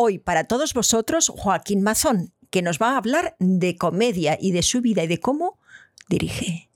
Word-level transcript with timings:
Hoy 0.00 0.20
para 0.20 0.44
todos 0.44 0.74
vosotros 0.74 1.28
Joaquín 1.28 1.82
Mazón, 1.82 2.32
que 2.50 2.62
nos 2.62 2.78
va 2.78 2.92
a 2.92 2.98
hablar 2.98 3.34
de 3.40 3.76
comedia 3.76 4.38
y 4.40 4.52
de 4.52 4.62
su 4.62 4.80
vida 4.80 5.02
y 5.02 5.08
de 5.08 5.18
cómo 5.18 5.58
dirige. 6.08 6.67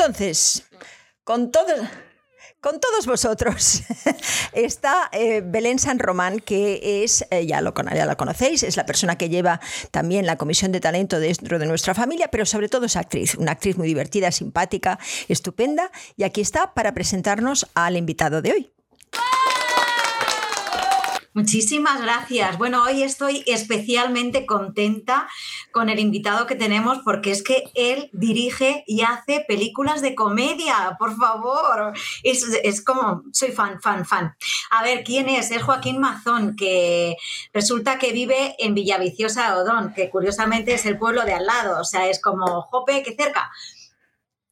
Entonces, 0.00 0.64
con 1.24 1.52
con 2.60 2.80
todos 2.80 3.04
vosotros 3.04 3.82
está 4.54 5.10
eh, 5.12 5.42
Belén 5.44 5.78
San 5.78 5.98
Román, 5.98 6.40
que 6.40 7.04
es, 7.04 7.26
eh, 7.30 7.44
ya, 7.46 7.60
lo, 7.60 7.74
ya 7.94 8.06
la 8.06 8.16
conocéis, 8.16 8.62
es 8.62 8.78
la 8.78 8.86
persona 8.86 9.18
que 9.18 9.28
lleva 9.28 9.60
también 9.90 10.24
la 10.24 10.36
comisión 10.36 10.72
de 10.72 10.80
talento 10.80 11.20
dentro 11.20 11.58
de 11.58 11.66
nuestra 11.66 11.94
familia, 11.94 12.28
pero 12.28 12.46
sobre 12.46 12.70
todo 12.70 12.86
es 12.86 12.96
actriz, 12.96 13.34
una 13.34 13.52
actriz 13.52 13.76
muy 13.76 13.88
divertida, 13.88 14.32
simpática, 14.32 14.98
estupenda, 15.28 15.90
y 16.16 16.22
aquí 16.24 16.40
está 16.40 16.72
para 16.72 16.94
presentarnos 16.94 17.66
al 17.74 17.98
invitado 17.98 18.40
de 18.40 18.52
hoy. 18.52 18.72
Muchísimas 21.32 22.02
gracias. 22.02 22.58
Bueno, 22.58 22.82
hoy 22.82 23.04
estoy 23.04 23.44
especialmente 23.46 24.46
contenta 24.46 25.28
con 25.70 25.88
el 25.88 26.00
invitado 26.00 26.48
que 26.48 26.56
tenemos 26.56 26.98
porque 27.04 27.30
es 27.30 27.44
que 27.44 27.70
él 27.76 28.10
dirige 28.12 28.82
y 28.88 29.02
hace 29.02 29.44
películas 29.46 30.02
de 30.02 30.16
comedia, 30.16 30.96
por 30.98 31.16
favor. 31.16 31.92
Es, 32.24 32.84
como, 32.84 33.22
soy 33.32 33.52
fan, 33.52 33.80
fan, 33.80 34.04
fan. 34.04 34.34
A 34.72 34.82
ver, 34.82 35.04
¿quién 35.04 35.28
es? 35.28 35.52
Es 35.52 35.62
Joaquín 35.62 36.00
Mazón, 36.00 36.56
que 36.56 37.14
resulta 37.52 38.00
que 38.00 38.10
vive 38.10 38.56
en 38.58 38.74
Villaviciosa 38.74 39.56
Odón, 39.56 39.94
que 39.94 40.10
curiosamente 40.10 40.74
es 40.74 40.84
el 40.84 40.98
pueblo 40.98 41.24
de 41.24 41.34
al 41.34 41.46
lado, 41.46 41.80
o 41.80 41.84
sea, 41.84 42.08
es 42.08 42.20
como 42.20 42.62
Jope, 42.62 43.04
que 43.04 43.14
cerca. 43.14 43.52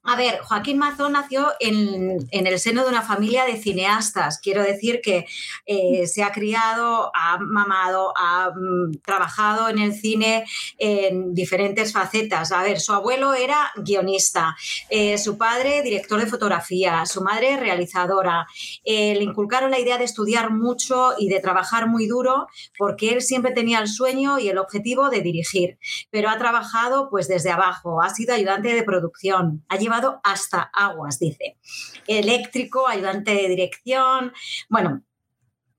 A 0.04 0.16
ver, 0.16 0.38
Joaquín 0.40 0.78
Mazón 0.78 1.12
nació 1.12 1.48
en, 1.60 2.16
el 2.30 2.58
seno 2.60 2.82
de 2.82 2.88
una 2.88 3.02
familia 3.02 3.44
de 3.44 3.56
cineastas. 3.56 4.40
Quiero 4.40 4.62
decir 4.62 5.00
que 5.02 5.26
eh, 5.66 6.06
se 6.06 6.22
ha 6.22 6.30
criado, 6.30 7.10
ha 7.14 7.38
mamado, 7.38 8.14
ha 8.16 8.50
mm, 8.50 9.02
trabajado 9.04 9.68
en 9.68 9.78
el 9.78 9.92
cine 9.92 10.44
en 10.78 11.34
diferentes 11.34 11.92
facetas. 11.92 12.52
A 12.52 12.62
ver, 12.62 12.80
su 12.80 12.92
abuelo 12.92 13.34
era 13.34 13.70
guionista, 13.76 14.56
eh, 14.88 15.18
su 15.18 15.36
padre 15.36 15.82
director 15.82 16.20
de 16.20 16.26
fotografía, 16.26 17.04
su 17.04 17.20
madre 17.20 17.58
realizadora. 17.58 18.46
Eh, 18.84 19.14
le 19.14 19.24
inculcaron 19.24 19.70
la 19.70 19.80
idea 19.80 19.98
de 19.98 20.04
estudiar 20.04 20.50
mucho 20.50 21.14
y 21.18 21.28
de 21.28 21.40
trabajar 21.40 21.86
muy 21.88 22.06
duro 22.06 22.46
porque 22.78 23.10
él 23.10 23.20
siempre 23.20 23.52
tenía 23.52 23.80
el 23.80 23.88
sueño 23.88 24.38
y 24.38 24.48
el 24.48 24.58
objetivo 24.58 25.10
de 25.10 25.20
dirigir, 25.20 25.78
pero 26.10 26.30
ha 26.30 26.38
trabajado 26.38 27.10
pues 27.10 27.28
desde 27.28 27.50
abajo, 27.50 28.00
ha 28.00 28.10
sido 28.10 28.34
ayudante 28.34 28.74
de 28.74 28.82
producción, 28.84 29.64
ha 29.68 29.76
hasta 30.22 30.70
aguas, 30.72 31.18
dice. 31.18 31.58
Eléctrico, 32.06 32.88
ayudante 32.88 33.34
de 33.34 33.48
dirección. 33.48 34.32
Bueno, 34.68 35.02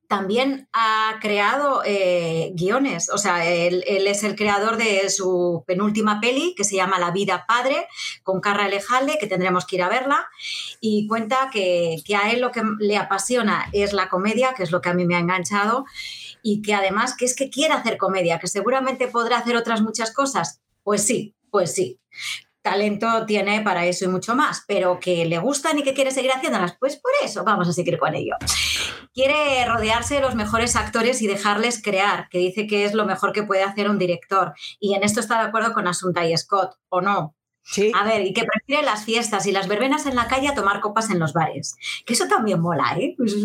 también 0.09 0.67
ha 0.73 1.19
creado 1.21 1.83
eh, 1.85 2.51
guiones. 2.56 3.11
O 3.13 3.19
sea, 3.19 3.45
él, 3.47 3.83
es 3.85 4.23
el 4.23 4.35
creador 4.35 4.75
de 4.75 5.07
su 5.11 5.63
penúltima 5.67 6.19
peli, 6.19 6.56
que 6.57 6.63
se 6.63 6.75
llama 6.75 6.97
La 6.97 7.11
vida 7.11 7.45
padre, 7.47 7.88
con 8.23 8.41
Carra 8.41 8.65
Alejalde, 8.65 9.19
que 9.19 9.27
tendremos 9.27 9.67
que 9.67 9.75
ir 9.75 9.83
a 9.83 9.88
verla. 9.88 10.27
Y 10.81 11.07
cuenta 11.07 11.51
que, 11.53 11.97
que, 12.03 12.15
a 12.15 12.31
él 12.31 12.41
lo 12.41 12.50
que 12.50 12.63
le 12.79 12.97
apasiona 12.97 13.69
es 13.71 13.94
la 13.94 14.09
comedia, 14.09 14.56
que 14.57 14.63
es 14.63 14.71
lo 14.71 14.81
que 14.81 14.89
a 14.89 14.95
mí 14.95 15.06
me 15.06 15.15
ha 15.15 15.19
enganchado. 15.19 15.85
Y 16.41 16.63
que 16.63 16.73
además 16.73 17.15
que 17.15 17.25
es 17.25 17.35
que 17.35 17.51
quiere 17.51 17.75
hacer 17.75 17.97
comedia, 17.97 18.39
que 18.39 18.47
seguramente 18.47 19.09
podrá 19.09 19.38
hacer 19.38 19.56
otras 19.56 19.81
muchas 19.81 20.11
cosas. 20.11 20.59
Pues 20.81 21.06
sí, 21.06 21.35
pues 21.51 21.75
sí 21.75 22.00
talento 22.61 23.25
tiene 23.25 23.61
para 23.61 23.85
eso 23.85 24.06
y 24.06 24.07
mucho 24.07 24.35
más, 24.35 24.63
pero 24.67 25.00
que 25.00 25.25
le 25.25 25.39
gustan 25.39 25.79
y 25.79 25.83
que 25.83 25.94
quiere 25.94 26.11
seguir 26.11 26.31
haciéndolas, 26.31 26.77
pues 26.79 26.97
por 26.97 27.11
eso 27.23 27.44
vamos 27.44 27.67
a 27.67 27.73
seguir 27.73 27.97
con 27.97 28.15
ello. 28.15 28.35
Quiere 29.13 29.65
rodearse 29.65 30.16
de 30.16 30.21
los 30.21 30.35
mejores 30.35 30.75
actores 30.75 31.21
y 31.21 31.28
dejarles 31.28 31.81
crear, 31.81 32.28
que 32.30 32.37
dice 32.37 32.68
que 32.68 32.85
es 32.85 32.94
lo 32.94 33.06
mejor 33.06 33.31
que 33.33 33.44
puede 33.44 33.63
hacer 33.63 33.89
un 33.89 33.97
director. 33.97 34.54
Y 34.80 34.94
en 34.94 35.04
esto 35.04 35.19
está 35.19 35.42
de 35.42 35.47
acuerdo 35.47 35.73
con 35.73 35.87
Asunta 35.87 36.25
y 36.25 36.37
Scott, 36.37 36.75
¿o 36.89 37.01
no? 37.01 37.35
Sí. 37.63 37.92
A 37.94 38.04
ver, 38.04 38.25
y 38.25 38.33
que 38.33 38.45
prefiere 38.45 38.83
las 38.83 39.06
fiestas 39.06 39.45
y 39.45 39.51
las 39.51 39.68
verbenas 39.68 40.06
en 40.07 40.16
la 40.16 40.28
calle 40.28 40.47
a 40.47 40.56
tomar 40.56 40.80
copas 40.80 41.11
en 41.11 41.19
los 41.19 41.33
bares. 41.33 41.75
Que 42.06 42.13
eso 42.13 42.28
también 42.28 42.61
mola, 42.61 42.95
¿eh? 42.97 43.13
Pues, 43.16 43.35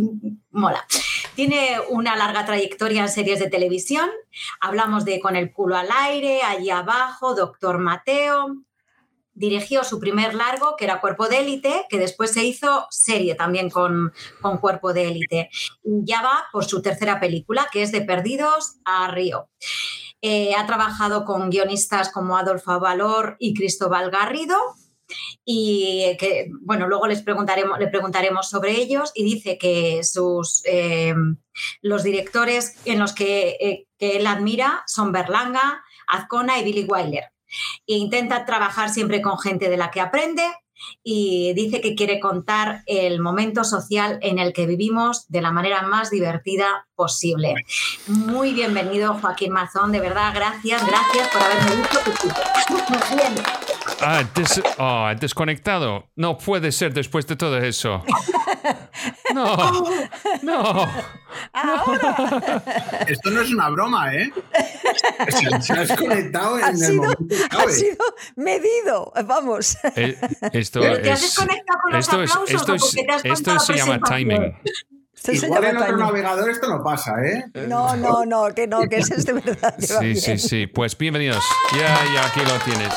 mola. 0.50 0.86
Tiene 1.34 1.76
una 1.90 2.16
larga 2.16 2.46
trayectoria 2.46 3.02
en 3.02 3.08
series 3.08 3.38
de 3.38 3.50
televisión. 3.50 4.08
Hablamos 4.60 5.04
de 5.04 5.20
Con 5.20 5.36
el 5.36 5.52
culo 5.52 5.76
al 5.76 5.88
aire, 5.90 6.42
Allí 6.42 6.70
abajo, 6.70 7.34
Doctor 7.34 7.78
Mateo, 7.78 8.64
dirigió 9.34 9.84
su 9.84 9.98
primer 9.98 10.34
largo, 10.34 10.76
que 10.76 10.84
era 10.84 11.00
Cuerpo 11.00 11.28
de 11.28 11.40
Élite, 11.40 11.86
que 11.88 11.98
después 11.98 12.32
se 12.32 12.44
hizo 12.44 12.86
serie 12.90 13.34
también 13.34 13.68
con, 13.68 14.12
con 14.40 14.58
Cuerpo 14.58 14.92
de 14.92 15.08
Élite. 15.08 15.50
Ya 15.82 16.22
va 16.22 16.46
por 16.52 16.64
su 16.64 16.80
tercera 16.82 17.20
película, 17.20 17.68
que 17.72 17.82
es 17.82 17.92
De 17.92 18.00
Perdidos 18.02 18.76
a 18.84 19.10
Río. 19.10 19.48
Eh, 20.22 20.54
ha 20.54 20.66
trabajado 20.66 21.26
con 21.26 21.50
guionistas 21.50 22.10
como 22.10 22.38
Adolfo 22.38 22.80
Valor 22.80 23.36
y 23.38 23.52
Cristóbal 23.52 24.10
Garrido. 24.10 24.56
Y 25.44 26.16
que, 26.18 26.50
bueno, 26.62 26.88
luego 26.88 27.06
les 27.06 27.20
preguntaremos, 27.20 27.78
le 27.78 27.88
preguntaremos 27.88 28.48
sobre 28.48 28.72
ellos 28.72 29.12
y 29.14 29.22
dice 29.22 29.58
que 29.58 30.02
sus, 30.02 30.62
eh, 30.64 31.14
los 31.82 32.02
directores 32.02 32.76
en 32.86 32.98
los 32.98 33.12
que, 33.12 33.58
eh, 33.60 33.86
que 33.98 34.16
él 34.16 34.26
admira 34.26 34.82
son 34.86 35.12
Berlanga, 35.12 35.84
Azcona 36.06 36.58
y 36.58 36.64
Billy 36.64 36.84
Wilder. 36.84 37.33
E 37.86 37.96
intenta 37.96 38.44
trabajar 38.44 38.90
siempre 38.90 39.22
con 39.22 39.38
gente 39.38 39.68
de 39.68 39.76
la 39.76 39.90
que 39.90 40.00
aprende 40.00 40.44
y 41.02 41.52
dice 41.54 41.80
que 41.80 41.94
quiere 41.94 42.20
contar 42.20 42.82
el 42.86 43.20
momento 43.20 43.64
social 43.64 44.18
en 44.22 44.38
el 44.38 44.52
que 44.52 44.66
vivimos 44.66 45.26
de 45.28 45.40
la 45.40 45.50
manera 45.52 45.82
más 45.82 46.10
divertida 46.10 46.86
posible. 46.94 47.54
Muy 48.06 48.52
bienvenido, 48.52 49.14
Joaquín 49.14 49.52
Mazón, 49.52 49.92
de 49.92 50.00
verdad, 50.00 50.32
gracias, 50.34 50.86
gracias 50.86 51.28
por 51.28 51.42
haberme 51.42 51.76
visto. 51.76 52.00
Ah, 54.06 54.22
oh, 54.78 55.18
desconectado. 55.18 56.08
No 56.16 56.36
puede 56.36 56.72
ser 56.72 56.92
después 56.92 57.26
de 57.26 57.36
todo 57.36 57.58
eso. 57.58 58.02
No, 59.34 59.84
no. 60.42 60.88
Esto 63.06 63.30
no 63.30 63.40
es 63.42 63.50
una 63.50 63.68
broma, 63.68 64.14
¿eh? 64.14 64.32
Se, 65.60 65.72
ha 65.72 65.80
desconectado 65.80 66.58
en 66.58 66.64
ha 66.64 66.68
el 66.68 66.76
sido, 66.76 67.02
momento 67.02 67.34
Ha 67.50 67.68
sido 67.70 68.04
medido, 68.36 69.12
vamos. 69.26 69.76
Eh, 69.96 70.16
esto 70.52 70.80
¿Pero 70.80 71.02
te 71.02 71.10
has 71.10 71.22
es, 71.22 71.36
desconectado 71.36 71.78
con 71.82 71.92
los 71.92 72.00
esto 72.00 72.22
es, 72.22 72.30
aplausos 72.30 72.54
esto 72.54 72.72
o 72.72 72.74
es, 72.76 72.92
te 72.92 73.12
has 73.12 73.24
esto 73.24 73.60
se 73.60 73.72
la 73.72 73.78
llama 73.78 74.00
timing. 74.00 74.56
Esto 75.14 75.32
se 75.34 75.46
Igual 75.46 75.64
en 75.64 75.76
otro 75.76 75.96
navegador 75.96 76.50
esto 76.50 76.68
no 76.68 76.82
pasa, 76.82 77.14
¿eh? 77.24 77.44
No, 77.66 77.96
no, 77.96 78.24
no, 78.24 78.54
que 78.54 78.66
no, 78.66 78.88
que 78.88 78.98
ese 78.98 79.16
es 79.16 79.26
de 79.26 79.32
verdad. 79.34 79.74
Sí, 79.78 80.14
sí, 80.14 80.26
bien. 80.26 80.38
sí. 80.38 80.66
Pues 80.66 80.96
bienvenidos. 80.96 81.44
Ya, 81.72 81.98
ya, 82.14 82.26
aquí 82.26 82.40
lo 82.40 82.58
tienes. 82.60 82.94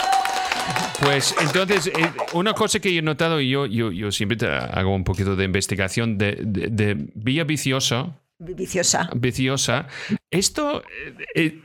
Pues 1.01 1.35
entonces, 1.41 1.87
eh, 1.87 1.91
una 2.33 2.53
cosa 2.53 2.79
que 2.79 2.95
he 2.97 3.01
notado, 3.01 3.39
y 3.39 3.49
yo, 3.49 3.65
yo, 3.67 3.91
yo 3.91 4.11
siempre 4.11 4.37
hago 4.47 4.95
un 4.95 5.03
poquito 5.03 5.35
de 5.35 5.45
investigación 5.45 6.17
de, 6.17 6.37
de, 6.41 6.67
de 6.69 7.07
vía 7.13 7.43
viciosa, 7.43 8.19
Viciosa. 8.39 9.09
viciosa. 9.15 9.87
Esto, 10.31 10.83
eh, 11.05 11.13
eh, 11.35 11.61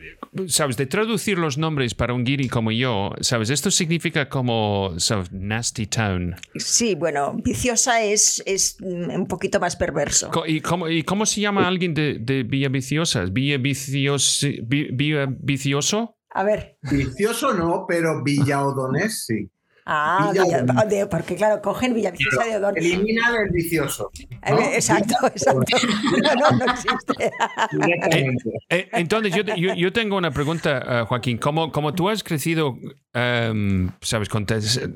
¿sabes? 0.48 0.76
De 0.76 0.86
traducir 0.86 1.38
los 1.38 1.58
nombres 1.58 1.94
para 1.94 2.14
un 2.14 2.24
guiri 2.24 2.48
como 2.48 2.70
yo, 2.72 3.12
¿sabes? 3.20 3.50
Esto 3.50 3.70
significa 3.70 4.28
como, 4.28 4.94
¿sabes? 4.98 5.32
Nasty 5.32 5.86
Town. 5.86 6.36
Sí, 6.54 6.94
bueno, 6.94 7.34
viciosa 7.42 8.02
es, 8.02 8.42
es 8.46 8.76
un 8.80 9.26
poquito 9.26 9.60
más 9.60 9.76
perverso. 9.76 10.30
¿Y 10.46 10.60
cómo, 10.60 10.88
y 10.88 11.02
cómo 11.02 11.26
se 11.26 11.40
llama 11.40 11.66
alguien 11.68 11.92
de, 11.94 12.18
de 12.20 12.42
Villa 12.42 12.68
Viciosa? 12.68 13.24
¿Villa, 13.24 13.58
vicioso, 13.58 14.46
vi- 14.62 14.88
villa 14.92 15.26
Vicioso? 15.28 16.16
A 16.34 16.44
ver, 16.44 16.78
Vicioso 16.82 17.52
no, 17.52 17.84
pero 17.86 18.22
Villaodonés 18.22 19.26
sí. 19.26 19.50
Ah, 19.84 20.30
Villa 20.32 20.44
Villa- 20.62 20.84
de- 20.84 21.06
porque 21.06 21.34
claro, 21.34 21.60
cogen 21.60 21.92
Villaviciosa 21.94 22.44
de 22.44 22.56
Odón. 22.56 22.76
Elimina 22.76 23.22
el 23.44 23.50
vicioso. 23.52 24.10
¿no? 24.48 24.58
Eh, 24.58 24.74
Exacto, 24.76 25.14
exacto. 25.26 25.76
No, 26.22 26.34
no, 26.50 26.56
no 26.58 26.72
existe. 26.72 27.30
Directamente. 27.72 28.50
Eh, 28.68 28.88
entonces, 28.92 29.34
yo, 29.34 29.44
te- 29.44 29.58
yo, 29.60 29.74
yo 29.74 29.92
tengo 29.92 30.16
una 30.16 30.30
pregunta, 30.30 31.00
eh, 31.02 31.04
Joaquín. 31.06 31.38
Como, 31.38 31.72
como 31.72 31.94
tú 31.94 32.08
has 32.08 32.22
crecido, 32.22 32.76
em, 33.12 33.90
sabes, 34.00 34.28
con 34.28 34.46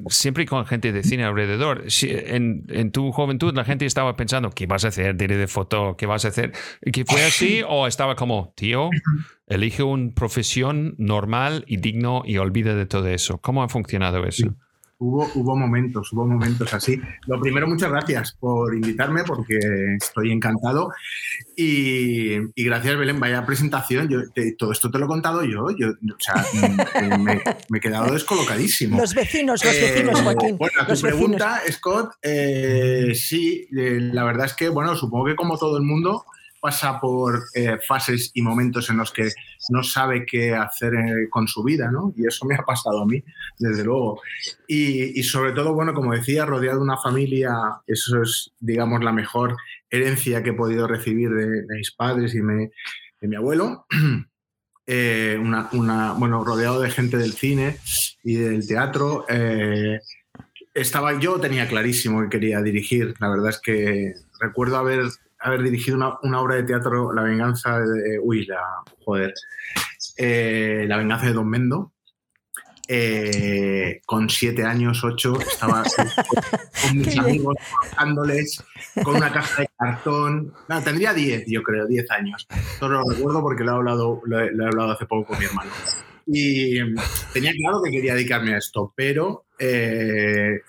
siempre 0.09 0.47
con 0.47 0.65
gente 0.67 0.93
de 0.93 1.03
cine 1.03 1.25
alrededor, 1.25 1.91
si- 1.91 2.11
en, 2.11 2.65
en 2.69 2.93
tu 2.93 3.11
juventud 3.13 3.55
la 3.55 3.65
gente 3.65 3.87
estaba 3.87 4.17
pensando, 4.17 4.51
¿qué 4.51 4.67
vas 4.67 4.85
a 4.85 4.89
hacer? 4.89 5.17
Diré 5.17 5.37
de 5.37 5.49
foto, 5.49 5.97
¿qué 5.97 6.07
vas 6.07 6.25
a 6.25 6.29
hacer? 6.29 6.53
¿Que 6.93 7.05
fue 7.05 7.25
así? 7.25 7.63
¿O 7.69 7.87
estaba 7.87 8.15
como, 8.15 8.53
tío, 8.57 8.91
elige 9.47 9.83
una 9.83 10.13
profesión 10.15 10.95
normal 10.99 11.65
y 11.67 11.79
digno 11.79 12.23
y 12.25 12.39
olvida 12.39 12.75
de 12.75 12.87
todo 12.87 13.09
eso? 13.09 13.39
¿Cómo 13.39 13.63
ha 13.63 13.69
funcionado 13.69 14.25
eso? 14.25 14.55
Hubo, 14.99 15.29
hubo 15.35 15.55
momentos, 15.57 16.11
hubo 16.15 16.27
momentos 16.27 16.73
así. 16.73 16.99
Lo 17.27 17.39
primero, 17.39 17.67
muchas 17.69 17.91
gracias 17.91 18.33
por 18.41 18.75
invitarme 18.75 19.25
porque 19.25 19.59
estoy 20.01 20.33
encantado. 20.33 20.89
Y, 21.55 22.33
y 22.55 22.65
gracias, 22.65 22.97
Belén, 22.97 23.21
vaya 23.21 23.45
presentación. 23.45 24.09
Yo, 24.09 24.21
te- 24.35 24.53
todo 24.53 24.73
esto 24.73 24.91
te 24.91 24.99
lo 24.99 25.05
he 25.05 25.09
contado 25.09 25.45
yo. 25.45 25.67
yo 25.79 25.89
o 25.91 26.19
sea, 26.19 26.43
me, 27.19 27.43
me 27.69 27.79
he 27.79 27.81
quedado 27.81 28.11
descolocadísimo. 28.13 28.97
Los 28.99 29.15
vecinos, 29.15 29.63
los 29.63 29.75
Eh, 29.75 29.81
vecinos, 29.83 30.21
Joaquín. 30.23 30.57
Bueno, 30.57 30.81
a 30.81 30.85
tu 30.87 30.93
los 30.93 31.03
vecinos. 31.03 31.19
pregunta, 31.21 31.61
Scott, 31.71 32.13
eh, 32.23 33.13
sí, 33.15 33.69
eh, 33.77 33.99
la 34.01 34.25
verdad 34.25 34.47
es 34.47 34.55
que, 34.55 34.71
bueno, 34.71 34.97
supongo 34.97 35.27
que 35.27 35.37
como 35.37 35.59
todo 35.59 35.77
el 35.77 35.83
mundo 35.85 36.25
pasa 36.67 36.99
por 37.01 37.45
eh, 37.55 37.79
fases 37.87 38.33
y 38.35 38.43
momentos 38.43 38.91
en 38.91 38.97
los 38.97 39.13
que 39.13 39.29
no 39.69 39.85
sabe 39.85 40.27
qué 40.27 40.53
hacer 40.55 40.95
eh, 40.95 41.29
con 41.31 41.47
su 41.47 41.63
vida, 41.63 41.91
¿no? 41.93 42.13
Y 42.17 42.27
eso 42.27 42.45
me 42.45 42.57
ha 42.57 42.63
pasado 42.65 43.03
a 43.03 43.07
mí, 43.07 43.23
desde 43.59 43.85
luego. 43.85 44.21
Y, 44.67 45.19
y 45.19 45.23
sobre 45.23 45.53
todo, 45.53 45.75
bueno, 45.75 45.95
como 45.95 46.13
decía, 46.13 46.45
rodeado 46.45 46.79
de 46.79 46.83
una 46.85 46.97
familia, 46.99 47.53
eso 47.87 48.21
es, 48.21 48.51
digamos, 48.59 49.05
la 49.05 49.13
mejor 49.13 49.57
herencia 49.91 50.43
que 50.43 50.51
he 50.51 50.55
podido 50.55 50.89
recibir 50.89 51.31
de, 51.31 51.47
de 51.63 51.77
mis 51.77 51.93
padres 51.93 52.35
y 52.35 52.43
me- 52.43 52.73
de 53.21 53.29
mi 53.29 53.37
abuelo. 53.37 53.87
Eh, 54.89 55.37
una, 55.41 55.69
una- 55.73 56.13
bueno, 56.13 56.45
rodeado 56.45 56.81
de 56.81 56.91
gente 56.93 57.17
del 57.17 57.33
cine 57.33 57.77
y 58.23 58.37
del 58.37 58.65
teatro. 58.69 59.25
eh, 59.29 59.99
estaba, 60.75 61.19
yo 61.19 61.41
tenía 61.41 61.67
clarísimo 61.67 62.23
que 62.23 62.29
quería 62.29 62.61
dirigir. 62.63 63.15
La 63.19 63.29
verdad 63.29 63.49
es 63.51 63.61
que 63.61 64.15
recuerdo 64.41 64.77
haber, 64.77 65.07
haber 65.47 65.63
dirigido 65.63 65.97
una, 65.97 66.19
una 66.23 66.41
obra 66.41 66.57
de 66.57 66.65
teatro, 66.65 67.13
La 67.13 67.23
venganza 67.23 67.79
de. 67.81 68.19
Uy, 68.23 68.47
la. 68.47 68.61
Joder. 69.05 69.33
eh, 70.17 70.85
la 70.89 70.97
venganza 70.99 71.27
de 71.27 71.33
Don 71.33 71.49
Mendo. 71.49 71.93
eh, 72.89 74.01
con 74.07 74.29
siete 74.31 74.63
años, 74.65 75.03
ocho, 75.03 75.41
estaba 75.41 75.83
con 76.83 76.99
mis 76.99 77.19
amigos 77.19 77.57
trabajándoles 77.69 78.63
con 79.03 79.17
una 79.17 79.33
caja 79.33 79.63
de 79.63 79.69
cartón. 79.77 80.53
No, 80.69 80.83
tendría 80.83 81.13
diez, 81.13 81.45
yo 81.49 81.63
creo, 81.65 81.87
diez 81.87 82.09
años. 82.13 82.47
Esto 82.51 82.89
lo 82.89 83.03
recuerdo 83.09 83.41
porque 83.43 83.65
lo 83.65 83.73
he 83.73 83.75
hablado, 83.75 84.23
lo 84.25 84.39
he, 84.41 84.53
lo 84.53 84.65
he 84.65 84.69
hablado 84.69 84.93
hace 84.93 85.07
poco 85.07 85.27
con 85.29 85.39
mi 85.39 85.47
hermano. 85.47 85.71
Y 86.27 86.79
tenía 87.33 87.53
claro 87.53 87.81
que 87.85 87.91
quería 87.91 88.15
dedicarme 88.15 88.55
a 88.55 88.59
esto, 88.59 88.93
pero 88.97 89.47
eh, 89.59 90.61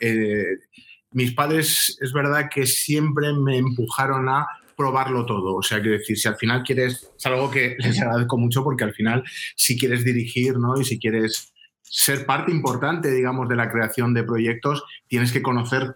mis 1.12 1.34
padres 1.34 1.98
es 2.01 2.13
verdad 2.13 2.50
que 2.53 2.65
siempre 2.65 3.31
me 3.34 3.57
empujaron 3.57 4.27
a 4.29 4.46
probarlo 4.77 5.25
todo. 5.25 5.55
O 5.55 5.63
sea, 5.63 5.81
quiero 5.81 5.98
decir, 5.98 6.17
si 6.17 6.27
al 6.27 6.38
final 6.38 6.63
quieres, 6.63 7.12
es 7.17 7.25
algo 7.25 7.50
que 7.51 7.75
les 7.79 8.00
agradezco 8.00 8.38
mucho 8.38 8.63
porque 8.63 8.84
al 8.86 8.93
final 8.93 9.24
si 9.55 9.77
quieres 9.77 10.05
dirigir 10.05 10.57
¿no? 10.57 10.79
y 10.79 10.86
si 10.86 11.00
quieres 11.00 11.51
ser 11.81 12.25
parte 12.25 12.51
importante, 12.51 13.10
digamos, 13.12 13.50
de 13.50 13.55
la 13.55 13.69
creación 13.72 14.13
de 14.13 14.24
proyectos, 14.24 14.84
tienes 15.07 15.31
que 15.31 15.41
conocer 15.41 15.96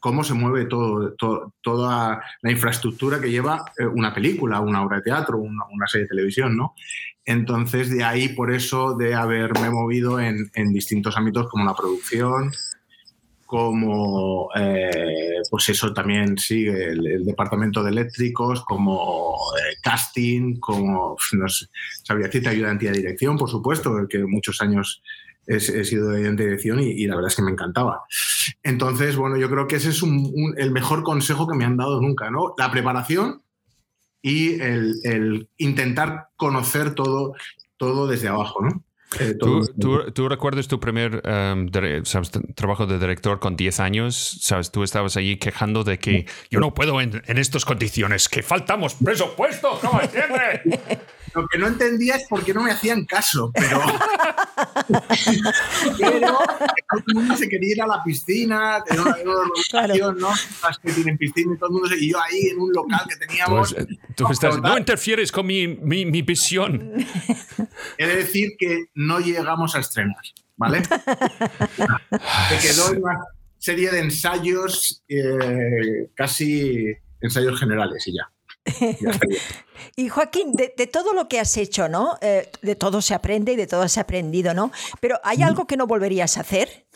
cómo 0.00 0.24
se 0.24 0.34
mueve 0.34 0.66
todo, 0.66 1.12
to- 1.14 1.52
toda 1.62 2.22
la 2.42 2.50
infraestructura 2.50 3.20
que 3.20 3.30
lleva 3.30 3.64
eh, 3.78 3.86
una 3.86 4.14
película, 4.14 4.60
una 4.60 4.82
obra 4.82 4.96
de 4.98 5.02
teatro, 5.02 5.38
una, 5.38 5.86
serie 5.86 6.04
de 6.04 6.08
televisión, 6.08 6.56
¿no? 6.56 6.74
Entonces, 7.24 7.90
de 7.90 8.04
ahí, 8.04 8.28
por 8.30 8.52
eso, 8.52 8.94
de 8.96 9.14
haberme 9.14 9.68
movido 9.68 10.20
en, 10.20 10.50
en 10.54 10.72
distintos 10.72 11.16
ámbitos 11.16 11.48
como 11.48 11.64
la 11.64 11.74
producción, 11.74 12.52
como, 13.46 14.48
eh, 14.54 15.05
pues 15.50 15.68
eso 15.68 15.92
también, 15.92 16.38
sí, 16.38 16.66
el, 16.66 17.24
departamento 17.24 17.82
de 17.82 17.90
eléctricos, 17.90 18.64
como 18.64 19.36
eh, 19.58 19.76
casting, 19.82 20.58
como, 20.60 21.16
no 21.32 21.48
sé, 21.48 21.66
sabría 22.02 22.26
decirte, 22.26 22.48
ayudante 22.48 22.86
de 22.86 22.92
dirección, 22.98 23.36
por 23.36 23.50
supuesto, 23.50 24.06
que 24.08 24.24
muchos 24.24 24.60
años 24.60 25.02
he, 25.46 25.56
he 25.56 25.84
sido 25.84 26.10
ayudante 26.10 26.42
de 26.44 26.50
dirección 26.50 26.80
y, 26.80 26.90
y 26.90 27.06
la 27.06 27.16
verdad 27.16 27.30
es 27.30 27.36
que 27.36 27.42
me 27.42 27.50
encantaba. 27.52 28.02
Entonces, 28.62 29.16
bueno, 29.16 29.36
yo 29.36 29.48
creo 29.50 29.66
que 29.66 29.76
ese 29.76 29.90
es 29.90 30.02
un- 30.02 30.54
el 30.56 30.70
mejor 30.70 31.02
consejo 31.02 31.46
que 31.46 31.56
me 31.56 31.64
han 31.64 31.76
dado 31.76 32.00
nunca, 32.00 32.30
¿no? 32.30 32.54
La 32.58 32.70
preparación 32.70 33.42
y 34.22 34.60
el, 34.60 34.94
el 35.04 35.48
intentar 35.58 36.28
conocer 36.36 36.94
todo, 36.94 37.34
todo 37.76 38.06
desde 38.06 38.28
abajo, 38.28 38.62
¿no? 38.62 38.82
Eh, 39.20 39.34
¿Tú, 39.38 39.64
tú, 39.80 40.10
tú 40.12 40.28
recuerdas 40.28 40.66
tu 40.66 40.80
primer 40.80 41.22
em, 41.24 41.68
dire- 41.68 42.04
sabes, 42.04 42.30
trabajo 42.54 42.86
de 42.86 42.98
director 42.98 43.38
con 43.38 43.56
10 43.56 43.78
años? 43.80 44.38
¿Sabes? 44.42 44.70
Tú 44.72 44.82
estabas 44.82 45.16
allí 45.16 45.36
quejando 45.36 45.84
de 45.84 45.98
que 45.98 46.26
yo 46.50 46.58
no 46.60 46.74
puedo 46.74 47.00
en, 47.00 47.22
en 47.26 47.38
estas 47.38 47.64
condiciones, 47.64 48.28
que 48.28 48.42
faltamos 48.42 48.94
presupuesto, 48.94 49.78
¿no 49.82 50.00
entiendes? 50.00 50.60
Lo 51.36 51.46
que 51.48 51.58
no 51.58 51.66
entendía 51.66 52.16
es 52.16 52.26
por 52.28 52.42
qué 52.42 52.54
no 52.54 52.62
me 52.62 52.70
hacían 52.72 53.04
caso, 53.04 53.50
pero. 53.54 53.82
pero 55.98 56.20
todo 56.38 57.02
el 57.08 57.14
mundo 57.14 57.36
se 57.36 57.48
quería 57.48 57.72
ir 57.74 57.82
a 57.82 57.86
la 57.86 58.02
piscina, 58.02 58.82
era 58.90 59.02
una, 59.02 59.16
era 59.16 60.08
una 60.08 60.12
¿no? 60.18 60.30
Las 60.62 60.78
que 60.78 60.92
tienen 60.92 61.18
piscina 61.18 61.54
y 61.54 61.58
todo 61.58 61.68
el 61.68 61.72
mundo 61.74 61.88
se- 61.88 61.98
Y 62.02 62.10
yo 62.12 62.18
ahí 62.22 62.48
en 62.52 62.58
un 62.60 62.72
local 62.72 63.00
que 63.08 63.16
teníamos. 63.16 63.74
Pues, 63.74 63.86
eh, 63.86 63.98
tú 64.14 64.26
estás- 64.30 64.60
no 64.60 64.78
interfieres 64.78 65.30
con 65.30 65.46
mi, 65.46 65.68
mi, 65.68 66.06
mi 66.06 66.22
visión. 66.22 66.92
He 67.98 68.06
de 68.06 68.16
decir 68.16 68.52
que 68.58 68.86
no 68.94 69.20
llegamos 69.20 69.74
a 69.74 69.80
estrenar, 69.80 70.16
¿vale? 70.56 70.82
Se 72.48 72.58
quedó 72.68 72.92
en 72.94 73.02
una 73.02 73.18
serie 73.58 73.90
de 73.90 73.98
ensayos, 74.00 75.04
eh, 75.08 76.08
casi 76.14 76.86
ensayos 77.20 77.58
generales 77.60 78.06
y 78.06 78.14
ya. 78.16 78.30
Y 79.98 80.08
Joaquín, 80.08 80.52
de, 80.52 80.74
de 80.76 80.86
todo 80.86 81.14
lo 81.14 81.26
que 81.28 81.40
has 81.40 81.56
hecho, 81.56 81.88
¿no? 81.88 82.18
Eh, 82.20 82.50
de 82.60 82.76
todo 82.76 83.00
se 83.00 83.14
aprende 83.14 83.52
y 83.52 83.56
de 83.56 83.66
todo 83.66 83.88
se 83.88 84.00
ha 84.00 84.02
aprendido, 84.02 84.52
¿no? 84.52 84.70
Pero 85.00 85.18
¿hay 85.24 85.42
algo 85.42 85.66
que 85.66 85.76
no 85.78 85.86
volverías 85.86 86.36
a 86.36 86.40
hacer? 86.40 86.86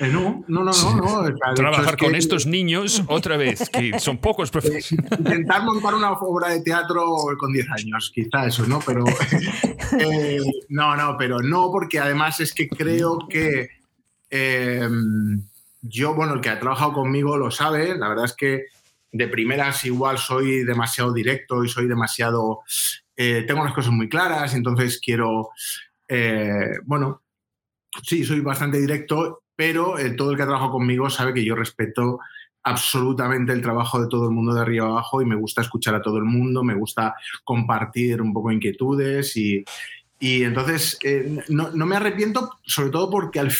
Eh, 0.00 0.08
no, 0.08 0.44
no, 0.48 0.64
no, 0.64 0.72
no. 0.72 0.96
no. 0.96 1.04
O 1.04 1.08
sea, 1.08 1.22
de 1.22 1.30
hecho, 1.30 1.54
Trabajar 1.54 1.84
es 1.84 1.90
que- 1.96 2.04
con 2.06 2.14
estos 2.16 2.46
niños 2.46 3.02
otra 3.06 3.36
vez, 3.36 3.70
que 3.70 3.98
son 4.00 4.18
pocos 4.18 4.50
profesionales. 4.52 5.18
Intentar 5.18 5.62
montar 5.62 5.94
una 5.94 6.12
obra 6.12 6.48
de 6.48 6.60
teatro 6.62 7.04
con 7.38 7.52
10 7.52 7.66
años, 7.70 8.10
quizá 8.12 8.46
eso, 8.46 8.66
¿no? 8.66 8.80
Pero 8.84 9.04
eh, 10.00 10.40
no, 10.68 10.96
no, 10.96 11.16
pero 11.16 11.40
no, 11.40 11.70
porque 11.70 12.00
además 12.00 12.40
es 12.40 12.52
que 12.52 12.68
creo 12.68 13.18
que 13.28 13.68
eh, 14.30 14.88
yo, 15.82 16.14
bueno, 16.14 16.34
el 16.34 16.40
que 16.40 16.48
ha 16.48 16.58
trabajado 16.58 16.92
conmigo 16.94 17.36
lo 17.36 17.50
sabe, 17.52 17.96
la 17.96 18.08
verdad 18.08 18.24
es 18.24 18.34
que 18.34 18.64
de 19.14 19.28
primeras 19.28 19.84
igual 19.84 20.18
soy 20.18 20.64
demasiado 20.64 21.12
directo 21.12 21.62
y 21.64 21.68
soy 21.68 21.86
demasiado... 21.86 22.62
eh, 23.16 23.44
tengo 23.46 23.62
las 23.64 23.72
cosas 23.72 23.92
muy 23.92 24.08
claras, 24.08 24.54
entonces 24.54 25.00
quiero, 25.00 25.50
eh, 26.08 26.70
bueno, 26.84 27.22
sí, 28.02 28.24
soy 28.24 28.40
bastante 28.40 28.78
directo, 28.80 29.44
pero 29.54 29.98
eh, 30.00 30.10
todo 30.10 30.32
el 30.32 30.36
que 30.36 30.42
ha 30.42 30.46
trabajado 30.46 30.72
conmigo 30.72 31.08
sabe 31.08 31.32
que 31.32 31.44
yo 31.44 31.54
respeto 31.54 32.18
absolutamente 32.64 33.52
el 33.52 33.62
trabajo 33.62 34.00
de 34.02 34.08
todo 34.08 34.24
el 34.24 34.34
mundo 34.34 34.52
de 34.52 34.62
arriba 34.62 34.86
abajo 34.86 35.22
y 35.22 35.26
me 35.26 35.36
gusta 35.36 35.60
escuchar 35.62 35.94
a 35.94 36.02
todo 36.02 36.16
el 36.18 36.24
mundo, 36.24 36.64
me 36.64 36.74
gusta 36.74 37.14
compartir 37.44 38.20
un 38.20 38.32
poco 38.32 38.50
inquietudes 38.50 39.36
y, 39.36 39.62
y 40.18 40.42
entonces 40.42 40.98
eh, 41.04 41.44
no, 41.50 41.70
no 41.70 41.86
me 41.86 41.94
arrepiento 41.96 42.50
sobre 42.64 42.90
todo 42.90 43.10
porque 43.10 43.38
al 43.38 43.52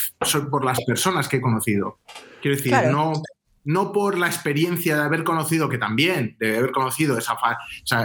por 0.51 0.65
las 0.65 0.83
personas 0.85 1.29
que 1.29 1.37
he 1.37 1.41
conocido. 1.41 2.01
Quiero 2.43 2.57
decir, 2.57 2.73
Claro. 2.73 2.91
no, 2.91 3.13
no 3.65 3.93
por 3.93 4.19
la 4.19 4.27
experiencia 4.27 4.97
de 4.97 5.03
haber 5.03 5.25
conocido, 5.25 5.69
que 5.69 5.79
también, 5.79 6.37
de 6.39 6.59
haber 6.59 6.71
conocido 6.71 7.19
esa, 7.19 7.37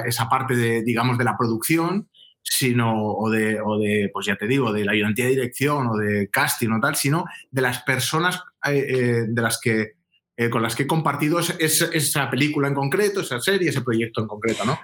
esa 0.06 0.30
parte 0.30 0.56
de, 0.56 0.84
digamos, 0.84 1.18
de 1.18 1.26
la 1.26 1.38
producción, 1.38 2.10
sino, 2.42 3.14
o 3.14 3.30
de, 3.30 3.60
o 3.62 3.78
de, 3.78 4.10
pues 4.12 4.26
ya 4.26 4.36
te 4.36 4.48
digo, 4.48 4.74
de 4.74 4.86
la 4.86 4.94
ayudantía 4.94 5.26
de 5.26 5.32
dirección 5.32 5.88
o 5.88 5.98
de 5.98 6.30
casting 6.30 6.70
o 6.72 6.80
tal, 6.80 6.96
sino 6.96 7.26
de 7.52 7.62
las 7.62 7.84
personas 7.84 8.42
eh, 8.66 8.86
eh, 8.90 9.26
de 9.28 9.42
las 9.42 9.60
que 9.62 9.99
eh, 10.40 10.50
con 10.50 10.64
las 10.64 10.74
que 10.74 10.84
he 10.84 10.88
compartido 10.88 11.38
esa 11.40 12.30
película 12.30 12.70
en 12.70 12.74
concreto, 12.74 13.20
esa 13.20 13.42
serie, 13.42 13.72
ese 13.72 13.82
proyecto 13.82 14.22
en 14.22 14.28
concreto, 14.28 14.64
¿no? 14.64 14.80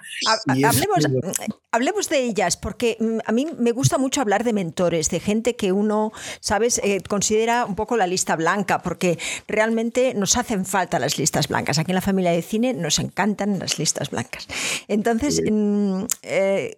hablemos, 1.72 2.10
de 2.10 2.24
ellas, 2.24 2.58
porque 2.58 2.98
mm, 3.00 3.18
a 3.24 3.32
mí 3.32 3.46
me 3.58 3.72
gusta 3.72 3.96
mucho 3.96 4.20
hablar 4.20 4.44
de 4.44 4.52
mentores, 4.52 5.08
de 5.08 5.18
gente 5.18 5.56
que 5.56 5.72
uno, 5.72 6.12
¿sabes?, 6.40 6.78
eh, 6.84 7.00
considera 7.08 7.64
un 7.64 7.74
poco 7.74 7.96
la 7.96 8.06
lista 8.06 8.36
blanca, 8.36 8.82
porque 8.82 9.18
realmente 9.48 10.12
nos 10.12 10.36
hacen 10.36 10.66
falta 10.66 10.98
las 10.98 11.16
listas 11.16 11.48
blancas. 11.48 11.78
Aquí 11.78 11.92
en 11.92 11.96
la 11.96 12.02
familia 12.02 12.32
de 12.32 12.42
cine 12.42 12.74
nos 12.74 12.98
encantan 12.98 13.58
las 13.58 13.78
listas 13.78 14.10
blancas. 14.10 14.48
Entonces, 14.88 15.40
mm, 15.50 16.04
eh, 16.22 16.76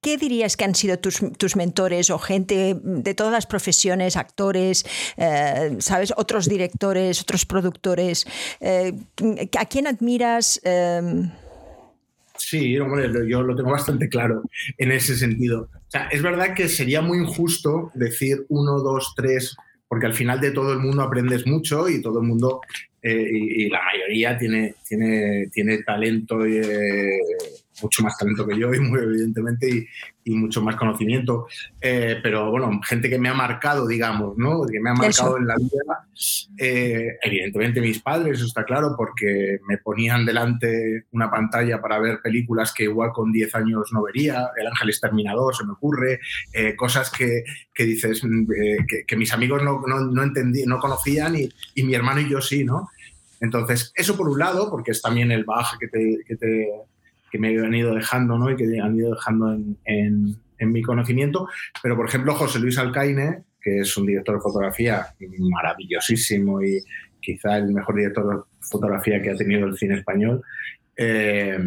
¿qué 0.00 0.16
dirías 0.16 0.56
que 0.56 0.64
han 0.64 0.76
sido 0.76 1.00
tus, 1.00 1.20
tus, 1.36 1.56
mentores 1.56 2.10
o 2.10 2.20
gente 2.20 2.76
de 2.80 3.14
todas 3.14 3.32
las 3.32 3.46
profesiones, 3.46 4.14
actores, 4.16 4.86
¿sabes?, 5.80 6.12
otros 6.16 6.48
directores, 6.48 7.20
otros 7.22 7.44
productores? 7.46 7.79
Eh, 8.60 8.92
¿A 9.58 9.64
quién 9.66 9.86
admiras? 9.86 10.60
Em, 10.64 11.30
sí, 12.36 12.72
yo 12.72 13.42
lo 13.42 13.56
tengo 13.56 13.70
bastante 13.70 14.08
claro 14.08 14.42
en 14.78 14.92
ese 14.92 15.16
sentido. 15.16 15.68
es 16.10 16.22
verdad 16.22 16.54
que 16.54 16.68
sería 16.68 17.02
muy 17.02 17.18
injusto 17.18 17.90
decir 17.94 18.46
uno, 18.48 18.80
dos, 18.80 19.14
tres, 19.16 19.56
porque 19.88 20.06
al 20.06 20.14
final 20.14 20.40
de 20.40 20.52
todo 20.52 20.72
el 20.72 20.78
mundo 20.78 21.02
aprendes 21.02 21.46
mucho 21.46 21.88
y 21.88 22.00
todo 22.00 22.20
el 22.20 22.26
mundo, 22.26 22.60
eh, 23.02 23.28
y, 23.32 23.68
la 23.68 23.80
mayoría 23.82 24.38
tiene, 24.38 24.74
tiene, 24.86 25.48
tiene 25.52 25.82
talento. 25.82 26.44
Eh, 26.44 27.18
mucho 27.82 28.02
más 28.02 28.16
talento 28.16 28.46
que 28.46 28.58
yo 28.58 28.72
y 28.74 28.80
muy 28.80 29.00
evidentemente 29.00 29.68
y, 29.68 29.86
mucho 30.32 30.62
más 30.62 30.76
conocimiento. 30.76 31.48
Eh, 31.80 32.20
pero 32.22 32.52
bueno, 32.52 32.80
gente 32.86 33.10
que 33.10 33.18
me 33.18 33.28
ha 33.28 33.34
marcado, 33.34 33.88
digamos, 33.88 34.38
¿no? 34.38 34.62
Que 34.64 34.78
me 34.78 34.90
ha 34.90 34.94
marcado 34.94 35.38
en 35.38 35.46
la 35.48 35.56
vida. 35.56 36.06
Eh, 36.56 37.18
evidentemente 37.20 37.80
mis 37.80 38.00
padres, 38.00 38.38
eso 38.38 38.46
está 38.46 38.62
claro, 38.64 38.94
porque 38.96 39.58
me 39.66 39.78
ponían 39.78 40.24
delante 40.24 41.06
una 41.10 41.28
pantalla 41.28 41.80
para 41.80 41.98
ver 41.98 42.20
películas 42.22 42.72
que 42.72 42.84
igual 42.84 43.10
con 43.12 43.32
10 43.32 43.52
años 43.56 43.90
no 43.92 44.04
vería. 44.04 44.50
El 44.56 44.68
Ángel 44.68 44.90
Exterminador 44.90 45.56
se 45.56 45.64
me 45.64 45.72
ocurre. 45.72 46.20
Eh, 46.52 46.76
cosas 46.76 47.10
que, 47.10 47.42
que 47.74 47.84
dices 47.84 48.22
mm, 48.22 48.46
que, 49.06 49.16
mis 49.16 49.32
amigos 49.32 49.64
no, 49.64 49.82
no, 49.84 50.00
no, 50.00 50.22
entendí, 50.22 50.64
no 50.64 50.78
conocían 50.78 51.34
y, 51.34 51.48
y 51.74 51.82
mi 51.82 51.94
hermano 51.94 52.20
y 52.20 52.28
yo 52.28 52.40
sí, 52.40 52.62
¿no? 52.62 52.88
Entonces, 53.40 53.92
eso 53.96 54.16
por 54.16 54.28
un 54.28 54.38
lado, 54.38 54.70
porque 54.70 54.90
es 54.90 55.00
también 55.00 55.32
el 55.32 55.44
baje 55.44 55.76
que 55.80 55.88
te, 55.88 56.18
que 56.26 56.36
te, 56.36 56.68
que 57.30 57.38
me 57.38 57.48
han 57.58 57.74
ido 57.74 57.94
dejando 57.94 58.38
¿no? 58.38 58.50
y 58.50 58.56
que 58.56 58.64
han 58.80 58.96
ido 58.96 59.14
dejando 59.14 59.52
en, 59.52 59.76
en, 60.58 60.72
mi 60.72 60.82
conocimiento. 60.82 61.48
Pero, 61.82 61.96
por 61.96 62.06
ejemplo, 62.06 62.34
José 62.34 62.58
Luis 62.58 62.78
Alcaine, 62.78 63.44
que 63.60 63.78
es 63.78 63.96
un 63.96 64.06
director 64.06 64.36
de 64.36 64.42
fotografía 64.42 65.06
maravillosísimo 65.38 66.62
y 66.62 66.82
quizá 67.20 67.58
el 67.58 67.72
mejor 67.72 67.96
director 67.96 68.36
de 68.36 68.42
fotografía 68.60 69.22
que 69.22 69.30
ha 69.30 69.36
tenido 69.36 69.66
el 69.66 69.76
cine 69.76 69.94
español, 69.94 70.42
eh, 70.96 71.58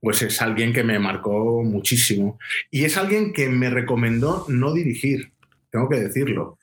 pues 0.00 0.22
es 0.22 0.40
alguien 0.40 0.72
que 0.72 0.82
me 0.82 0.98
marcó 0.98 1.62
muchísimo. 1.62 2.38
Y 2.70 2.84
es 2.84 2.96
alguien 2.96 3.32
que 3.32 3.48
me 3.48 3.70
recomendó 3.70 4.46
no 4.48 4.72
dirigir, 4.72 5.32
tengo 5.70 5.88
que 5.88 6.00
decirlo. 6.00 6.58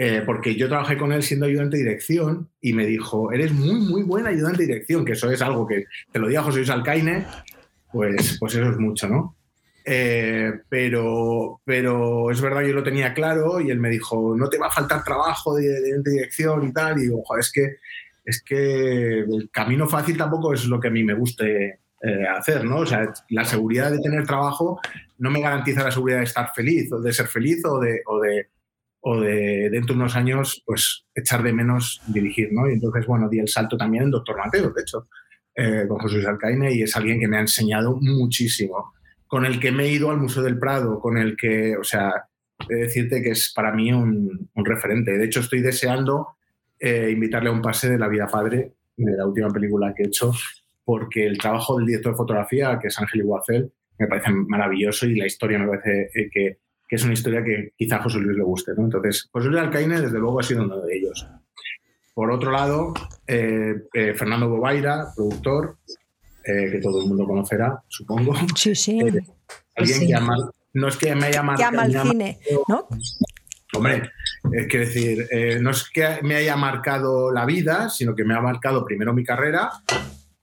Eh, 0.00 0.22
porque 0.24 0.54
yo 0.54 0.68
trabajé 0.68 0.96
con 0.96 1.10
él 1.10 1.24
siendo 1.24 1.46
ayudante 1.46 1.76
de 1.76 1.82
dirección 1.82 2.48
y 2.60 2.72
me 2.72 2.86
dijo, 2.86 3.32
eres 3.32 3.50
muy, 3.50 3.80
muy 3.80 4.04
buena 4.04 4.28
ayudante 4.28 4.62
de 4.62 4.68
dirección, 4.68 5.04
que 5.04 5.14
eso 5.14 5.28
es 5.28 5.42
algo 5.42 5.66
que 5.66 5.86
te 6.12 6.20
lo 6.20 6.28
diga 6.28 6.44
José 6.44 6.58
Luis 6.58 6.70
Alcaine, 6.70 7.26
pues, 7.90 8.36
pues 8.38 8.54
eso 8.54 8.70
es 8.70 8.78
mucho, 8.78 9.08
¿no? 9.08 9.34
Eh, 9.84 10.52
pero, 10.68 11.60
pero 11.64 12.30
es 12.30 12.40
verdad, 12.40 12.62
yo 12.62 12.74
lo 12.74 12.84
tenía 12.84 13.12
claro 13.12 13.60
y 13.60 13.70
él 13.70 13.80
me 13.80 13.90
dijo, 13.90 14.36
no 14.36 14.48
te 14.48 14.56
va 14.58 14.68
a 14.68 14.70
faltar 14.70 15.02
trabajo 15.02 15.56
de, 15.56 15.66
ayudante 15.66 16.10
de 16.10 16.16
dirección 16.16 16.68
y 16.68 16.72
tal, 16.72 16.98
y 16.98 17.02
digo, 17.02 17.24
es 17.36 17.50
que, 17.50 17.78
es 18.24 18.40
que 18.40 19.18
el 19.18 19.50
camino 19.50 19.88
fácil 19.88 20.16
tampoco 20.16 20.54
es 20.54 20.64
lo 20.66 20.78
que 20.78 20.88
a 20.88 20.92
mí 20.92 21.02
me 21.02 21.14
guste 21.14 21.80
eh, 22.02 22.26
hacer, 22.36 22.64
¿no? 22.64 22.76
O 22.80 22.86
sea, 22.86 23.12
la 23.30 23.44
seguridad 23.44 23.90
de 23.90 23.98
tener 23.98 24.24
trabajo 24.24 24.78
no 25.18 25.28
me 25.28 25.40
garantiza 25.40 25.82
la 25.82 25.90
seguridad 25.90 26.18
de 26.18 26.24
estar 26.24 26.52
feliz, 26.54 26.92
o 26.92 27.00
de 27.00 27.12
ser 27.12 27.26
feliz, 27.26 27.64
o 27.64 27.80
de, 27.80 28.02
o 28.06 28.20
de 28.20 28.46
o 29.10 29.20
de 29.20 29.70
dentro 29.70 29.94
de 29.94 30.00
unos 30.00 30.16
años, 30.16 30.62
pues 30.66 31.06
echar 31.14 31.42
de 31.42 31.52
menos 31.52 32.02
dirigir, 32.08 32.52
¿no? 32.52 32.68
Y 32.68 32.74
entonces, 32.74 33.06
bueno, 33.06 33.28
di 33.28 33.38
el 33.38 33.48
salto 33.48 33.76
también 33.76 34.04
en 34.04 34.10
Doctor 34.10 34.36
Mateo, 34.36 34.70
de 34.70 34.82
hecho, 34.82 35.08
eh, 35.54 35.86
con 35.88 35.98
José 35.98 36.26
Alcaine, 36.26 36.74
y 36.74 36.82
es 36.82 36.94
alguien 36.94 37.18
que 37.18 37.26
me 37.26 37.38
ha 37.38 37.40
enseñado 37.40 37.96
muchísimo, 37.98 38.92
con 39.26 39.46
el 39.46 39.58
que 39.60 39.72
me 39.72 39.84
he 39.84 39.92
ido 39.92 40.10
al 40.10 40.18
Museo 40.18 40.42
del 40.42 40.58
Prado, 40.58 41.00
con 41.00 41.16
el 41.16 41.36
que, 41.36 41.74
o 41.78 41.84
sea, 41.84 42.12
he 42.68 42.74
de 42.74 42.80
decirte 42.82 43.22
que 43.22 43.30
es 43.30 43.50
para 43.54 43.72
mí 43.72 43.90
un, 43.92 44.50
referente. 44.56 45.16
De 45.16 45.24
hecho, 45.24 45.40
estoy 45.40 45.62
deseando 45.62 46.36
eh, 46.78 47.08
invitarle 47.10 47.48
a 47.48 47.52
un 47.52 47.62
pase 47.62 47.88
de 47.88 47.98
La 47.98 48.08
vida 48.08 48.26
padre, 48.26 48.74
de 48.94 49.16
la 49.16 49.26
última 49.26 49.48
película 49.48 49.94
que 49.96 50.02
he 50.02 50.06
hecho, 50.06 50.32
porque 50.84 51.26
el 51.26 51.38
trabajo 51.38 51.78
del 51.78 51.86
director 51.86 52.12
de 52.12 52.18
fotografía, 52.18 52.78
que 52.78 52.88
es 52.88 52.98
Ángel 52.98 53.20
Iguacel, 53.20 53.72
me 53.98 54.06
parece 54.06 54.30
maravilloso 54.30 55.06
y 55.06 55.16
la 55.16 55.26
historia 55.26 55.58
me 55.58 55.68
parece 55.68 56.10
eh, 56.14 56.28
que 56.30 56.58
que 56.88 56.96
es 56.96 57.04
una 57.04 57.12
historia 57.12 57.44
que 57.44 57.72
quizá 57.76 57.96
a 57.96 58.02
José 58.02 58.18
Luis 58.18 58.36
le 58.36 58.42
guste. 58.42 58.72
¿no? 58.76 58.84
Entonces, 58.84 59.28
José 59.30 59.48
Luis 59.48 59.60
Alcaine, 59.60 60.00
desde 60.00 60.18
luego, 60.18 60.40
ha 60.40 60.42
sido 60.42 60.64
uno 60.64 60.80
de 60.80 60.96
ellos. 60.96 61.26
Por 62.14 62.30
otro 62.30 62.50
lado, 62.50 62.94
eh, 63.26 63.74
eh, 63.92 64.14
Fernando 64.14 64.48
Bobaira, 64.48 65.08
productor, 65.14 65.76
eh, 66.44 66.70
que 66.72 66.80
todo 66.80 67.02
el 67.02 67.08
mundo 67.08 67.26
conocerá, 67.26 67.82
supongo. 67.86 68.34
Sí, 68.56 68.74
sí. 68.74 68.98
alguien 69.76 70.06
que 70.06 70.14
ama, 70.14 70.50
no 70.72 70.88
es 70.88 70.96
que 70.96 71.14
me 71.14 71.26
haya 71.26 71.42
marcado. 71.42 71.70
Que 71.70 71.76
ama 71.76 71.86
el 71.86 72.08
cine, 72.08 72.38
¿no? 72.66 72.88
Hombre, 73.74 74.10
es 74.50 74.66
que 74.66 74.78
decir, 74.78 75.28
no 75.60 75.70
es 75.70 75.90
que 75.90 76.20
me 76.22 76.36
haya 76.36 76.56
marcado 76.56 77.30
la 77.30 77.44
vida, 77.44 77.90
sino 77.90 78.14
que 78.14 78.24
me 78.24 78.34
ha 78.34 78.40
marcado 78.40 78.84
primero 78.84 79.12
mi 79.12 79.24
carrera 79.24 79.70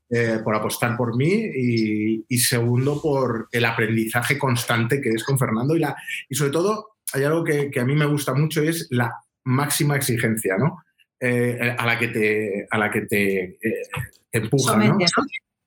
eh, 0.07 0.39
por 0.43 0.55
apostar 0.55 0.95
por 0.95 1.15
mí 1.17 1.31
y, 1.33 2.37
segundo 2.37 3.01
por 3.01 3.47
el 3.51 3.65
aprendizaje 3.65 4.37
constante 4.37 5.01
que 5.01 5.09
es 5.09 5.23
con 5.23 5.39
Fernando 5.39 5.75
y, 5.75 5.79
la, 5.79 5.95
y 6.29 6.35
sobre 6.35 6.51
todo 6.51 6.97
hay 7.13 7.23
algo 7.23 7.43
que, 7.43 7.71
a 7.79 7.85
mí 7.85 7.95
me 7.95 8.05
gusta 8.05 8.35
mucho 8.35 8.63
y 8.63 8.67
es 8.67 8.87
la 8.91 9.11
máxima 9.45 9.95
exigencia, 9.95 10.57
¿no? 10.57 10.83
Eh, 11.19 11.75
a 11.75 11.85
la 11.87 11.97
que 11.97 12.09
te, 12.09 12.67
a 12.69 12.77
la 12.77 12.91
que 12.91 13.01
te, 13.01 13.43
eh, 13.43 13.81
empuja, 14.31 14.77
¿no? 14.77 14.97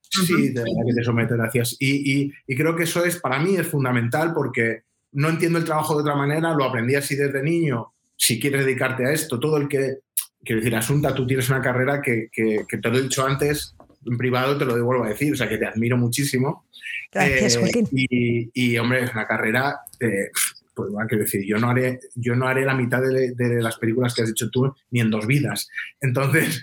Sí, 0.03 0.55
a 0.57 0.61
la 0.61 0.87
que 0.87 0.94
te 0.94 1.05
somete, 1.05 1.35
gracias. 1.35 1.77
Y, 1.81 2.33
y, 2.46 2.57
creo 2.57 2.77
que 2.77 2.85
eso 2.85 3.05
es, 3.05 3.18
para 3.18 3.40
mí, 3.40 3.57
es 3.57 3.66
fundamental 3.66 4.33
porque 4.35 4.83
no 5.12 5.31
entiendo 5.31 5.59
el 5.59 5.64
trabajo 5.64 5.96
de 5.96 6.03
otra 6.03 6.14
manera, 6.14 6.55
lo 6.55 6.64
aprendí 6.64 6.94
así 6.94 7.16
desde 7.16 7.42
niño. 7.42 7.92
Si 8.16 8.38
quieres 8.38 8.64
dedicarte 8.64 9.05
a 9.05 9.12
esto, 9.12 9.40
todo 9.40 9.57
el 9.57 9.68
que, 9.68 9.98
quiero 10.44 10.61
decir, 10.61 10.77
Asunta, 10.77 11.14
tú 11.14 11.27
tienes 11.27 11.48
una 11.51 11.61
carrera 11.61 12.01
que, 12.01 12.29
que, 12.31 12.64
que 12.68 12.79
te 12.79 12.88
lo 12.88 12.98
he 12.98 13.03
dicho 13.03 13.27
antes, 13.27 13.74
en 14.07 14.19
privado 14.19 14.57
te 14.57 14.65
lo 14.65 14.75
devuelvo 14.75 15.05
a 15.05 15.09
decir, 15.09 15.33
o 15.33 15.37
sea 15.37 15.49
que 15.49 15.59
te 15.59 15.67
admiro 15.67 15.97
muchísimo. 15.97 16.67
Gracias, 17.13 17.57
eh, 17.57 18.51
Y, 18.53 18.79
hombre, 18.79 19.05
es 19.05 19.13
una 19.13 19.27
carrera, 19.27 19.81
eh, 20.01 20.31
pues 20.75 20.91
bueno, 20.91 21.09
quiero 21.09 21.25
decir, 21.25 21.45
yo 21.47 21.59
no 21.59 21.71
haré, 21.71 22.01
yo 22.15 22.37
no 22.37 22.47
haré 22.47 22.65
la 22.65 22.75
mitad 22.75 23.01
de, 23.03 23.63
las 23.63 23.77
películas 23.79 24.15
que 24.15 24.23
has 24.23 24.31
hecho 24.31 24.51
tú 24.51 24.73
ni 24.91 25.01
en 25.01 25.11
dos 25.11 25.27
vidas. 25.27 25.69
Entonces, 26.01 26.63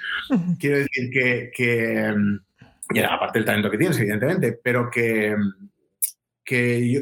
quiero 0.59 0.77
decir 0.77 1.09
que, 1.11 1.51
que 1.55 2.13
y 2.93 2.99
aparte 2.99 3.39
del 3.39 3.45
talento 3.45 3.71
que 3.71 3.77
tienes, 3.77 3.97
evidentemente, 3.99 4.59
pero 4.63 4.89
que, 4.91 5.35
que 6.43 6.91
yo, 6.91 7.01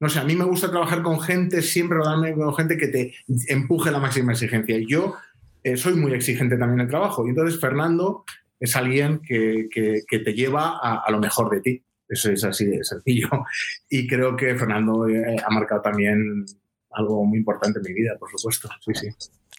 no 0.00 0.08
sé, 0.08 0.18
a 0.18 0.24
mí 0.24 0.34
me 0.34 0.44
gusta 0.44 0.70
trabajar 0.70 1.02
con 1.02 1.20
gente, 1.20 1.62
siempre 1.62 1.98
rodarme 1.98 2.34
con 2.34 2.54
gente 2.56 2.76
que 2.76 2.88
te 2.88 3.14
empuje 3.46 3.92
la 3.92 4.00
máxima 4.00 4.32
exigencia. 4.32 4.76
Y 4.76 4.86
yo 4.88 5.14
eh, 5.62 5.76
soy 5.76 5.94
muy 5.94 6.12
exigente 6.12 6.56
también 6.56 6.80
en 6.80 6.86
el 6.86 6.90
trabajo. 6.90 7.24
Y 7.24 7.30
entonces 7.30 7.60
Fernando 7.60 8.24
es 8.62 8.76
alguien 8.76 9.20
que, 9.20 9.68
te 10.08 10.32
lleva 10.34 10.78
a, 10.78 11.10
lo 11.10 11.18
mejor 11.18 11.50
de 11.50 11.60
ti. 11.60 11.84
Eso 12.08 12.30
es 12.30 12.44
así 12.44 12.64
de 12.66 12.84
sencillo. 12.84 13.28
Y 13.90 14.06
creo 14.06 14.36
que 14.36 14.54
Fernando 14.54 15.08
eh, 15.08 15.36
ha 15.44 15.50
marcado 15.50 15.82
también 15.82 16.44
algo 16.90 17.24
muy 17.24 17.38
importante 17.38 17.80
en 17.80 17.84
mi 17.84 17.92
vida, 17.92 18.16
por 18.18 18.30
supuesto. 18.30 18.68
Sí, 18.80 18.92
sí. 18.94 19.08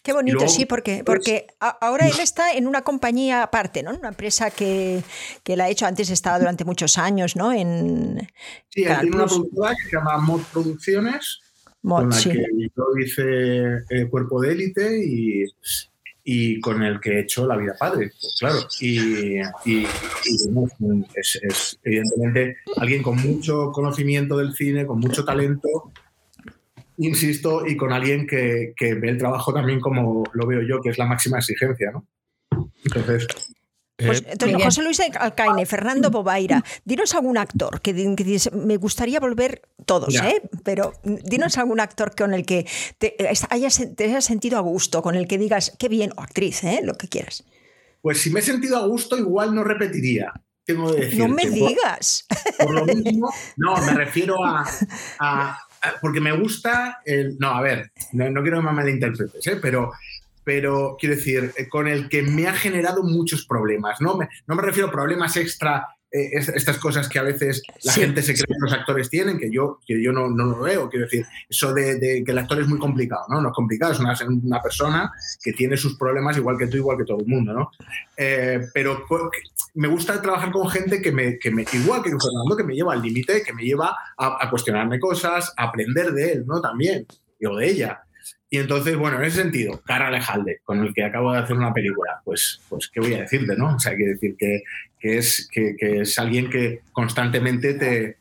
Qué 0.02 0.12
bonito, 0.12 0.48
sí, 0.48 0.66
porque, 0.66 1.02
pues, 1.04 1.18
porque 1.18 1.46
ahora 1.58 2.06
él 2.06 2.18
está 2.20 2.52
en 2.52 2.66
una 2.66 2.82
compañía 2.82 3.42
aparte, 3.42 3.82
¿no? 3.82 3.94
Una 3.94 4.08
empresa 4.08 4.50
que, 4.50 5.02
que 5.42 5.56
la 5.56 5.64
ha 5.64 5.68
hecho 5.70 5.86
antes, 5.86 6.10
estaba 6.10 6.38
durante 6.38 6.64
muchos 6.64 6.98
años, 6.98 7.36
¿no? 7.36 7.52
En 7.52 8.26
sí, 8.68 8.84
él 8.84 8.96
tiene 9.00 9.16
una 9.16 9.26
productora 9.26 9.74
que 9.74 9.90
se 9.90 9.96
llama 9.96 10.18
Mod 10.18 10.42
Producciones, 10.52 11.40
Mod, 11.82 12.00
con 12.00 12.10
la 12.10 12.20
que 12.20 12.46
yo 12.76 12.84
hice 12.98 13.84
eh, 13.90 14.08
Cuerpo 14.10 14.40
de 14.42 14.52
Élite 14.52 15.04
y, 15.04 15.44
y 16.24 16.58
con 16.60 16.82
el 16.82 17.00
que 17.00 17.10
he 17.10 17.20
hecho 17.20 17.46
La 17.46 17.56
vida 17.56 17.74
padre, 17.78 18.10
pues, 18.18 18.36
claro. 18.40 18.58
Y, 18.80 19.36
es, 21.14 21.78
evidentemente 21.84 22.56
alguien 22.78 23.02
con 23.02 23.16
mucho 23.16 23.70
conocimiento 23.70 24.38
del 24.38 24.54
cine, 24.54 24.86
con 24.86 25.00
mucho 25.00 25.24
talento, 25.24 25.92
insisto, 26.96 27.66
y 27.66 27.76
con 27.76 27.92
alguien 27.92 28.26
que, 28.26 28.72
que 28.74 28.94
ve 28.94 29.10
el 29.10 29.18
trabajo 29.18 29.52
también 29.52 29.80
como 29.80 30.24
lo 30.32 30.46
veo 30.46 30.62
yo, 30.62 30.80
que 30.80 30.88
es 30.88 30.98
la 30.98 31.06
máxima 31.06 31.38
exigencia, 31.38 31.90
¿no? 31.92 32.06
Entonces, 32.84 33.26
pues, 33.96 34.24
eh, 34.26 34.54
José 34.62 34.82
Luis 34.82 35.00
Alcaine, 35.00 35.66
Fernando 35.66 36.10
Bobaira, 36.10 36.64
dinos 36.84 37.14
algún 37.14 37.38
actor 37.38 37.80
que, 37.80 37.92
dice, 37.92 38.50
me 38.50 38.76
gustaría 38.76 39.20
volver 39.20 39.62
todos, 39.86 40.16
¿eh? 40.16 40.42
pero 40.64 40.94
dinos 41.04 41.58
algún 41.58 41.80
actor 41.80 42.14
con 42.16 42.34
el 42.34 42.44
que 42.44 42.66
te 42.98 43.16
hayas, 43.50 43.74
sentido 44.24 44.58
a 44.58 44.60
gusto, 44.60 45.02
con 45.02 45.14
el 45.14 45.28
que 45.28 45.38
digas, 45.38 45.76
qué 45.78 45.88
bien, 45.88 46.12
o 46.16 46.22
actriz, 46.22 46.64
¿eh? 46.64 46.80
lo 46.82 46.94
que 46.94 47.08
quieras. 47.08 47.44
pues 48.02 48.20
si 48.20 48.30
me 48.30 48.40
he 48.40 48.42
sentido 48.42 48.78
a 48.78 48.86
gusto, 48.86 49.16
igual 49.16 49.54
no 49.54 49.62
repetiría. 49.62 50.32
Tengo 50.64 50.94
que 50.94 51.02
decir. 51.02 51.18
No 51.18 51.28
me 51.28 51.48
digas. 51.48 52.26
Por, 52.58 52.74
lo 52.74 52.86
mismo, 52.94 53.32
no, 53.56 53.76
me 53.76 53.92
refiero 53.92 54.36
a, 54.44 55.58
porque 56.00 56.20
me 56.20 56.32
gusta 56.32 57.00
el. 57.04 57.36
No, 57.38 57.50
a 57.50 57.60
ver, 57.60 57.92
no, 58.12 58.42
quiero 58.42 58.60
que 58.60 58.66
me 58.66 58.72
malinterpretes, 58.72 59.46
¿eh? 59.46 59.58
pero, 59.60 59.92
pero 60.44 60.96
quiero 60.98 61.16
decir, 61.16 61.52
eh, 61.56 61.68
con 61.68 61.88
el 61.88 62.08
que 62.08 62.22
me 62.22 62.46
ha 62.46 62.52
generado 62.52 63.02
muchos 63.02 63.46
problemas. 63.46 64.00
No 64.00 64.16
me, 64.16 64.28
no 64.46 64.54
me 64.54 64.62
refiero 64.62 64.88
a 64.88 64.92
problemas 64.92 65.36
extra 65.36 65.88
eh, 66.16 66.30
estas 66.36 66.78
cosas 66.78 67.08
que 67.08 67.18
a 67.18 67.24
veces 67.24 67.60
la 67.82 67.92
gente 67.92 68.22
se 68.22 68.34
cree 68.34 68.46
que 68.46 68.54
los 68.60 68.72
actores 68.72 69.10
tienen, 69.10 69.36
que 69.36 69.50
yo, 69.50 69.80
que 69.84 70.00
yo 70.00 70.12
no, 70.12 70.28
no 70.28 70.44
lo 70.44 70.60
veo. 70.60 70.88
Quiero 70.88 71.06
decir, 71.06 71.26
eso 71.48 71.74
de, 71.74 72.22
que 72.24 72.30
el 72.30 72.38
actor 72.38 72.60
es 72.60 72.68
muy 72.68 72.78
complicado, 72.78 73.24
¿no? 73.28 73.40
No 73.40 73.48
es 73.48 73.54
complicado, 73.54 73.92
es 73.92 73.98
una, 73.98 74.14
una, 74.28 74.62
persona 74.62 75.10
que 75.42 75.52
tiene 75.52 75.76
sus 75.76 75.98
problemas 75.98 76.36
igual 76.36 76.56
que 76.56 76.68
tú, 76.68 76.76
igual 76.76 76.98
que 76.98 77.04
todo 77.04 77.18
el 77.18 77.26
mundo, 77.26 77.52
¿no? 77.52 77.70
Eh, 78.16 78.60
pero 78.72 79.04
me 79.74 79.88
gusta 79.88 80.22
trabajar 80.22 80.52
con 80.52 80.70
gente 80.70 81.02
que 81.02 81.10
me, 81.10 81.36
que 81.36 81.50
me 81.50 81.66
igual 81.72 82.00
que 82.00 82.10
Fernando, 82.10 82.56
que 82.56 82.62
me 82.62 82.76
lleva 82.76 82.92
al 82.92 83.02
límite, 83.02 83.42
que 83.42 83.52
me 83.52 83.64
lleva 83.64 83.96
a, 84.16 84.38
a, 84.40 84.50
cuestionarme 84.50 85.00
cosas, 85.00 85.52
a 85.56 85.64
aprender 85.64 86.12
de 86.12 86.32
él, 86.32 86.46
¿no? 86.46 86.60
También, 86.60 87.06
o 87.44 87.56
de 87.56 87.70
ella. 87.70 88.04
Y 88.54 88.58
entonces, 88.58 88.96
bueno, 88.96 89.18
en 89.18 89.24
ese 89.24 89.42
sentido, 89.42 89.82
Cara 89.84 90.06
Alejalde, 90.06 90.60
con 90.62 90.78
el 90.78 90.94
que 90.94 91.02
acabo 91.02 91.32
de 91.32 91.40
hacer 91.40 91.56
una 91.56 91.72
película, 91.72 92.20
pues, 92.24 92.60
pues 92.68 92.88
¿qué 92.88 93.00
voy 93.00 93.14
a 93.14 93.22
decirte, 93.22 93.56
no? 93.56 93.74
O 93.74 93.80
sea, 93.80 93.90
hay 93.90 93.98
que 93.98 94.06
decir 94.06 94.36
que, 94.38 94.62
que 95.00 95.18
es, 95.18 95.48
que, 95.52 95.74
que, 95.76 96.02
es 96.02 96.16
alguien 96.20 96.48
que 96.48 96.82
constantemente 96.92 97.74
te, 97.74 98.18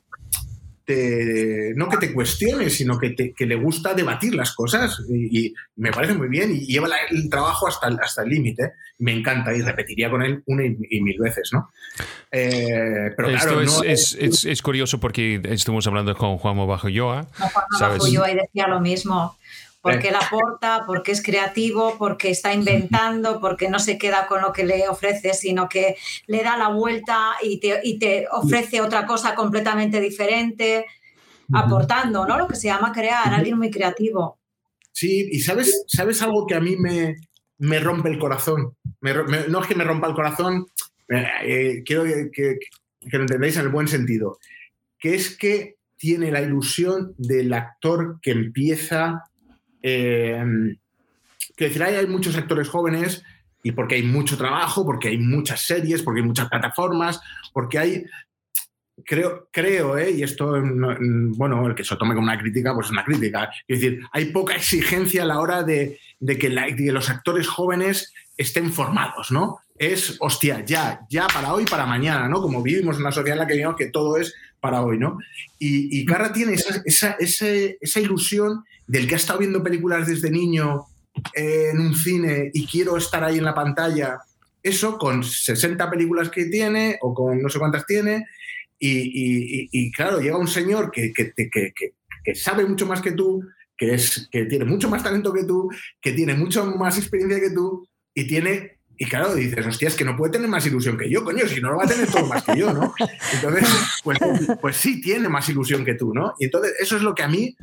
te, 0.85 1.73
no 1.75 1.87
que 1.87 1.97
te 1.97 2.13
cuestione, 2.13 2.71
sino 2.71 2.97
que, 2.97 3.11
te, 3.11 3.31
que, 3.33 3.45
le 3.45 3.53
gusta 3.53 3.93
debatir 3.93 4.33
las 4.33 4.55
cosas 4.55 5.03
y, 5.07 5.53
me 5.75 5.91
parece 5.91 6.15
muy 6.15 6.29
bien 6.29 6.49
y 6.51 6.65
lleva 6.65 6.87
el 7.11 7.29
trabajo 7.29 7.67
hasta 7.67 7.89
el 7.89 7.99
hasta 8.01 8.23
el 8.23 8.29
límite. 8.29 8.71
Me 8.97 9.11
encanta 9.11 9.53
y 9.53 9.61
repetiría 9.61 10.09
con 10.09 10.23
él 10.23 10.41
una 10.47 10.65
y, 10.65 10.99
mil 10.99 11.19
veces, 11.19 11.51
¿no? 11.53 11.69
Eh, 12.31 13.11
pero 13.15 13.29
Esto 13.29 13.49
claro, 13.49 13.83
es, 13.83 14.17
es, 14.19 14.45
es, 14.45 14.61
curioso 14.63 14.99
porque 14.99 15.39
estuvimos 15.43 15.85
hablando 15.85 16.15
con 16.15 16.39
Juan 16.39 16.57
Bajo 16.67 16.89
Yoa. 16.89 17.27
Juan 17.37 17.51
Bajo 17.79 18.07
Yoa 18.07 18.31
y 18.31 18.35
decía 18.35 18.67
lo 18.67 18.79
mismo 18.79 19.37
porque 19.83 20.07
él 20.07 20.15
aporta, 20.15 20.85
porque 20.87 21.11
es 21.11 21.21
creativo, 21.21 21.97
porque 21.99 22.29
está 22.29 22.53
inventando, 22.53 23.41
porque 23.41 23.67
no 23.67 23.79
se 23.79 23.97
queda 23.97 24.27
con 24.27 24.41
lo 24.41 24.53
que 24.53 24.63
le 24.63 24.87
ofrece, 24.87 25.33
sino 25.33 25.67
que 25.67 25.97
le 26.25 26.41
da 26.41 26.55
la 26.55 26.69
vuelta 26.69 27.33
y 27.43 27.59
te, 27.59 27.81
y 27.83 27.99
te 27.99 28.25
ofrece 28.31 28.79
otra 28.79 29.05
cosa 29.05 29.35
completamente 29.35 29.99
diferente, 29.99 30.85
aportando, 31.51 32.25
¿no? 32.25 32.37
Lo 32.37 32.47
que 32.47 32.55
se 32.55 32.67
llama 32.67 32.93
crear, 32.93 33.33
alguien 33.33 33.57
muy 33.57 33.69
creativo. 33.69 34.39
Sí, 34.93 35.27
y 35.29 35.41
sabes, 35.41 35.83
¿sabes 35.85 36.21
algo 36.21 36.47
que 36.47 36.55
a 36.55 36.61
mí 36.61 36.77
me, 36.77 37.17
me 37.57 37.81
rompe 37.81 38.07
el 38.07 38.19
corazón? 38.19 38.77
no 39.01 39.61
es 39.61 39.67
que 39.67 39.75
me 39.75 39.83
rompa 39.83 40.07
el 40.07 40.13
corazón, 40.13 40.65
eh, 41.09 41.25
eh, 41.43 41.83
quiero 41.85 42.05
que, 42.05 42.29
que, 42.31 42.57
que 43.01 43.17
lo 43.17 43.23
entendáis 43.23 43.57
en 43.57 43.63
el 43.63 43.69
buen 43.69 43.89
sentido, 43.89 44.39
que 44.97 45.13
es 45.13 45.35
que 45.37 45.75
tiene 45.97 46.31
la 46.31 46.41
ilusión 46.41 47.15
del 47.17 47.51
actor 47.51 48.19
que 48.21 48.31
empieza 48.31 49.23
eh, 49.83 50.43
que 51.55 51.65
decir, 51.65 51.83
hay, 51.83 52.07
muchos 52.07 52.35
actores 52.35 52.69
jóvenes 52.69 53.23
y 53.61 53.71
porque 53.73 53.95
hay 53.95 54.03
mucho 54.03 54.37
trabajo, 54.37 54.85
porque 54.85 55.09
hay 55.09 55.17
muchas 55.17 55.61
series, 55.61 56.01
porque 56.01 56.21
hay 56.21 56.27
muchas 56.27 56.49
plataformas, 56.49 57.21
porque 57.53 57.79
hay, 57.79 58.05
creo, 59.05 59.47
creo 59.51 59.97
¿eh? 59.97 60.11
y 60.11 60.23
esto, 60.23 60.61
bueno, 61.35 61.67
el 61.67 61.75
que 61.75 61.83
se 61.83 61.95
tome 61.95 62.15
como 62.15 62.25
una 62.25 62.39
crítica, 62.39 62.73
pues 62.73 62.87
es 62.87 62.91
una 62.91 63.03
crítica. 63.03 63.49
Es 63.67 63.81
decir, 63.81 64.01
hay 64.11 64.25
poca 64.25 64.55
exigencia 64.55 65.23
a 65.23 65.27
la 65.27 65.39
hora 65.39 65.63
de, 65.63 65.99
que, 66.19 66.91
los 66.91 67.09
actores 67.09 67.47
jóvenes 67.47 68.13
estén 68.37 68.71
formados, 68.73 69.31
¿no? 69.31 69.59
Es, 69.77 70.17
hostia, 70.19 70.63
ya, 70.65 71.01
ya 71.09 71.27
para 71.27 71.53
hoy, 71.53 71.65
para 71.65 71.85
mañana, 71.85 72.27
¿no? 72.27 72.41
Como 72.41 72.61
vivimos 72.61 72.95
en 72.95 73.01
una 73.01 73.11
sociedad 73.11 73.37
en 73.37 73.39
la 73.39 73.47
que 73.47 73.55
digamos 73.55 73.77
que 73.77 73.89
todo 73.89 74.17
es 74.17 74.33
para 74.59 74.81
hoy, 74.81 74.97
¿no? 74.97 75.17
Y, 75.59 76.01
y 76.01 76.05
tiene 76.33 76.53
esa, 76.53 76.81
esa, 76.85 77.15
esa 77.81 77.99
ilusión 77.99 78.63
del 78.87 79.07
que 79.07 79.15
ha 79.15 79.17
estado 79.17 79.39
viendo 79.39 79.63
películas 79.63 80.07
desde 80.07 80.29
niño 80.29 80.85
eh, 81.35 81.69
en 81.71 81.79
un 81.79 81.95
cine 81.95 82.51
y 82.53 82.65
quiero 82.65 82.97
estar 82.97 83.23
ahí 83.23 83.37
en 83.37 83.45
la 83.45 83.53
pantalla, 83.53 84.19
eso 84.61 84.97
con 84.97 85.23
60 85.23 85.89
películas 85.89 86.29
que 86.29 86.45
tiene 86.45 86.97
o 87.01 87.13
con 87.13 87.41
no 87.41 87.49
sé 87.49 87.59
cuántas 87.59 87.85
tiene, 87.85 88.25
y, 88.85 89.91
claro, 89.93 90.19
llega 90.19 90.37
un 90.37 90.47
señor 90.47 90.91
que, 90.91 91.13
que, 91.13 92.35
sabe 92.35 92.65
mucho 92.65 92.85
más 92.85 93.01
que 93.01 93.13
tú, 93.13 93.41
que, 93.77 93.93
es, 93.93 94.27
que 94.29 94.43
tiene 94.43 94.65
mucho 94.65 94.89
más 94.89 95.01
talento 95.01 95.31
que 95.31 95.45
tú, 95.45 95.69
que 96.01 96.11
tiene 96.11 96.33
mucho 96.33 96.65
más 96.65 96.97
experiencia 96.97 97.39
que 97.39 97.51
tú, 97.51 97.87
y 98.13 98.27
tiene 98.27 98.79
y 98.95 99.05
claro, 99.05 99.33
dices, 99.33 99.65
hostia, 99.65 99.87
es 99.87 99.95
que 99.95 100.05
no 100.05 100.15
puede 100.15 100.33
tener 100.33 100.47
más 100.47 100.65
ilusión 100.67 100.97
que 100.97 101.09
yo, 101.09 101.23
coño, 101.23 101.47
si 101.47 101.59
no 101.59 101.71
lo 101.71 101.77
va 101.77 101.85
a 101.85 101.87
tener 101.87 102.07
todo 102.07 102.27
más 102.27 102.43
que 102.43 102.55
yo, 102.55 102.71
¿no? 102.71 102.93
Entonces, 103.33 103.67
pues, 104.03 104.19
pues 104.61 104.77
sí 104.77 105.01
tiene 105.01 105.29
más 105.29 105.49
ilusión 105.49 105.83
que 105.83 105.95
tú, 105.95 106.13
¿no? 106.13 106.35
Y 106.39 106.45
entonces, 106.45 106.73
eso 106.79 106.95
es 106.95 107.01
lo 107.01 107.15
que 107.15 107.23
a 107.23 107.27
mí 107.27 107.55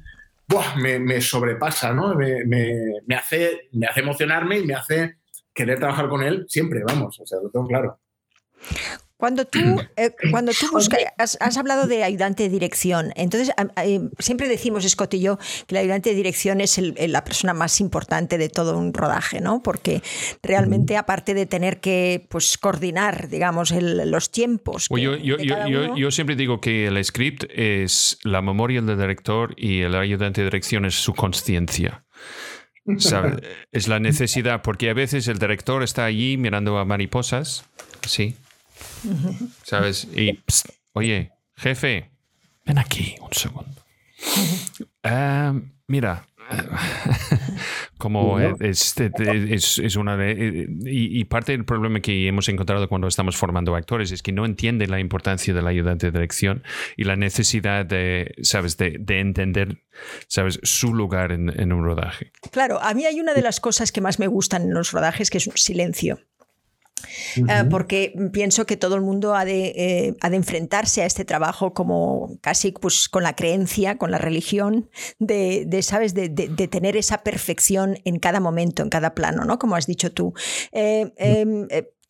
me, 0.77 1.21
sobrepasa, 1.21 1.93
¿no? 1.93 2.15
Me, 2.15 3.17
hace, 3.17 3.69
me 3.73 3.87
hace 3.87 4.01
emocionarme 4.01 4.59
y 4.59 4.67
me 4.67 4.75
hace 4.75 5.17
querer 5.53 5.79
trabajar 5.79 6.09
con 6.09 6.23
él 6.23 6.47
siempre, 6.49 6.83
vamos, 6.85 7.19
o 7.21 7.27
sea, 7.27 7.39
lo 7.43 7.51
tengo 7.51 7.67
claro. 7.67 7.99
Cuando 9.21 9.45
tú, 9.45 9.61
eh, 9.97 10.15
cuando 10.31 10.53
tú 10.59 10.71
buscas, 10.73 10.99
has, 11.19 11.57
hablado 11.59 11.87
de 11.87 12.03
ayudante 12.03 12.45
de 12.45 12.49
dirección, 12.49 13.13
entonces 13.17 13.55
eh, 13.85 14.01
siempre 14.19 14.49
decimos, 14.49 14.89
Scott 14.89 15.13
y 15.13 15.21
yo, 15.21 15.39
que 15.67 15.75
el 15.75 15.83
ayudante 15.83 16.09
de 16.09 16.17
dirección 16.17 16.63
es 16.63 16.81
la 16.81 17.23
persona 17.23 17.53
más 17.53 17.81
importante 17.83 18.39
de 18.39 18.49
todo 18.49 18.79
un 18.79 18.95
rodaje, 18.95 19.43
¿no? 19.43 19.63
Porque 19.63 20.03
realmente, 20.43 20.97
aparte 20.97 21.35
de 21.35 21.45
tener 21.45 21.81
que 21.81 22.27
pues, 22.31 22.57
coordinar, 22.57 23.29
digamos, 23.29 23.73
los 23.73 24.31
tiempos. 24.31 24.89
yo, 24.89 25.17
yo, 25.17 26.11
siempre 26.11 26.35
digo 26.35 26.63
que 26.63 26.87
el 26.87 27.05
script 27.05 27.45
es 27.55 28.19
la 28.25 28.41
memoria 28.41 28.81
del 28.81 28.97
director 28.97 29.53
y 29.59 29.83
el 29.83 29.97
ayudante 29.97 30.41
de 30.41 30.47
dirección 30.47 30.87
es 30.87 30.95
su 30.95 31.13
conciencia. 31.13 32.05
es 33.73 33.87
la 33.87 34.01
necesidad, 34.01 34.63
porque 34.63 34.89
a 34.89 34.95
veces 34.95 35.29
el 35.29 35.39
director 35.39 35.83
está 35.83 36.07
allí 36.07 36.39
mirando 36.39 36.79
a 36.79 36.87
mariposas, 36.87 37.67
sí, 38.07 38.37
¿Sabes? 39.63 40.09
Y, 40.15 40.39
oye, 40.93 41.33
jefe, 41.57 42.11
ven 42.65 42.79
aquí 42.79 43.15
un 43.21 43.33
segundo. 43.33 43.85
Ah, 45.03 45.55
mira, 45.87 46.27
como 47.99 48.41
es, 48.41 48.99
es, 48.99 49.97
una 49.97 50.17
de, 50.17 50.67
y, 50.85 51.25
parte 51.25 51.53
del 51.53 51.65
problema 51.65 52.01
que 52.01 52.27
hemos 52.27 52.49
encontrado 52.49 52.89
cuando 52.89 53.07
estamos 53.07 53.37
formando 53.37 53.75
actores 53.77 54.11
es 54.11 54.23
que 54.23 54.33
no 54.33 54.45
entienden 54.45 54.91
la 54.91 55.01
importancia 55.01 55.55
del 55.55 55.67
ayudante 55.67 56.11
de 56.11 56.19
dirección 56.19 56.63
y 56.97 57.05
la 57.05 57.17
necesidad 57.17 57.87
de, 57.87 58.35
sabes, 58.43 58.77
de, 58.79 58.99
entender, 59.09 59.85
sabes, 60.29 60.61
su 60.63 60.95
lugar 60.95 61.33
en, 61.33 61.51
en, 61.61 61.73
un 61.73 61.85
rodaje. 61.85 62.33
Claro, 62.51 62.81
a 62.83 62.95
mí 62.95 63.05
hay 63.05 63.21
una 63.21 63.35
de 63.35 63.43
las 63.43 63.61
cosas 63.61 63.93
que 63.93 64.01
más 64.01 64.19
me 64.19 64.27
gustan 64.27 64.63
en 64.63 64.75
los 64.75 64.93
rodajes 64.93 65.31
que 65.31 65.39
es 65.39 65.47
un 65.47 65.57
silencio. 65.57 66.19
Eh, 67.37 67.65
porque 67.71 68.15
pienso 68.33 68.67
que 68.67 68.77
todo 68.77 68.95
el 68.95 69.01
mundo 69.01 69.35
ha 69.35 69.45
de, 69.45 69.73
eh, 69.77 70.17
ha 70.21 70.31
de, 70.31 70.37
enfrentarse 70.37 71.03
a 71.03 71.07
este 71.07 71.25
trabajo 71.25 71.73
como 71.75 72.39
casi 72.41 72.73
pues, 72.73 73.09
con 73.09 73.23
la 73.23 73.37
creencia, 73.37 73.99
con 73.99 74.11
la 74.11 74.19
religión, 74.19 74.89
de, 75.19 75.65
de 75.67 75.83
¿sabes? 75.83 76.15
De, 76.15 76.29
de, 76.29 76.69
tener 76.69 76.97
esa 76.97 77.19
perfección 77.19 77.99
en 78.05 78.19
cada 78.19 78.41
momento, 78.41 78.83
en 78.83 78.89
cada 78.89 79.15
plano, 79.15 79.45
¿no? 79.45 79.59
Como 79.59 79.77
has 79.77 79.87
dicho 79.87 80.13
tú. 80.13 80.33
Eh, 80.73 81.13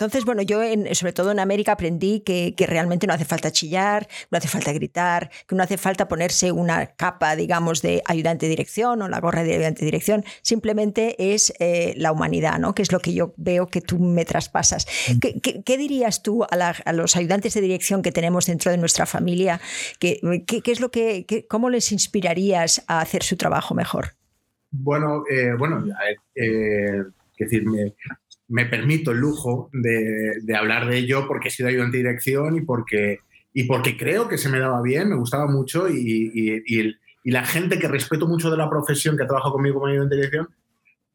entonces, 0.01 0.25
bueno, 0.25 0.41
yo 0.41 0.63
sobre 0.93 1.13
todo 1.13 1.31
en 1.31 1.41
América 1.41 1.73
aprendí 1.73 2.21
que, 2.21 2.55
realmente 2.67 3.07
no 3.07 3.13
hace 3.13 3.27
falta 3.27 3.53
chillar, 3.53 4.09
no 4.31 4.39
hace 4.39 4.49
falta 4.49 4.73
gritar, 4.73 5.31
que 5.47 5.55
no 5.55 5.63
hace 5.63 5.77
falta 5.77 6.09
ponerse 6.09 6.53
una 6.53 6.87
capa, 6.87 7.37
digamos, 7.37 7.83
de 7.83 8.01
ayudante 8.07 8.47
de 8.47 8.51
dirección 8.51 9.03
o 9.03 9.09
la 9.09 9.21
gorra 9.21 9.43
de 9.43 9.53
ayudante 9.53 9.81
de 9.81 9.85
dirección, 9.85 10.25
simplemente 10.41 11.35
es 11.35 11.53
eh, 11.59 11.93
la 11.99 12.13
humanidad, 12.13 12.59
¿no? 12.59 12.75
Que 12.75 12.81
es 12.81 12.93
lo 12.93 13.01
que 13.01 13.13
yo 13.13 13.35
veo 13.37 13.67
que 13.67 13.83
tú 13.83 13.99
me 13.99 14.25
traspasas. 14.25 14.87
Mm. 15.11 15.19
¿Qué, 15.67 15.77
dirías 15.77 16.23
tú 16.23 16.45
a, 16.45 16.93
los 16.95 17.17
ayudantes 17.17 17.53
de 17.53 17.61
dirección 17.61 18.01
que 18.01 18.11
tenemos 18.11 18.47
dentro 18.47 18.71
de 18.71 18.79
nuestra 18.79 19.05
familia? 19.05 19.61
¿Qué, 19.99 20.19
es 20.65 20.81
lo 20.81 20.91
que, 20.91 21.45
¿Cómo 21.47 21.69
les 21.69 21.93
inspirarías 21.93 22.83
a 22.87 23.03
hacer 23.03 23.23
su 23.23 23.37
trabajo 23.37 23.75
mejor? 23.75 24.15
Bueno, 24.71 25.25
eh, 25.31 25.53
bueno, 25.59 25.85
eh, 26.35 27.03
decirme 27.39 27.85
me 27.85 27.93
permito 28.67 29.13
el 29.13 29.19
lujo 29.19 29.71
de, 29.73 30.57
hablar 30.57 30.89
de 30.89 30.99
ello 30.99 31.27
porque 31.29 31.49
he 31.49 31.51
sido 31.53 31.69
ayudante 31.69 31.99
de 31.99 32.03
dirección 32.03 32.57
y 32.57 32.63
porque, 32.63 33.21
y 33.55 33.65
porque 33.65 33.97
creo 33.97 34.29
que 34.29 34.39
se 34.39 34.49
me 34.49 34.59
daba 34.59 34.83
bien, 34.83 35.09
me 35.09 35.17
gustaba 35.17 35.47
mucho 35.47 35.89
y, 35.89 36.97
la 37.23 37.45
gente 37.45 37.79
que 37.79 37.87
respeto 37.87 38.27
mucho 38.27 38.51
de 38.51 38.57
la 38.57 38.69
profesión 38.69 39.17
que 39.17 39.23
ha 39.23 39.27
trabajado 39.27 39.53
conmigo 39.53 39.75
como 39.75 39.87
ayudante 39.87 40.17
de 40.17 40.23
dirección, 40.23 40.49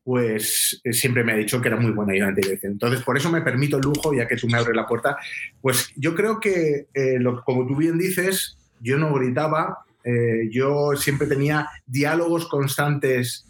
pues 0.04 0.80
eh, 0.84 0.94
siempre 0.94 1.24
me 1.24 1.34
ha 1.34 1.36
dicho 1.36 1.60
que 1.60 1.68
era 1.68 1.78
muy 1.78 1.92
buena 1.92 2.14
ayudante 2.14 2.40
de 2.40 2.48
dirección. 2.48 2.74
Entonces, 2.74 3.02
por 3.02 3.18
eso 3.18 3.30
me 3.32 3.42
permito 3.42 3.78
el 3.78 3.84
lujo, 3.84 4.14
ya 4.14 4.28
que 4.28 4.38
tú 4.38 4.48
me 4.48 4.58
abres 4.58 4.76
la 4.76 4.86
puerta, 4.86 5.18
pues 5.62 5.92
yo 5.96 6.16
creo 6.16 6.40
que, 6.40 6.88
eh, 6.94 7.18
como 7.44 7.66
tú 7.66 7.76
bien 7.76 7.98
dices, 7.98 8.56
yo 8.80 8.98
no 8.98 9.14
gritaba, 9.14 9.80
eh, 10.04 10.48
yo 10.52 10.92
siempre 10.96 11.28
tenía 11.28 11.68
diálogos 11.88 12.48
constantes 12.48 13.48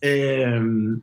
en 0.00 1.02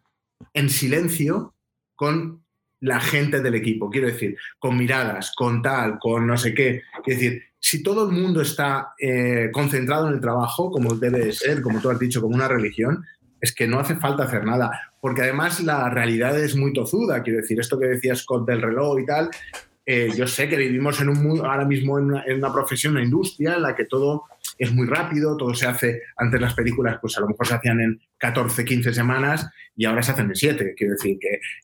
silencio 0.69 1.53
con 1.95 2.43
la 2.79 2.99
gente 2.99 3.41
del 3.41 3.55
equipo, 3.55 3.89
quiero 3.89 4.07
decir, 4.07 4.35
con 4.59 4.77
miradas, 4.77 5.33
con 5.35 5.61
tal, 5.61 5.99
con 5.99 6.27
no 6.27 6.37
sé 6.37 6.53
qué. 6.53 6.81
Quiero 7.03 7.19
decir, 7.19 7.43
si 7.57 7.81
todo 7.81 8.09
el 8.09 8.11
mundo 8.13 8.41
está 8.41 8.93
eh, 8.99 9.49
concentrado 9.53 10.09
en 10.09 10.15
el 10.15 10.19
trabajo, 10.19 10.69
como 10.69 10.95
debe 10.95 11.19
de 11.19 11.31
ser, 11.31 11.61
como 11.61 11.79
tú 11.79 11.89
has 11.89 11.97
dicho, 11.97 12.21
como 12.21 12.35
una 12.35 12.49
religión, 12.49 13.05
es 13.39 13.55
que 13.55 13.67
no 13.67 13.79
hace 13.79 13.95
falta 13.95 14.23
hacer 14.23 14.43
nada. 14.43 14.93
Porque 14.99 15.21
además 15.21 15.61
la 15.61 15.89
realidad 15.89 16.37
es 16.37 16.57
muy 16.57 16.73
tozuda. 16.73 17.23
Quiero 17.23 17.39
decir, 17.39 17.57
esto 17.59 17.79
que 17.79 17.87
decía 17.87 18.15
Scott 18.15 18.45
del 18.45 18.61
reloj 18.61 18.99
y 18.99 19.05
tal, 19.05 19.29
eh, 19.85 20.09
yo 20.15 20.27
sé 20.27 20.49
que 20.49 20.57
vivimos 20.57 20.99
en 20.99 21.09
un 21.09 21.23
mundo, 21.23 21.45
ahora 21.45 21.65
mismo 21.65 21.99
en 21.99 22.05
una, 22.05 22.23
en 22.25 22.37
una, 22.37 22.53
profesión, 22.53 22.93
una 22.93 23.03
industria 23.03 23.55
en 23.55 23.61
la 23.63 23.75
que 23.75 23.85
todo 23.85 24.23
es 24.57 24.73
muy 24.73 24.87
rápido, 24.87 25.37
todo 25.37 25.53
se 25.53 25.67
hace, 25.67 26.01
antes 26.17 26.39
las 26.39 26.53
películas 26.53 26.97
pues 27.01 27.17
a 27.17 27.21
lo 27.21 27.27
mejor 27.27 27.47
se 27.47 27.55
hacían 27.55 27.79
en 27.81 28.01
14, 28.17 28.63
15 28.63 28.93
semanas 28.93 29.49
y 29.75 29.85
ahora 29.85 30.03
se 30.03 30.11
hacen 30.11 30.27
en 30.27 30.35
7. 30.35 30.73
Quiero 30.77 30.93
decir 30.93 31.17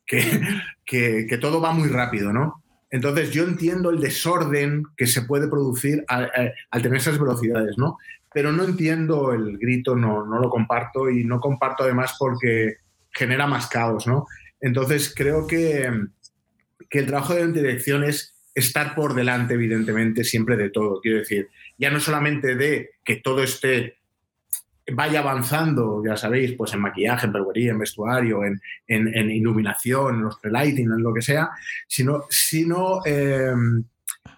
que, 0.06 1.26
que, 1.28 1.38
todo 1.38 1.62
va 1.62 1.72
muy 1.72 1.90
rápido, 1.90 2.34
¿no? 2.34 2.64
Entonces 2.90 3.32
yo 3.32 3.44
entiendo 3.44 3.92
el 3.92 4.00
desorden 4.00 4.84
que 4.98 5.06
se 5.06 5.22
puede 5.22 5.48
producir 5.48 6.04
al, 6.08 6.32
al, 6.72 6.82
tener 6.82 6.98
esas 6.98 7.20
velocidades, 7.20 7.78
¿no? 7.78 7.98
Pero 8.34 8.52
no 8.52 8.64
entiendo 8.64 9.32
el 9.34 9.58
grito, 9.58 9.96
no, 9.96 10.26
no 10.26 10.40
lo 10.40 10.50
comparto 10.50 11.10
y 11.10 11.24
no 11.24 11.40
comparto 11.40 11.84
además 11.84 12.16
porque 12.18 12.78
genera 13.12 13.46
más 13.46 13.68
caos, 13.68 14.08
¿no? 14.08 14.26
Entonces 14.60 15.14
creo 15.16 15.46
que, 15.48 15.90
que 16.90 17.00
el 17.00 17.06
trabajo 17.06 17.36
de 17.36 17.48
dirección 17.52 18.04
es 18.04 18.36
estar 18.60 18.96
por 18.96 19.14
delante, 19.14 19.56
evidentemente, 19.56 20.24
siempre 20.24 20.56
de 20.56 20.70
todo. 20.70 21.02
Quiero 21.02 21.20
decir, 21.20 21.50
ya 21.78 21.90
no 21.90 22.00
solamente 22.00 22.56
de 22.56 22.92
que 23.04 23.18
todo 23.18 23.44
esté 23.44 23.96
vaya 24.92 25.20
avanzando, 25.20 26.02
ya 26.06 26.16
sabéis, 26.16 26.54
pues 26.54 26.74
en 26.74 26.82
maquillaje, 26.82 27.28
en 27.28 27.34
peluquería, 27.34 27.72
en 27.72 27.80
vestuario, 27.80 28.44
en, 28.44 28.60
en, 28.88 29.32
iluminación, 29.32 30.16
en 30.16 30.22
los 30.24 30.40
prelighting, 30.40 30.92
en 30.92 31.04
lo 31.04 31.14
que 31.14 31.22
sea, 31.22 31.50
sino, 31.88 32.24
sino 32.30 33.02
eh, 33.06 33.54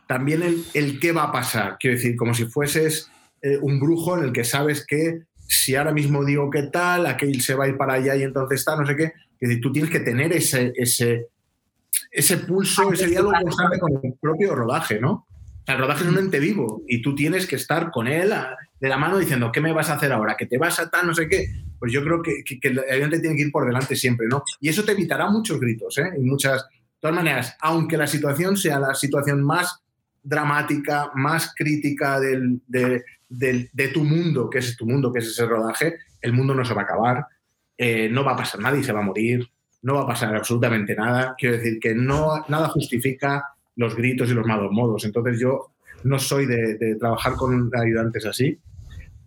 también 0.08 0.44
el, 0.44 0.64
el, 0.74 1.00
qué 1.00 1.12
va 1.12 1.24
a 1.24 1.32
pasar. 1.32 1.78
Quiero 1.80 1.96
decir, 1.96 2.16
como 2.16 2.34
si 2.34 2.46
fueses 2.46 3.10
eh, 3.42 3.58
un 3.62 3.80
brujo 3.80 4.18
en 4.18 4.26
el 4.26 4.34
que 4.34 4.44
sabes 4.44 4.86
que 4.86 5.22
si 5.48 5.76
ahora 5.76 5.92
mismo 5.92 6.24
digo 6.24 6.50
qué 6.50 6.64
tal, 6.64 7.06
aquel 7.06 7.42
se 7.42 7.56
va 7.56 7.66
a 7.66 7.68
ir 7.68 7.78
para 7.78 7.94
allá 7.94 8.16
y 8.16 8.24
entonces 8.24 8.60
está, 8.60 8.76
no 8.76 8.86
sé 8.86 8.96
qué. 8.96 9.04
Es 9.40 9.50
decir, 9.50 9.62
tú 9.62 9.72
tienes 9.72 9.92
que 9.92 10.00
tener 10.00 10.32
ese, 10.34 10.72
ese, 10.76 11.28
ese 12.10 12.38
pulso, 12.38 12.92
ese 12.94 13.08
diálogo 13.08 13.34
constante 13.42 13.80
con 13.80 14.00
el 14.02 14.14
propio 14.20 14.56
rodaje, 14.56 15.00
¿no? 15.00 15.28
El 15.66 15.78
rodaje 15.78 16.04
es 16.04 16.10
un 16.10 16.18
ente 16.18 16.40
vivo 16.40 16.84
y 16.88 17.02
tú 17.02 17.14
tienes 17.14 17.46
que 17.46 17.56
estar 17.56 17.92
con 17.92 18.08
él 18.08 18.34
de 18.80 18.90
la 18.90 18.98
mano 18.98 19.18
diciendo, 19.18 19.52
¿qué 19.52 19.62
me 19.62 19.72
vas 19.72 19.90
a 19.90 19.94
hacer 19.94 20.12
ahora? 20.12 20.36
¿Que 20.36 20.48
te 20.48 20.58
vas 20.58 20.80
a 20.80 20.90
tal, 20.90 21.08
no 21.08 21.14
sé 21.14 21.28
qué? 21.28 21.48
Pues 21.80 21.92
yo 21.92 22.04
creo 22.04 22.22
que, 22.22 22.44
que, 22.44 22.60
que 22.60 22.70
el 22.70 22.80
ayudante 22.80 23.20
tiene 23.20 23.36
que 23.36 23.44
ir 23.44 23.52
por 23.52 23.66
delante 23.66 23.96
siempre, 23.96 24.28
¿no? 24.28 24.44
Y 24.60 24.70
eso 24.70 24.84
te 24.84 24.94
evitará 24.94 25.30
muchos 25.30 25.60
gritos, 25.60 25.98
¿eh? 25.98 26.12
Y 26.18 26.22
muchas... 26.22 26.64
De 26.64 27.08
todas 27.08 27.16
maneras, 27.16 27.58
aunque 27.62 27.98
la 27.98 28.06
situación 28.06 28.56
sea 28.58 28.80
la 28.80 28.94
situación 28.94 29.44
más 29.44 29.82
dramática, 30.22 31.12
más 31.16 31.54
crítica 31.56 32.20
del, 32.20 32.62
de, 32.68 33.04
de, 33.28 33.70
de, 33.74 33.88
tu 33.88 34.04
mundo, 34.04 34.50
que 34.50 34.60
es 34.60 34.78
tu 34.78 34.86
mundo, 34.86 35.12
que 35.12 35.20
es 35.20 35.28
ese 35.28 35.46
rodaje, 35.46 35.96
el 36.22 36.34
mundo 36.34 36.54
no 36.54 36.64
se 36.64 36.74
va 36.74 36.82
a 36.82 36.84
acabar, 36.84 37.26
eh, 37.78 38.10
no 38.10 38.24
va 38.24 38.34
a 38.34 38.38
pasar 38.38 38.60
nada 38.62 38.78
y 38.78 38.84
se 38.84 38.92
va 38.92 39.00
a 39.00 39.04
morir, 39.04 39.50
no 39.82 39.96
va 39.96 40.02
a 40.02 40.08
pasar 40.08 40.36
absolutamente 40.36 40.96
nada. 40.96 41.36
Quiero 41.38 41.58
decir 41.58 41.80
que 41.80 41.96
no, 41.96 42.44
nada 42.48 42.70
justifica 42.70 43.54
los 43.76 43.96
gritos 43.96 44.30
y 44.30 44.34
los 44.34 44.46
malos 44.46 44.72
modos. 44.72 45.06
Entonces 45.06 45.40
yo 45.40 45.72
no 46.04 46.20
soy 46.20 46.46
de, 46.46 46.78
de 46.78 46.96
trabajar 46.96 47.34
con 47.34 47.72
ayudantes 47.76 48.26
así, 48.26 48.60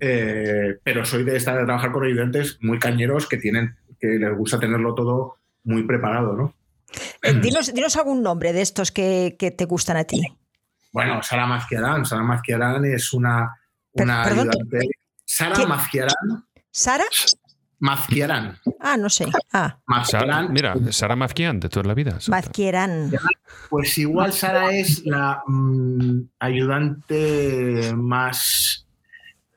eh, 0.01 0.79
pero 0.83 1.05
soy 1.05 1.25
de, 1.25 1.37
estar, 1.37 1.57
de 1.57 1.65
trabajar 1.65 1.93
con 1.93 2.05
ayudantes 2.05 2.59
muy 2.61 2.79
cañeros 2.79 3.27
que 3.27 3.37
tienen 3.37 3.77
que 4.01 4.09
les 4.09 4.37
gusta 4.37 4.59
tenerlo 4.59 4.95
todo 4.95 5.37
muy 5.63 5.85
preparado, 5.85 6.35
¿no? 6.35 6.55
Eh, 7.23 7.33
dinos, 7.41 7.73
dinos, 7.73 7.97
algún 7.97 8.23
nombre 8.23 8.53
de 8.53 8.61
estos 8.61 8.93
que, 8.93 9.37
que, 9.39 9.51
te 9.51 9.65
gustan 9.65 9.97
a 9.97 10.05
ti. 10.05 10.23
Bueno, 10.93 11.23
Sara 11.23 11.47
Mazquiarán. 11.47 12.05
Sara 12.05 12.23
Mazquiarán 12.23 12.85
es 12.85 13.13
una, 13.13 13.57
una 13.93 14.25
Perdón, 14.25 14.51
ayudante. 14.51 14.91
Sara 15.25 15.67
Mazquiarán. 15.67 16.45
¿Sara? 16.71 17.05
Mazquiarán. 17.79 18.59
Ah, 18.81 18.97
no 18.97 19.09
sé. 19.11 19.27
Ah. 19.53 19.79
Sara, 20.05 20.43
mira, 20.49 20.75
Sara 20.91 21.17
Mazquiarán 21.17 21.61
de 21.61 21.69
toda 21.69 21.87
la 21.87 21.95
vida. 21.95 22.19
Mazquiarán. 22.29 23.11
Pues 23.71 23.99
igual 23.99 24.33
Sara 24.33 24.73
es 24.73 25.05
la 25.05 25.43
mmm, 25.47 26.23
ayudante 26.39 27.93
más 27.97 28.87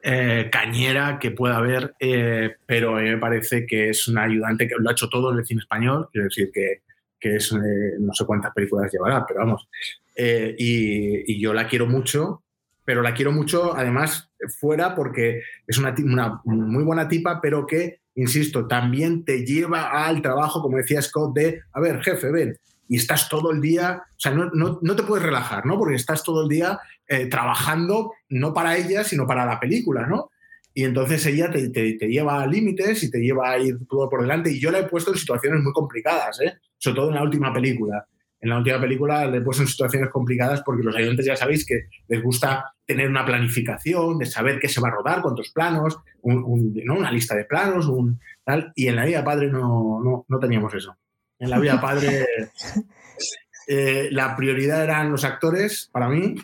eh, 0.02 0.50
cañera 0.52 1.20
que 1.20 1.32
pueda 1.32 1.58
haber, 1.58 1.96
eh, 2.00 2.56
pero 2.66 2.94
me 2.94 3.18
parece 3.18 3.66
que 3.66 3.90
es 3.90 4.08
una 4.08 4.24
ayudante 4.24 4.68
que 4.68 4.76
lo 4.78 4.90
ha 4.90 4.94
hecho 4.94 5.10
todo 5.10 5.32
en 5.32 5.40
el 5.40 5.46
cine 5.46 5.62
español, 5.62 6.08
quiero 6.12 6.26
decir 6.26 6.50
que, 6.54 6.84
que 7.20 7.36
es, 7.36 7.52
eh, 7.52 7.96
no 8.00 8.14
sé 8.14 8.26
cuántas 8.26 8.54
películas 8.54 8.92
llevará, 8.92 9.26
pero 9.26 9.42
vamos. 9.42 9.68
Eh, 10.16 10.56
y, 10.58 11.34
y 11.34 11.40
yo 11.42 11.54
la 11.54 11.68
quiero 11.68 11.88
mucho, 11.88 12.44
pero 12.86 13.02
la 13.02 13.14
quiero 13.14 13.34
mucho 13.34 13.76
además 13.76 14.32
fuera 14.60 14.96
porque 14.96 15.42
es 15.68 15.78
una, 15.78 15.94
una, 16.04 16.42
muy 16.46 16.86
buena 16.86 17.08
tipa, 17.08 17.42
pero 17.42 17.68
que, 17.68 18.00
insisto, 18.18 18.68
también 18.68 19.24
te 19.24 19.46
lleva 19.46 20.06
al 20.06 20.22
trabajo, 20.22 20.62
como 20.62 20.78
decía 20.78 21.02
Scott, 21.02 21.34
de, 21.36 21.62
a 21.72 21.80
ver, 21.80 22.02
jefe, 22.02 22.32
ven, 22.32 22.58
y 22.90 22.98
estás 22.98 23.30
todo 23.30 23.52
el 23.52 23.62
día, 23.62 24.04
o 24.06 24.20
sea, 24.20 24.32
no, 24.32 24.50
no, 24.54 24.80
no 24.82 24.96
te 24.96 25.04
puedes 25.04 25.26
relajar, 25.26 25.66
¿no? 25.66 25.78
Porque 25.78 25.96
estás 25.96 26.24
todo 26.24 26.44
el 26.44 26.50
día 26.50 26.80
eh, 27.08 27.28
trabajando, 27.28 28.14
no 28.30 28.54
para 28.54 28.76
ella, 28.76 29.04
sino 29.04 29.28
para 29.28 29.46
la 29.46 29.60
película, 29.60 30.08
¿no? 30.08 30.32
Y 30.74 30.84
entonces 30.84 31.26
ella 31.26 31.52
te, 31.52 31.70
te, 31.70 31.94
te 31.94 32.08
lleva 32.08 32.42
a 32.42 32.48
límites 32.48 33.04
y 33.04 33.12
te 33.12 33.20
lleva 33.20 33.52
a 33.52 33.58
ir 33.58 33.78
todo 33.90 34.10
por 34.10 34.22
delante. 34.22 34.52
Y 34.52 34.60
yo 34.60 34.70
la 34.70 34.80
he 34.80 34.84
puesto 34.84 35.12
en 35.12 35.18
situaciones 35.18 35.64
muy 35.64 35.74
complicadas, 35.74 36.40
¿eh? 36.42 36.54
sobre 36.78 36.96
todo 36.96 37.10
en 37.10 37.16
la 37.16 37.24
última 37.24 37.52
película. 37.52 38.06
En 38.40 38.50
la 38.50 38.58
última 38.58 38.80
película 38.80 39.26
le 39.26 39.38
he 39.38 39.42
puesto 39.42 39.64
en 39.64 39.68
situaciones 39.68 40.10
complicadas 40.10 40.62
porque 40.64 40.84
los 40.84 40.96
ayudantes 40.96 41.26
ya 41.26 41.36
sabéis 41.36 41.66
que 41.66 41.88
les 42.08 42.22
gusta 42.22 42.74
tener 42.86 43.10
una 43.10 43.26
planificación, 43.26 44.20
de 44.20 44.26
saber 44.26 44.60
qué 44.60 44.70
se 44.70 44.80
va 44.80 44.90
a 44.90 44.92
rodar, 44.92 45.22
cuántos 45.22 45.52
planos, 45.52 45.98
un, 46.22 46.44
un, 46.44 46.74
¿no? 46.86 46.96
una 46.96 47.12
lista 47.12 47.36
de 47.36 47.46
planos, 47.46 47.88
un, 47.88 48.20
tal. 48.44 48.72
Y 48.76 48.88
en 48.88 48.96
la 48.96 49.06
vida 49.06 49.24
padre 49.24 49.50
no, 49.50 50.00
no, 50.04 50.26
no 50.28 50.40
teníamos 50.40 50.74
eso. 50.74 50.96
En 51.40 51.50
la 51.50 51.60
vida 51.60 51.82
padre 51.82 52.26
eh, 53.68 54.08
la 54.12 54.36
prioridad 54.36 54.84
eran 54.84 55.12
los 55.12 55.24
actores 55.24 55.90
para 55.92 56.08
mí 56.08 56.36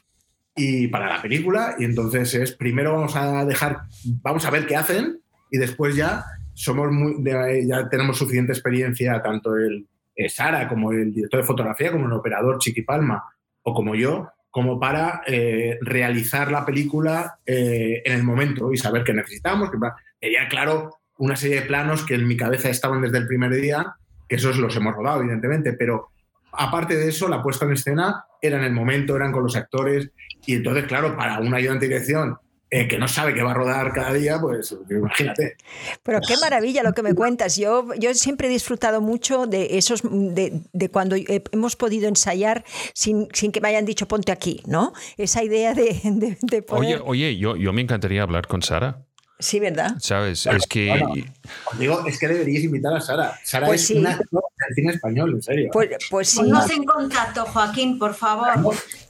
y 0.55 0.87
para 0.87 1.07
la 1.07 1.21
película. 1.21 1.75
Y 1.77 1.85
entonces 1.85 2.33
es 2.33 2.53
primero 2.53 2.93
vamos 2.93 3.15
a 3.15 3.45
dejar, 3.45 3.81
vamos 4.21 4.45
a 4.45 4.51
ver 4.51 4.65
qué 4.65 4.75
hacen 4.75 5.21
y 5.51 5.57
después 5.57 5.95
ya 5.95 6.25
somos 6.53 6.91
muy, 6.91 7.23
ya 7.23 7.89
tenemos 7.89 8.17
suficiente 8.17 8.51
experiencia, 8.51 9.21
tanto 9.21 9.55
el 9.55 9.87
eh, 10.15 10.29
Sara 10.29 10.67
como 10.67 10.91
el 10.91 11.13
director 11.13 11.41
de 11.41 11.47
fotografía, 11.47 11.91
como 11.91 12.07
el 12.07 12.13
operador 12.13 12.59
Chiqui 12.59 12.81
Palma 12.83 13.23
o 13.63 13.73
como 13.73 13.95
yo, 13.95 14.29
como 14.51 14.79
para 14.79 15.23
eh, 15.25 15.79
realizar 15.81 16.51
la 16.51 16.65
película 16.65 17.39
eh, 17.45 18.01
en 18.05 18.13
el 18.13 18.23
momento 18.23 18.71
y 18.71 18.77
saber 18.77 19.03
qué 19.03 19.13
necesitamos. 19.13 19.71
Que 19.71 19.77
tenía 20.19 20.47
claro 20.47 20.97
una 21.17 21.35
serie 21.35 21.61
de 21.61 21.67
planos 21.67 22.05
que 22.05 22.15
en 22.15 22.27
mi 22.27 22.37
cabeza 22.37 22.69
estaban 22.69 23.01
desde 23.01 23.17
el 23.17 23.27
primer 23.27 23.51
día, 23.51 23.95
que 24.27 24.35
esos 24.35 24.57
los 24.57 24.75
hemos 24.75 24.95
rodado, 24.95 25.21
evidentemente, 25.21 25.73
pero 25.73 26.09
aparte 26.51 26.95
de 26.95 27.09
eso, 27.09 27.27
la 27.27 27.41
puesta 27.41 27.65
en 27.65 27.71
escena 27.71 28.25
era 28.41 28.57
en 28.57 28.63
el 28.63 28.73
momento, 28.73 29.15
eran 29.15 29.31
con 29.31 29.43
los 29.43 29.55
actores, 29.55 30.11
y 30.45 30.55
entonces, 30.55 30.85
claro, 30.85 31.15
para 31.15 31.39
un 31.39 31.53
ayudante 31.53 31.87
de 31.87 31.93
dirección 31.93 32.37
eh, 32.75 32.87
que 32.87 32.97
no 32.97 33.07
sabe 33.07 33.35
que 33.35 33.43
va 33.43 33.51
a 33.51 33.53
rodar 33.53 33.93
cada 33.93 34.11
día, 34.13 34.41
pues 34.41 34.75
imagínate. 34.89 35.57
Pero 36.01 36.19
qué 36.27 36.35
maravilla 36.37 36.81
lo 36.81 36.93
que 36.93 37.03
me 37.03 37.13
cuentas. 37.13 37.55
Yo, 37.55 37.89
yo 37.99 38.15
siempre 38.15 38.47
he 38.47 38.49
disfrutado 38.49 38.99
mucho 38.99 39.45
de 39.45 39.77
esos, 39.77 40.01
de, 40.01 40.59
de 40.73 40.89
cuando 40.89 41.15
hemos 41.51 41.75
podido 41.75 42.07
ensayar 42.07 42.65
sin, 42.95 43.27
sin, 43.31 43.51
que 43.51 43.61
me 43.61 43.67
hayan 43.67 43.85
dicho 43.85 44.07
ponte 44.07 44.31
aquí, 44.31 44.63
¿no? 44.65 44.91
Esa 45.17 45.43
idea 45.43 45.75
de, 45.75 46.01
de, 46.03 46.35
de 46.41 46.57
Oye, 46.69 46.97
poder... 46.97 47.01
oye 47.05 47.37
yo, 47.37 47.55
yo 47.55 47.73
me 47.73 47.81
encantaría 47.81 48.23
hablar 48.23 48.47
con 48.47 48.63
Sara. 48.63 49.05
Sí, 49.37 49.59
¿verdad? 49.59 49.91
¿Sabes? 49.99 50.47
Es 50.47 50.65
que. 50.65 50.87
Bueno, 50.87 51.13
digo, 51.77 52.03
es 52.07 52.17
que 52.17 52.27
deberíais 52.27 52.63
invitar 52.63 52.95
a 52.95 53.01
Sara. 53.01 53.39
Sara 53.43 53.67
pues 53.67 53.81
es 53.81 53.87
sí. 53.87 53.97
una 53.99 54.17
del 54.17 54.73
cine 54.73 54.93
español, 54.93 55.31
en 55.35 55.41
serio. 55.43 55.69
Pues, 55.71 55.89
pues 56.09 56.29
sí. 56.29 56.37
Ponnos 56.37 56.71
en 56.71 56.85
contacto, 56.85 57.45
Joaquín, 57.45 57.99
por 57.99 58.15
favor. 58.15 58.47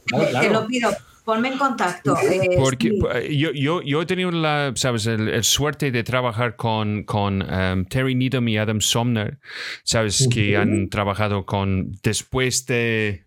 Claro, 0.05 0.29
claro. 0.29 0.47
Te 0.47 0.53
lo 0.53 0.67
pido. 0.67 0.91
Ponme 1.23 1.49
en 1.49 1.57
contacto. 1.57 2.17
Eh, 2.17 2.57
Porque 2.57 2.89
sí. 2.89 3.37
yo, 3.37 3.51
yo, 3.53 3.81
yo, 3.81 4.01
he 4.01 4.05
tenido 4.05 4.31
la, 4.31 4.73
sabes, 4.75 5.05
el, 5.05 5.29
el 5.29 5.43
suerte 5.43 5.91
de 5.91 6.03
trabajar 6.03 6.55
con, 6.55 7.03
con 7.03 7.41
um, 7.41 7.85
Terry 7.85 8.13
Needham 8.13 8.47
y 8.49 8.57
Adam 8.57 8.81
Somner, 8.81 9.37
sabes, 9.83 10.21
uh 10.21 10.25
-huh. 10.25 10.33
que 10.33 10.57
han 10.57 10.89
trabajado 10.89 11.45
con 11.45 11.93
después 12.03 12.65
de 12.65 13.23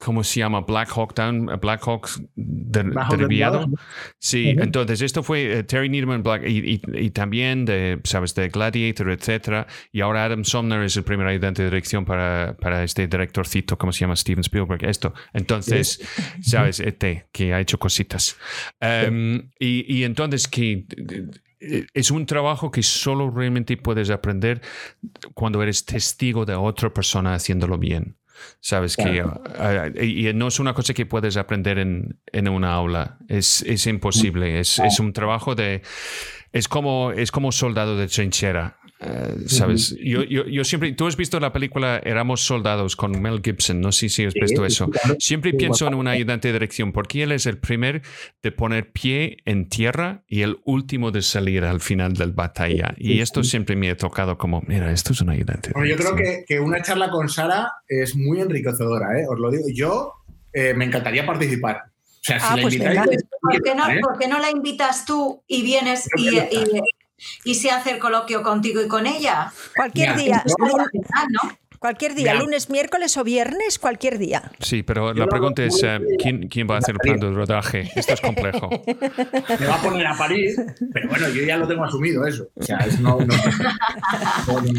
¿cómo 0.00 0.24
se 0.24 0.40
llama? 0.40 0.62
Black 0.62 0.90
Hawk 0.96 1.14
Down, 1.14 1.46
Black 1.60 1.82
Hawk 1.86 2.08
de, 2.34 2.84
derribado. 3.10 3.68
Sí, 4.18 4.52
uh 4.52 4.56
-huh. 4.56 4.62
entonces 4.64 5.02
esto 5.02 5.22
fue 5.22 5.60
uh, 5.60 5.62
Terry 5.62 5.88
Needham 5.88 6.22
Black, 6.22 6.42
y, 6.46 6.58
y, 6.58 6.80
y, 6.94 7.10
también 7.10 7.64
de, 7.66 8.00
sabes, 8.04 8.34
de 8.34 8.48
Gladiator, 8.48 9.10
etcétera. 9.10 9.66
Y 9.92 10.00
ahora 10.00 10.24
Adam 10.24 10.44
Somner 10.44 10.82
es 10.82 10.96
el 10.96 11.04
primer 11.04 11.26
ayudante 11.26 11.62
de 11.62 11.68
dirección 11.68 12.04
para, 12.04 12.56
para 12.58 12.82
este 12.82 13.06
directorcito, 13.06 13.76
¿cómo 13.76 13.92
se 13.92 14.00
llama? 14.00 14.16
Steven 14.16 14.40
Spielberg, 14.40 14.84
esto. 14.84 15.12
Entonces, 15.34 16.00
sí. 16.02 16.42
sabes, 16.50 16.80
este, 16.80 17.26
que 17.30 17.52
ha 17.52 17.60
hecho 17.60 17.78
cositas. 17.78 18.36
Um, 18.80 19.50
y, 19.58 19.84
y 19.86 20.04
entonces 20.04 20.48
que 20.48 20.86
es 21.60 22.10
un 22.10 22.24
trabajo 22.24 22.70
que 22.70 22.82
solo 22.82 23.30
realmente 23.30 23.76
puedes 23.76 24.08
aprender 24.08 24.62
cuando 25.34 25.62
eres 25.62 25.84
testigo 25.84 26.46
de 26.46 26.54
otra 26.54 26.90
persona 26.92 27.34
haciéndolo 27.34 27.76
bien. 27.76 28.16
Sabes 28.60 28.96
que 28.96 29.22
uh, 29.22 30.02
y 30.02 30.32
no 30.34 30.48
es 30.48 30.60
una 30.60 30.74
cosa 30.74 30.94
que 30.94 31.06
puedes 31.06 31.36
aprender 31.36 31.78
en, 31.78 32.20
en 32.26 32.48
una 32.48 32.72
aula. 32.72 33.18
Es, 33.28 33.62
es 33.62 33.86
imposible. 33.86 34.60
Es, 34.60 34.78
es, 34.78 35.00
un 35.00 35.12
trabajo 35.12 35.54
de. 35.54 35.82
Es 36.52 36.68
como, 36.68 37.12
es 37.12 37.30
como 37.30 37.52
soldado 37.52 37.96
de 37.96 38.08
trinchera. 38.08 38.79
Uh, 39.02 39.48
Sabes, 39.48 39.96
yo, 39.98 40.24
yo, 40.24 40.46
yo, 40.46 40.62
siempre, 40.62 40.92
tú 40.92 41.06
has 41.06 41.16
visto 41.16 41.40
la 41.40 41.54
película 41.54 42.02
Éramos 42.04 42.42
soldados 42.42 42.96
con 42.96 43.20
Mel 43.22 43.40
Gibson, 43.42 43.80
no 43.80 43.92
sé 43.92 44.10
si 44.10 44.26
has 44.26 44.34
visto 44.34 44.66
eso. 44.66 44.90
Siempre 45.18 45.54
pienso 45.54 45.86
en 45.86 45.94
un 45.94 46.06
ayudante 46.06 46.48
de 46.48 46.52
dirección 46.52 46.92
porque 46.92 47.22
él 47.22 47.32
es 47.32 47.46
el 47.46 47.56
primer 47.56 48.02
de 48.42 48.52
poner 48.52 48.90
pie 48.92 49.38
en 49.46 49.70
tierra 49.70 50.22
y 50.28 50.42
el 50.42 50.58
último 50.64 51.12
de 51.12 51.22
salir 51.22 51.64
al 51.64 51.80
final 51.80 52.12
del 52.12 52.32
batalla. 52.32 52.94
Y 52.98 53.20
esto 53.20 53.42
siempre 53.42 53.74
me 53.74 53.88
ha 53.90 53.96
tocado 53.96 54.36
como, 54.36 54.62
mira, 54.66 54.92
esto 54.92 55.14
es 55.14 55.22
un 55.22 55.30
ayudante. 55.30 55.70
Bueno, 55.72 55.88
yo 55.88 55.96
creo 55.96 56.14
que, 56.14 56.44
que, 56.46 56.60
una 56.60 56.82
charla 56.82 57.08
con 57.10 57.30
Sara 57.30 57.72
es 57.88 58.14
muy 58.14 58.40
enriquecedora, 58.40 59.18
¿eh? 59.18 59.24
os 59.26 59.38
lo 59.38 59.50
digo. 59.50 59.64
Yo 59.72 60.12
eh, 60.52 60.74
me 60.74 60.84
encantaría 60.84 61.24
participar. 61.24 61.84
O 61.86 62.22
sea, 62.22 62.38
si 62.38 62.46
Ah, 62.50 62.56
la 62.56 62.62
pues 62.62 62.74
invitáis. 62.74 63.24
¿Por 63.40 63.62
qué, 63.62 63.74
no, 63.74 63.88
¿eh? 63.88 64.00
por 64.02 64.18
qué 64.18 64.28
no 64.28 64.38
la 64.38 64.50
invitas 64.50 65.06
tú 65.06 65.42
y 65.46 65.62
vienes 65.62 66.06
y, 66.18 66.36
y- 66.36 66.80
y 67.44 67.54
se 67.54 67.70
hace 67.70 67.92
el 67.92 67.98
coloquio 67.98 68.42
contigo 68.42 68.82
y 68.82 68.88
con 68.88 69.06
ella? 69.06 69.52
Cualquier 69.76 70.16
día, 70.16 70.44
cualquier 71.80 72.14
día, 72.14 72.34
lunes, 72.34 72.68
miércoles 72.68 73.16
o 73.16 73.24
viernes, 73.24 73.78
cualquier 73.78 74.18
día. 74.18 74.52
Sí, 74.60 74.82
pero 74.82 75.14
la 75.14 75.26
pregunta 75.26 75.64
es, 75.64 75.82
eh. 75.82 75.98
¿quién, 76.18 76.48
¿quién 76.48 76.68
va 76.68 76.76
a 76.76 76.78
hacer 76.78 76.94
el 76.94 76.98
plan 76.98 77.18
de 77.18 77.30
rodaje? 77.30 77.90
Esto 77.96 78.12
es 78.12 78.20
complejo. 78.20 78.68
me 79.58 79.66
va 79.66 79.74
a 79.74 79.82
poner 79.82 80.06
a 80.06 80.16
parir, 80.16 80.54
pero 80.92 81.08
bueno, 81.08 81.28
yo 81.30 81.42
ya 81.42 81.56
lo 81.56 81.66
tengo 81.66 81.82
asumido 81.84 82.26
eso. 82.26 82.48
O 82.54 82.62
sea, 82.62 82.78
es 82.78 83.00
no, 83.00 83.18
no-. 83.18 83.34
Oye, 84.54 84.72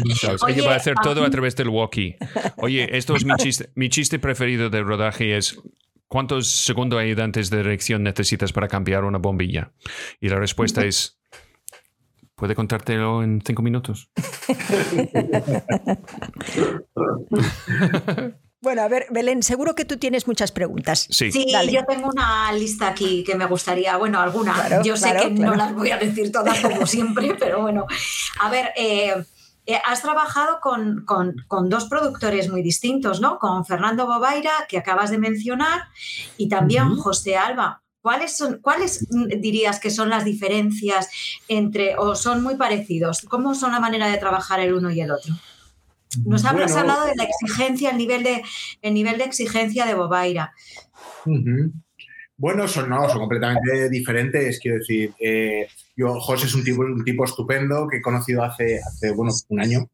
Ella 0.48 0.68
va 0.68 0.74
a 0.74 0.76
hacer 0.76 0.94
todo 1.02 1.24
a 1.24 1.30
través 1.30 1.56
del 1.56 1.68
walkie. 1.68 2.16
Oye, 2.56 2.96
esto 2.96 3.16
es 3.16 3.24
mi 3.24 3.34
chiste. 3.36 3.70
Mi 3.74 3.88
chiste 3.88 4.18
preferido 4.18 4.70
de 4.70 4.82
rodaje 4.82 5.36
es 5.36 5.58
¿cuántos 6.06 6.46
segundos 6.48 7.00
ayudantes 7.00 7.50
de 7.50 7.56
dirección 7.56 8.02
necesitas 8.02 8.52
para 8.52 8.68
cambiar 8.68 9.04
una 9.04 9.18
bombilla? 9.18 9.72
Y 10.20 10.28
la 10.28 10.36
respuesta 10.36 10.84
es 10.84 11.18
¿puede 12.42 12.56
contártelo 12.56 13.22
en 13.22 13.40
cinco 13.46 13.62
minutos? 13.62 14.10
Bueno, 18.60 18.82
a 18.82 18.88
ver, 18.88 19.06
Belén, 19.10 19.44
seguro 19.44 19.76
que 19.76 19.84
tú 19.84 19.96
tienes 19.96 20.26
muchas 20.26 20.50
preguntas. 20.50 21.06
Sí. 21.08 21.30
Yo 21.70 21.84
tengo 21.86 22.08
una 22.08 22.50
lista 22.52 22.88
aquí 22.88 23.22
que 23.22 23.36
me 23.36 23.46
gustaría, 23.46 23.96
bueno, 23.96 24.18
alguna. 24.20 24.54
Claro, 24.54 24.82
yo 24.82 24.96
sé 24.96 25.10
claro, 25.12 25.28
que 25.28 25.34
claro. 25.36 25.50
no 25.52 25.56
las 25.56 25.72
voy 25.72 25.90
a 25.92 25.98
decir 25.98 26.32
todas 26.32 26.58
como 26.58 26.84
siempre, 26.88 27.36
pero 27.38 27.60
bueno. 27.62 27.86
A 28.40 28.50
ver, 28.50 28.70
eh, 28.76 29.14
eh, 29.66 29.78
has 29.86 30.02
trabajado 30.02 30.58
con, 30.60 31.04
con- 31.04 31.36
con 31.46 31.68
dos 31.68 31.84
productores 31.84 32.50
muy 32.50 32.62
distintos, 32.62 33.20
¿no? 33.20 33.38
Con 33.38 33.64
Fernando 33.64 34.06
Bobaira, 34.06 34.50
que 34.68 34.78
acabas 34.78 35.10
de 35.12 35.18
mencionar, 35.18 35.82
y 36.36 36.48
también. 36.48 36.96
José 36.96 37.36
Alba. 37.36 37.81
¿Cuáles, 38.02 38.36
son, 38.36 38.58
¿Cuáles 38.60 39.06
mm, 39.10 39.40
dirías 39.40 39.78
que 39.78 39.90
son 39.90 40.10
las 40.10 40.24
diferencias 40.24 41.08
entre, 41.46 41.96
o 41.96 42.16
son 42.16 42.42
muy 42.42 42.56
parecidos? 42.56 43.22
¿Cómo 43.22 43.54
son 43.54 43.70
la 43.70 43.80
manera 43.80 44.08
de 44.08 44.18
trabajar 44.18 44.58
el 44.60 44.74
uno 44.74 44.90
y 44.90 45.00
el 45.00 45.12
otro? 45.12 45.32
Nos 46.24 46.44
has 46.44 46.52
Bueno, 46.52 46.76
hablado 46.76 47.06
de 47.06 47.14
la 47.16 47.24
exigencia, 47.24 47.90
el 47.90 47.96
nivel 47.96 48.22
de, 48.22 48.42
el 48.82 48.92
nivel 48.92 49.18
de 49.18 49.24
exigencia 49.24 49.86
de 49.86 49.94
Bobaira. 49.94 50.52
Bueno, 52.36 52.66
son, 52.66 52.90
no, 52.90 53.08
son 53.08 53.20
completamente 53.20 53.88
diferentes. 53.88 54.58
Quiero 54.58 54.78
decir, 54.78 55.14
eh, 55.20 55.68
yo, 55.96 56.18
José 56.18 56.46
es 56.46 56.54
un 56.54 56.64
tipo, 56.64 56.82
un 56.82 57.04
tipo 57.04 57.24
estupendo 57.24 57.86
que 57.88 57.98
he 57.98 58.02
conocido 58.02 58.42
hace, 58.42 58.80
hace, 58.80 59.12
bueno, 59.12 59.32
un 59.48 59.60
año, 59.60 59.88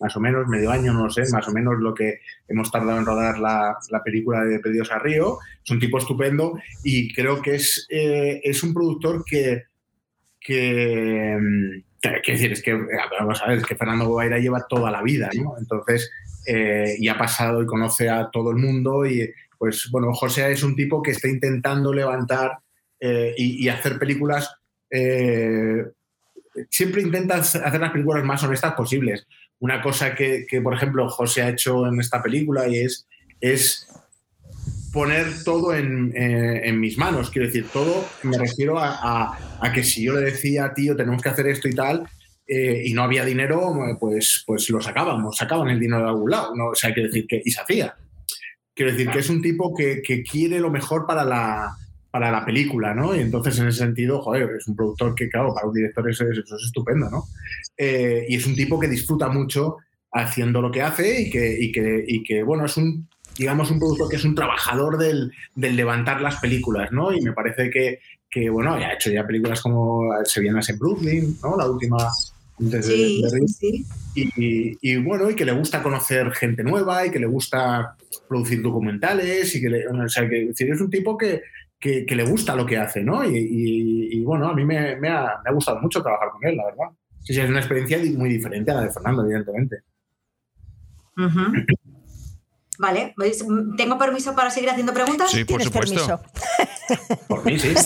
más 0.00 0.16
o 0.16 0.20
menos, 0.20 0.48
medio 0.48 0.70
año, 0.70 0.92
no 0.92 1.04
lo 1.04 1.10
sé, 1.10 1.22
más 1.32 1.46
o 1.46 1.52
menos 1.52 1.74
lo 1.78 1.94
que 1.94 2.20
hemos 2.48 2.70
tardado 2.70 2.98
en 2.98 3.06
rodar 3.06 3.38
la, 3.38 3.76
la 3.90 4.02
película 4.02 4.44
de 4.44 4.58
Pedidos 4.58 4.90
a 4.90 4.98
Río. 4.98 5.38
Es 5.64 5.70
un 5.70 5.78
tipo 5.78 5.98
estupendo 5.98 6.58
y 6.82 7.12
creo 7.14 7.40
que 7.42 7.56
es, 7.56 7.86
eh, 7.90 8.40
es 8.42 8.62
un 8.62 8.72
productor 8.74 9.24
que, 9.24 9.64
que, 10.40 11.36
mm, 11.38 11.82
que- 12.00 12.20
quiero 12.22 12.38
decir, 12.38 12.52
es 12.52 12.62
que, 12.62 12.74
vamos 13.20 13.42
a 13.42 13.48
ver, 13.48 13.58
es 13.58 13.66
que 13.66 13.76
Fernando 13.76 14.08
Bobaira 14.08 14.38
lleva 14.38 14.66
toda 14.68 14.90
la 14.90 15.02
vida, 15.02 15.28
¿no? 15.34 15.56
Entonces, 15.58 16.10
eh, 16.46 16.94
y 16.98 17.08
ha 17.08 17.18
pasado 17.18 17.62
y 17.62 17.66
conoce 17.66 18.08
a 18.08 18.30
todo 18.30 18.50
el 18.50 18.56
mundo 18.56 19.04
y, 19.06 19.30
pues, 19.58 19.88
bueno, 19.92 20.12
José 20.14 20.50
es 20.52 20.62
un 20.62 20.74
tipo 20.74 21.02
que 21.02 21.10
está 21.10 21.28
intentando 21.28 21.92
levantar 21.92 22.58
eh, 22.98 23.34
y, 23.36 23.62
y 23.64 23.68
hacer 23.68 23.98
películas, 23.98 24.50
eh, 24.90 25.84
siempre 26.68 27.02
intenta 27.02 27.36
hacer 27.36 27.80
las 27.80 27.90
películas 27.92 28.24
más 28.24 28.42
honestas 28.42 28.74
posibles. 28.74 29.26
Una 29.58 29.82
cosa 29.82 30.14
que, 30.14 30.46
que, 30.48 30.60
por 30.60 30.74
ejemplo, 30.74 31.08
José 31.08 31.42
ha 31.42 31.50
hecho 31.50 31.86
en 31.86 32.00
esta 32.00 32.22
película 32.22 32.66
y 32.68 32.78
es, 32.78 33.06
es 33.40 33.86
poner 34.92 35.44
todo 35.44 35.74
en, 35.74 36.12
eh, 36.16 36.62
en 36.68 36.80
mis 36.80 36.98
manos. 36.98 37.30
Quiero 37.30 37.46
decir, 37.46 37.66
todo 37.72 38.04
me 38.22 38.36
refiero 38.38 38.78
a, 38.78 38.88
a- 39.00 39.38
a 39.60 39.72
que 39.72 39.84
si 39.84 40.02
yo 40.04 40.14
le 40.14 40.22
decía, 40.22 40.72
tío, 40.74 40.96
tenemos 40.96 41.22
que 41.22 41.28
hacer 41.28 41.46
esto 41.46 41.68
y 41.68 41.74
tal, 41.74 42.08
eh, 42.46 42.82
y 42.84 42.92
no 42.94 43.02
había 43.04 43.24
dinero, 43.24 43.72
pues, 44.00 44.42
pues 44.46 44.68
lo 44.70 44.80
sacábamos, 44.80 45.36
sacaban 45.36 45.68
el 45.68 45.78
dinero 45.78 46.02
de 46.02 46.08
algún 46.08 46.30
lado. 46.30 46.56
¿no? 46.56 46.68
O 46.70 46.74
sea, 46.74 46.92
quiero 46.92 47.08
decir 47.08 47.26
que, 47.28 47.40
y 47.44 47.50
se 47.50 47.60
hacía. 47.60 47.94
Quiero 48.74 48.92
decir 48.92 49.10
que 49.10 49.18
es 49.18 49.28
un 49.28 49.42
tipo 49.42 49.74
que, 49.74 50.00
que 50.02 50.22
quiere 50.22 50.58
lo 50.58 50.70
mejor 50.70 51.06
para 51.06 51.22
la, 51.24 51.76
para 52.10 52.30
la 52.32 52.44
película, 52.44 52.92
¿no? 52.94 53.14
Y 53.14 53.20
entonces, 53.20 53.58
en 53.58 53.68
ese 53.68 53.78
sentido, 53.78 54.20
joder, 54.20 54.48
es 54.58 54.66
un 54.66 54.74
productor 54.76 55.14
que, 55.14 55.28
claro, 55.28 55.54
para 55.54 55.66
un 55.68 55.74
director 55.74 56.08
eso 56.10 56.24
es, 56.28 56.38
eso 56.38 56.56
es 56.56 56.62
estupendo, 56.64 57.08
¿no? 57.10 57.24
Eh, 57.76 58.26
y 58.28 58.36
es 58.36 58.46
un 58.46 58.54
tipo 58.56 58.78
que 58.80 58.88
disfruta 58.88 59.28
mucho 59.28 59.76
haciendo 60.12 60.60
lo 60.60 60.70
que 60.72 60.82
hace 60.82 61.22
y 61.22 61.30
que, 61.30 61.56
y 61.60 61.70
que, 61.70 62.04
y 62.06 62.22
que 62.24 62.42
bueno, 62.42 62.64
es 62.66 62.76
un, 62.76 63.08
digamos, 63.38 63.70
un 63.70 63.78
productor 63.78 64.08
que 64.08 64.16
es 64.16 64.24
un 64.24 64.34
trabajador 64.34 64.98
del, 64.98 65.32
del 65.54 65.76
levantar 65.76 66.20
las 66.20 66.36
películas, 66.40 66.90
¿no? 66.90 67.12
Y 67.12 67.20
me 67.20 67.32
parece 67.32 67.70
que, 67.70 68.00
que, 68.28 68.50
bueno, 68.50 68.78
ya 68.78 68.88
ha 68.88 68.94
hecho 68.94 69.10
ya 69.10 69.24
películas 69.26 69.60
como 69.62 70.08
Sevillanas 70.24 70.68
en 70.68 70.78
Brooklyn, 70.78 71.36
¿no? 71.42 71.56
La 71.56 71.66
última 71.70 72.08
antes 72.58 72.86
de- 72.88 72.94
Sí, 72.96 73.22
de 73.22 73.30
Río. 73.30 73.48
sí, 73.48 73.84
sí. 74.14 74.30
Y, 74.36 74.76
y, 74.82 74.96
bueno, 74.96 75.30
y 75.30 75.34
que 75.36 75.44
le 75.44 75.52
gusta 75.52 75.82
conocer 75.82 76.30
gente 76.32 76.62
nueva 76.64 77.06
y 77.06 77.10
que 77.10 77.20
le 77.20 77.26
gusta 77.26 77.96
producir 78.28 78.60
documentales 78.62 79.54
y 79.54 79.60
que, 79.60 79.68
le- 79.70 79.86
o 79.86 80.08
sea, 80.08 80.28
que 80.28 80.42
es 80.42 80.48
decir, 80.48 80.70
es 80.72 80.80
un 80.80 80.90
tipo 80.90 81.16
que, 81.16 81.42
que, 81.80 82.04
le 82.14 82.24
gusta 82.24 82.54
lo 82.54 82.66
que 82.66 82.76
hace, 82.76 83.02
¿no? 83.02 83.24
Y, 83.24 83.36
y- 83.36 84.18
y, 84.18 84.22
bueno, 84.22 84.48
a 84.48 84.54
mí 84.54 84.64
me, 84.64 85.08
ha, 85.08 85.40
gustado 85.52 85.80
mucho 85.80 86.02
trabajar 86.02 86.30
con 86.30 86.46
él, 86.46 86.56
la 86.56 86.66
verdad. 86.66 86.84
Sí, 87.20 87.34
sí, 87.34 87.40
es 87.40 87.48
una 87.48 87.60
experiencia 87.60 87.98
muy 88.18 88.28
diferente 88.28 88.70
a 88.70 88.74
la 88.74 88.82
de 88.82 88.90
Fernando, 88.90 89.24
evidentemente. 89.24 89.76
Vale, 92.80 93.12
pues, 93.14 93.44
¿tengo 93.76 93.98
permiso 93.98 94.34
para 94.34 94.50
seguir 94.50 94.70
haciendo 94.70 94.94
preguntas? 94.94 95.30
Sí, 95.30 95.44
por 95.44 95.60
Tienes 95.60 95.66
supuesto. 95.66 96.20
permiso. 96.88 97.26
Por 97.28 97.44
mí, 97.44 97.58
sí. 97.58 97.74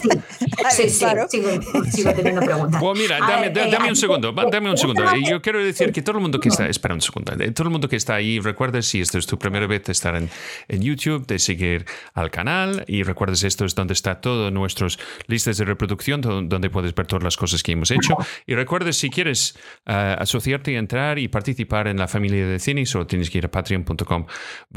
Sí, 0.70 0.84
sí, 0.84 0.88
sí, 0.90 0.98
Claro. 1.00 1.26
sigo, 1.28 1.48
sigo 1.90 2.12
teniendo 2.14 2.40
preguntas. 2.40 2.80
Pues 2.80 2.98
mira, 2.98 3.18
dame, 3.18 3.42
ver, 3.48 3.52
da- 3.52 3.66
eh, 3.66 3.70
dame 3.72 3.88
a- 3.88 3.90
un 3.90 3.96
segundo, 3.96 4.34
va- 4.34 4.46
dame 4.50 4.68
un 4.70 4.74
eh, 4.76 4.78
segundo. 4.78 5.04
eh, 5.04 5.18
Y 5.18 5.28
Yo 5.28 5.42
quiero 5.42 5.62
decir 5.62 5.92
que 5.92 6.00
todo 6.00 6.16
el 6.16 6.22
mundo 6.22 6.40
que 6.40 6.48
está, 6.48 6.66
espera 6.68 6.94
un 6.94 7.00
segundo, 7.02 7.32
eh, 7.38 7.50
todo 7.50 7.64
el 7.68 7.70
mundo 7.70 7.88
que 7.88 7.96
está 7.96 8.14
ahí, 8.14 8.38
recuerda 8.40 8.80
si 8.82 9.00
esta 9.00 9.18
es 9.18 9.26
tu 9.26 9.38
primera 9.38 9.66
vez 9.66 9.84
de 9.84 9.92
estar 9.92 10.16
en, 10.16 10.30
en 10.68 10.80
YouTube, 10.82 11.26
de 11.26 11.38
seguir 11.38 11.84
al 12.14 12.30
canal 12.30 12.84
y 12.88 13.02
recuerdes 13.02 13.42
esto 13.44 13.64
es 13.66 13.74
donde 13.74 13.92
está 13.94 14.20
todas 14.22 14.50
nuestras 14.52 14.98
listas 15.26 15.58
de 15.58 15.64
reproducción, 15.66 16.20
do- 16.22 16.40
donde 16.42 16.70
puedes 16.70 16.94
ver 16.94 17.06
todas 17.06 17.22
las 17.24 17.36
cosas 17.36 17.62
que 17.62 17.72
hemos 17.72 17.90
hecho. 17.90 18.16
Y 18.46 18.54
recuerdes 18.54 18.96
si 18.96 19.10
quieres 19.10 19.56
eh, 19.86 20.16
asociarte, 20.18 20.74
entrar 20.76 21.18
y 21.18 21.28
participar 21.28 21.88
en 21.88 21.98
la 21.98 22.08
familia 22.08 22.46
de 22.46 22.58
cine, 22.58 22.86
solo 22.86 23.06
tienes 23.06 23.28
que 23.28 23.38
ir 23.38 23.44
a 23.46 23.50
patreon.com 23.50 24.26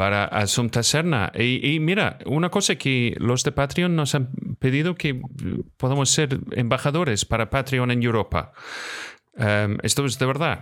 para 0.08 0.24
Asunta 0.24 0.84
Serna. 0.84 1.34
Y, 1.38 1.74
y 1.76 1.82
mira, 1.82 2.18
una 2.28 2.50
cosa 2.50 2.76
que 2.78 3.14
los 3.20 3.44
de 3.44 3.52
Patreon 3.52 3.94
nos 3.94 4.16
han 4.16 4.30
pedido 4.58 4.96
que 4.96 5.20
podamos 5.76 6.10
ser 6.10 6.40
embajadores 6.52 7.26
para 7.26 7.50
Patreon 7.50 7.92
en 7.92 8.02
Europa. 8.04 8.54
Um, 9.36 9.78
esto 9.84 10.06
es 10.06 10.18
de 10.18 10.26
verdad. 10.26 10.62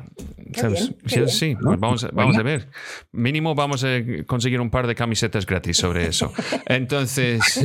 Qué 0.52 0.60
¿sabes? 0.62 0.80
bien, 0.90 0.98
qué 1.04 1.10
sí, 1.10 1.16
bien. 1.18 1.30
sí, 1.30 1.56
pues 1.62 1.80
vamos, 1.80 2.04
a- 2.06 2.10
vamos 2.12 2.36
a 2.38 2.42
ver. 2.42 2.70
Mínimo 3.12 3.54
vamos 3.54 3.84
a 3.84 4.00
conseguir 4.26 4.60
un 4.60 4.72
par 4.72 4.88
de 4.88 4.96
camisetas 4.96 5.46
gratis 5.46 5.78
sobre 5.78 6.08
eso. 6.08 6.34
Entonces, 6.66 7.64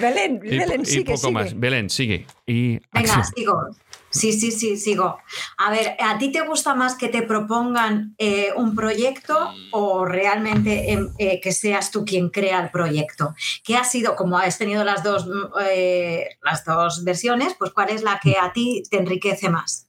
Belén, 0.00 0.40
y, 0.44 0.58
Belén, 0.58 0.82
y 0.82 0.84
sigue, 0.84 1.04
poco 1.06 1.16
sigue. 1.16 1.32
más. 1.32 1.58
Belén, 1.58 1.88
sigue. 1.88 2.26
Y 2.46 2.72
Venga, 2.92 3.14
acción. 3.14 3.24
sigo. 3.34 3.68
Sí, 4.10 4.32
sí, 4.32 4.50
sí, 4.50 4.76
sigo. 4.76 5.18
A 5.58 5.70
ver, 5.70 5.96
¿a 6.00 6.18
ti 6.18 6.32
te 6.32 6.40
gusta 6.40 6.74
más 6.74 6.94
que 6.94 7.08
te 7.08 7.22
propongan 7.22 8.14
eh, 8.18 8.48
un 8.56 8.74
proyecto 8.74 9.52
o 9.70 10.04
realmente 10.04 10.92
em, 10.92 11.10
eh, 11.18 11.40
que 11.40 11.52
seas 11.52 11.90
tú 11.90 12.04
quien 12.04 12.30
crea 12.30 12.62
el 12.62 12.70
proyecto? 12.70 13.34
¿Qué 13.64 13.76
ha 13.76 13.84
sido, 13.84 14.16
como 14.16 14.38
has 14.38 14.58
tenido 14.58 14.84
las 14.84 15.02
dos, 15.02 15.26
mm, 15.26 15.58
eh, 15.70 16.28
las 16.42 16.64
dos 16.64 17.04
versiones, 17.04 17.54
pues 17.58 17.72
cuál 17.72 17.90
es 17.90 18.02
la 18.02 18.18
que 18.22 18.36
a 18.40 18.52
ti 18.52 18.82
te 18.90 18.98
enriquece 18.98 19.50
más? 19.50 19.88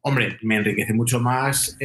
Hombre, 0.00 0.38
me 0.42 0.56
enriquece 0.56 0.92
mucho 0.92 1.20
más 1.20 1.76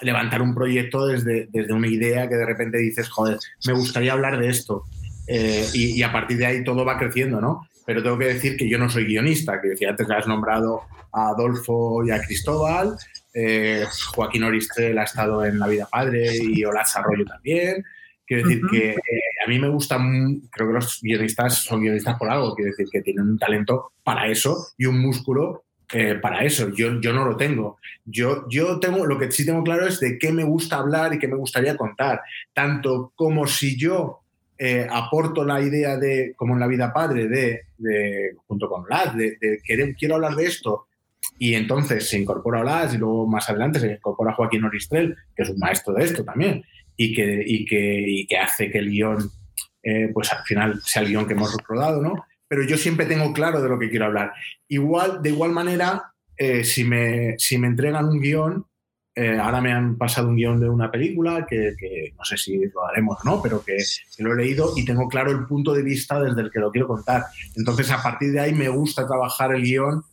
levantar 0.00 0.42
un 0.42 0.54
proyecto 0.54 1.06
desde, 1.06 1.48
desde 1.50 1.72
una 1.72 1.88
idea 1.88 2.28
que 2.28 2.36
de 2.36 2.46
repente 2.46 2.78
dices, 2.78 3.08
joder, 3.08 3.38
me 3.66 3.72
gustaría 3.72 4.12
hablar 4.12 4.38
de 4.38 4.48
esto. 4.48 4.84
Eh, 5.26 5.66
y, 5.74 5.98
y 5.98 6.02
a 6.02 6.12
partir 6.12 6.38
de 6.38 6.46
ahí 6.46 6.64
todo 6.64 6.84
va 6.84 6.98
creciendo, 6.98 7.40
¿no? 7.40 7.68
Pero 7.88 8.02
tengo 8.02 8.18
que 8.18 8.26
decir 8.26 8.54
que 8.58 8.68
yo 8.68 8.76
no 8.76 8.90
soy 8.90 9.06
guionista, 9.06 9.62
que 9.62 9.68
decía 9.68 9.88
antes 9.88 10.06
que 10.06 10.12
has 10.12 10.26
nombrado 10.26 10.82
a 11.10 11.28
Adolfo 11.28 12.04
y 12.04 12.10
a 12.10 12.20
Cristóbal. 12.20 12.98
eh, 13.32 13.86
Joaquín 14.14 14.42
Oristel 14.42 14.98
ha 14.98 15.04
estado 15.04 15.42
en 15.42 15.58
La 15.58 15.66
Vida 15.68 15.88
Padre 15.90 16.36
y 16.38 16.62
Olaz 16.64 16.94
Arroyo 16.96 17.24
también. 17.24 17.82
Quiero 18.26 18.46
decir 18.46 18.62
que 18.70 18.90
eh, 18.90 18.98
a 19.42 19.48
mí 19.48 19.58
me 19.58 19.70
gustan, 19.70 20.42
creo 20.50 20.68
que 20.68 20.74
los 20.74 21.00
guionistas 21.00 21.64
son 21.64 21.80
guionistas 21.80 22.18
por 22.18 22.28
algo, 22.28 22.54
quiero 22.54 22.72
decir 22.72 22.88
que 22.92 23.00
tienen 23.00 23.26
un 23.26 23.38
talento 23.38 23.92
para 24.04 24.26
eso 24.26 24.66
y 24.76 24.84
un 24.84 25.00
músculo 25.00 25.64
eh, 25.90 26.16
para 26.16 26.44
eso. 26.44 26.68
Yo, 26.68 27.00
yo 27.00 27.14
no 27.14 27.24
lo 27.24 27.38
tengo. 27.38 27.78
Yo, 28.04 28.44
yo 28.50 28.78
tengo, 28.80 29.06
lo 29.06 29.18
que 29.18 29.32
sí 29.32 29.46
tengo 29.46 29.64
claro 29.64 29.86
es 29.86 29.98
de 29.98 30.18
qué 30.18 30.30
me 30.30 30.44
gusta 30.44 30.76
hablar 30.76 31.14
y 31.14 31.18
qué 31.18 31.26
me 31.26 31.36
gustaría 31.36 31.74
contar. 31.74 32.20
Tanto 32.52 33.14
como 33.16 33.46
si 33.46 33.78
yo 33.78 34.20
eh, 34.58 34.86
aporto 34.90 35.42
la 35.42 35.62
idea 35.62 35.96
de, 35.96 36.34
como 36.36 36.52
en 36.52 36.60
la 36.60 36.66
vida 36.66 36.92
padre, 36.92 37.28
de, 37.28 37.67
de 37.78 38.32
junto 38.46 38.68
con 38.68 38.84
Las, 38.88 39.16
de, 39.16 39.38
quiero 39.98 40.16
hablar 40.16 40.34
de 40.34 40.46
esto. 40.46 40.86
Y 41.38 41.54
entonces 41.54 42.08
se 42.08 42.18
incorpora 42.18 42.64
Las 42.64 42.94
y 42.94 42.98
luego 42.98 43.26
más 43.26 43.48
adelante 43.48 43.78
se 43.78 43.92
incorpora 43.92 44.34
Joaquín 44.34 44.64
Oristrel, 44.64 45.16
que 45.36 45.44
es 45.44 45.50
un 45.50 45.58
maestro 45.58 45.94
de 45.94 46.04
esto 46.04 46.24
también 46.24 46.64
y 46.98 47.14
que, 47.14 47.42
y 47.46 47.64
que, 47.64 48.04
y 48.06 48.26
que 48.26 48.36
hace 48.36 48.70
que 48.70 48.78
el 48.78 48.90
guion, 48.90 49.30
eh, 49.82 50.10
pues 50.12 50.30
al 50.32 50.42
final 50.42 50.80
sea 50.82 51.02
el 51.02 51.08
guion 51.08 51.26
que 51.26 51.34
hemos 51.34 51.56
rodado, 51.66 52.02
¿no? 52.02 52.24
Pero 52.48 52.64
yo 52.64 52.76
siempre 52.76 53.06
tengo 53.06 53.32
claro 53.32 53.62
de 53.62 53.68
lo 53.68 53.78
que 53.78 53.88
quiero 53.88 54.06
hablar. 54.06 54.32
Igual, 54.66 55.22
de 55.22 55.30
igual 55.30 55.52
manera, 55.52 56.12
eh, 56.36 56.64
si, 56.64 56.84
me, 56.84 57.36
si 57.38 57.56
me 57.56 57.68
entregan 57.68 58.06
un 58.06 58.20
guion, 58.20 58.66
eh, 59.20 59.36
ahora 59.36 59.60
me 59.60 59.72
han 59.72 59.96
pasado 59.96 60.28
un 60.28 60.36
guion 60.36 60.60
de 60.60 60.68
una 60.68 60.92
película 60.92 61.44
que, 61.44 61.74
que, 61.76 62.14
no 62.16 62.24
sé 62.24 62.36
si 62.36 62.56
lo 62.56 62.86
haremos 62.86 63.18
o 63.20 63.24
no, 63.24 63.42
pero 63.42 63.64
que, 63.64 63.76
que, 64.16 64.22
lo 64.22 64.32
he 64.32 64.36
leído 64.36 64.74
y 64.76 64.84
tengo 64.84 65.08
claro 65.08 65.32
el 65.32 65.44
punto 65.44 65.74
de 65.74 65.82
vista 65.82 66.22
desde 66.22 66.40
el 66.40 66.52
que 66.52 66.60
lo 66.60 66.70
quiero 66.70 66.86
contar. 66.86 67.24
Entonces, 67.56 67.90
a 67.90 68.00
partir 68.00 68.30
de 68.30 68.38
ahí 68.38 68.54
me 68.54 68.68
gusta 68.68 69.08
trabajar 69.08 69.52
el 69.52 69.62
guion. 69.62 70.04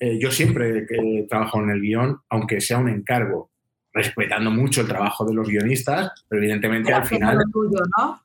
Eh, 0.00 0.18
yo 0.20 0.32
siempre 0.32 0.86
he 0.90 1.26
trabajado 1.28 1.62
en 1.62 1.70
el 1.70 1.80
guion, 1.80 2.18
aunque 2.30 2.60
sea 2.60 2.78
un 2.78 2.88
encargo 2.88 3.48
respetando 3.92 4.50
mucho 4.50 4.80
el 4.80 4.88
trabajo 4.88 5.24
de 5.24 5.34
los 5.34 5.48
guionistas, 5.48 6.10
pero 6.28 6.42
evidentemente 6.42 6.92
al 6.92 7.06
final... 7.06 7.36
Lo 7.36 7.44
tuyo, 7.52 7.78
¿no? 7.96 8.20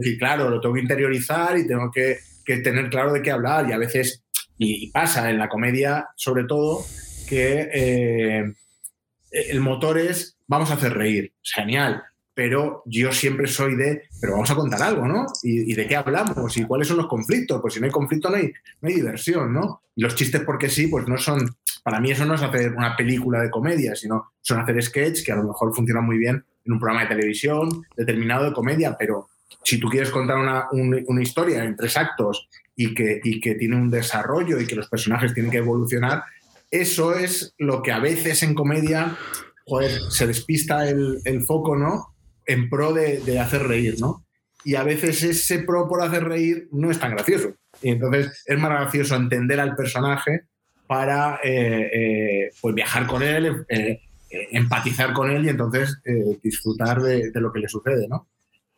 Sí, 0.00 0.18
claro, 0.18 0.50
lo 0.50 0.60
tengo 0.60 0.74
que 0.74 0.80
interiorizar 0.80 1.56
y 1.58 1.64
tengo 1.64 1.92
que, 1.92 2.16
que, 2.44 2.56
tener 2.56 2.90
claro 2.90 3.12
de 3.12 3.22
qué 3.22 3.30
hablar 3.30 3.68
y 3.68 3.72
a 3.72 3.78
veces, 3.78 4.24
y 4.58 4.90
pasa 4.90 5.30
en 5.30 5.38
la 5.38 5.48
comedia 5.48 6.08
sobre 6.16 6.42
todo, 6.42 6.84
que 7.28 7.70
eh, 7.72 8.52
el 9.48 9.60
motor 9.60 9.98
es 9.98 10.36
vamos 10.46 10.70
a 10.70 10.74
hacer 10.74 10.94
reír, 10.94 11.32
genial, 11.42 12.02
pero 12.34 12.82
yo 12.84 13.12
siempre 13.12 13.46
soy 13.46 13.76
de, 13.76 14.02
pero 14.20 14.34
vamos 14.34 14.50
a 14.50 14.54
contar 14.54 14.82
algo, 14.82 15.06
¿no? 15.06 15.26
¿Y, 15.42 15.72
de 15.72 15.86
qué 15.86 15.96
hablamos? 15.96 16.56
¿Y 16.56 16.64
cuáles 16.64 16.88
son 16.88 16.98
los 16.98 17.06
conflictos? 17.06 17.60
Pues 17.60 17.74
si 17.74 17.80
no 17.80 17.86
hay 17.86 17.92
conflicto 17.92 18.28
no 18.28 18.36
hay, 18.36 18.52
no 18.80 18.88
hay 18.88 18.94
diversión, 18.94 19.52
¿no? 19.52 19.80
Y 19.94 20.02
los 20.02 20.14
chistes 20.14 20.42
porque 20.42 20.68
sí, 20.68 20.88
pues 20.88 21.08
no 21.08 21.16
son, 21.16 21.56
para 21.82 21.98
mí 21.98 22.10
eso 22.10 22.26
no 22.26 22.34
es 22.34 22.42
hacer 22.42 22.74
una 22.74 22.94
película 22.94 23.40
de 23.40 23.50
comedia, 23.50 23.96
sino 23.96 24.32
son 24.42 24.60
hacer 24.60 24.82
sketch 24.82 25.24
que 25.24 25.32
a 25.32 25.36
lo 25.36 25.44
mejor 25.44 25.74
funcionan 25.74 26.04
muy 26.04 26.18
bien 26.18 26.44
en 26.64 26.72
un 26.72 26.78
programa 26.78 27.04
de 27.04 27.14
televisión 27.14 27.68
determinado 27.96 28.44
de 28.44 28.52
comedia, 28.52 28.96
pero 28.98 29.28
si 29.64 29.78
tú 29.78 29.88
quieres 29.88 30.10
contar 30.10 30.36
una, 30.36 30.66
un, 30.72 31.04
una 31.06 31.22
historia 31.22 31.64
en 31.64 31.74
tres 31.74 31.96
actos 31.96 32.48
y 32.74 32.94
que, 32.94 33.20
y 33.24 33.40
que 33.40 33.54
tiene 33.54 33.76
un 33.76 33.90
desarrollo 33.90 34.60
y 34.60 34.66
que 34.66 34.76
los 34.76 34.88
personajes 34.88 35.32
tienen 35.32 35.50
que 35.50 35.58
evolucionar, 35.58 36.24
eso 36.70 37.14
es 37.14 37.54
lo 37.58 37.82
que 37.82 37.92
a 37.92 37.98
veces 37.98 38.42
en 38.42 38.54
comedia 38.54 39.16
se 40.10 40.26
despista 40.26 40.88
el, 40.88 41.42
foco, 41.46 41.76
¿no? 41.76 42.14
En 42.44 42.68
pro 42.68 42.92
de, 42.92 43.20
de, 43.20 43.40
hacer 43.40 43.66
reír, 43.66 43.96
¿no? 43.98 44.24
Y 44.64 44.76
a 44.76 44.84
veces 44.84 45.22
ese 45.22 45.60
pro 45.60 45.88
por 45.88 46.02
hacer 46.02 46.24
reír 46.24 46.68
no 46.72 46.90
es 46.90 46.98
tan 46.98 47.12
gracioso. 47.12 47.54
Y 47.82 47.90
entonces 47.90 48.42
es 48.46 48.58
más 48.58 48.70
gracioso 48.70 49.16
entender 49.16 49.60
al 49.60 49.74
personaje 49.74 50.42
para 50.86 51.40
eh, 51.42 51.90
eh, 51.92 52.50
pues 52.60 52.74
viajar 52.74 53.06
con 53.06 53.22
él, 53.22 53.64
eh, 53.68 54.00
empatizar 54.30 55.12
con 55.12 55.30
él 55.30 55.44
y 55.44 55.48
entonces 55.48 56.00
disfrutar 56.42 57.00
de, 57.00 57.30
de, 57.30 57.40
lo 57.40 57.52
que 57.52 57.60
le 57.60 57.68
sucede, 57.68 58.06
¿no? 58.08 58.28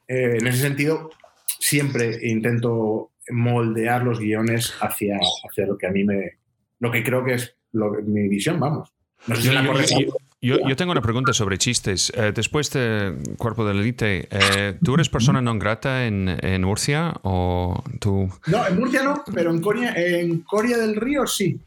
en 0.06 0.46
ese 0.46 0.62
sentido, 0.62 1.10
siempre 1.58 2.18
intento 2.22 3.10
moldear 3.28 4.04
los 4.04 4.20
guiones 4.20 4.74
hacia, 4.80 5.18
hacia 5.18 5.66
lo 5.66 5.76
que 5.76 5.86
a 5.86 5.90
mí 5.90 6.02
me... 6.02 6.38
lo 6.78 6.90
que 6.90 7.02
creo 7.02 7.24
que 7.24 7.34
es 7.34 7.57
lo, 7.72 7.92
mi 8.02 8.28
visión, 8.28 8.58
vamos. 8.60 8.92
No 9.26 9.36
sé 9.36 9.42
si 9.42 9.48
yo, 9.48 9.62
yo, 9.62 10.18
yo, 10.40 10.68
yo, 10.68 10.76
tengo 10.76 10.92
una 10.92 11.02
pregunta 11.02 11.32
sobre 11.32 11.58
chistes. 11.58 12.12
Eh, 12.14 12.32
después 12.34 12.70
de 12.70 13.16
Cuerpo 13.36 13.66
de 13.66 13.74
la 13.74 13.80
Elite, 13.80 14.28
eh, 14.30 14.78
¿tú 14.82 14.94
eres 14.94 15.08
persona 15.08 15.42
non 15.42 15.58
grata 15.58 16.06
en, 16.06 16.30
en, 16.30 16.62
Murcia 16.62 17.18
o 17.26 17.82
tú...? 17.98 18.30
No, 18.46 18.62
en 18.62 18.78
Murcia 18.78 19.02
no, 19.02 19.26
pero 19.34 19.50
en 19.50 19.58
Coria, 19.58 19.92
en 19.96 20.46
Coria 20.46 20.78
del 20.78 20.94
Río 20.94 21.26
sí. 21.26 21.58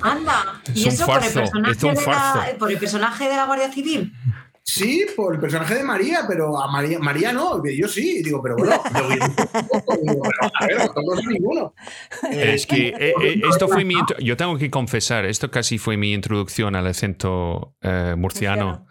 Anda, 0.00 0.62
¿y 0.74 0.86
eso 0.86 1.06
por 1.06 1.24
el, 1.24 1.32
personaje 1.32 1.88
de 1.88 2.06
la, 2.06 2.56
por 2.58 2.70
el 2.70 2.78
personaje 2.78 3.24
de 3.28 3.36
la 3.36 3.46
Guardia 3.46 3.72
Civil? 3.72 4.12
Sí, 4.64 5.04
por 5.16 5.34
el 5.34 5.40
personaje 5.40 5.74
de 5.74 5.82
María, 5.82 6.20
pero 6.26 6.60
a 6.60 6.70
María, 6.70 6.98
María 7.00 7.32
no, 7.32 7.62
yo 7.64 7.88
sí, 7.88 8.22
digo, 8.22 8.40
pero 8.40 8.56
bueno, 8.56 8.80
yo, 8.98 9.08
digo, 9.08 10.22
pero, 10.22 10.52
a 10.54 10.66
ver, 10.66 10.90
no 10.94 11.30
ninguno. 11.30 11.74
Es 12.30 12.66
que 12.66 12.88
eh, 12.88 13.14
eh, 13.22 13.42
esto 13.50 13.66
fue 13.68 13.84
mi, 13.84 13.96
yo 14.20 14.36
tengo 14.36 14.56
que 14.56 14.70
confesar, 14.70 15.24
esto 15.24 15.50
casi 15.50 15.78
fue 15.78 15.96
mi 15.96 16.12
introducción 16.12 16.76
al 16.76 16.86
acento 16.86 17.74
eh, 17.82 18.14
murciano. 18.16 18.86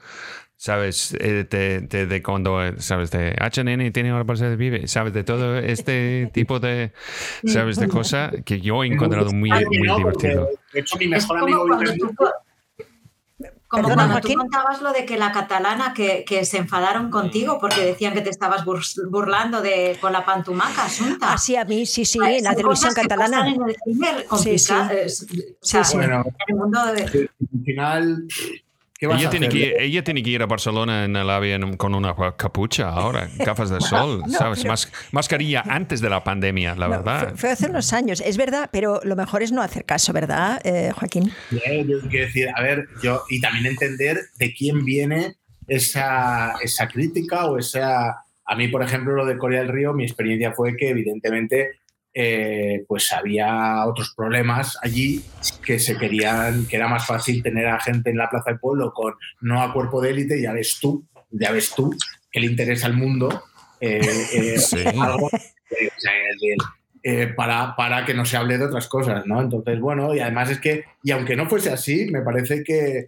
¿Sabes? 0.58 1.18
De, 1.20 1.44
de, 1.44 2.06
de, 2.06 2.22
cuando, 2.22 2.60
¿sabes? 2.78 3.10
De 3.10 3.34
HNN 3.34 3.92
tiene 3.92 4.14
una 4.14 4.22
base 4.22 4.48
de 4.48 4.56
vive, 4.56 4.88
¿sabes? 4.88 5.12
De 5.12 5.24
todo 5.24 5.58
este 5.58 6.30
tipo 6.36 6.60
de, 6.60 6.92
¿sabes? 7.48 7.78
De 7.78 7.88
cosas 7.88 8.32
que 8.46 8.62
yo 8.62 8.84
he 8.84 8.88
encontrado 8.88 9.32
muy, 9.32 9.50
muy 9.50 9.98
divertido. 9.98 10.50
De 10.72 10.82
hecho, 10.82 11.00
mi 11.00 11.08
mejor 11.08 11.40
amigo 11.40 11.66
vive 11.66 11.98
como 13.72 13.84
Perdona, 13.84 14.04
cuando 14.04 14.14
Joaquín. 14.16 14.34
tú 14.34 14.40
contabas 14.40 14.82
lo 14.82 14.92
de 14.92 15.06
que 15.06 15.18
la 15.18 15.32
catalana, 15.32 15.94
que, 15.94 16.26
que, 16.26 16.44
se 16.44 16.58
enfadaron 16.58 17.10
contigo 17.10 17.58
porque 17.58 17.86
decían 17.86 18.14
que 18.14 18.20
te 18.20 18.30
estabas 18.30 18.66
burlando 18.66 19.62
de, 19.62 19.98
con 20.02 20.12
la 20.12 20.26
pantumaca, 20.26 20.84
Asunta. 20.84 21.32
Ah, 21.32 21.38
sí, 21.38 21.56
a 21.56 21.64
mí, 21.64 21.86
sí, 21.86 22.04
sí, 22.04 22.20
en 22.22 22.44
la 22.44 22.54
televisión 22.54 22.94
catalana. 22.94 23.48
En 23.48 24.04
el 24.04 24.26
sí, 24.38 24.60
sí. 24.60 24.74
O 24.74 25.66
sea, 25.66 25.86
sí, 25.86 25.96
bueno, 25.96 26.26
en 26.26 26.34
el 26.50 26.56
mundo 26.56 26.86
de... 26.88 27.02
Al 27.04 27.64
final... 27.64 28.28
Ella 29.02 29.32
tiene, 29.32 29.50
que, 29.50 29.76
ella 29.80 30.04
tiene, 30.04 30.22
que, 30.22 30.30
ir 30.30 30.44
a 30.44 30.46
Barcelona 30.46 31.06
en 31.06 31.16
el 31.16 31.28
avión 31.28 31.76
con 31.76 31.96
una 31.96 32.16
capucha 32.38 32.90
ahora, 32.90 33.28
gafas 33.40 33.72
de 33.72 33.82
sol, 33.82 34.22
no, 34.28 34.30
¿sabes? 34.30 34.60
Pero, 34.60 34.74
Mas, 34.74 34.92
mascarilla 35.12 35.64
antes 35.68 36.02
de 36.02 36.10
la 36.10 36.24
pandemia, 36.24 36.76
la 36.76 36.86
no, 36.86 36.92
verdad. 36.92 37.30
Fue, 37.30 37.38
fue, 37.38 37.52
hace 37.52 37.68
unos 37.68 37.94
años, 37.94 38.22
es 38.24 38.38
verdad, 38.38 38.70
pero 38.72 39.02
lo 39.04 39.16
mejor 39.16 39.42
es 39.42 39.52
no 39.52 39.64
hacer 39.64 39.86
caso, 39.86 40.14
¿verdad, 40.14 40.62
eh, 40.64 40.92
Joaquín? 40.94 41.32
Yo 41.50 42.00
quiero 42.10 42.28
decir, 42.28 42.50
a 42.56 42.62
ver, 42.62 42.88
yo, 43.02 43.24
y 43.28 43.42
también 43.42 43.66
entender 43.66 44.20
de 44.38 44.54
quién 44.54 44.86
viene 44.86 45.36
esa, 45.68 46.54
esa 46.62 46.88
crítica 46.88 47.46
o 47.46 47.58
esa... 47.58 48.24
A 48.46 48.56
mí, 48.56 48.68
por 48.68 48.84
ejemplo, 48.84 49.16
lo 49.16 49.26
de 49.26 49.38
Corea 49.38 49.62
del 49.62 49.70
Río, 49.70 49.94
mi 49.94 50.04
experiencia 50.04 50.52
fue 50.52 50.76
que 50.76 50.90
evidentemente 50.90 51.80
eh, 52.14 52.84
pues 52.88 53.12
había 53.14 53.86
otros 53.86 54.14
problemas 54.16 54.78
allí 54.82 55.24
que 55.66 55.80
se 55.80 55.98
querían, 55.98 56.66
que 56.68 56.76
era 56.76 56.88
más 56.88 57.06
fácil 57.06 57.42
tener 57.42 57.68
a 57.68 57.80
gente 57.80 58.10
en 58.10 58.18
la 58.18 58.30
Plaza 58.30 58.52
del 58.52 58.60
Pueblo 58.60 58.94
con 58.94 59.14
no 59.42 59.62
a 59.62 59.74
cuerpo 59.74 60.02
de 60.02 60.10
élite, 60.12 60.42
ya 60.42 60.54
ves 60.54 60.78
tú, 60.82 61.06
ya 61.30 61.52
ves 61.52 61.74
tú 61.76 61.96
que 62.32 62.40
le 62.40 62.48
interesa 62.48 62.88
al 62.88 62.94
mundo 62.94 63.44
eh, 63.80 64.02
eh, 64.34 64.58
sí. 64.60 64.84
algo 64.86 65.30
para, 67.36 67.76
para 67.76 68.06
que 68.06 68.14
no 68.14 68.26
se 68.26 68.38
hable 68.38 68.58
de 68.58 68.66
otras 68.66 68.88
cosas, 68.88 69.26
¿no? 69.26 69.42
Entonces, 69.42 69.80
bueno, 69.80 70.14
y 70.14 70.20
además 70.20 70.52
es 70.52 70.60
que, 70.60 70.84
y 71.04 71.12
aunque 71.12 71.36
no 71.36 71.50
fuese 71.50 71.72
así, 71.72 72.08
me 72.12 72.22
parece 72.22 72.64
que, 72.64 73.08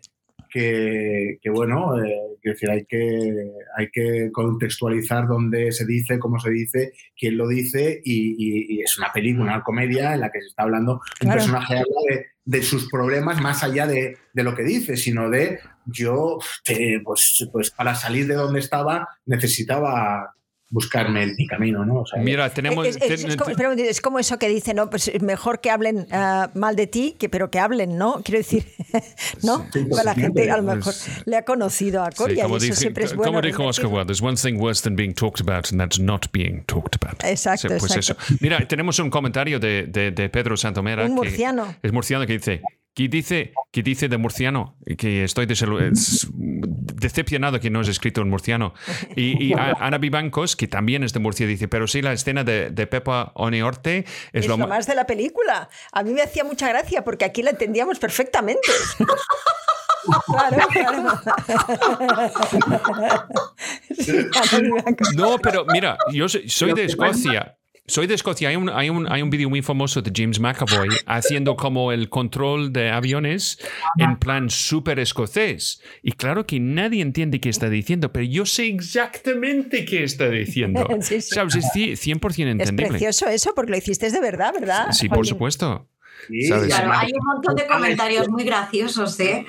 que, 0.54 1.40
que, 1.42 1.50
bueno, 1.50 1.98
eh, 1.98 2.14
decir, 2.44 2.70
hay 2.70 2.86
que, 2.86 3.52
hay 3.76 3.90
que 3.92 4.30
contextualizar 4.32 5.28
dónde 5.28 5.72
se 5.72 5.86
dice, 5.86 6.20
cómo 6.20 6.40
se 6.40 6.52
dice, 6.52 6.94
quién 7.18 7.38
lo 7.38 7.48
dice, 7.48 8.02
y, 8.04 8.36
y, 8.38 8.76
y 8.76 8.82
es 8.82 8.98
una 9.00 9.12
película, 9.12 9.56
una 9.56 9.64
comedia 9.64 10.14
en 10.14 10.22
la 10.22 10.32
que 10.32 10.42
se 10.42 10.48
está 10.48 10.64
hablando, 10.64 10.94
un 10.94 11.02
claro. 11.20 11.40
personaje 11.40 11.74
habla 11.74 11.98
de, 12.10 12.26
de, 12.46 12.62
sus 12.62 12.88
problemas 12.90 13.42
más 13.42 13.64
allá 13.64 13.88
de, 13.88 14.18
de, 14.32 14.44
lo 14.44 14.56
que 14.56 14.64
dice, 14.64 14.96
sino 14.96 15.30
de 15.32 15.60
yo, 15.86 16.38
eh, 16.68 17.00
pues, 17.04 17.50
pues 17.52 17.72
para 17.72 17.96
salir 17.96 18.28
de 18.28 18.36
donde 18.36 18.60
estaba 18.60 19.08
necesitaba 19.26 20.36
buscarme 20.74 21.28
mi 21.38 21.46
camino, 21.46 21.86
¿no? 21.86 22.02
O 22.02 22.06
sea, 22.06 22.20
Mira, 22.20 22.50
tenemos... 22.52 22.88
Es, 22.88 22.98
es, 22.98 23.24
es, 23.24 23.38
como, 23.38 23.52
es, 23.78 24.02
como, 24.02 24.20
eso 24.20 24.40
que 24.40 24.50
dice, 24.50 24.74
¿no? 24.74 24.90
Pues 24.90 25.12
mejor 25.22 25.62
que 25.62 25.70
hablen 25.70 26.08
uh, 26.12 26.58
mal 26.58 26.76
de 26.76 26.88
ti, 26.88 27.16
que, 27.20 27.30
pero 27.30 27.52
que 27.52 27.60
hablen, 27.60 27.96
¿no? 27.96 28.22
Quiero 28.24 28.40
decir, 28.40 28.66
¿no? 29.44 29.68
Sí, 29.72 29.86
pues, 29.88 30.04
la 30.04 30.16
gente 30.16 30.50
a 30.50 30.58
lo 30.58 30.64
mejor 30.64 30.94
sí. 30.94 31.12
le 31.26 31.38
ha 31.38 31.46
conocido 31.46 32.04
a 32.04 32.10
Coria 32.10 32.46
sí, 32.46 32.52
y 32.52 32.56
eso 32.56 32.66
dice, 32.66 32.76
siempre 32.76 33.06
es 33.06 33.16
bueno. 33.16 33.32
Como 33.32 33.42
dijo 33.44 33.64
Oscar 33.66 33.86
Wilde, 33.86 34.06
there's 34.06 34.22
one 34.22 34.36
thing 34.36 34.60
worse 34.60 34.82
than 34.82 34.96
being 34.96 35.14
talked 35.14 35.40
about 35.40 35.72
and 35.72 35.80
that's 35.80 36.00
not 36.00 36.26
being 36.32 36.64
talked 36.66 36.96
about. 37.00 37.24
Exacto, 37.24 37.68
pues 37.68 37.96
exacto. 37.96 38.24
Eso. 38.24 38.38
Mira, 38.42 38.68
tenemos 38.68 38.98
un 38.98 39.12
comentario 39.12 39.60
de, 39.60 39.86
de, 39.88 40.10
de 40.10 40.30
Pedro 40.30 40.58
Santomera. 40.58 41.06
Un 41.06 41.14
murciano. 41.14 41.68
Que 41.82 41.88
es 41.88 41.94
murciano 41.94 42.26
que 42.26 42.34
dice, 42.34 42.64
¿Qué 42.96 43.08
dice, 43.08 43.54
qué 43.72 43.82
dice 43.82 44.08
de 44.08 44.18
murciano? 44.18 44.76
Que 45.00 45.24
estoy 45.24 45.48
decepcionado 45.48 47.60
que 47.60 47.72
no 47.72 47.80
has 47.80 47.88
escrito 47.88 48.22
en 48.22 48.30
murciano. 48.30 48.76
Y, 49.16 49.44
y 49.44 49.54
Ana 49.58 49.98
Vivancos, 49.98 50.56
que 50.56 50.68
también 50.68 51.04
es 51.04 51.12
de 51.12 51.20
Murcia, 51.20 51.48
dice, 51.48 51.68
pero 51.68 51.88
sí, 51.88 52.04
la 52.04 52.14
escena 52.14 52.44
de, 52.44 52.70
de 52.70 52.86
Pepa 52.86 53.32
Oneorte 53.34 54.06
es, 54.32 54.44
es 54.44 54.48
lo, 54.48 54.58
lo 54.58 54.68
más 54.68 54.86
de 54.86 54.94
la 54.94 55.08
película. 55.08 55.70
A 55.92 56.04
mí 56.04 56.14
me 56.14 56.22
hacía 56.22 56.44
mucha 56.44 56.70
gracia 56.70 57.04
porque 57.04 57.26
aquí 57.26 57.42
la 57.42 57.50
entendíamos 57.50 57.98
perfectamente. 58.00 58.68
Claro, 60.26 60.58
claro. 60.70 61.04
No, 65.16 65.38
pero 65.38 65.64
mira, 65.66 65.98
yo 66.12 66.28
soy, 66.28 66.50
soy 66.50 66.74
de 66.74 66.84
Escocia. 66.84 67.58
Soy 67.86 68.08
de 68.08 68.14
Escocia. 68.14 68.48
Hay 68.48 68.56
un, 68.56 68.70
hay 68.70 68.90
un, 68.90 69.12
hay 69.12 69.22
un 69.22 69.30
vídeo 69.30 69.50
muy 69.50 69.62
famoso 69.62 70.02
de 70.02 70.10
James 70.16 70.40
McAvoy 70.40 70.88
haciendo 71.06 71.58
como 71.58 71.92
el 71.92 72.08
control 72.08 72.72
de 72.72 72.90
aviones 72.90 73.60
en 73.98 74.18
plan 74.18 74.50
súper 74.50 75.00
escocés. 75.00 75.82
Y 76.02 76.14
claro 76.14 76.46
que 76.48 76.62
nadie 76.62 77.02
entiende 77.02 77.42
qué 77.42 77.50
está 77.50 77.70
diciendo, 77.70 78.14
pero 78.14 78.26
yo 78.26 78.46
sé 78.46 78.68
exactamente 78.68 79.84
qué 79.84 80.04
está 80.04 80.30
diciendo. 80.30 80.88
Sí, 81.02 81.20
sí. 81.22 81.36
¿Sabes? 81.36 81.56
Es 81.56 81.66
ci- 81.76 81.92
100% 81.98 82.30
Es 82.30 82.40
entendible. 82.40 82.88
precioso 82.92 83.28
eso, 83.28 83.54
porque 83.54 83.72
lo 83.72 83.78
hiciste 83.78 84.10
de 84.10 84.22
verdad, 84.22 84.54
¿verdad? 84.54 84.92
Sí, 84.92 85.10
por 85.10 85.28
supuesto. 85.28 85.90
Sí, 86.28 86.44
¿Sabes? 86.48 86.66
y 86.66 86.68
Claro, 86.70 86.92
hay 86.94 87.12
un 87.12 87.26
montón 87.26 87.56
de 87.56 87.66
comentarios 87.68 88.30
muy 88.30 88.44
graciosos, 88.44 89.20
¿eh? 89.20 89.46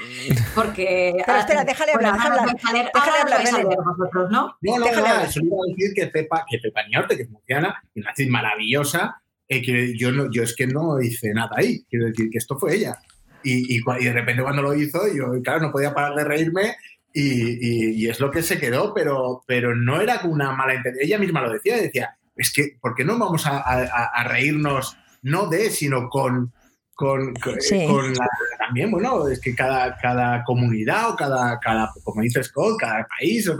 Porque. 0.55 1.15
Pero 1.27 1.39
espera, 1.39 1.65
déjale 1.65 1.93
hablar, 1.93 2.13
Bueno, 2.19 2.53
déjale 2.53 2.79
leer- 2.79 2.91
déjale 2.95 3.13
os 3.13 3.23
hablar, 3.23 3.65
leer 3.65 3.79
vosotros, 3.85 4.31
¿no? 4.31 4.57
No, 4.61 4.79
no, 4.79 4.85
Déjale 4.85 5.03
no, 5.09 5.15
hablar. 5.15 5.33
solo 5.33 5.47
iba 5.47 5.57
a 5.57 5.69
decir 5.77 5.95
que 5.95 6.07
Pepa, 6.07 6.45
que 6.49 6.59
Pepa 6.59 6.87
Niorte, 6.89 7.17
que 7.17 7.25
y 7.25 7.55
una 8.01 8.11
actriz 8.11 8.29
maravillosa, 8.31 9.21
eh, 9.49 9.63
que 9.63 9.97
yo, 9.99 10.11
no, 10.13 10.31
yo 10.31 10.43
es 10.43 10.55
que 10.57 10.67
no 10.67 11.01
hice 11.01 11.33
nada 11.35 11.51
ahí. 11.57 11.85
Quiero 11.91 12.07
decir 12.07 12.31
que 12.31 12.39
esto 12.39 12.59
fue 12.59 12.77
ella. 12.77 12.97
Y, 13.43 13.77
y, 13.77 13.83
de 14.05 14.13
repente 14.13 14.43
cuando 14.43 14.63
lo 14.63 14.75
hizo, 14.75 15.01
yo, 15.15 15.27
claro, 15.43 15.61
no 15.61 15.71
podía 15.71 15.93
parar 15.93 16.15
de 16.15 16.25
reírme 16.25 16.77
y, 17.13 17.21
y- 17.23 17.91
y 18.05 18.09
es 18.09 18.19
lo 18.19 18.31
que 18.31 18.43
se 18.43 18.59
quedó, 18.59 18.95
pero, 18.95 19.45
pero 19.47 19.77
no 19.77 20.01
era 20.01 20.21
con 20.23 20.31
una 20.33 20.53
mala 20.53 20.75
intención. 20.75 21.05
Ella 21.05 21.19
misma 21.19 21.43
lo 21.43 21.53
decía, 21.53 21.77
decía, 21.77 22.17
es 22.37 22.51
que, 22.55 22.79
¿por 22.81 22.95
qué 22.95 23.05
no 23.05 23.19
vamos 23.19 23.47
a, 23.47 23.59
a- 23.59 24.07
a 24.15 24.25
reírnos 24.25 24.97
no 25.21 25.47
de, 25.47 25.71
sino 25.71 26.09
con... 26.09 26.54
Con, 26.95 27.35
con- 27.35 27.61
Sí. 27.61 27.87
con 27.89 28.13
la, 28.13 28.29
también, 28.59 28.91
bueno, 28.91 29.27
es 29.29 29.41
que 29.41 29.55
cada, 29.55 29.97
cada 29.97 30.45
comunidad 30.45 31.11
o 31.11 31.17
cada, 31.17 31.59
cada, 31.59 31.93
como 32.05 32.23
dice 32.23 32.43
Scott, 32.45 32.79
cada 32.79 33.07
país 33.19 33.49
o 33.49 33.59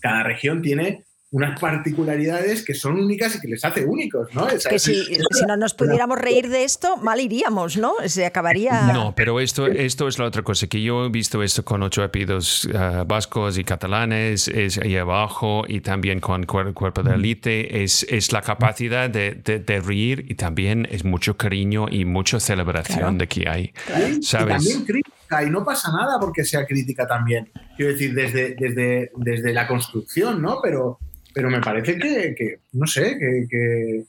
cada 0.00 0.22
región 0.22 0.62
tiene 0.62 1.04
unas 1.30 1.60
particularidades 1.60 2.64
que 2.64 2.72
son 2.74 2.98
únicas 2.98 3.36
y 3.36 3.40
que 3.40 3.48
les 3.48 3.62
hace 3.64 3.84
únicos, 3.84 4.28
¿no? 4.34 4.48
Esa- 4.48 4.70
Que 4.70 4.78
si, 4.78 4.94
si 5.04 5.44
no 5.46 5.56
nos 5.58 5.74
pudiéramos 5.74 6.18
reír 6.18 6.48
de 6.48 6.64
esto, 6.64 6.96
mal 6.96 7.20
iríamos, 7.20 7.76
¿no? 7.76 7.92
Se 8.06 8.24
acabaría. 8.24 8.92
No, 8.94 9.14
pero 9.14 9.38
esto, 9.40 9.66
esto 9.66 10.08
es 10.08 10.18
la 10.18 10.24
otra 10.24 10.42
cosa, 10.42 10.66
que 10.68 10.82
yo 10.82 11.04
he 11.04 11.08
visto 11.10 11.42
esto 11.42 11.64
con 11.64 11.82
ocho 11.82 12.02
apellidos 12.02 12.66
eh, 12.72 13.04
vascos 13.06 13.58
y 13.58 13.64
catalanes, 13.64 14.48
es 14.48 14.78
ahí 14.78 14.96
abajo, 14.96 15.64
y 15.68 15.80
también 15.80 16.20
con 16.20 16.46
cuer- 16.46 16.72
cuerpo 16.72 17.02
de 17.02 17.14
élite, 17.14 17.82
es, 17.82 18.06
es 18.08 18.32
la 18.32 18.40
capacidad 18.40 19.10
de, 19.10 19.32
de- 19.32 19.58
de 19.58 19.80
reír 19.80 20.24
y 20.28 20.34
también 20.34 20.88
es 20.90 21.04
mucho 21.04 21.36
cariño 21.36 21.86
y 21.90 22.04
mucha 22.06 22.40
celebración 22.40 22.98
Claro. 22.98 23.12
de 23.18 23.26
que 23.28 23.48
hay. 23.48 23.72
Y 24.18 24.22
¿Sabes? 24.22 24.56
también 24.56 24.84
crítica, 24.86 25.42
y 25.44 25.50
no 25.50 25.62
pasa 25.64 25.92
nada 25.92 26.18
porque 26.18 26.42
sea 26.44 26.64
crítica 26.64 27.06
también. 27.06 27.50
Quiero 27.76 27.92
decir, 27.92 28.14
desde, 28.14 28.54
desde, 28.58 29.10
desde 29.16 29.52
la 29.52 29.66
construcción, 29.68 30.40
¿no? 30.40 30.60
Pero, 30.62 30.98
pero 31.38 31.50
me 31.50 31.60
parece 31.60 31.96
que, 31.96 32.34
que, 32.36 32.58
no 32.72 32.84
sé, 32.86 33.16
que, 33.16 33.46
que, 33.48 34.02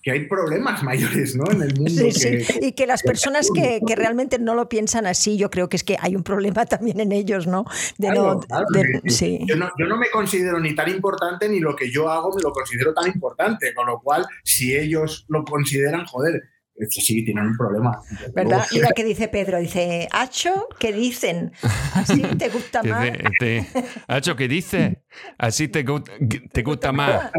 que 0.00 0.10
hay 0.12 0.26
problemas 0.28 0.84
mayores, 0.84 1.34
¿no? 1.34 1.50
En 1.50 1.60
el 1.62 1.74
mundo. 1.74 1.90
Sí, 1.90 2.12
sí. 2.12 2.38
Y 2.62 2.70
que 2.72 2.86
las 2.86 3.02
personas 3.02 3.48
que, 3.52 3.80
que 3.84 3.96
realmente 3.96 4.38
no 4.38 4.54
lo 4.54 4.68
piensan 4.68 5.06
así, 5.06 5.36
yo 5.36 5.50
creo 5.50 5.68
que 5.68 5.76
es 5.76 5.82
que 5.82 5.96
hay 6.00 6.14
un 6.14 6.22
problema 6.22 6.64
también 6.74 7.00
en 7.00 7.10
ellos, 7.10 7.48
¿no? 7.48 7.64
De 7.98 8.06
Claro, 8.06 8.34
no, 8.34 8.40
claro, 8.40 8.66
de- 8.70 9.00
que- 9.02 9.10
sí. 9.10 9.40
Yo 9.48 9.56
no, 9.56 9.68
yo 9.76 9.86
no 9.86 9.96
me 9.96 10.06
considero 10.10 10.60
ni 10.60 10.72
tan 10.76 10.88
importante 10.88 11.48
ni 11.48 11.58
lo 11.58 11.74
que 11.74 11.90
yo 11.90 12.08
hago 12.08 12.32
me 12.34 12.40
lo 12.42 12.52
considero 12.52 12.94
tan 12.94 13.08
importante, 13.08 13.74
con 13.74 13.88
lo 13.88 14.00
cual, 14.00 14.24
si 14.44 14.76
ellos 14.76 15.24
lo 15.28 15.44
consideran, 15.44 16.04
joder, 16.06 16.42
sí, 16.90 17.24
tienen 17.24 17.46
un 17.46 17.56
problema. 17.56 18.00
¿Verdad? 18.36 18.58
Luego- 18.58 18.64
Mira 18.72 18.90
que 18.92 19.02
dice 19.04 19.26
Pedro, 19.26 19.58
dice, 19.58 20.06
Hacho, 20.12 20.68
¿qué 20.78 20.92
dicen? 20.92 21.50
¿Así 21.94 22.22
te 22.38 22.50
gusta 22.50 22.82
más? 22.84 23.10
te- 23.40 23.66
Hacho, 24.06 24.36
¿qué 24.36 24.46
dice? 24.46 25.02
Así 25.38 25.68
te, 25.68 25.84
gu- 25.84 26.04
te 26.50 26.62
gusta 26.62 26.92
más. 26.92 27.30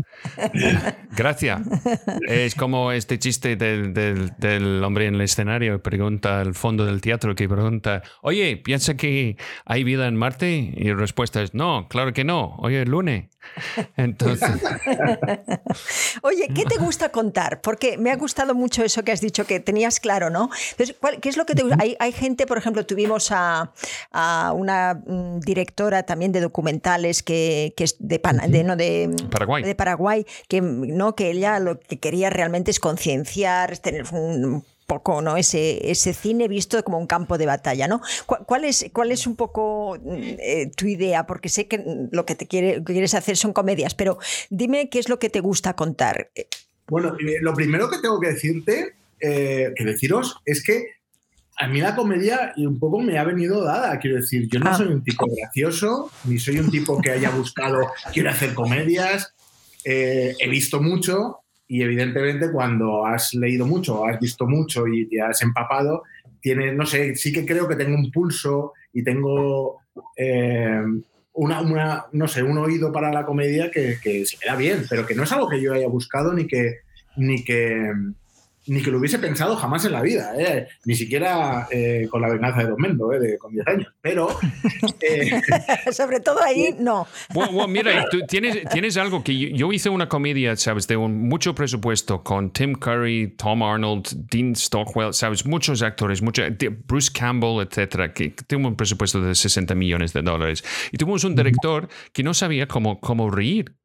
Gracias. 1.16 1.62
Es 2.28 2.56
como 2.56 2.92
este 2.92 3.20
chiste 3.20 3.56
del, 3.56 3.94
del- 3.94 4.32
del 4.38 4.84
hombre 4.84 5.08
en 5.08 5.16
el 5.16 5.22
escenario 5.22 5.74
que 5.74 5.80
pregunta 5.80 6.40
al 6.42 6.54
fondo 6.54 6.86
del 6.86 7.02
teatro 7.02 7.36
que 7.36 7.48
pregunta, 7.50 8.02
oye, 8.22 8.58
¿piensa 8.58 8.96
que 8.96 9.38
hay 9.66 9.84
vida 9.84 10.08
en 10.08 10.16
Marte? 10.16 10.74
Y 10.76 10.86
la 10.86 10.96
respuesta 10.96 11.42
es, 11.42 11.54
no, 11.54 11.88
claro 11.90 12.14
que 12.14 12.24
no, 12.24 12.56
hoy 12.60 12.76
es 12.76 12.88
lunes. 12.88 13.26
Entonces, 13.98 14.50
Oye, 16.22 16.48
¿qué 16.54 16.66
te 16.66 16.78
gusta 16.78 17.10
contar? 17.10 17.62
Porque 17.62 17.98
me 17.98 18.12
ha 18.12 18.16
gustado 18.16 18.54
mucho 18.54 18.84
eso 18.84 19.04
que 19.04 19.12
has 19.12 19.22
dicho, 19.22 19.46
que 19.46 19.60
tenías 19.60 20.00
claro, 20.00 20.30
¿no? 20.30 20.50
Entonces, 20.72 20.96
¿cuál- 21.00 21.20
¿qué 21.20 21.30
es 21.30 21.38
lo 21.38 21.46
que 21.46 21.56
te 21.56 21.64
gusta? 21.64 21.78
Hay, 21.80 21.96
hay 22.00 22.12
gente, 22.12 22.46
por 22.46 22.58
ejemplo, 22.58 22.86
tuvimos 22.86 23.32
a, 23.32 23.72
a 24.12 24.52
una 24.54 24.94
mm, 25.06 25.40
directora 25.40 26.04
también 26.04 26.32
de 26.32 26.42
documentales 26.42 27.24
que, 27.24 27.69
que 27.72 27.84
es 27.84 27.96
de, 28.00 28.20
Pana- 28.20 28.48
de, 28.48 28.64
no, 28.64 28.76
de, 28.76 29.10
Paraguay. 29.30 29.64
de 29.64 29.76
Paraguay, 29.76 30.26
que, 30.48 30.62
no, 30.62 31.16
que 31.16 31.32
ella 31.32 31.60
lo 31.60 31.80
que 31.80 32.00
quería 32.00 32.30
realmente 32.30 32.72
es 32.72 32.80
concienciar, 32.80 33.72
es 33.72 33.82
tener 33.82 34.06
un 34.12 34.64
poco 34.88 35.22
¿no? 35.22 35.38
ese, 35.38 35.92
ese 35.92 36.14
cine 36.14 36.48
visto 36.48 36.84
como 36.84 36.98
un 36.98 37.06
campo 37.08 37.38
de 37.38 37.46
batalla. 37.46 37.88
¿no? 37.88 38.02
¿Cuál, 38.26 38.46
cuál 38.46 38.66
es, 38.66 38.88
¿Cuál 38.92 39.12
es 39.12 39.28
un 39.28 39.36
poco 39.36 39.98
mm, 40.02 40.18
eh, 40.40 40.72
tu 40.76 40.88
idea? 40.88 41.28
Porque 41.28 41.48
sé 41.50 41.68
que 41.68 41.84
lo 42.12 42.26
que 42.26 42.36
te 42.36 42.48
quiere, 42.48 42.84
que 42.84 42.94
quieres 42.94 43.14
hacer 43.14 43.38
son 43.38 43.54
comedias, 43.54 43.94
pero 43.94 44.18
dime 44.50 44.90
qué 44.90 45.00
es 45.00 45.08
lo 45.08 45.20
que 45.20 45.30
te 45.30 45.42
gusta 45.42 45.76
contar. 45.76 46.32
Bueno, 46.88 47.16
eh, 47.20 47.38
lo 47.42 47.54
primero 47.54 47.90
que 47.90 48.00
tengo 48.00 48.20
que 48.20 48.30
decirte, 48.30 48.94
eh, 49.20 49.74
que 49.76 49.84
deciros, 49.84 50.38
es 50.46 50.64
que 50.64 50.86
a 51.62 51.68
mí 51.68 51.82
la 51.82 51.94
comedia 51.96 52.54
y 52.56 52.66
un 52.66 52.80
poco 52.80 53.00
me 53.02 53.18
ha 53.18 53.24
venido 53.26 53.64
dada. 53.64 54.00
Quiero 54.00 54.16
decir, 54.18 54.48
yo 54.50 54.60
no 54.60 54.70
Ah. 54.70 54.76
soy 54.76 54.88
un 54.88 55.04
tipo 55.04 55.28
gracioso, 55.36 56.10
ni 56.26 56.40
soy 56.40 56.58
un 56.60 56.72
tipo 56.72 57.02
que 57.02 57.12
haya 57.12 57.30
buscado, 57.32 57.80
quiero 58.14 58.30
hacer 58.30 58.54
comedias. 58.54 59.34
Eh, 59.84 60.36
he 60.40 60.50
visto 60.50 60.82
mucho 60.82 61.40
y 61.68 61.84
evidentemente 61.84 62.52
cuando 62.52 63.06
has 63.06 63.34
leído 63.34 63.66
mucho, 63.68 64.06
has 64.06 64.20
visto 64.20 64.48
mucho 64.48 64.88
y 64.88 65.08
te 65.08 65.22
has 65.22 65.42
empapado, 65.42 66.04
tienes, 66.42 66.76
no 66.76 66.86
sé, 66.86 67.16
sí 67.16 67.32
que 67.32 67.46
creo 67.46 67.68
que 67.68 67.76
tengo 67.76 67.96
un 67.96 68.10
pulso 68.12 68.74
y 68.94 69.04
tengo 69.04 69.80
eh, 70.18 70.82
una, 71.34 71.62
una, 71.62 72.06
no 72.14 72.28
sé, 72.28 72.42
un 72.44 72.58
oído 72.58 72.92
para 72.92 73.12
la 73.12 73.26
comedia 73.26 73.70
que, 73.70 73.98
que 74.02 74.26
se 74.26 74.38
me 74.38 74.50
da 74.50 74.56
bien, 74.58 74.86
pero 74.90 75.06
que 75.06 75.14
no 75.16 75.24
es 75.24 75.32
algo 75.32 75.48
que 75.50 75.62
yo 75.62 75.74
haya 75.74 75.88
buscado 75.88 76.34
ni 76.34 76.48
que, 76.48 76.80
ni 77.18 77.44
que, 77.44 77.92
ni 78.70 78.82
que 78.82 78.92
lo 78.92 79.00
hubiese 79.00 79.20
pensado 79.20 79.56
jamás 79.58 79.84
en 79.86 79.92
la 79.92 80.02
vida, 80.02 80.34
¿eh? 80.38 80.68
ni 80.86 80.96
siquiera 80.96 81.68
eh, 81.72 82.08
con 82.10 82.22
la 82.22 82.30
venganza 82.30 82.60
de 82.60 82.70
Don 82.70 82.80
Mendo, 82.80 83.12
¿eh? 83.12 83.20
de, 83.20 83.38
con 83.38 83.52
10 83.52 83.68
años. 83.68 83.94
Pero 84.02 84.30
eh, 85.02 85.42
Sobre 85.92 86.20
todo 86.20 86.42
ahí, 86.42 86.76
no. 86.80 87.08
Bueno, 87.34 87.52
bueno, 87.52 87.68
mira, 87.68 88.06
tú 88.10 88.22
tienes, 88.28 88.64
tienes 88.70 88.96
algo 88.98 89.24
que 89.24 89.38
yo, 89.38 89.50
yo 89.50 89.74
hice 89.74 89.90
una 89.90 90.08
comedia, 90.08 90.56
¿sabes? 90.56 90.88
De 90.88 90.96
un, 90.96 91.28
mucho 91.28 91.54
presupuesto 91.54 92.24
con 92.24 92.52
Tim 92.52 92.76
Curry, 92.76 93.36
Tom 93.38 93.64
Arnold, 93.64 94.08
Dean 94.30 94.56
Stockwell, 94.56 95.14
¿sabes? 95.14 95.46
Muchos 95.46 95.82
actores, 95.82 96.22
mucho, 96.22 96.44
Bruce 96.88 97.12
Campbell, 97.14 97.62
etcétera, 97.62 98.14
que 98.14 98.30
que 98.36 98.44
tuvo 98.44 98.68
un 98.68 98.76
presupuesto 98.76 99.22
de 99.22 99.36
60 99.36 99.76
millones 99.76 100.14
de 100.14 100.22
dólares. 100.22 100.64
Y 100.92 100.98
tuvimos 100.98 101.24
un 101.24 101.36
director 101.36 101.88
que 102.14 102.24
no 102.24 102.34
sabía 102.34 102.68
cómo, 102.68 103.00
cómo 103.00 103.30
reír. 103.30 103.79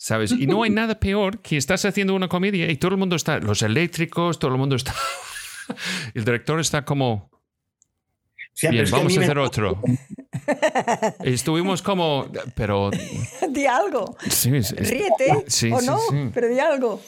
¿Sabes? 0.00 0.30
Y 0.32 0.46
no 0.46 0.62
hay 0.62 0.70
nada 0.70 0.98
peor 1.00 1.40
que 1.40 1.56
estás 1.56 1.84
haciendo 1.84 2.14
una 2.14 2.28
comedia 2.28 2.70
y 2.70 2.76
todo 2.76 2.92
el 2.92 2.98
mundo 2.98 3.16
está, 3.16 3.38
los 3.40 3.62
eléctricos, 3.62 4.38
todo 4.38 4.52
el 4.52 4.56
mundo 4.58 4.76
está. 4.76 4.94
El 6.14 6.24
director 6.24 6.60
está 6.60 6.84
como, 6.84 7.30
sí, 8.54 8.68
pero 8.68 8.72
bien, 8.72 8.84
es 8.84 8.90
que 8.90 8.94
a 8.96 8.98
vamos 8.98 9.16
a 9.16 9.18
me- 9.18 9.24
hacer 9.24 9.38
otro. 9.38 9.82
Estuvimos 11.24 11.82
como, 11.82 12.30
pero 12.54 12.90
Di 13.50 13.66
algo. 13.66 14.16
Sí, 14.30 14.54
es- 14.56 14.72
es- 14.72 14.90
Ríete 14.90 15.44
sí, 15.46 15.70
o 15.72 15.80
sí, 15.80 15.86
no, 15.86 15.98
sí. 15.98 16.30
pero 16.32 16.48
di 16.48 16.58
algo. 16.60 17.00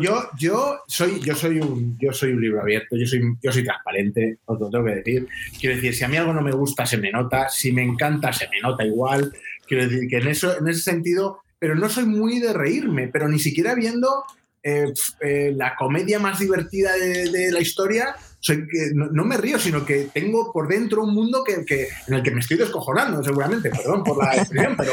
Yo, 0.00 0.22
yo, 0.38 0.80
soy, 0.86 1.20
yo, 1.20 1.34
soy 1.34 1.60
un, 1.60 1.96
yo 2.00 2.12
soy 2.12 2.32
un 2.32 2.40
libro 2.40 2.60
abierto, 2.62 2.96
yo 2.96 3.06
soy, 3.06 3.20
yo 3.42 3.52
soy 3.52 3.62
transparente, 3.64 4.38
os 4.46 4.58
lo 4.58 4.70
tengo 4.70 4.84
que 4.86 4.94
decir. 4.96 5.28
Quiero 5.60 5.76
decir, 5.76 5.94
si 5.94 6.04
a 6.04 6.08
mí 6.08 6.16
algo 6.16 6.32
no 6.32 6.40
me 6.42 6.52
gusta, 6.52 6.86
se 6.86 6.96
me 6.96 7.10
nota, 7.10 7.48
si 7.48 7.72
me 7.72 7.82
encanta, 7.82 8.32
se 8.32 8.48
me 8.48 8.60
nota 8.60 8.84
igual. 8.84 9.32
Quiero 9.66 9.84
decir 9.88 10.08
que 10.08 10.16
en, 10.18 10.28
eso, 10.28 10.56
en 10.58 10.66
ese 10.68 10.80
sentido, 10.82 11.41
pero 11.62 11.76
no 11.76 11.88
soy 11.88 12.06
muy 12.06 12.40
de 12.40 12.52
reírme, 12.52 13.06
pero 13.06 13.28
ni 13.28 13.38
siquiera 13.38 13.76
viendo 13.76 14.24
eh, 14.64 14.92
eh, 15.20 15.52
la 15.56 15.76
comedia 15.76 16.18
más 16.18 16.40
divertida 16.40 16.92
de, 16.96 17.30
de 17.30 17.52
la 17.52 17.60
historia, 17.60 18.16
soy 18.40 18.66
que 18.66 18.90
no, 18.94 19.06
no 19.12 19.24
me 19.24 19.36
río, 19.36 19.60
sino 19.60 19.86
que 19.86 20.08
tengo 20.12 20.52
por 20.52 20.66
dentro 20.66 21.04
un 21.04 21.14
mundo 21.14 21.44
que, 21.44 21.64
que- 21.64 21.86
en 22.08 22.14
el 22.14 22.22
que 22.24 22.32
me 22.32 22.40
estoy 22.40 22.56
descojonando, 22.56 23.22
seguramente, 23.22 23.70
perdón 23.70 24.02
por 24.02 24.18
la 24.18 24.34
expresión, 24.34 24.76
pero, 24.76 24.92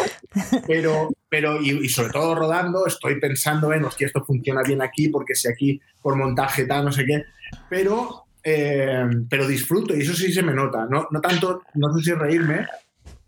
pero, 0.68 1.10
pero 1.28 1.60
y, 1.60 1.72
y 1.86 1.90
sobre 1.90 2.12
todo 2.14 2.36
rodando, 2.36 2.86
estoy 2.86 3.20
pensando 3.20 3.74
en, 3.74 3.84
hostia, 3.86 4.06
esto 4.06 4.24
funciona 4.24 4.62
bien 4.62 4.84
aquí, 4.84 5.08
porque 5.10 5.34
si 5.34 5.48
aquí 5.48 5.82
por 6.04 6.16
montaje 6.16 6.66
tal, 6.66 6.86
no 6.86 6.92
sé 6.92 7.04
qué, 7.08 7.24
pero, 7.68 8.26
eh, 8.44 9.06
pero 9.28 9.48
disfruto 9.48 9.96
y 9.96 10.02
eso 10.02 10.14
sí 10.14 10.32
se 10.32 10.44
me 10.44 10.54
nota, 10.54 10.86
no, 10.88 11.08
no 11.10 11.20
tanto, 11.20 11.64
no 11.74 11.92
sé 11.98 12.04
si 12.04 12.12
reírme, 12.14 12.68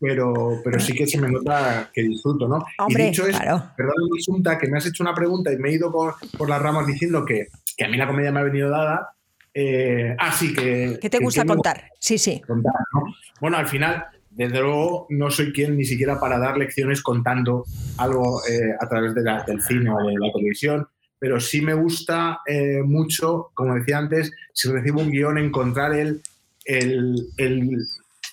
pero, 0.01 0.59
pero 0.63 0.79
sí 0.79 0.93
que 0.93 1.05
se 1.05 1.21
me 1.21 1.29
nota 1.29 1.91
que 1.93 2.01
disfruto, 2.01 2.47
¿no? 2.47 2.65
Hombre, 2.79 3.03
y 3.03 3.05
dicho 3.07 3.27
esto, 3.27 3.39
claro. 3.39 3.71
perdón, 3.77 3.93
Asunta, 4.19 4.57
que 4.57 4.67
me 4.67 4.79
has 4.79 4.85
hecho 4.87 5.03
una 5.03 5.13
pregunta 5.13 5.53
y 5.53 5.57
me 5.57 5.69
he 5.69 5.73
ido 5.73 5.91
por, 5.91 6.15
por 6.37 6.49
las 6.49 6.59
ramas 6.59 6.87
diciendo 6.87 7.23
que, 7.23 7.49
que 7.77 7.85
a 7.85 7.87
mí 7.87 7.97
la 7.97 8.07
comedia 8.07 8.31
me 8.31 8.39
ha 8.39 8.43
venido 8.43 8.69
dada. 8.71 9.13
Eh, 9.53 10.15
ah, 10.17 10.31
sí, 10.31 10.53
que... 10.53 10.97
¿Qué 10.99 11.09
te 11.09 11.19
gusta 11.19 11.45
contar? 11.45 11.89
Sí, 11.99 12.17
sí. 12.17 12.41
Contar, 12.47 12.73
¿no? 12.93 13.13
Bueno, 13.39 13.57
al 13.57 13.67
final, 13.67 14.05
desde 14.31 14.59
luego, 14.59 15.05
no 15.09 15.29
soy 15.29 15.53
quien 15.53 15.77
ni 15.77 15.85
siquiera 15.85 16.19
para 16.19 16.39
dar 16.39 16.57
lecciones 16.57 17.03
contando 17.03 17.65
algo 17.97 18.41
eh, 18.49 18.73
a 18.79 18.89
través 18.89 19.13
de 19.13 19.21
la, 19.21 19.43
del 19.43 19.61
cine 19.61 19.91
o 19.91 20.07
de 20.07 20.15
la 20.17 20.33
televisión, 20.33 20.87
pero 21.19 21.39
sí 21.39 21.61
me 21.61 21.75
gusta 21.75 22.39
eh, 22.47 22.81
mucho, 22.83 23.51
como 23.53 23.75
decía 23.75 23.99
antes, 23.99 24.31
si 24.51 24.69
recibo 24.69 25.01
un 25.01 25.11
guion, 25.11 25.37
encontrar 25.37 25.93
el, 25.93 26.23
el, 26.65 27.27
el 27.37 27.77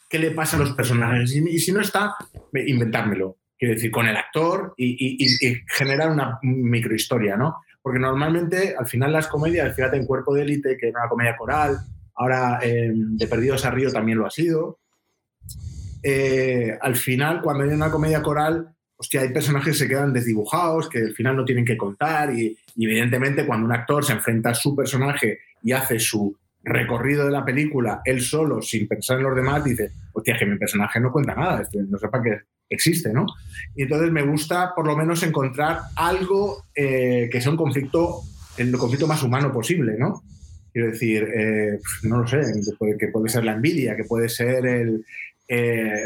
qué 0.08 0.18
le 0.18 0.30
pasa 0.30 0.56
a 0.56 0.60
los 0.60 0.72
personajes. 0.72 1.34
Y, 1.34 1.58
si 1.58 1.72
no 1.72 1.80
está, 1.80 2.14
inventármelo. 2.52 3.36
Quiero 3.58 3.74
decir, 3.74 3.90
con 3.90 4.06
el 4.06 4.16
actor 4.16 4.74
y, 4.76 5.24
y, 5.24 5.60
generar 5.66 6.10
una 6.10 6.38
microhistoria, 6.42 7.36
¿no? 7.36 7.56
Porque 7.82 7.98
normalmente, 7.98 8.74
al 8.78 8.86
final, 8.86 9.12
las 9.12 9.28
comedias, 9.28 9.74
fíjate 9.74 9.96
en 9.96 10.06
Cuerpo 10.06 10.34
de 10.34 10.42
Élite, 10.42 10.76
que 10.76 10.88
era 10.88 11.00
una 11.00 11.08
comedia 11.08 11.36
coral, 11.36 11.78
ahora 12.14 12.58
eh, 12.62 12.92
de 12.94 13.26
Perdidos 13.26 13.64
a 13.64 13.70
Río 13.70 13.90
también 13.90 14.18
lo 14.18 14.26
ha 14.26 14.30
sido. 14.30 14.78
Eh, 16.02 16.76
al 16.80 16.96
final, 16.96 17.42
cuando 17.42 17.64
hay 17.64 17.70
una 17.70 17.90
comedia 17.90 18.22
coral, 18.22 18.68
hostia, 18.96 19.22
hay 19.22 19.32
personajes 19.32 19.74
que 19.74 19.84
se 19.84 19.88
quedan 19.88 20.12
desdibujados, 20.12 20.88
que 20.88 20.98
al 20.98 21.14
final 21.14 21.36
no 21.36 21.44
tienen 21.44 21.64
que 21.64 21.76
contar, 21.76 22.32
y 22.34 22.56
evidentemente 22.76 23.46
cuando 23.46 23.66
un 23.66 23.72
actor 23.72 24.04
se 24.04 24.12
enfrenta 24.12 24.50
a 24.50 24.54
su 24.54 24.76
personaje 24.76 25.40
y 25.62 25.72
hace 25.72 25.98
su 25.98 26.36
recorrido 26.62 27.24
de 27.24 27.32
la 27.32 27.44
película 27.44 28.00
él 28.04 28.20
solo, 28.20 28.60
sin 28.62 28.88
pensar 28.88 29.18
en 29.18 29.24
los 29.24 29.36
demás, 29.36 29.64
dice, 29.64 29.92
hostia, 30.12 30.36
que 30.38 30.46
mi 30.46 30.58
personaje 30.58 31.00
no 31.00 31.12
cuenta 31.12 31.34
nada, 31.34 31.62
este, 31.62 31.82
no 31.82 31.98
sepa 31.98 32.22
que 32.22 32.40
existe, 32.68 33.12
¿no? 33.12 33.26
Y 33.74 33.82
entonces 33.82 34.10
me 34.10 34.22
gusta 34.22 34.72
por 34.74 34.86
lo 34.86 34.96
menos 34.96 35.22
encontrar 35.22 35.80
algo 35.96 36.64
eh, 36.74 37.28
que 37.30 37.40
sea 37.40 37.50
un 37.50 37.56
conflicto, 37.56 38.20
el 38.56 38.76
conflicto 38.76 39.06
más 39.06 39.22
humano 39.22 39.52
posible, 39.52 39.96
¿no? 39.98 40.22
Quiero 40.72 40.90
decir, 40.90 41.26
eh, 41.34 41.78
no 42.02 42.20
lo 42.20 42.26
sé, 42.26 42.38
que 42.38 42.76
puede, 42.78 42.98
que 42.98 43.08
puede, 43.08 43.28
ser 43.28 43.44
la 43.44 43.54
envidia, 43.54 43.96
que 43.96 44.04
puede 44.04 44.28
ser 44.28 44.66
el... 44.66 45.04
Eh, 45.48 46.04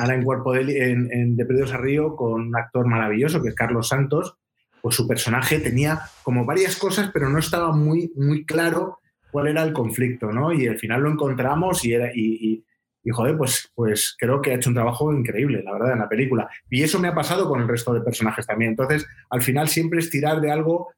ahora 0.00 0.14
en 0.14 0.24
Cuerpo 0.24 0.52
de, 0.52 0.90
en, 0.90 1.12
en 1.12 1.36
de 1.36 1.44
Perdidos 1.44 1.72
a 1.72 1.76
Río 1.76 2.16
con 2.16 2.32
un 2.32 2.56
actor 2.56 2.86
maravilloso 2.86 3.42
que 3.42 3.50
es 3.50 3.54
Carlos 3.54 3.88
Santos, 3.88 4.36
pues 4.80 4.96
su 4.96 5.06
personaje 5.06 5.60
tenía 5.60 6.00
como 6.22 6.44
varias 6.44 6.76
cosas, 6.76 7.10
pero 7.12 7.28
no 7.28 7.38
estaba 7.38 7.72
muy, 7.72 8.12
muy 8.16 8.44
claro 8.44 8.98
cuál 9.30 9.48
era 9.48 9.62
el 9.62 9.72
conflicto, 9.72 10.32
¿no? 10.32 10.52
Y 10.52 10.66
al 10.66 10.78
final 10.78 11.02
lo 11.02 11.10
encontramos 11.10 11.84
y, 11.84 11.92
era, 11.92 12.10
y, 12.14 12.52
y, 12.52 12.64
y, 13.04 13.10
joder, 13.10 13.36
pues, 13.36 13.70
pues 13.74 14.16
creo 14.18 14.40
que 14.40 14.52
ha 14.52 14.54
hecho 14.54 14.70
un 14.70 14.74
trabajo 14.74 15.12
increíble, 15.12 15.62
la 15.62 15.72
verdad, 15.72 15.92
en 15.92 15.98
la 16.00 16.08
película. 16.08 16.48
Y 16.70 16.82
eso 16.82 16.98
me 16.98 17.08
ha 17.08 17.14
pasado 17.14 17.48
con 17.48 17.60
el 17.60 17.68
resto 17.68 17.92
de 17.92 18.00
personajes 18.00 18.46
también. 18.46 18.70
Entonces, 18.70 19.06
al 19.30 19.42
final 19.42 19.68
siempre 19.68 20.00
es 20.00 20.10
tirar 20.10 20.40
de 20.40 20.50
algo 20.50 20.88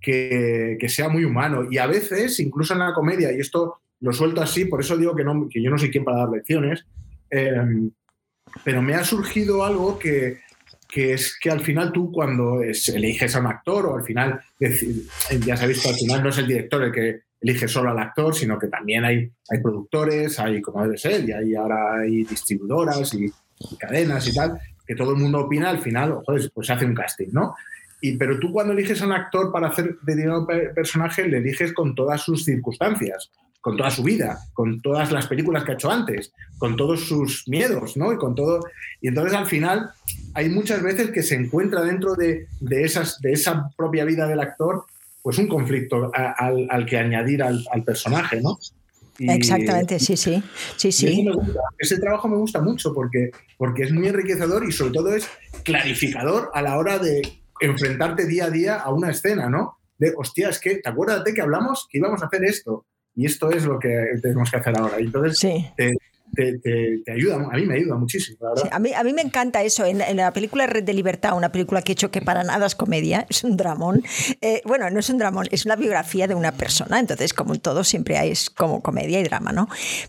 que, 0.00 0.76
que 0.80 0.88
sea 0.88 1.08
muy 1.08 1.24
humano. 1.24 1.66
Y 1.70 1.78
a 1.78 1.86
veces, 1.86 2.38
incluso 2.40 2.72
en 2.72 2.80
la 2.80 2.94
comedia, 2.94 3.32
y 3.32 3.40
esto 3.40 3.80
lo 4.00 4.12
suelto 4.12 4.40
así, 4.40 4.64
por 4.64 4.80
eso 4.80 4.96
digo 4.96 5.14
que, 5.14 5.24
no, 5.24 5.48
que 5.48 5.62
yo 5.62 5.70
no 5.70 5.78
soy 5.78 5.90
quien 5.90 6.04
para 6.04 6.18
dar 6.18 6.30
lecciones, 6.30 6.86
eh, 7.30 7.90
pero 8.64 8.80
me 8.82 8.94
ha 8.94 9.04
surgido 9.04 9.64
algo 9.64 9.98
que, 9.98 10.40
que 10.88 11.12
es 11.12 11.36
que 11.38 11.50
al 11.50 11.60
final 11.60 11.92
tú 11.92 12.10
cuando 12.10 12.62
eliges 12.62 13.36
a 13.36 13.40
un 13.40 13.46
actor 13.46 13.86
o 13.86 13.96
al 13.96 14.04
final, 14.04 14.40
ya 15.44 15.56
sabéis 15.56 15.82
que 15.82 15.88
al 15.88 15.94
final 15.94 16.22
no 16.22 16.28
es 16.30 16.38
el 16.38 16.46
director 16.46 16.82
el 16.82 16.92
que 16.92 17.20
elige 17.40 17.68
solo 17.68 17.90
al 17.90 17.98
actor, 17.98 18.34
sino 18.34 18.58
que 18.58 18.68
también 18.68 19.04
hay, 19.04 19.30
hay 19.48 19.60
productores, 19.62 20.38
hay 20.38 20.60
como 20.60 20.82
debe 20.82 20.98
ser, 20.98 21.28
y 21.28 21.32
hay, 21.32 21.54
ahora 21.54 22.00
hay 22.00 22.24
distribuidoras 22.24 23.14
y, 23.14 23.32
cadenas 23.78 24.26
y 24.28 24.34
tal, 24.34 24.58
que 24.86 24.94
todo 24.94 25.12
el 25.12 25.18
mundo 25.18 25.40
opina, 25.40 25.70
al 25.70 25.78
final, 25.78 26.20
joder, 26.24 26.50
pues 26.54 26.66
se 26.66 26.72
hace 26.72 26.84
un 26.84 26.94
casting, 26.94 27.28
¿no? 27.32 27.54
Y, 28.00 28.16
pero 28.16 28.38
tú 28.38 28.52
cuando 28.52 28.72
eliges 28.72 29.02
a 29.02 29.06
un 29.06 29.12
actor 29.12 29.50
para 29.52 29.68
hacer 29.68 29.98
de 30.02 30.30
un 30.30 30.46
personaje, 30.46 31.26
le 31.26 31.38
eliges 31.38 31.72
con 31.72 31.96
todas 31.96 32.22
sus 32.22 32.44
circunstancias, 32.44 33.32
con 33.60 33.76
toda 33.76 33.90
su 33.90 34.04
vida, 34.04 34.38
con 34.52 34.80
todas 34.80 35.10
las 35.10 35.26
películas 35.26 35.64
que 35.64 35.72
ha 35.72 35.74
hecho 35.74 35.90
antes, 35.90 36.32
con 36.58 36.76
todos 36.76 37.00
sus 37.00 37.48
miedos, 37.48 37.96
¿no? 37.96 38.12
Y 38.12 38.16
con 38.16 38.36
todo. 38.36 38.60
Y 39.00 39.08
entonces 39.08 39.34
al 39.34 39.46
final 39.46 39.90
hay 40.34 40.48
muchas 40.48 40.80
veces 40.80 41.10
que 41.10 41.24
se 41.24 41.34
encuentra 41.34 41.82
dentro 41.82 42.14
de, 42.14 42.46
de, 42.60 42.84
esas, 42.84 43.20
de 43.20 43.32
esa 43.32 43.68
propia 43.76 44.04
vida 44.04 44.28
del 44.28 44.40
actor 44.40 44.84
pues 45.28 45.36
un 45.36 45.46
conflicto 45.46 46.10
a, 46.14 46.32
al, 46.38 46.66
al, 46.70 46.86
que 46.86 46.96
añadir 46.96 47.42
al, 47.42 47.62
al 47.70 47.84
personaje, 47.84 48.40
¿no? 48.40 48.58
Y, 49.18 49.30
Exactamente, 49.30 49.98
sí, 49.98 50.16
sí. 50.16 50.42
sí, 50.78 50.90
sí. 50.90 51.28
Ese 51.78 51.98
trabajo 51.98 52.28
me 52.28 52.38
gusta 52.38 52.62
mucho 52.62 52.94
porque, 52.94 53.30
porque 53.58 53.82
es 53.82 53.92
muy 53.92 54.08
enriquecedor 54.08 54.66
y 54.66 54.72
sobre 54.72 54.92
todo 54.92 55.14
es 55.14 55.28
clarificador 55.64 56.50
a 56.54 56.62
la 56.62 56.78
hora 56.78 56.98
de 56.98 57.20
enfrentarte 57.60 58.24
día 58.26 58.46
a 58.46 58.50
día 58.50 58.76
a 58.76 58.90
una 58.90 59.10
escena, 59.10 59.50
¿no? 59.50 59.76
De, 59.98 60.14
hostia, 60.16 60.48
es 60.48 60.58
que, 60.58 60.76
¿te 60.76 60.88
acuerdas 60.88 61.22
de 61.24 61.34
que 61.34 61.42
hablamos 61.42 61.86
que 61.90 61.98
íbamos 61.98 62.22
a 62.22 62.26
hacer 62.28 62.42
esto? 62.46 62.86
Y 63.14 63.26
esto 63.26 63.50
es 63.50 63.66
lo 63.66 63.78
que 63.78 64.06
tenemos 64.22 64.50
que 64.50 64.56
hacer 64.56 64.78
ahora. 64.78 64.96
Entonces, 64.96 65.36
sí. 65.36 65.68
te, 65.76 65.92
te, 66.34 66.58
te, 66.58 67.02
te, 67.04 67.12
ayuda, 67.12 67.36
a 67.36 67.56
mí 67.56 67.66
me 67.66 67.74
ayuda 67.74 67.96
muchísimo. 67.96 68.38
La 68.40 68.48
verdad. 68.50 68.62
Sí, 68.64 68.68
a, 68.72 68.78
mí, 68.78 68.92
a 68.94 69.02
mí 69.02 69.12
me 69.12 69.22
encanta 69.22 69.62
eso. 69.62 69.84
En, 69.84 70.00
en, 70.00 70.16
la 70.16 70.32
película 70.32 70.66
Red 70.66 70.84
de 70.84 70.94
Libertad, 70.94 71.36
una 71.36 71.50
película 71.52 71.82
que 71.82 71.92
he 71.92 71.94
hecho 71.94 72.10
que 72.10 72.20
para 72.20 72.44
nada 72.44 72.66
es 72.66 72.74
comedia, 72.74 73.26
es 73.30 73.44
un 73.44 73.56
dramón. 73.56 74.02
Eh, 74.40 74.62
bueno, 74.64 74.90
no 74.90 75.00
es 75.00 75.10
un 75.10 75.18
dramón, 75.18 75.46
es 75.50 75.66
una 75.66 75.76
biografía 75.76 76.26
de 76.26 76.34
una 76.34 76.52
persona. 76.52 76.98
Entonces, 76.98 77.32
como 77.34 77.54
en 77.54 77.60
todo, 77.60 77.84
siempre 77.84 78.18
hay 78.18 78.30
es 78.30 78.50
como 78.50 78.82
comedia 78.82 79.20
y 79.20 79.24
drama, 79.24 79.52
¿no? 79.52 79.68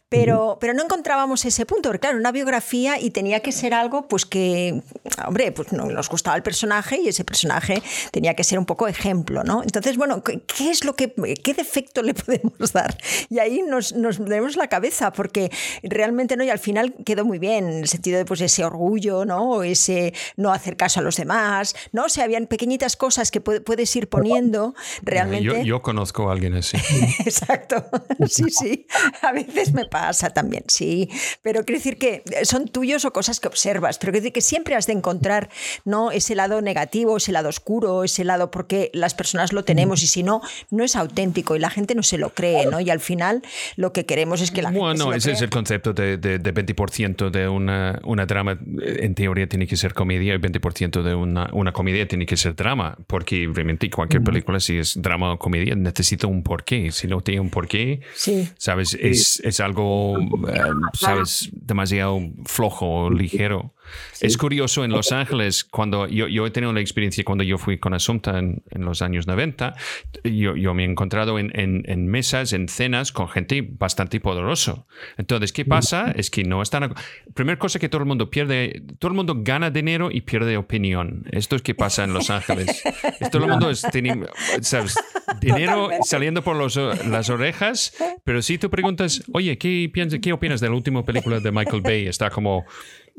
Pero, 0.10 0.58
pero 0.60 0.74
no 0.74 0.84
encontrábamos 0.84 1.46
ese 1.46 1.66
punto, 1.66 1.90
porque 1.90 2.00
claro, 2.00 2.18
una 2.18 2.32
biografía 2.32 3.00
y 3.00 3.12
tenía 3.12 3.42
que 3.42 3.52
ser 3.52 3.74
algo 3.74 4.08
pues 4.08 4.26
que, 4.26 4.82
hombre, 5.26 5.52
pues 5.52 5.72
no 5.72 5.86
nos 5.86 6.10
gustaba 6.10 6.36
el 6.36 6.44
personaje 6.44 7.00
y 7.02 7.08
ese 7.08 7.24
personaje 7.24 7.82
tenía 8.12 8.36
que 8.36 8.44
ser 8.44 8.60
un 8.60 8.66
poco 8.66 8.88
ejemplo, 8.88 9.44
¿no? 9.44 9.64
Entonces, 9.64 9.98
bueno, 9.98 10.24
¿qué 10.24 10.70
es 10.70 10.84
lo 10.84 10.96
que, 10.96 11.14
qué 11.44 11.54
defecto 11.54 12.02
le 12.02 12.14
podemos 12.26 12.74
dar? 12.74 12.98
Y 13.30 13.40
ahí 13.40 13.62
nos, 13.62 13.94
nos 13.94 14.20
la 14.56 14.68
cabeza, 14.68 15.12
porque 15.12 15.52
realmente 15.84 16.09
realmente 16.10 16.36
no, 16.36 16.44
y 16.44 16.50
al 16.50 16.60
final 16.60 16.96
quedó 17.06 17.24
muy 17.24 17.38
bien, 17.38 17.68
en 17.68 17.80
el 17.80 17.88
sentido 17.88 18.18
de 18.18 18.26
pues 18.26 18.42
ese 18.42 18.66
orgullo, 18.66 19.26
¿no? 19.26 19.62
Ese 19.64 20.14
no 20.38 20.52
hacer 20.52 20.76
caso 20.76 21.00
a 21.00 21.04
los 21.04 21.18
demás, 21.18 21.76
¿no? 21.92 22.06
O 22.06 22.10
sea, 22.10 22.24
habían 22.24 22.48
pequeñitas 22.48 22.96
cosas 22.96 23.30
que 23.30 23.42
puedes 23.42 23.96
ir 23.96 24.10
poniendo 24.10 24.74
realmente. 25.04 25.44
Yo, 25.44 25.62
yo 25.62 25.82
conozco 25.82 26.30
a 26.30 26.34
alguien 26.34 26.56
así. 26.56 26.78
Exacto, 27.20 27.86
sí, 28.28 28.46
sí, 28.50 28.88
a 29.22 29.32
veces 29.32 29.74
me 29.74 29.86
pasa 29.86 30.32
también, 30.32 30.64
sí, 30.68 31.10
pero 31.44 31.64
quiero 31.64 31.80
decir 31.80 31.98
que 31.98 32.24
son 32.44 32.68
tuyos 32.68 33.06
o 33.06 33.14
cosas 33.14 33.40
que 33.40 33.48
observas, 33.48 34.00
pero 34.00 34.12
quiero 34.12 34.24
decir 34.24 34.34
que 34.34 34.42
siempre 34.42 34.76
has 34.76 34.88
de 34.88 34.94
encontrar, 34.94 35.50
¿no? 35.86 36.12
Ese 36.12 36.34
lado 36.34 36.62
negativo, 36.62 37.18
ese 37.18 37.32
lado 37.32 37.50
oscuro, 37.50 38.04
ese 38.04 38.24
lado 38.24 38.50
porque 38.50 38.90
las 38.94 39.14
personas 39.14 39.54
lo 39.54 39.64
tenemos 39.64 40.02
y 40.02 40.08
si 40.08 40.24
no, 40.24 40.42
no 40.72 40.84
es 40.84 40.96
auténtico 40.96 41.56
y 41.56 41.60
la 41.60 41.70
gente 41.70 41.94
no 41.94 42.02
se 42.02 42.18
lo 42.18 42.32
cree, 42.32 42.66
¿no? 42.66 42.80
Y 42.80 42.90
al 42.90 43.00
final 43.00 43.44
lo 43.76 43.94
que 43.94 44.08
queremos 44.08 44.42
es 44.42 44.50
que 44.50 44.64
la 44.64 44.72
bueno, 44.72 44.88
gente 44.88 45.04
Bueno, 45.04 45.18
ese 45.18 45.26
crea. 45.26 45.36
es 45.36 45.42
el 45.44 45.50
concepto 45.50 45.94
de, 46.00 46.18
de, 46.18 46.40
de 46.40 46.54
20% 46.54 47.30
de 47.30 47.48
una, 47.48 48.00
una, 48.04 48.26
drama, 48.26 48.58
en 48.82 49.16
teoría 49.16 49.48
tiene 49.48 49.68
que 49.68 49.76
ser 49.76 49.94
comedia 49.94 50.34
y 50.34 50.38
20% 50.38 51.04
de 51.04 51.16
una, 51.16 51.50
una 51.54 51.72
comedia 51.72 52.08
tiene 52.08 52.26
que 52.26 52.38
ser 52.38 52.56
drama, 52.56 52.98
porque 53.08 53.50
realmente 53.54 53.90
cualquier 53.90 54.24
película, 54.24 54.60
si 54.60 54.78
es 54.78 55.02
drama 55.02 55.34
o 55.34 55.40
comedia, 55.40 55.76
necesita 55.76 56.28
un 56.28 56.44
porqué. 56.44 56.92
Si 56.92 57.08
no 57.08 57.22
tiene 57.22 57.42
un 57.42 57.50
porqué, 57.50 58.02
sí. 58.16 58.48
¿sabes? 58.58 58.98
Es, 59.00 59.42
es 59.44 59.60
algo, 59.60 60.14
uh, 60.14 60.48
¿sabes? 60.94 61.50
Demasiado 61.52 62.20
flojo 62.46 63.06
o 63.06 63.10
ligero. 63.10 63.74
Sí. 64.14 64.26
Es 64.26 64.38
curioso 64.38 64.84
en 64.84 64.92
Los 64.92 65.12
Ángeles, 65.12 65.64
cuando 65.64 66.08
yo, 66.08 66.28
yo, 66.28 66.46
he 66.46 66.52
tenido 66.52 66.74
la 66.74 66.82
experiencia 66.82 67.24
cuando 67.24 67.44
yo 67.44 67.58
fui 67.58 67.78
con 67.78 67.94
Asunta 67.94 68.38
en, 68.40 68.64
en 68.70 68.86
los 68.86 69.02
años 69.02 69.28
90, 69.28 69.76
yo, 70.24 70.56
yo 70.56 70.74
me 70.74 70.84
he 70.84 70.86
encontrado 70.86 71.40
en, 71.40 71.52
en, 71.58 71.84
en, 71.86 72.08
mesas, 72.08 72.54
en 72.54 72.68
cenas 72.68 73.12
con 73.12 73.30
gente 73.30 73.68
bastante 73.70 74.20
poderosa. 74.20 74.86
Entonces, 75.18 75.54
¿qué 75.54 75.66
pasa? 75.66 76.12
Es 76.12 76.30
que 76.30 76.44
no 76.44 76.62
están... 76.62 76.94
Primera 77.34 77.58
cosa 77.60 77.80
que 77.80 77.90
todo 77.90 78.02
el 78.02 78.08
mundo 78.08 78.30
pierde, 78.30 78.82
todo 79.00 79.10
el 79.10 79.16
mundo 79.16 79.36
gana 79.38 79.70
dinero 79.70 80.10
y 80.12 80.22
pierde 80.22 80.58
opinión. 80.58 81.26
Esto 81.32 81.56
es 81.56 81.62
que 81.62 81.76
pasa 81.76 82.04
en 82.04 82.14
Los 82.14 82.30
Ángeles. 82.30 82.84
Todo 83.32 83.46
el 83.46 83.52
mundo 83.52 83.70
es, 83.70 83.86
tiene, 83.92 84.26
¿sabes? 84.62 84.96
Dinero 85.42 85.74
Totalmente. 85.74 86.08
saliendo 86.08 86.44
por 86.44 86.56
los, 86.56 86.76
las 86.76 87.30
orejas, 87.30 87.94
pero 88.24 88.42
si 88.42 88.58
tú 88.58 88.70
preguntas, 88.70 89.24
oye, 89.34 89.58
¿qué, 89.58 89.90
piensas, 89.92 90.20
¿qué 90.20 90.34
opinas 90.34 90.60
de 90.60 90.70
la 90.70 90.76
última 90.76 91.04
película 91.06 91.40
de 91.40 91.52
Michael 91.52 91.82
Bay? 91.82 92.08
Está 92.08 92.30
como... 92.30 92.66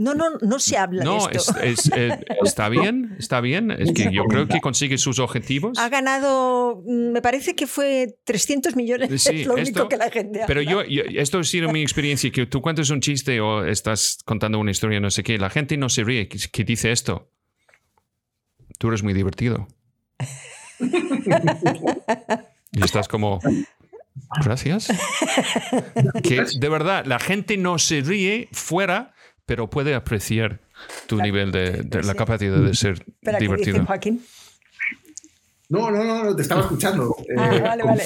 No, 0.01 0.15
no, 0.15 0.31
no 0.41 0.59
se 0.59 0.79
habla 0.79 1.05
no, 1.05 1.27
de 1.27 1.37
esto. 1.37 1.61
Es, 1.61 1.81
es, 1.81 1.93
eh, 1.95 2.19
está 2.43 2.71
bien, 2.71 3.17
está 3.19 3.43
bien. 3.43 3.71
Es 3.71 3.93
que 3.93 4.11
yo 4.11 4.25
creo 4.25 4.49
que 4.49 4.59
consigue 4.63 4.97
sus 4.97 5.19
objetivos. 5.19 5.79
Ha 5.79 5.91
ganado, 5.91 6.83
me 6.87 7.21
parece 7.21 7.55
que 7.55 7.67
fue 7.67 8.17
300 8.25 8.77
millones, 8.77 9.23
sí, 9.23 9.43
es 9.43 9.47
lo 9.47 9.59
esto, 9.59 9.83
único 9.83 9.89
que 9.91 9.99
la 9.99 10.11
gente 10.11 10.41
Pero 10.47 10.63
yo, 10.63 10.83
yo, 10.85 11.03
esto 11.07 11.41
ha 11.41 11.45
sido 11.45 11.71
mi 11.71 11.83
experiencia, 11.83 12.31
que 12.33 12.47
tú 12.47 12.63
cuentas 12.63 12.89
un 12.89 13.03
chiste 13.03 13.43
o 13.43 13.67
estás 13.67 14.21
contando 14.25 14.59
una 14.59 14.71
historia, 14.71 15.01
no 15.01 15.11
sé 15.11 15.23
qué, 15.23 15.37
la 15.37 15.51
gente 15.51 15.77
no 15.77 15.91
se 15.91 16.03
ríe, 16.03 16.29
que, 16.29 16.39
que 16.51 16.65
dice 16.65 16.93
esto. 16.93 17.31
Tú 18.79 18.89
eres 18.89 19.03
muy 19.03 19.13
divertido. 19.13 19.69
y 22.73 22.83
estás 22.83 23.07
como... 23.07 23.39
Gracias. 24.43 24.89
Que 26.23 26.45
de 26.59 26.69
verdad, 26.69 27.05
la 27.05 27.19
gente 27.19 27.57
no 27.57 27.79
se 27.79 28.01
ríe 28.01 28.49
fuera 28.53 29.15
pero 29.51 29.69
puede 29.69 29.97
apreciar 29.97 30.61
tu 31.09 31.17
claro. 31.17 31.25
nivel 31.25 31.51
de, 31.51 31.83
de, 31.83 32.05
la 32.05 32.15
capacidad 32.15 32.57
de 32.57 32.73
ser 32.73 33.05
divertido. 33.21 33.57
¿qué 33.57 33.73
dice 33.73 33.81
Joaquín? 33.81 34.25
No, 35.69 35.91
no, 35.91 36.05
no, 36.05 36.37
te 36.37 36.43
estaba 36.43 36.61
escuchando. 36.61 37.17
Ah, 37.37 37.51
eh, 37.53 37.61
vale, 37.61 37.83
vale. 37.83 38.05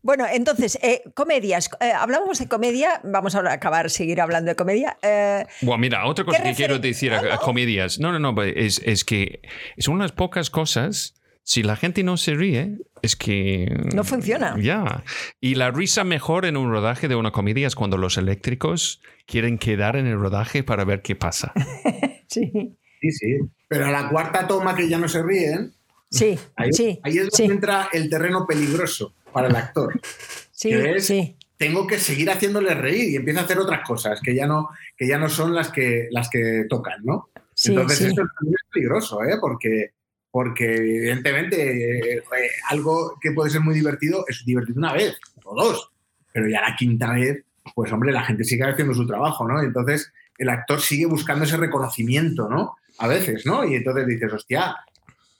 Bueno, 0.00 0.24
entonces, 0.32 0.78
eh, 0.80 1.02
comedias. 1.12 1.68
Eh, 1.80 1.92
hablábamos 1.92 2.38
de 2.38 2.48
comedia, 2.48 3.02
vamos 3.04 3.34
a 3.34 3.52
acabar, 3.52 3.90
seguir 3.90 4.22
hablando 4.22 4.48
de 4.48 4.56
comedia. 4.56 4.96
Eh, 5.02 5.44
Bueno, 5.60 5.76
mira, 5.76 6.06
otra 6.06 6.24
cosa 6.24 6.42
¿Qué 6.42 6.48
que 6.48 6.54
quiero 6.54 6.78
decir 6.78 7.12
a, 7.12 7.34
a 7.34 7.36
comedias. 7.36 8.00
No, 8.00 8.10
no, 8.10 8.18
no, 8.18 8.42
es, 8.42 8.80
es 8.82 9.04
que 9.04 9.42
son 9.76 9.96
unas 9.96 10.12
pocas 10.12 10.48
cosas. 10.48 11.19
Si 11.50 11.64
la 11.64 11.74
gente 11.74 12.04
no 12.04 12.16
se 12.16 12.34
ríe, 12.34 12.78
es 13.02 13.16
que. 13.16 13.66
No 13.92 14.04
funciona. 14.04 14.54
Ya. 14.60 15.02
Y 15.40 15.56
la 15.56 15.72
risa 15.72 16.04
mejor 16.04 16.44
en 16.46 16.56
un 16.56 16.70
rodaje 16.70 17.08
de 17.08 17.16
una 17.16 17.32
comedia 17.32 17.66
es 17.66 17.74
cuando 17.74 17.96
los 17.96 18.16
eléctricos 18.18 19.02
quieren 19.26 19.58
quedar 19.58 19.96
en 19.96 20.06
el 20.06 20.16
rodaje 20.16 20.62
para 20.62 20.84
ver 20.84 21.02
qué 21.02 21.16
pasa. 21.16 21.52
sí, 22.28 22.52
Sí, 23.00 23.10
sí. 23.10 23.36
Pero 23.66 23.86
a 23.86 23.90
la 23.90 24.08
cuarta 24.10 24.46
toma 24.46 24.76
que 24.76 24.88
ya 24.88 24.98
no 24.98 25.08
se 25.08 25.24
ríen, 25.24 25.72
sí, 26.08 26.38
ahí, 26.54 26.72
sí. 26.72 27.00
ahí 27.02 27.14
es 27.18 27.22
donde 27.22 27.36
sí, 27.36 27.42
entra 27.42 27.88
el 27.92 28.08
terreno 28.08 28.46
peligroso 28.46 29.12
para 29.32 29.48
el 29.48 29.56
actor. 29.56 30.00
sí, 30.52 30.68
que 30.68 30.92
es- 30.92 31.06
sí. 31.08 31.36
Tengo 31.56 31.84
que 31.88 31.98
seguir 31.98 32.30
haciéndole 32.30 32.74
reír 32.74 33.10
y 33.10 33.16
empieza 33.16 33.40
a 33.40 33.42
hacer 33.44 33.58
otras 33.58 33.80
cosas 33.84 34.20
que 34.20 34.36
ya 34.36 34.46
no, 34.46 34.68
que 34.96 35.08
ya 35.08 35.18
no 35.18 35.28
son 35.28 35.52
las 35.52 35.70
que, 35.72 36.06
las 36.12 36.30
que 36.30 36.66
tocan, 36.70 37.00
¿no? 37.02 37.28
Sí, 37.54 37.70
Entonces 37.72 37.98
sí. 37.98 38.04
también 38.14 38.54
es 38.54 38.70
peligroso, 38.72 39.24
¿eh? 39.24 39.36
Porque, 39.40 39.90
porque 40.30 40.74
evidentemente 40.76 42.16
eh, 42.16 42.22
algo 42.68 43.18
que 43.20 43.32
puede 43.32 43.50
ser 43.50 43.60
muy 43.60 43.74
divertido 43.74 44.24
es 44.28 44.44
divertido 44.44 44.78
una 44.78 44.92
vez 44.92 45.18
o 45.44 45.54
dos, 45.54 45.90
pero 46.32 46.48
ya 46.48 46.60
la 46.60 46.76
quinta 46.76 47.12
vez, 47.12 47.44
pues 47.74 47.92
hombre, 47.92 48.12
la 48.12 48.22
gente 48.22 48.44
sigue 48.44 48.64
haciendo 48.64 48.94
su 48.94 49.06
trabajo, 49.06 49.46
¿no? 49.46 49.60
Entonces 49.62 50.12
el 50.38 50.48
actor 50.48 50.80
sigue 50.80 51.06
buscando 51.06 51.44
ese 51.44 51.56
reconocimiento, 51.56 52.48
¿no? 52.48 52.76
A 52.98 53.08
veces, 53.08 53.44
¿no? 53.44 53.64
Y 53.64 53.74
entonces 53.74 54.06
dices, 54.06 54.32
hostia, 54.32 54.76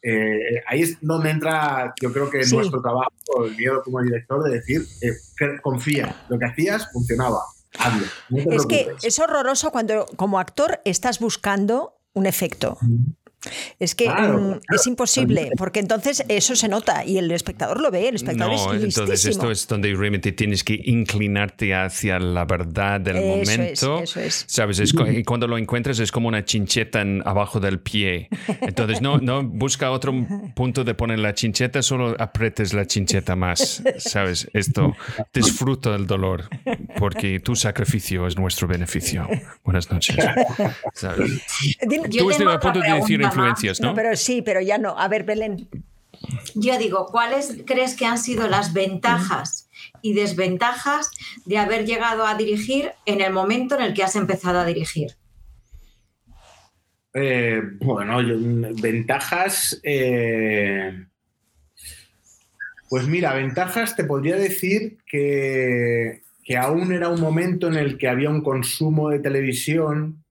eh, 0.03 0.63
ahí 0.67 0.83
es 0.83 0.99
donde 1.01 1.31
entra, 1.31 1.95
yo 2.01 2.13
creo 2.13 2.31
que 2.31 2.45
Sí. 2.45 2.57
nuestro 2.57 2.81
trabajo, 2.81 3.11
el 3.45 3.57
miedo 3.57 3.83
como 3.83 4.03
director, 4.03 4.43
de 4.43 4.59
decir, 4.59 4.83
eh, 5.03 5.13
confía, 5.63 6.15
lo 6.29 6.39
que 6.39 6.47
hacías 6.47 6.91
funcionaba, 6.93 7.41
hazlo. 7.79 8.07
no 8.31 8.53
Es 8.53 8.67
que 8.67 8.89
es 9.03 9.19
horroroso 9.19 9.71
cuando 9.71 10.07
como 10.17 10.39
actor 10.39 10.81
estás 10.85 11.21
buscando 11.21 11.95
un 12.13 12.27
efecto. 12.27 12.79
Es 13.79 13.95
que 13.95 14.05
Claro, 14.05 14.35
mm, 14.39 14.47
claro. 14.51 14.61
es 14.71 14.87
imposible, 14.87 15.51
porque 15.57 15.81
entonces 15.81 16.23
eso 16.29 16.55
se 16.57 16.69
nota 16.69 17.05
y 17.05 17.17
el 17.19 17.31
espectador 17.31 17.81
lo 17.81 17.91
ve, 17.91 18.09
el 18.09 18.17
espectador 18.17 18.53
No, 18.55 18.75
es 18.75 18.83
entonces 18.85 19.25
listísimo. 19.25 19.31
esto 19.31 19.51
es 19.51 19.67
donde 19.69 19.95
realmente 19.95 20.33
tienes 20.33 20.63
que 20.63 20.79
inclinarte 20.85 21.75
hacia 21.75 22.19
la 22.19 22.45
verdad 22.45 23.01
del 23.01 23.17
Eso 23.17 23.25
es, 23.43 23.59
momento. 23.59 23.99
eso 24.03 24.21
es. 24.21 24.45
Sabes, 24.47 24.79
es 24.79 24.93
cuando 25.25 25.47
lo 25.47 25.57
encuentras 25.57 25.99
es 26.01 26.13
como 26.13 26.29
una 26.29 26.45
chincheta 26.45 27.01
en- 27.01 27.23
abajo 27.25 27.61
del 27.61 27.81
pie. 27.81 28.29
Entonces 28.61 29.01
no, 29.01 29.19
no 29.19 29.43
busca 29.43 29.91
otro 29.91 30.13
punto 30.55 30.85
de 30.85 30.95
poner 30.95 31.19
la 31.21 31.33
chincheta, 31.35 31.83
solo 31.83 32.15
apretes 32.19 32.75
la 32.75 32.87
chincheta 32.87 33.37
más. 33.37 33.83
Sabes, 33.99 34.49
esto 34.53 34.95
disfruta 35.33 35.95
el 35.97 36.07
dolor 36.07 36.45
porque 36.99 37.41
tu 37.41 37.57
sacrificio 37.57 38.27
es 38.27 38.37
nuestro 38.37 38.69
beneficio. 38.69 39.27
Buenas 39.65 39.91
noches. 39.91 40.17
¿Sabes? 40.95 41.31
Yo 42.11 42.21
Tú 42.25 42.31
estás 42.31 42.39
tengo 42.39 42.51
a 42.51 42.61
punto 42.61 42.81
de 42.81 42.93
decir. 42.93 43.30
Influencias, 43.35 43.81
¿no? 43.81 43.89
No, 43.89 43.95
pero 43.95 44.17
sí, 44.17 44.43
pero 44.43 44.61
ya 44.61 44.79
no. 44.79 44.99
A 44.99 45.09
ver, 45.09 45.25
Belén. 45.25 45.69
Yo 46.55 46.77
digo, 46.79 47.07
¿cuáles 47.07 47.59
crees 47.67 47.95
que 47.97 48.07
han 48.07 48.19
sido 48.19 48.49
las 48.49 48.73
ventajas 48.73 49.69
y 50.03 50.13
desventajas 50.15 51.11
de 51.45 51.59
haber 51.59 51.87
llegado 51.87 52.27
a 52.27 52.35
dirigir 52.37 52.93
en 53.07 53.21
el 53.21 53.33
momento 53.33 53.75
en 53.77 53.83
el 53.83 53.95
que 53.95 54.03
has 54.03 54.17
empezado 54.17 54.59
a 54.59 54.65
dirigir? 54.67 55.17
Eh, 57.15 57.61
bueno, 57.81 58.21
yo- 58.23 58.37
ventajas. 58.81 59.81
eh, 59.83 61.07
pues 62.89 63.07
mira, 63.07 63.35
ventajas 63.35 63.95
te 63.97 64.05
podría 64.05 64.37
decir 64.37 64.99
que, 65.07 66.23
que 66.45 66.57
aún 66.57 66.93
era 66.93 67.09
un 67.09 67.21
momento 67.21 67.69
en 67.69 67.75
el 67.75 67.97
que 67.99 68.09
había 68.09 68.31
un 68.31 68.43
consumo 68.43 69.11
de 69.11 69.21
televisión 69.21 70.25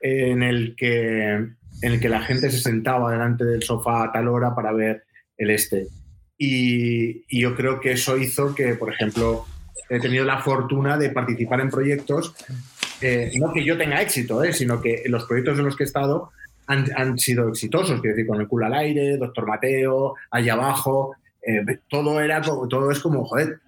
en 0.00 0.42
el 0.42 0.74
que, 0.76 1.48
en 1.82 1.92
el 1.92 2.00
que 2.00 2.08
la 2.08 2.22
gente 2.22 2.50
se 2.50 2.58
sentaba 2.58 3.12
delante 3.12 3.44
del 3.44 3.62
sofá 3.62 4.04
a 4.04 4.12
tal 4.12 4.28
hora 4.28 4.54
para 4.54 4.72
ver 4.72 5.04
el 5.36 5.50
este. 5.50 5.86
Y, 6.36 7.24
yo 7.40 7.54
creo 7.54 7.80
que 7.80 7.92
eso 7.92 8.16
hizo 8.16 8.54
que, 8.54 8.74
por 8.74 8.92
ejemplo, 8.92 9.44
he 9.88 10.00
tenido 10.00 10.24
la 10.24 10.38
fortuna 10.38 10.96
de 10.96 11.10
participar 11.10 11.60
en 11.60 11.70
proyectos 11.70 12.34
eh, 13.00 13.30
no 13.38 13.52
que 13.52 13.64
yo 13.64 13.78
tenga 13.78 14.02
éxito, 14.02 14.42
eh, 14.42 14.52
sino 14.52 14.80
que 14.80 15.04
los 15.06 15.24
proyectos 15.24 15.58
en 15.58 15.66
los 15.66 15.76
que 15.76 15.84
he 15.84 15.86
estado 15.86 16.30
han, 16.66 16.86
han 16.96 17.16
sido 17.16 17.48
exitosos, 17.48 18.00
quiero 18.00 18.16
decir, 18.16 18.26
con 18.26 18.40
el 18.40 18.48
culo 18.48 18.66
al 18.66 18.74
aire, 18.74 19.16
Doctor 19.16 19.46
Mateo, 19.46 20.16
allá 20.30 20.54
abajo, 20.54 21.14
eh, 21.42 21.64
todo 21.88 22.20
era 22.20 22.42
todo 22.42 22.90
es 22.90 22.98
como, 23.00 23.24
joder, 23.24 23.60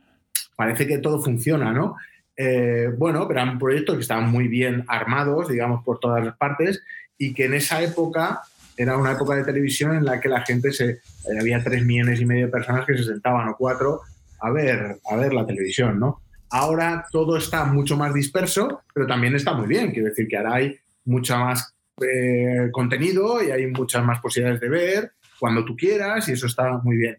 parece 0.56 0.86
que 0.86 0.98
todo 0.98 1.22
funciona, 1.22 1.72
¿no? 1.72 1.96
Eh, 2.36 2.88
bueno, 2.96 3.28
eran 3.30 3.58
proyectos 3.58 3.96
que 3.96 4.02
estaban 4.02 4.30
muy 4.30 4.48
bien 4.48 4.84
armados, 4.88 5.48
digamos, 5.48 5.84
por 5.84 5.98
todas 5.98 6.24
las 6.24 6.36
partes, 6.36 6.82
y 7.20 7.34
que 7.34 7.44
en 7.44 7.54
esa 7.54 7.82
época 7.82 8.40
era 8.78 8.96
una 8.96 9.12
época 9.12 9.36
de 9.36 9.44
televisión 9.44 9.94
en 9.94 10.06
la 10.06 10.18
que 10.18 10.30
la 10.30 10.40
gente 10.40 10.72
se, 10.72 10.88
eh, 10.88 11.00
había 11.38 11.62
tres 11.62 11.84
millones 11.84 12.18
y 12.18 12.24
medio 12.24 12.46
de 12.46 12.52
personas 12.52 12.86
que 12.86 12.96
se 12.96 13.04
sentaban 13.04 13.46
o 13.50 13.56
cuatro 13.58 14.00
a 14.40 14.50
ver, 14.50 14.96
a 15.04 15.16
ver 15.16 15.34
la 15.34 15.46
televisión, 15.46 16.00
¿no? 16.00 16.22
Ahora 16.48 17.04
todo 17.12 17.36
está 17.36 17.66
mucho 17.66 17.98
más 17.98 18.14
disperso, 18.14 18.80
pero 18.94 19.06
también 19.06 19.36
está 19.36 19.52
muy 19.52 19.68
bien. 19.68 19.92
Quiero 19.92 20.08
decir 20.08 20.26
que 20.26 20.38
ahora 20.38 20.54
hay 20.54 20.78
mucha 21.04 21.38
más 21.38 21.74
eh, 22.00 22.70
contenido 22.72 23.42
y 23.42 23.50
hay 23.50 23.66
muchas 23.66 24.02
más 24.02 24.18
posibilidades 24.20 24.62
de 24.62 24.68
ver 24.70 25.12
cuando 25.38 25.62
tú 25.62 25.76
quieras 25.76 26.26
y 26.28 26.32
eso 26.32 26.46
está 26.46 26.78
muy 26.78 26.96
bien. 26.96 27.18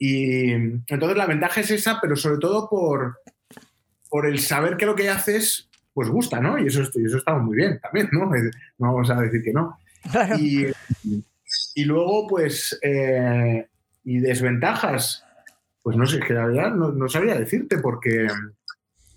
Y 0.00 0.50
entonces 0.50 1.16
la 1.16 1.26
ventaja 1.26 1.60
es 1.60 1.70
esa, 1.70 2.00
pero 2.00 2.16
sobre 2.16 2.38
todo 2.38 2.68
por, 2.68 3.20
por 4.10 4.26
el 4.26 4.40
saber 4.40 4.76
que 4.76 4.86
lo 4.86 4.96
que 4.96 5.08
haces 5.08 5.70
pues 5.96 6.10
gusta, 6.10 6.40
¿no? 6.40 6.58
Y 6.58 6.66
eso, 6.66 6.82
y 6.94 7.06
eso 7.06 7.16
está 7.16 7.34
muy 7.38 7.56
bien 7.56 7.80
también, 7.80 8.06
¿no? 8.12 8.26
No 8.26 8.92
vamos 8.92 9.08
a 9.08 9.18
decir 9.22 9.42
que 9.42 9.50
no. 9.54 9.78
Claro. 10.12 10.36
Y, 10.38 10.66
y 11.74 11.84
luego, 11.86 12.26
pues, 12.26 12.78
eh, 12.82 13.66
y 14.04 14.18
desventajas, 14.18 15.24
pues 15.82 15.96
no 15.96 16.06
sé, 16.06 16.20
que 16.20 16.34
la 16.34 16.46
verdad 16.48 16.70
no, 16.74 16.92
no 16.92 17.08
sabría 17.08 17.34
decirte 17.38 17.78
porque 17.78 18.26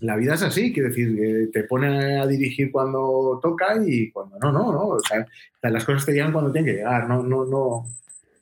la 0.00 0.16
vida 0.16 0.34
es 0.36 0.42
así, 0.42 0.72
quiero 0.72 0.88
decir, 0.88 1.14
que 1.14 1.48
te 1.52 1.64
pone 1.64 2.18
a 2.18 2.26
dirigir 2.26 2.72
cuando 2.72 3.38
toca 3.42 3.76
y 3.86 4.10
cuando 4.10 4.38
no, 4.38 4.50
no, 4.50 4.72
no. 4.72 4.86
O 4.88 5.00
sea, 5.00 5.26
las 5.70 5.84
cosas 5.84 6.06
te 6.06 6.12
llegan 6.12 6.32
cuando 6.32 6.50
tienen 6.50 6.72
que 6.72 6.78
llegar, 6.78 7.06
no, 7.06 7.22
no, 7.22 7.44
no. 7.44 7.84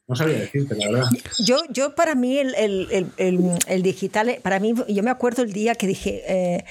No 0.07 0.14
sabría 0.16 0.39
decirte, 0.39 0.76
la 0.76 0.91
verdad. 0.91 1.09
Yo, 1.45 1.57
yo 1.70 1.95
para 1.97 2.14
mí 2.14 2.39
el, 2.39 2.55
el- 2.55 3.59
el- 3.66 3.82
digital, 3.82 4.28
eh, 4.30 4.41
para 4.43 4.61
mí, 4.61 4.72
yo 4.89 5.03
me 5.03 5.11
acuerdo 5.11 5.43
el 5.43 5.53
día 5.53 5.74
que 5.74 5.86
dije, 5.89 6.22
eh, 6.26 6.64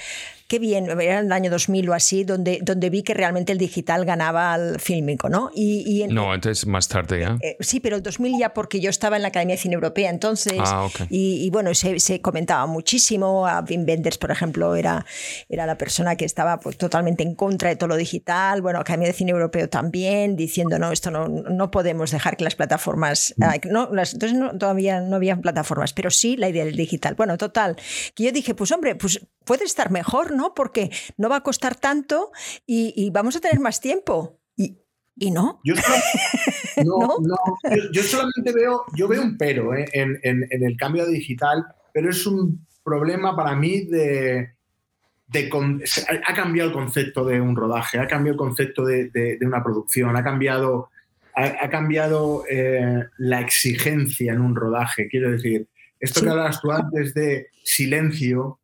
qué 0.48 0.60
bien, 0.60 0.90
era 1.02 1.20
el 1.20 1.32
año 1.32 1.52
2000 1.52 1.90
o 1.90 1.94
así, 1.94 2.24
donde, 2.24 2.60
donde 2.62 2.90
vi 2.90 3.04
que 3.04 3.14
realmente 3.14 3.52
el 3.52 3.58
digital 3.58 4.06
ganaba 4.06 4.54
al 4.54 4.80
fílmico, 4.80 5.28
¿no? 5.30 5.52
Y, 5.54 5.84
y 5.86 6.04
en- 6.04 6.14
No, 6.14 6.34
entonces 6.34 6.66
más 6.66 6.88
tarde, 6.88 7.20
¿ya? 7.22 7.38
eh, 7.42 7.58
sí, 7.60 7.80
pero 7.80 7.98
el 7.98 8.02
2000 8.04 8.38
ya 8.40 8.54
porque 8.54 8.80
yo 8.80 8.90
estaba 8.90 9.18
en 9.18 9.24
la 9.24 9.28
Academia 9.28 9.56
de 9.56 9.62
Cine 9.62 9.76
Europea 9.76 10.10
entonces 10.10 10.54
Ah, 10.60 10.86
ok. 10.86 11.02
y, 11.10 11.44
y 11.46 11.50
bueno, 11.50 11.74
se, 11.74 12.00
se 12.00 12.22
comentaba 12.22 12.66
muchísimo, 12.66 13.46
a 13.46 13.62
Wim 13.70 13.86
Wenders, 13.88 14.18
por 14.18 14.32
ejemplo, 14.32 14.76
era, 14.76 15.06
era 15.50 15.66
la 15.66 15.78
persona 15.78 16.16
que 16.16 16.26
estaba 16.26 16.60
pues, 16.60 16.78
totalmente 16.78 17.24
en 17.24 17.36
contra 17.36 17.70
de 17.70 17.76
todo 17.76 17.90
lo 17.90 17.96
digital, 17.98 18.62
bueno, 18.62 18.80
Academia 18.80 19.08
de 19.10 19.14
Cine 19.14 19.32
Europeo 19.32 19.68
también, 19.70 20.36
diciendo, 20.36 20.80
no, 20.80 20.92
esto 20.92 21.12
no, 21.12 21.28
no 21.28 21.72
podemos 21.72 22.12
dejar 22.12 22.38
que 22.38 22.44
las 22.46 22.56
plataformas, 22.56 23.36
ah, 23.42 23.56
no, 23.70 23.90
las- 23.94 24.14
entonces 24.14 24.38
no, 24.38 24.58
todavía 24.58 25.02
no 25.02 25.18
había 25.18 25.36
plataformas, 25.36 25.94
pero 25.94 26.10
sí 26.10 26.38
la 26.38 26.48
idea 26.50 26.64
del 26.64 26.76
digital. 26.78 27.16
Bueno, 27.16 27.38
total, 27.38 27.76
que 28.16 28.24
yo 28.24 28.32
dije, 28.32 28.56
pues 28.56 28.72
hombre, 28.72 28.96
pues 28.96 29.20
puede 29.48 29.64
estar 29.66 29.90
mejor, 29.90 30.34
¿no? 30.34 30.54
Porque 30.54 30.92
no 31.18 31.30
va 31.30 31.38
a 31.38 31.44
costar 31.44 31.74
tanto 31.76 32.32
y, 32.68 32.94
y 32.96 33.10
vamos 33.10 33.36
a 33.36 33.40
tener 33.40 33.60
más 33.60 33.82
tiempo. 33.82 34.40
Y, 34.56 34.78
y 35.16 35.32
no. 35.32 35.60
Yo, 35.64 35.74
solo- 35.76 35.98
no, 36.86 36.98
¿No? 37.00 37.18
no, 37.22 37.76
yo, 37.76 37.84
yo 37.92 38.04
solamente 38.04 38.52
veo, 38.54 38.84
yo 38.96 39.08
veo 39.08 39.24
un 39.24 39.38
pero 39.38 39.74
eh, 39.74 39.86
en, 39.94 40.20
en- 40.22 40.46
en 40.52 40.64
el 40.64 40.78
cambio 40.78 41.08
digital, 41.08 41.66
pero 41.94 42.12
es 42.12 42.28
un 42.28 42.68
problema 42.84 43.36
para 43.36 43.56
mí 43.56 43.86
de, 43.86 44.52
de 45.28 45.50
con- 45.50 45.82
se- 45.86 46.02
ha, 46.02 46.32
ha 46.32 46.34
cambiado 46.36 46.70
el 46.70 46.76
concepto 46.76 47.26
de 47.26 47.42
un 47.42 47.56
rodaje, 47.56 47.98
ha 48.00 48.06
cambiado 48.08 48.34
el 48.36 48.38
concepto 48.40 48.86
de, 48.86 49.10
de- 49.10 49.38
de 49.38 49.46
una 49.48 49.64
producción, 49.64 50.16
ha 50.16 50.24
cambiado, 50.24 50.90
ha, 51.36 51.66
ha 51.66 51.70
cambiado 51.70 52.44
eh, 52.50 53.06
la 53.18 53.42
exigencia 53.42 54.34
en 54.34 54.42
un 54.42 54.56
rodaje. 54.56 55.08
Quiero 55.08 55.32
decir, 55.32 55.68
esto 56.00 56.20
Sí. 56.20 56.26
que 56.26 56.30
hablabas 56.32 56.62
tú 56.62 56.72
antes 56.72 57.14
de 57.16 57.48
silencio, 57.64 58.60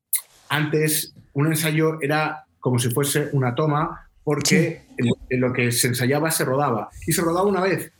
antes 0.53 1.13
un 1.33 1.47
ensayo 1.47 1.97
era 2.01 2.45
como 2.59 2.79
si 2.79 2.89
fuese 2.89 3.29
una 3.33 3.55
toma, 3.55 4.09
porque 4.23 4.83
en 4.97 5.41
lo 5.41 5.51
que 5.51 5.71
se 5.71 5.87
ensayaba 5.87 6.31
se 6.31 6.45
rodaba. 6.45 6.89
Y 7.05 7.11
se 7.11 7.21
rodaba 7.21 7.47
una 7.47 7.61
vez, 7.61 7.91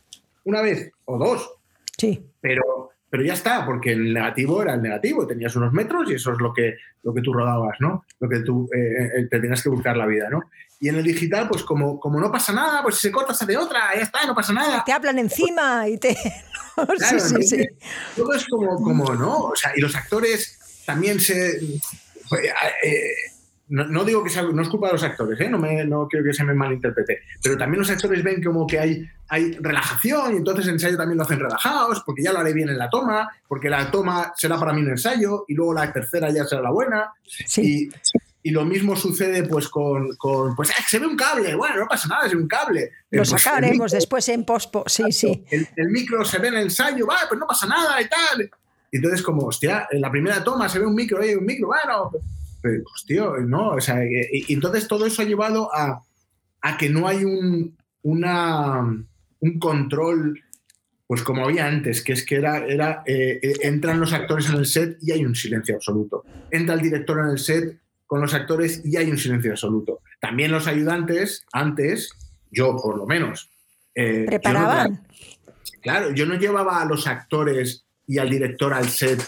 una 0.45 0.61
vez 0.61 0.91
o 1.05 1.17
dos, 1.17 1.49
Sí. 1.97 2.23
pero, 2.39 2.91
pero 3.09 3.23
ya 3.23 3.33
está, 3.33 3.65
porque 3.65 3.91
el 3.91 4.13
negativo 4.13 4.61
era 4.61 4.75
el 4.75 4.81
negativo, 4.81 5.27
tenías 5.27 5.55
unos 5.55 5.73
metros 5.73 6.09
y 6.09 6.13
eso 6.15 6.31
es 6.31 6.39
lo 6.39 6.53
que, 6.53 6.75
lo 7.03 7.13
que 7.13 7.21
tú 7.21 7.33
rodabas, 7.33 7.75
¿no? 7.79 8.05
Lo 8.19 8.29
que 8.29 8.39
tú 8.39 8.69
eh, 8.73 9.09
eh, 9.17 9.27
te 9.29 9.39
tenías 9.39 9.61
que 9.61 9.69
buscar 9.69 9.97
la 9.97 10.05
vida, 10.05 10.29
¿no? 10.29 10.43
Y 10.79 10.89
en 10.89 10.95
el 10.95 11.03
digital, 11.03 11.47
pues 11.49 11.63
como, 11.63 11.99
como 11.99 12.19
no 12.19 12.31
pasa 12.31 12.53
nada, 12.53 12.81
pues 12.83 12.95
si 12.95 13.07
se 13.07 13.11
corta, 13.11 13.33
se 13.33 13.45
de 13.45 13.57
otra, 13.57 13.95
ya 13.95 14.01
está, 14.01 14.25
no 14.25 14.35
pasa 14.35 14.53
nada. 14.53 14.83
Te 14.85 14.91
hablan 14.91 15.17
encima 15.19 15.87
y 15.87 15.97
te... 15.97 16.15
Claro, 16.75 17.19
sí, 17.19 17.35
sí, 17.43 17.43
sí. 17.43 17.67
Todo 18.15 18.33
es 18.33 18.47
como, 18.47 18.81
como, 18.81 19.13
¿no? 19.13 19.37
O 19.43 19.55
sea, 19.55 19.73
y 19.75 19.79
los 19.79 19.95
actores 19.95 20.81
también 20.85 21.19
se... 21.19 21.59
eh, 22.83 23.11
no, 23.69 23.85
no 23.85 24.03
digo 24.03 24.23
que 24.23 24.29
sea, 24.29 24.43
no 24.43 24.61
es 24.61 24.67
culpa 24.69 24.87
de 24.87 24.93
los 24.93 25.03
actores, 25.03 25.39
¿eh? 25.39 25.49
no, 25.49 25.57
me, 25.57 25.83
no 25.85 26.07
quiero 26.07 26.25
que 26.25 26.33
se 26.33 26.43
me 26.43 26.53
malinterprete, 26.53 27.21
pero 27.41 27.57
también 27.57 27.79
los 27.79 27.89
actores 27.89 28.21
ven 28.23 28.43
como 28.43 28.67
que 28.67 28.77
hay, 28.79 29.07
hay 29.29 29.53
relajación 29.53 30.33
y 30.33 30.37
entonces 30.37 30.65
el 30.67 30.73
ensayo 30.73 30.97
también 30.97 31.17
lo 31.17 31.23
hacen 31.23 31.39
relajados, 31.39 32.03
porque 32.05 32.23
ya 32.23 32.33
lo 32.33 32.39
haré 32.39 32.53
bien 32.53 32.69
en 32.69 32.77
la 32.77 32.89
toma, 32.89 33.29
porque 33.47 33.69
la 33.69 33.89
toma 33.89 34.33
será 34.35 34.59
para 34.59 34.73
mí 34.73 34.81
un 34.81 34.89
ensayo 34.89 35.45
y 35.47 35.53
luego 35.55 35.73
la 35.73 35.91
tercera 35.91 36.29
ya 36.29 36.45
será 36.45 36.61
la 36.61 36.71
buena. 36.71 37.11
Sí. 37.23 37.89
Y, 38.43 38.49
y 38.49 38.51
lo 38.51 38.65
mismo 38.65 38.97
sucede 38.97 39.43
pues 39.43 39.69
con, 39.69 40.15
con 40.17 40.53
pues 40.55 40.69
ah, 40.77 40.83
se 40.85 40.99
ve 40.99 41.07
un 41.07 41.15
cable, 41.15 41.55
bueno, 41.55 41.77
no 41.77 41.87
pasa 41.87 42.09
nada, 42.09 42.27
se 42.29 42.35
ve 42.35 42.41
un 42.41 42.47
cable. 42.49 42.81
Eh, 42.83 42.91
Lo 43.11 43.23
pues, 43.23 43.29
sacaremos 43.41 43.93
micro- 43.93 43.95
después 43.97 44.27
en 44.29 44.43
pospo. 44.43 44.83
Sí, 44.85 45.11
sí. 45.13 45.45
el, 45.49 45.65
el 45.77 45.87
micro 45.87 46.25
se 46.25 46.39
ve 46.39 46.49
en 46.49 46.55
el 46.55 46.63
ensayo, 46.63 47.07
va, 47.07 47.19
pues 47.29 47.39
no 47.39 47.47
pasa 47.47 47.65
nada 47.65 48.01
y 48.01 48.09
tal. 48.09 48.51
Y 48.93 48.97
entonces, 48.97 49.23
como, 49.23 49.47
hostia, 49.47 49.87
en 49.89 50.01
la 50.01 50.11
primera 50.11 50.43
toma 50.43 50.69
se 50.69 50.77
ve 50.77 50.85
un 50.85 50.93
micro, 50.93 51.19
hay 51.19 51.33
un 51.33 51.45
micro, 51.45 51.65
bueno, 51.65 52.11
pues, 52.61 52.83
tío, 53.07 53.37
no, 53.37 53.71
o 53.71 53.81
sea, 53.81 54.05
y, 54.05 54.45
y 54.47 54.53
entonces 54.53 54.87
todo 54.87 55.07
eso 55.07 55.23
ha 55.23 55.25
llevado 55.25 55.73
a, 55.73 56.03
a 56.61 56.77
que 56.77 56.89
no 56.91 57.07
hay 57.07 57.25
un, 57.25 57.75
una, 58.03 58.81
un 59.39 59.59
control, 59.59 60.39
pues 61.07 61.23
como 61.23 61.43
había 61.43 61.65
antes, 61.65 62.03
que 62.03 62.13
es 62.13 62.23
que 62.23 62.35
era, 62.35 62.65
era 62.67 63.01
eh, 63.07 63.39
eh, 63.41 63.53
entran 63.63 63.99
los 63.99 64.13
actores 64.13 64.47
en 64.49 64.57
el 64.57 64.67
set 64.67 64.99
y 65.01 65.11
hay 65.11 65.25
un 65.25 65.33
silencio 65.33 65.73
absoluto. 65.75 66.23
Entra 66.51 66.75
el 66.75 66.81
director 66.81 67.17
en 67.19 67.31
el 67.31 67.39
set 67.39 67.79
con 68.05 68.21
los 68.21 68.35
actores 68.35 68.79
y 68.85 68.95
hay 68.95 69.09
un 69.09 69.17
silencio 69.17 69.49
absoluto. 69.51 70.01
También 70.21 70.51
los 70.51 70.67
ayudantes, 70.67 71.45
antes, 71.51 72.11
yo 72.51 72.77
por 72.77 72.95
lo 72.95 73.07
menos, 73.07 73.49
eh, 73.95 74.19
yo 74.19 74.19
no 74.19 74.27
tra- 74.27 74.29
Preparaban. 74.29 75.07
Claro, 75.81 76.11
yo 76.13 76.27
no 76.27 76.35
llevaba 76.35 76.79
a 76.79 76.85
los 76.85 77.07
actores 77.07 77.85
y 78.13 78.19
al 78.19 78.29
director 78.29 78.73
al 78.73 78.87
set 78.89 79.19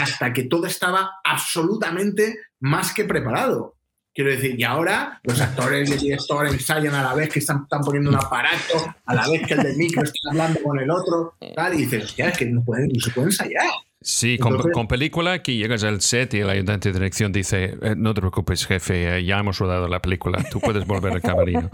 hasta 0.00 0.32
que 0.32 0.44
todo 0.44 0.66
estaba 0.66 1.10
absolutamente 1.24 2.38
más 2.60 2.92
que 2.94 3.04
preparado. 3.04 3.74
Quiero 4.14 4.30
decir, 4.30 4.58
y 4.58 4.64
ahora 4.64 5.20
los 5.22 5.40
actores 5.40 5.88
y 5.88 5.92
el 5.94 5.98
director 6.00 6.46
ensayan 6.46 6.94
a 6.94 7.02
la 7.02 7.14
vez 7.14 7.28
que 7.28 7.38
están, 7.38 7.62
están 7.62 7.80
poniendo 7.80 8.10
un 8.10 8.16
aparato, 8.16 8.94
a 9.06 9.14
la 9.14 9.28
vez 9.28 9.46
que 9.46 9.54
el 9.54 9.62
del 9.62 9.76
micro 9.76 10.02
está 10.02 10.30
hablando 10.30 10.60
con 10.62 10.78
el 10.78 10.90
otro, 10.90 11.34
tal, 11.54 11.74
y 11.74 11.78
dices, 11.78 12.04
hostia, 12.04 12.28
es 12.28 12.38
que 12.38 12.46
no, 12.46 12.62
pueden, 12.62 12.88
no 12.92 13.00
se 13.00 13.10
puede 13.10 13.26
ensayar. 13.28 13.64
Sí, 14.02 14.38
con, 14.38 14.52
Entonces- 14.52 14.72
con 14.74 14.88
película 14.88 15.42
que 15.42 15.54
llegas 15.56 15.84
al 15.84 16.00
set 16.00 16.34
y 16.34 16.38
el 16.38 16.50
ayudante 16.50 16.88
de 16.88 16.94
dirección 16.98 17.32
dice, 17.32 17.76
"Eh, 17.82 17.94
no 17.96 18.14
te 18.14 18.20
preocupes, 18.20 18.66
jefe, 18.66 19.18
eh, 19.18 19.24
ya 19.24 19.38
hemos 19.38 19.58
rodado 19.58 19.88
la 19.88 20.00
película, 20.00 20.42
tú 20.50 20.58
puedes 20.60 20.86
volver 20.86 21.12
al 21.12 21.20
camerino. 21.22 21.68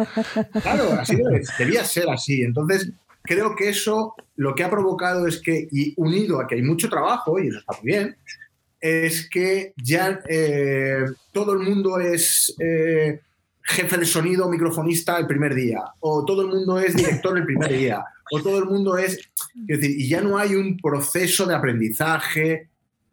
Claro, 0.63 0.93
así 1.01 1.17
debe- 1.17 1.43
debía 1.59 1.85
ser 1.85 2.11
así. 2.11 2.43
Entonces, 2.43 2.91
creo 3.27 3.55
que 3.55 3.69
eso 3.69 4.15
lo 4.37 4.55
que 4.55 4.65
ha 4.65 4.71
provocado 4.71 5.27
es 5.27 5.41
que, 5.41 5.69
y 5.71 5.95
unido 5.97 6.41
a 6.41 6.47
que 6.47 6.57
hay 6.57 6.63
mucho 6.63 6.89
trabajo, 6.89 7.39
y 7.39 7.49
eso 7.49 7.59
está 7.59 7.75
muy 7.83 7.93
bien, 7.93 8.17
es 8.81 9.29
que 9.29 9.73
ya 9.77 10.21
eh, 10.29 11.05
todo 11.33 11.53
el 11.53 11.61
mundo 11.61 11.99
es 11.99 12.55
eh, 12.61 13.21
jefe 13.63 13.99
de 13.99 14.07
sonido, 14.07 14.49
microfonista 14.49 15.19
el 15.19 15.27
primer 15.27 15.55
día, 15.55 15.83
o 16.01 16.25
todo 16.25 16.43
el 16.43 16.49
mundo 16.49 16.79
es 16.79 16.95
director 16.95 17.37
el 17.37 17.45
primer 17.45 17.77
día, 17.77 18.05
o 18.31 18.41
todo 18.41 18.59
el 18.59 18.67
mundo 18.67 18.97
es... 18.97 19.19
Es 19.69 19.81
decir, 19.81 19.99
y 19.99 20.09
ya 20.09 20.21
no 20.21 20.39
hay 20.39 20.55
un 20.55 20.77
proceso 20.77 21.47
de 21.47 21.55
aprendizaje 21.55 22.69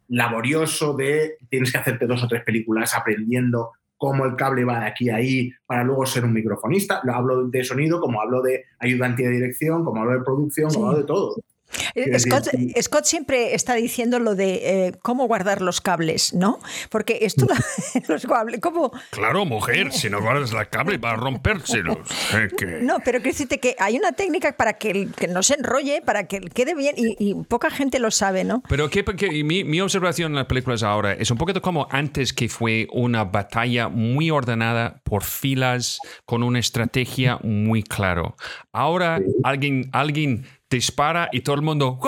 laborioso 0.08 0.94
de 0.94 1.38
tienes 1.48 1.72
que 1.72 1.78
hacerte 1.78 2.06
dos 2.06 2.22
o 2.22 2.28
tres 2.28 2.44
películas 2.44 2.94
aprendiendo 2.94 3.72
cómo 3.96 4.24
el 4.24 4.36
cable 4.36 4.64
va 4.64 4.80
de 4.80 4.86
aquí 4.86 5.10
a 5.10 5.16
ahí 5.16 5.52
para 5.66 5.84
luego 5.84 6.06
ser 6.06 6.24
un 6.24 6.32
microfonista. 6.32 7.00
Lo 7.04 7.14
hablo 7.14 7.46
de 7.48 7.64
sonido, 7.64 8.00
como 8.00 8.20
hablo 8.20 8.42
de 8.42 8.64
ayudante 8.78 9.22
de 9.22 9.30
dirección, 9.30 9.84
como 9.84 10.00
hablo 10.00 10.18
de 10.18 10.24
producción, 10.24 10.72
como 10.72 10.86
hablo 10.86 10.98
de 10.98 11.04
todo. 11.04 11.36
Eh, 11.94 12.18
Scott, 12.82 13.04
siempre 13.04 13.54
está 13.54 13.74
diciendo 13.74 14.18
lo 14.18 14.34
de 14.34 14.86
eh, 14.86 14.92
cómo 15.02 15.26
guardar 15.26 15.62
los 15.62 15.80
cables, 15.80 16.34
¿no? 16.34 16.58
Porque 16.90 17.18
esto, 17.22 17.46
los 18.08 18.26
cables, 18.26 18.60
¿cómo? 18.60 18.92
Claro, 19.10 19.44
mujer, 19.44 19.92
si 19.92 20.10
no 20.10 20.20
guardas 20.20 20.52
la 20.52 20.64
cable 20.66 20.98
va 20.98 21.12
a 21.12 21.16
rompérselos. 21.16 21.98
Eh, 22.34 22.80
No, 22.82 22.96
pero 23.04 23.18
quiero 23.18 23.32
decirte 23.32 23.58
que 23.58 23.76
hay 23.78 23.96
una 23.96 24.12
técnica 24.12 24.56
para 24.56 24.74
que, 24.74 25.08
no 25.28 25.42
se 25.42 25.54
enrolle, 25.54 26.02
para 26.02 26.26
que 26.26 26.40
quede 26.40 26.74
bien 26.74 26.94
y, 26.96 27.16
y 27.18 27.34
poca 27.44 27.70
gente 27.70 27.98
lo 27.98 28.10
sabe, 28.10 28.44
¿no? 28.44 28.62
Pero 28.68 28.88
que, 28.90 29.04
que- 29.04 29.44
mi, 29.44 29.62
mi 29.64 29.80
observación 29.80 30.32
en 30.32 30.36
las 30.36 30.46
películas 30.46 30.82
ahora 30.82 31.12
es 31.12 31.30
un 31.30 31.38
poquito 31.38 31.60
como 31.62 31.86
antes 31.90 32.32
que 32.32 32.48
fue 32.48 32.88
una 32.92 33.24
batalla 33.24 33.88
muy 33.88 34.30
ordenada 34.30 35.00
por 35.04 35.22
filas 35.22 35.98
con 36.24 36.42
una 36.42 36.58
estrategia 36.58 37.38
muy 37.42 37.82
claro. 37.82 38.36
Ahora 38.72 39.20
alguien, 39.42 39.90
alguien 39.92 40.46
dispara 40.70 41.28
y 41.32 41.40
todo 41.40 41.56
el 41.56 41.62
mundo. 41.62 41.98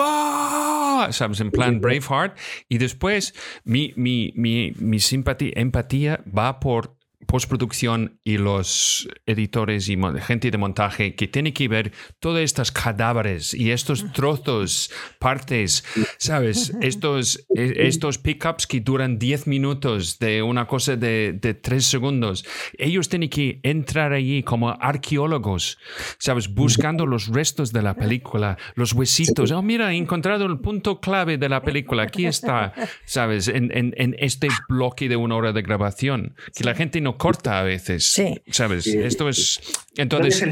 ¿sabes? 1.11 1.39
En 1.39 1.51
plan 1.51 1.79
Braveheart. 1.79 2.37
Y 2.69 2.77
después 2.77 3.33
mi, 3.63 3.93
mi, 3.95 4.33
mi, 4.35 4.73
mi 4.79 4.99
simpatía, 4.99 5.51
empatía 5.55 6.23
va 6.25 6.59
por 6.59 6.96
postproducción 7.27 8.19
y 8.23 8.37
los 8.37 9.07
editores 9.25 9.89
y 9.89 9.97
gente 10.25 10.49
de 10.49 10.57
montaje 10.57 11.13
que 11.15 11.27
tiene 11.27 11.53
que 11.53 11.67
ver 11.67 11.91
todas 12.19 12.41
estas 12.41 12.71
cadáveres 12.71 13.53
y 13.53 13.71
estos 13.71 14.11
trozos, 14.13 14.89
partes, 15.19 15.83
¿sabes? 16.17 16.73
Estos, 16.81 17.45
e- 17.55 17.87
estos 17.87 18.17
pickups 18.17 18.65
que 18.65 18.79
duran 18.79 19.19
10 19.19 19.47
minutos 19.47 20.17
de 20.19 20.41
una 20.41 20.65
cosa 20.67 20.95
de, 20.95 21.33
de 21.33 21.53
3 21.53 21.85
segundos. 21.85 22.45
Ellos 22.77 23.09
tienen 23.09 23.29
que 23.29 23.59
entrar 23.63 24.13
allí 24.13 24.41
como 24.43 24.69
arqueólogos, 24.69 25.77
¿sabes? 26.17 26.47
Buscando 26.53 27.05
los 27.05 27.27
restos 27.27 27.71
de 27.73 27.81
la 27.81 27.93
película, 27.95 28.57
los 28.75 28.93
huesitos. 28.93 29.51
Oh, 29.51 29.61
mira, 29.61 29.93
he 29.93 29.97
encontrado 29.97 30.45
el 30.45 30.59
punto 30.59 30.99
clave 31.01 31.37
de 31.37 31.49
la 31.49 31.61
película. 31.61 32.03
Aquí 32.03 32.25
está, 32.25 32.73
¿sabes? 33.05 33.47
En, 33.47 33.71
en- 33.77 33.93
en 33.97 34.15
este 34.19 34.47
bloque 34.69 35.09
de 35.09 35.15
una 35.17 35.35
hora 35.35 35.51
de 35.53 35.61
grabación, 35.61 36.35
que 36.55 36.63
la 36.63 36.73
gente 36.75 37.01
no 37.01 37.16
corta 37.17 37.59
a 37.59 37.63
veces, 37.63 38.11
Sí. 38.13 38.41
¿sabes? 38.51 38.83
Sí. 38.85 38.97
Esto 38.97 39.27
es... 39.29 39.59
Entonces, 39.95 40.43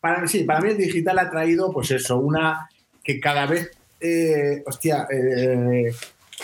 para, 0.00 0.26
sí, 0.26 0.44
para 0.44 0.60
mí 0.60 0.70
el 0.70 0.78
digital 0.78 1.18
ha 1.18 1.30
traído, 1.30 1.72
pues 1.72 1.90
eso, 1.90 2.18
una 2.18 2.68
que 3.04 3.20
cada 3.20 3.46
vez, 3.46 3.70
eh, 4.00 4.62
hostia, 4.66 5.06
eh, 5.12 5.92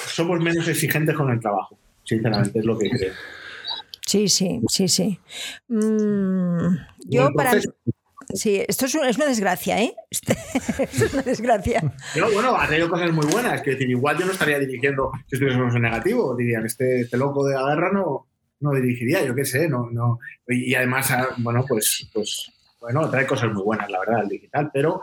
somos 0.07 0.41
menos 0.41 0.67
exigentes 0.69 1.17
con 1.17 1.31
el 1.31 1.41
trabajo, 1.41 1.79
sinceramente, 2.05 2.59
es 2.61 2.65
lo 2.65 2.79
que 2.79 2.91
creo. 2.91 3.13
Sí, 4.07 4.29
sí, 4.29 4.61
sí, 4.69 4.89
sí. 4.89 5.19
Mm, 5.69 6.77
yo 7.07 7.33
para... 7.35 7.53
Sí, 8.35 8.63
esto 8.67 8.87
es, 8.87 8.95
un- 8.95 9.05
es 9.05 9.17
una 9.17 9.27
desgracia, 9.27 9.83
¿eh? 9.83 9.95
Esto 10.11 10.33
es 11.05 11.13
una 11.13 11.23
desgracia. 11.23 11.83
Pero 12.15 12.33
bueno, 12.33 12.57
ha 12.57 12.67
traído 12.67 12.89
cosas 12.89 13.13
muy 13.13 13.27
buenas. 13.27 13.61
Que 13.61 13.73
decir, 13.73 13.91
igual 13.91 14.17
yo 14.19 14.25
no 14.25 14.33
estaría 14.33 14.59
dirigiendo 14.59 15.11
si 15.29 15.35
estuviésemos 15.37 15.75
en 15.75 15.83
negativo. 15.83 16.35
Dirían, 16.35 16.65
este, 16.65 17.01
este 17.03 17.17
loco 17.19 17.45
de 17.47 17.55
la 17.57 17.67
guerra 17.69 17.91
no, 17.93 18.29
no 18.63 18.73
dirigiría, 18.73 19.25
yo 19.25 19.35
qué 19.35 19.45
sé. 19.45 19.69
No, 19.69 19.91
no. 19.91 20.19
Y 20.49 20.75
además, 20.75 21.11
ah, 21.11 21.29
bueno, 21.39 21.65
pues, 21.69 22.09
pues, 22.13 22.53
bueno, 22.81 23.09
trae 23.11 23.27
cosas 23.27 23.53
muy 23.53 23.63
buenas, 23.63 23.91
la 23.91 24.01
verdad, 24.01 24.23
el 24.23 24.29
digital. 24.29 24.71
Pero 24.73 25.03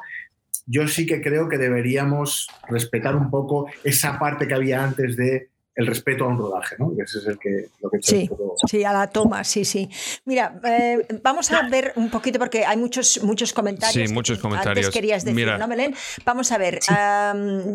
yo 0.66 0.88
sí 0.88 1.06
que 1.06 1.22
creo 1.22 1.50
que 1.50 1.58
deberíamos 1.58 2.48
respetar 2.68 3.16
un 3.16 3.30
poco 3.30 3.68
esa 3.84 4.20
parte 4.20 4.48
que 4.48 4.54
había 4.54 4.84
antes 4.84 5.16
de 5.16 5.50
el 5.80 5.88
respeto 5.88 6.26
a 6.26 6.28
un 6.28 6.38
rodaje, 6.38 6.76
¿no? 6.78 6.92
Que 6.96 7.04
ese 7.04 7.20
es 7.20 7.26
el 7.28 7.40
que, 7.40 7.70
lo 7.82 7.90
que 7.90 8.00
Sí, 8.02 8.28
poco- 8.28 8.56
sí, 8.70 8.84
a 8.84 8.92
la 8.92 9.08
toma, 9.10 9.44
sí, 9.46 9.64
sí. 9.64 9.90
Mira, 10.26 10.60
eh, 10.66 11.08
vamos 11.24 11.50
a 11.52 11.70
ver 11.70 11.94
un 11.96 12.10
poquito 12.10 12.38
porque 12.38 12.66
hay 12.66 12.76
muchos, 12.76 13.24
muchos 13.24 13.54
comentarios. 13.54 14.10
Sí, 14.10 14.14
muchos 14.14 14.38
que 14.38 14.42
comentarios. 14.42 14.88
Antes 14.88 14.94
querías 14.94 15.24
decir, 15.24 15.36
Mira. 15.36 15.58
¿no, 15.58 15.68
Belén? 15.70 15.96
Vamos 16.26 16.52
a 16.52 16.58
ver. 16.58 16.80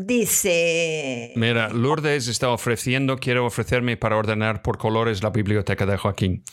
dice. 0.05 1.32
Mira, 1.36 1.68
Lourdes 1.70 2.28
está 2.28 2.50
ofreciendo, 2.50 3.16
quiero 3.18 3.46
ofrecerme 3.46 3.96
para 3.96 4.16
ordenar 4.16 4.62
por 4.62 4.78
colores 4.78 5.22
la 5.22 5.30
biblioteca 5.30 5.86
de 5.86 5.96
Joaquín. 5.96 6.44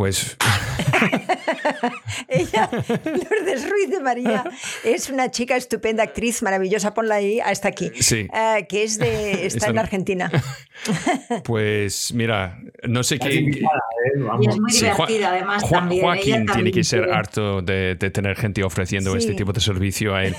Pues 0.00 0.34
Ella, 2.28 2.70
Lourdes 3.04 3.68
Ruiz 3.68 3.90
de 3.90 4.00
María, 4.00 4.44
es 4.82 5.10
una 5.10 5.30
chica 5.30 5.56
estupenda, 5.56 6.02
actriz 6.04 6.42
maravillosa, 6.42 6.94
ponla 6.94 7.16
ahí, 7.16 7.38
hasta 7.38 7.68
aquí. 7.68 7.90
Sí. 8.00 8.26
Eh, 8.32 8.66
que 8.66 8.84
es 8.84 8.96
de. 8.98 9.44
Está 9.46 9.66
en. 9.68 9.78
Argentina. 9.78 10.30
Pues 11.44 12.14
mira, 12.14 12.58
no 12.88 13.02
sé 13.02 13.18
qué. 13.18 13.28
¿eh? 13.28 13.50
Y 14.40 14.48
es 14.48 14.58
muy 14.58 14.72
Sí, 14.72 14.86
divertida, 14.86 15.32
además, 15.32 15.62
Ju- 15.64 15.70
también. 15.70 16.00
Joaquín 16.02 16.46
tiene 16.46 16.72
que 16.72 16.82
ser 16.82 17.00
quiere. 17.02 17.14
harto 17.18 17.60
de, 17.60 17.94
de 17.96 18.10
tener 18.10 18.34
gente 18.36 18.64
ofreciendo 18.64 19.12
Sí. 19.12 19.18
este 19.18 19.34
tipo 19.34 19.52
de 19.52 19.60
servicio 19.60 20.14
a 20.14 20.24
él. 20.24 20.34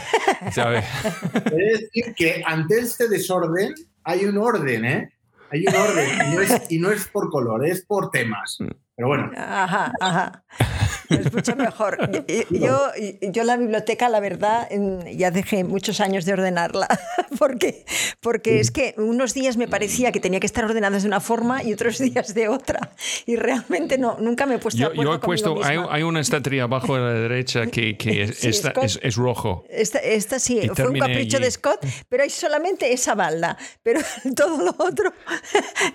¿sabe? 0.51 0.79
Es 0.79 1.81
decir, 1.81 2.15
que 2.15 2.41
ante 2.47 2.79
este 2.79 3.07
desorden 3.07 3.75
hay 4.03 4.25
un 4.25 4.39
orden, 4.39 4.85
¿eh? 4.85 5.09
Hay 5.51 5.67
un 5.67 5.75
orden. 5.75 6.09
Y 6.31 6.35
no 6.35 6.41
es, 6.41 6.61
y 6.71 6.79
no 6.79 6.89
es 6.91 7.05
por 7.07 7.29
color, 7.29 7.63
es 7.67 7.85
por 7.85 8.09
temas. 8.09 8.57
Pero 8.95 9.07
bueno, 9.07 9.31
Ajá, 9.35 9.91
ajá. 9.99 10.43
Es 11.11 11.33
mucho 11.33 11.55
mejor. 11.55 11.97
Yo, 12.49 12.91
yo, 13.21 13.43
la 13.43 13.57
biblioteca, 13.57 14.09
la 14.09 14.19
verdad, 14.19 14.67
ya 15.13 15.31
dejé 15.31 15.63
muchos 15.63 15.99
años 15.99 16.25
de 16.25 16.33
ordenarla, 16.33 16.87
porque, 17.39 17.85
porque 18.21 18.59
es 18.59 18.71
que 18.71 18.93
unos 18.97 19.33
días 19.33 19.57
me 19.57 19.67
parecía 19.67 20.11
que 20.11 20.19
tenía 20.19 20.39
que 20.39 20.45
estar 20.45 20.63
ordenada 20.63 20.99
de 20.99 21.07
una 21.07 21.19
forma 21.19 21.63
y 21.63 21.73
otros 21.73 21.97
días 21.97 22.33
de 22.33 22.47
otra. 22.47 22.91
Y 23.25 23.35
realmente 23.35 23.97
no, 23.97 24.17
nunca 24.19 24.45
me 24.45 24.55
he 24.55 24.57
puesto 24.59 24.79
yo, 24.79 24.93
yo 24.93 25.13
he 25.13 25.19
puesto, 25.19 25.63
hay, 25.63 25.77
hay, 25.89 26.03
una 26.03 26.21
estantería 26.21 26.63
abajo 26.63 26.95
a 26.95 26.99
la 26.99 27.13
derecha 27.13 27.67
que, 27.67 27.97
que 27.97 28.23
es, 28.23 28.43
esta, 28.45 28.71
es, 28.81 29.15
rojo. 29.15 29.65
Esta, 29.69 29.99
esta 29.99 30.39
sí, 30.39 30.69
fue 30.73 30.87
un 30.87 30.99
capricho 30.99 31.39
de 31.39 31.51
Scott, 31.51 31.85
pero 32.07 32.23
hay 32.23 32.29
solamente 32.29 32.93
esa 32.93 33.15
balda, 33.15 33.57
pero 33.83 33.99
todo 34.35 34.63
lo 34.63 34.75
otro... 34.77 35.13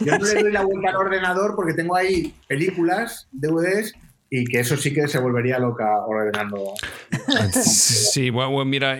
Yo 0.01 0.18
no, 0.18 0.24
le 0.26 0.42
doy 0.42 0.53
la 0.53 0.62
vuelta 0.62 0.90
al 0.90 0.97
ordenador 0.97 1.55
porque 1.55 1.72
tengo 1.72 1.97
ahí 1.97 2.34
películas, 2.49 2.86
DVDs 3.39 3.93
y 4.29 4.45
que 4.45 4.61
eso 4.61 4.77
sí 4.77 4.93
que 4.93 5.07
se 5.07 5.18
volvería 5.18 5.59
loca 5.59 6.05
ordenando. 6.07 6.74
Sí, 7.53 8.31
bueno, 8.31 8.64
mira, 8.64 8.99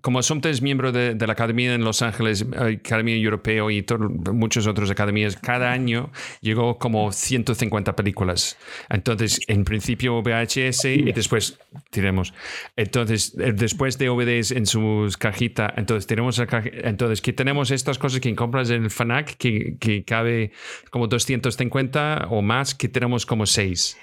como 0.00 0.22
somos 0.22 0.62
miembro 0.62 0.92
de, 0.92 1.14
la 1.14 1.32
Academia 1.32 1.74
en 1.74 1.84
Los 1.84 2.02
Ángeles, 2.02 2.44
Academia 2.56 3.16
Europea 3.16 3.64
y 3.70 3.84
muchas 4.32 4.66
otras 4.66 4.90
academias, 4.90 5.36
cada 5.36 5.72
año 5.72 6.10
llegó 6.40 6.78
como 6.78 7.12
150 7.12 7.96
películas. 7.96 8.56
Entonces, 8.90 9.40
en 9.48 9.64
principio 9.64 10.22
VHS 10.22 10.84
y 10.86 11.12
después 11.12 11.58
tiremos. 11.90 12.34
Entonces, 12.76 13.34
eh, 13.38 13.52
después 13.52 13.98
de 13.98 14.08
OVDs 14.08 14.50
en 14.50 14.66
sus 14.66 15.16
cajitas, 15.16 15.72
entonces 15.76 16.06
tenemos 16.06 16.40
entonces 16.82 17.20
que 17.22 17.32
tenemos 17.32 17.70
estas 17.70 17.98
cosas 17.98 18.20
que 18.20 18.34
compras 18.34 18.70
en 18.70 18.84
el 18.84 18.90
FANAC 18.90 19.36
que, 19.36 19.76
que 19.78 20.04
cabe 20.04 20.52
como 20.90 21.06
250 21.06 22.28
o 22.30 22.42
más, 22.42 22.74
que 22.74 22.88
tenemos 22.88 23.26
como 23.26 23.46
6. 23.46 23.96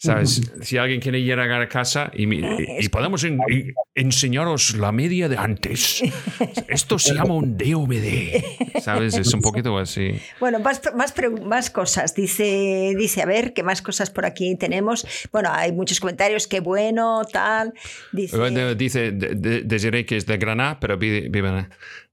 ¿Sabes? 0.00 0.40
Si 0.62 0.78
alguien 0.78 1.00
quiere 1.00 1.22
llegar 1.22 1.60
a 1.60 1.68
casa 1.68 2.12
y, 2.14 2.32
y, 2.32 2.88
podemos 2.88 3.26
enseñaros 3.96 4.76
la 4.76 4.92
media 4.92 5.28
de 5.28 5.36
antes. 5.36 6.04
Esto 6.68 7.00
se 7.00 7.14
llama 7.14 7.34
un 7.34 7.56
DVD. 7.56 8.40
¿Sabes? 8.80 9.16
Es 9.16 9.34
un 9.34 9.40
poquito 9.40 9.76
así. 9.76 10.20
Bueno, 10.38 10.60
más, 10.60 10.80
más, 10.94 11.12
más 11.44 11.70
cosas. 11.70 12.14
Dice, 12.14 12.94
dice, 12.96 13.22
a 13.22 13.26
ver, 13.26 13.52
¿qué 13.52 13.64
más 13.64 13.82
cosas 13.82 14.10
por 14.10 14.24
aquí 14.24 14.56
tenemos? 14.56 15.04
Bueno, 15.32 15.50
hay 15.52 15.72
muchos 15.72 15.98
comentarios, 15.98 16.46
qué 16.46 16.60
bueno, 16.60 17.22
tal. 17.32 17.74
Dice, 18.12 18.74
dice 18.76 19.10
Desiree 19.10 20.06
que 20.06 20.16
es 20.16 20.26
de 20.26 20.38
Granada, 20.38 20.78
pero 20.78 20.96
vive, 20.96 21.28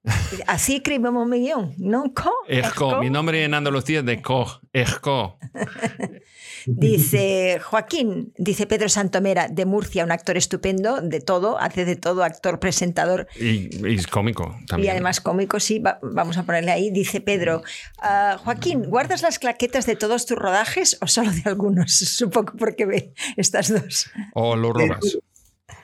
Así 0.47 0.77
escribimos 0.77 1.27
mi 1.27 1.39
guion, 1.39 1.73
¿no? 1.77 2.13
Co, 2.13 2.99
Mi 2.99 3.09
nombre 3.09 3.43
en 3.43 3.53
Andalucía 3.53 3.99
es 3.99 4.05
de 4.05 4.21
Co. 4.21 4.61
Esco. 4.73 5.37
Dice 6.67 7.59
Joaquín, 7.63 8.33
dice 8.37 8.65
Pedro 8.65 8.89
Santomera, 8.89 9.47
de 9.47 9.65
Murcia, 9.65 10.03
un 10.03 10.11
actor 10.11 10.37
estupendo, 10.37 11.01
de 11.01 11.19
todo, 11.19 11.59
hace 11.59 11.85
de 11.85 11.95
todo, 11.95 12.23
actor, 12.23 12.59
presentador. 12.59 13.27
Y, 13.35 13.69
es 13.95 14.07
cómico 14.07 14.55
también. 14.67 14.87
Y 14.87 14.89
además 14.89 15.21
cómico, 15.21 15.59
sí, 15.59 15.81
vamos 16.01 16.37
a 16.37 16.43
ponerle 16.43 16.71
ahí. 16.71 16.91
Dice 16.91 17.21
Pedro, 17.21 17.63
ah, 18.01 18.37
Joaquín, 18.43 18.83
¿guardas 18.83 19.21
las 19.21 19.39
claquetas 19.39 19.85
de 19.85 19.95
todos 19.95 20.25
tus 20.25 20.37
rodajes 20.37 20.97
o 21.01 21.07
solo 21.07 21.31
de 21.31 21.43
algunos? 21.45 21.91
Supongo 21.97 22.53
porque 22.57 22.85
ve 22.85 23.13
estas 23.37 23.71
dos. 23.71 24.09
O 24.33 24.55
lo 24.55 24.73
robas. 24.73 25.17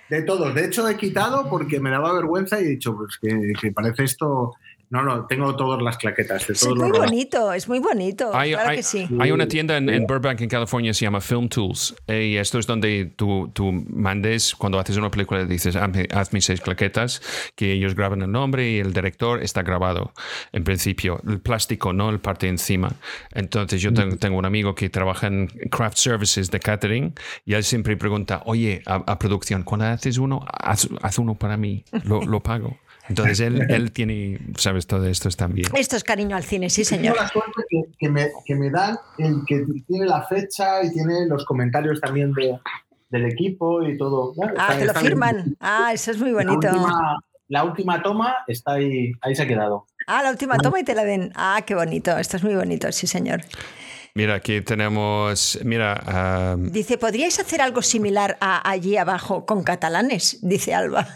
De, 0.09 0.23
todos. 0.23 0.53
De 0.53 0.65
hecho, 0.65 0.87
he 0.89 0.97
quitado 0.97 1.49
porque 1.49 1.79
me 1.79 1.89
daba 1.89 2.11
vergüenza 2.13 2.59
y 2.59 2.65
he 2.65 2.69
dicho, 2.69 2.97
pues 2.97 3.17
que 3.17 3.71
parece 3.71 4.03
esto 4.03 4.53
no, 4.91 5.03
no, 5.03 5.25
tengo 5.25 5.55
todas 5.55 5.81
las 5.81 5.97
claquetas. 5.97 6.45
De 6.45 6.53
es 6.53 6.67
muy 6.67 6.91
bonito, 6.91 7.53
es 7.53 7.69
muy 7.69 7.79
bonito. 7.79 8.29
Hay, 8.35 8.51
claro 8.51 8.75
que 8.75 8.83
sí. 8.83 9.07
hay 9.21 9.31
una 9.31 9.47
tienda 9.47 9.77
en, 9.77 10.05
Burbank, 10.05 10.41
en 10.41 10.49
California, 10.49 10.93
se 10.93 11.05
llama 11.05 11.21
Film 11.21 11.47
Tools. 11.47 11.95
Y 12.09 12.35
esto 12.35 12.59
es 12.59 12.67
donde 12.67 13.13
tú, 13.15 13.49
tú 13.53 13.71
mandes, 13.71 14.53
cuando 14.53 14.77
haces 14.79 14.97
una 14.97 15.09
película, 15.09 15.45
dices, 15.45 15.77
hazme, 15.77 16.41
seis 16.41 16.59
claquetas, 16.59 17.21
que 17.55 17.71
ellos 17.71 17.95
graban 17.95 18.21
el 18.21 18.33
nombre 18.33 18.69
y 18.69 18.79
el 18.79 18.91
director 18.91 19.41
está 19.41 19.63
grabado, 19.63 20.11
en 20.51 20.65
principio. 20.65 21.21
El 21.25 21.39
plástico, 21.39 21.93
no 21.93 22.09
el 22.09 22.19
parte 22.19 22.49
encima. 22.49 22.91
Entonces, 23.33 23.81
yo 23.81 23.93
tengo, 23.93 24.37
un 24.37 24.45
amigo 24.45 24.75
que 24.75 24.89
trabaja 24.89 25.27
en 25.27 25.47
craft 25.69 25.99
services 25.99 26.51
de 26.51 26.59
catering 26.59 27.13
y 27.45 27.53
él 27.53 27.63
siempre 27.63 27.95
pregunta, 27.95 28.41
oye, 28.45 28.83
a, 28.85 29.17
producción, 29.17 29.63
cuando 29.63 29.85
haces 29.85 30.17
uno, 30.17 30.45
haz, 30.51 31.17
uno 31.17 31.35
para 31.35 31.55
mí, 31.55 31.85
lo, 32.03 32.25
lo 32.25 32.43
pago. 32.43 32.77
Entonces 33.09 33.39
él, 33.39 33.65
él 33.69 33.91
tiene, 33.91 34.39
sabes, 34.57 34.87
todo 34.87 35.05
esto 35.05 35.29
también. 35.29 35.67
Esto 35.75 35.95
es 35.95 36.03
cariño 36.03 36.35
al 36.35 36.43
cine, 36.43 36.69
sí, 36.69 36.83
señor. 36.85 37.13
Tengo 37.13 37.23
la 37.23 37.29
suerte 37.29 37.61
que, 37.97 38.09
me, 38.09 38.29
que, 38.45 38.55
me, 38.55 38.69
dan 38.69 38.97
el 39.17 39.41
que 39.47 39.65
tiene 39.87 40.05
la 40.05 40.23
fecha 40.23 40.83
y 40.83 40.91
tiene 40.91 41.25
los 41.27 41.45
comentarios 41.45 41.99
también 41.99 42.33
de, 42.33 42.59
del 43.09 43.25
equipo 43.25 43.83
y 43.83 43.97
todo. 43.97 44.33
ah, 44.57 44.75
te 44.77 44.85
lo 44.85 44.93
firman. 44.93 45.55
Ah, 45.59 45.91
eso 45.93 46.11
es 46.11 46.17
muy 46.17 46.31
bonito. 46.31 46.67
La 47.47 47.65
última, 47.65 48.01
toma 48.01 48.33
está 48.47 48.73
ahí, 48.73 49.11
ahí 49.21 49.35
se 49.35 49.43
ha 49.43 49.47
quedado. 49.47 49.85
Ah, 50.07 50.23
la 50.23 50.31
última 50.31 50.57
toma 50.57 50.79
y 50.79 50.83
te 50.85 50.95
la 50.95 51.03
den. 51.03 51.33
Ah, 51.35 51.61
qué 51.65 51.75
bonito. 51.75 52.17
Esto 52.17 52.37
es 52.37 52.43
muy 52.43 52.55
bonito, 52.55 52.89
sí, 52.93 53.07
señor. 53.07 53.41
Mira, 54.13 54.35
aquí 54.35 54.61
tenemos. 54.61 55.57
Mira. 55.63 56.55
Dice: 56.57 56.97
¿podríais 56.97 57.39
hacer 57.39 57.61
algo 57.61 57.81
similar 57.81 58.37
a 58.41 58.69
allí 58.69 58.97
abajo 58.97 59.45
con 59.45 59.63
catalanes? 59.63 60.39
Dice 60.41 60.73
Alba. 60.73 61.07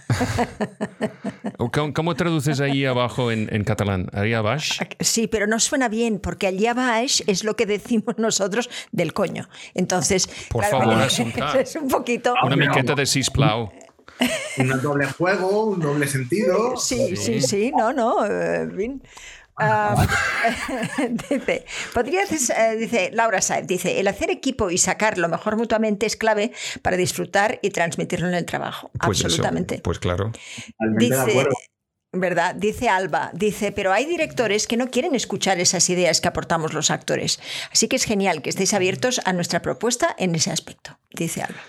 ¿Cómo, 1.93 2.15
traduces 2.15 2.61
allí 2.61 2.85
abajo 2.85 3.31
en, 3.31 3.63
catalán? 3.65 4.09
¿Allí 4.13 4.33
abajo? 4.33 4.63
Sí, 4.99 5.27
pero 5.27 5.45
no 5.45 5.59
suena 5.59 5.89
bien, 5.89 6.19
porque 6.19 6.47
allí 6.47 6.67
abajo 6.67 6.85
es 7.27 7.43
lo 7.43 7.55
que 7.55 7.65
decimos 7.65 8.17
nosotros 8.17 8.69
del 8.91 9.13
coño. 9.13 9.49
Entonces. 9.73 10.29
Por 10.49 10.63
favor, 10.63 11.01
es 11.59 11.75
un 11.75 11.89
poquito. 11.89 12.33
Una 12.43 12.55
miqueta 12.55 12.95
de 12.95 13.05
sisplau. 13.05 13.71
Un 14.57 14.81
doble 14.81 15.05
juego, 15.07 15.65
un 15.65 15.81
doble 15.81 16.07
sentido. 16.07 16.77
Sí, 16.77 17.17
sí, 17.17 17.41
sí, 17.41 17.73
no, 17.75 17.91
no. 17.91 18.25
Eh, 18.25 18.99
Ah, 19.57 20.07
dice, 21.29 21.65
podrías, 21.93 22.49
eh, 22.49 22.75
dice 22.77 23.09
Laura 23.13 23.41
Saez, 23.41 23.65
dice, 23.65 23.99
el 23.99 24.07
hacer 24.07 24.29
equipo 24.29 24.69
y 24.69 24.77
sacar 24.77 25.17
lo 25.17 25.29
mejor 25.29 25.55
mutuamente 25.55 26.05
es 26.05 26.15
clave 26.15 26.51
para 26.81 26.97
disfrutar 26.97 27.59
y 27.61 27.69
transmitirlo 27.69 28.27
en 28.27 28.33
el 28.33 28.45
trabajo. 28.45 28.91
Pues 28.99 29.23
Absolutamente. 29.23 29.79
pues 29.79 29.99
claro. 29.99 30.31
Dice, 30.97 31.47
¿verdad? 32.11 32.55
Dice 32.55 32.89
Alba, 32.89 33.31
dice, 33.33 33.71
pero 33.71 33.93
hay 33.93 34.05
directores 34.05 34.67
que 34.67 34.77
no 34.77 34.89
quieren 34.89 35.15
escuchar 35.15 35.59
esas 35.59 35.89
ideas 35.89 36.19
que 36.19 36.27
aportamos 36.27 36.73
los 36.73 36.91
actores. 36.91 37.39
Así 37.71 37.87
que 37.87 37.95
es 37.95 38.03
genial 38.03 38.41
que 38.41 38.49
estéis 38.49 38.73
abiertos 38.73 39.21
a 39.23 39.33
nuestra 39.33 39.61
propuesta 39.61 40.15
en 40.17 40.35
ese 40.35 40.51
aspecto, 40.51 40.97
dice 41.11 41.43
Alba. 41.43 41.61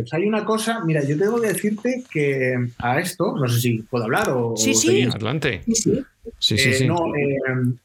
Pues 0.00 0.14
hay 0.14 0.26
una 0.26 0.44
cosa, 0.44 0.84
mira, 0.84 1.02
yo 1.04 1.18
tengo 1.18 1.40
que 1.40 1.48
decirte 1.48 2.04
que 2.10 2.56
a 2.78 2.98
esto, 2.98 3.34
no 3.36 3.48
sé 3.48 3.60
si 3.60 3.82
puedo 3.82 4.04
hablar 4.04 4.30
o... 4.30 4.56
Sí, 4.56 4.74
sí. 4.74 5.02
Adelante. 5.02 5.62
Sí, 5.66 5.74
sí. 5.74 6.04
Sí, 6.38 6.58
sí, 6.58 6.84
eh, 6.84 6.86
No, 6.86 7.14
eh, 7.14 7.38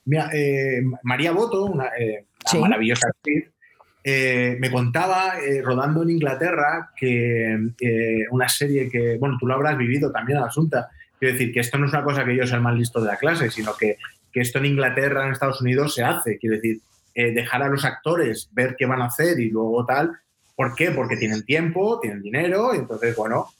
mira, 0.04 0.30
eh, 0.32 0.82
María 1.02 1.32
Boto, 1.32 1.64
una, 1.66 1.90
maravillosa 2.60 3.08
actriz, 3.08 3.50
me 4.04 4.70
contaba, 4.70 5.34
rodando 5.62 6.02
en 6.02 6.10
Inglaterra, 6.10 6.90
que 6.96 7.58
una 8.30 8.48
serie 8.48 8.88
que, 8.88 9.16
bueno, 9.18 9.36
tú 9.38 9.46
lo 9.46 9.54
habrás 9.54 9.76
vivido 9.76 10.12
también, 10.12 10.38
Asunta, 10.38 10.88
quiero 11.18 11.34
decir 11.34 11.52
que 11.52 11.60
esto 11.60 11.78
no 11.78 11.86
es 11.86 11.92
una 11.92 12.04
cosa 12.04 12.24
que 12.24 12.36
yo 12.36 12.46
sea 12.46 12.56
el 12.56 12.62
más 12.62 12.76
listo 12.76 13.00
de 13.00 13.08
la 13.08 13.16
clase, 13.16 13.50
sino 13.50 13.74
que, 13.76 13.96
que 14.32 14.40
esto 14.40 14.58
en 14.58 14.66
Inglaterra, 14.66 15.24
en 15.26 15.32
Estados 15.32 15.60
Unidos, 15.60 15.94
se 15.94 16.04
hace, 16.04 16.38
quiero 16.38 16.56
decir, 16.56 16.80
dejar 17.14 17.62
a 17.62 17.68
los 17.68 17.84
actores 17.84 18.50
ver 18.52 18.76
qué 18.78 18.84
van 18.84 19.00
a 19.00 19.06
hacer 19.06 19.40
y 19.40 19.50
luego 19.50 19.84
tal, 19.86 20.12
¿Por 20.56 20.74
qué? 20.74 20.90
Porque 20.90 21.16
tienen 21.16 21.44
tiempo, 21.44 22.00
tienen 22.00 22.22
dinero, 22.22 22.74
y 22.74 22.78
entonces, 22.78 23.14
bueno, 23.14 23.50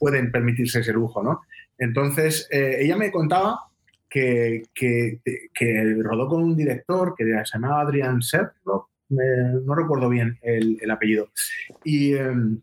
pueden 0.00 0.32
permitirse 0.32 0.80
ese 0.80 0.92
lujo, 0.92 1.22
¿no? 1.22 1.42
Entonces, 1.78 2.48
ella 2.50 2.96
me 2.96 3.12
contaba 3.12 3.68
que, 4.08 4.62
que, 4.74 5.96
rodó 6.02 6.28
con 6.28 6.42
un 6.42 6.56
director 6.56 7.14
que 7.16 7.24
se 7.24 7.54
llamaba 7.54 7.82
Adrian 7.82 8.22
Sepp, 8.22 8.52
no, 8.64 8.88
recuerdo 9.74 10.08
bien 10.08 10.38
el, 10.42 10.90
apellido, 10.90 11.30
y, 11.84 12.14
em, 12.14 12.60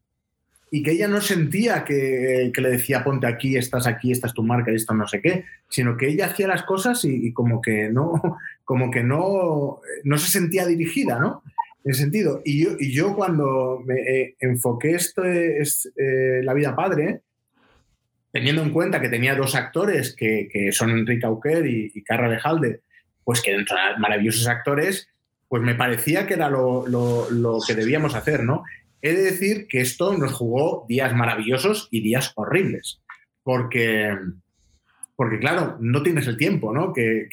y, 0.71 0.83
que 0.83 0.91
ella 0.91 1.07
no 1.07 1.21
sentía 1.21 1.83
que, 1.83 2.51
le 2.55 2.69
decía 2.69 3.03
ponte 3.03 3.27
aquí, 3.27 3.55
estás 3.55 3.87
aquí, 3.87 4.11
esta 4.11 4.27
es 4.27 4.33
tu 4.33 4.43
marca 4.43 4.71
y 4.71 4.75
esto 4.75 4.93
no 4.93 5.07
sé 5.07 5.21
qué, 5.21 5.45
sino 5.69 5.97
que 5.97 6.07
ella 6.07 6.27
hacía 6.27 6.47
las 6.47 6.63
cosas 6.63 7.03
y, 7.05 7.31
como 7.33 7.61
que 7.61 7.89
no, 7.89 8.21
como 8.65 8.91
que 8.91 9.03
no, 9.03 9.79
no 10.03 10.17
se 10.17 10.31
sentía 10.31 10.65
dirigida, 10.65 11.19
¿no? 11.19 11.43
Ese 11.85 12.01
sentido. 12.01 12.41
Y 12.43 12.91
yo, 12.91 13.15
cuando 13.15 13.81
me 13.85 13.95
eh, 14.01 14.35
enfoqué 14.39 14.91
esto 14.91 15.23
es 15.23 15.89
eh, 15.95 16.41
la 16.43 16.53
vida 16.53 16.75
padre, 16.75 17.21
teniendo 18.31 18.63
en 18.63 18.71
cuenta 18.71 18.99
que 18.99 19.07
tenía 19.07 19.35
dos 19.35 19.55
actores 19.55 20.13
que, 20.13 20.49
son 20.73 20.89
Enrique 20.89 21.25
Auquer 21.25 21.65
y, 21.65 21.91
y 21.93 22.03
Carra 22.03 22.27
Lejalde, 22.27 22.81
pues 23.23 23.41
que 23.41 23.51
eran 23.51 23.65
maravillosos 23.99 24.47
actores, 24.47 25.09
pues 25.47 25.63
me 25.63 25.75
parecía 25.75 26.27
que 26.27 26.33
era 26.35 26.49
lo, 26.49 26.85
que 27.67 27.75
debíamos 27.75 28.15
hacer, 28.15 28.43
¿no? 28.43 28.63
He 29.01 29.13
de 29.13 29.23
decir 29.23 29.67
que 29.67 29.81
esto 29.81 30.17
nos 30.17 30.33
jugó 30.33 30.85
días 30.87 31.13
maravillosos 31.15 31.87
y 31.91 32.01
días 32.01 32.31
horribles, 32.35 33.01
porque, 33.43 34.15
porque 35.15 35.39
claro, 35.39 35.77
no 35.79 36.01
tienes 36.03 36.27
el 36.27 36.37
tiempo, 36.37 36.73
¿no? 36.73 36.93
Que, 36.93 37.27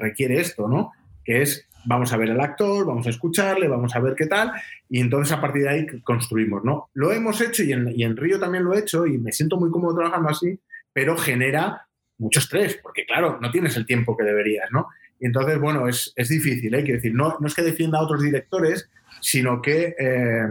requiere 0.00 0.40
esto, 0.40 0.68
¿no? 0.68 0.92
Que 1.24 1.42
es 1.42 1.68
vamos 1.84 2.12
a 2.12 2.16
ver 2.16 2.30
al 2.30 2.40
actor, 2.40 2.86
vamos 2.86 3.06
a 3.06 3.10
escucharle, 3.10 3.68
vamos 3.68 3.94
a 3.94 4.00
ver 4.00 4.14
qué 4.14 4.26
tal, 4.26 4.52
y 4.88 5.00
entonces 5.00 5.32
a 5.32 5.40
partir 5.40 5.62
de 5.62 5.68
ahí 5.68 5.86
construimos, 6.02 6.64
¿no? 6.64 6.90
Lo 6.94 7.12
hemos 7.12 7.40
hecho 7.40 7.62
y 7.62 7.72
en, 7.72 8.16
Río 8.16 8.38
también 8.38 8.64
lo 8.64 8.74
he 8.74 8.80
hecho 8.80 9.06
y 9.06 9.18
me 9.18 9.32
siento 9.32 9.56
muy 9.56 9.70
cómodo 9.70 9.96
trabajando 9.96 10.28
así, 10.28 10.58
pero 10.92 11.16
genera 11.16 11.86
mucho 12.18 12.40
estrés, 12.40 12.78
porque 12.82 13.04
claro, 13.04 13.38
no 13.40 13.50
tienes 13.50 13.76
el 13.76 13.86
tiempo 13.86 14.16
que 14.16 14.24
deberías, 14.24 14.70
¿no? 14.70 14.88
Y 15.18 15.26
entonces, 15.26 15.58
bueno, 15.58 15.88
es, 15.88 16.12
es 16.16 16.28
difícil, 16.28 16.74
¿eh? 16.74 16.82
Quiero 16.82 16.98
decir, 16.98 17.14
no, 17.14 17.36
no 17.38 17.46
es 17.46 17.54
que 17.54 17.62
defienda 17.62 17.98
a 17.98 18.02
otros 18.02 18.22
directores, 18.22 18.88
sino 19.20 19.62
que 19.62 19.94
eh, 19.98 20.48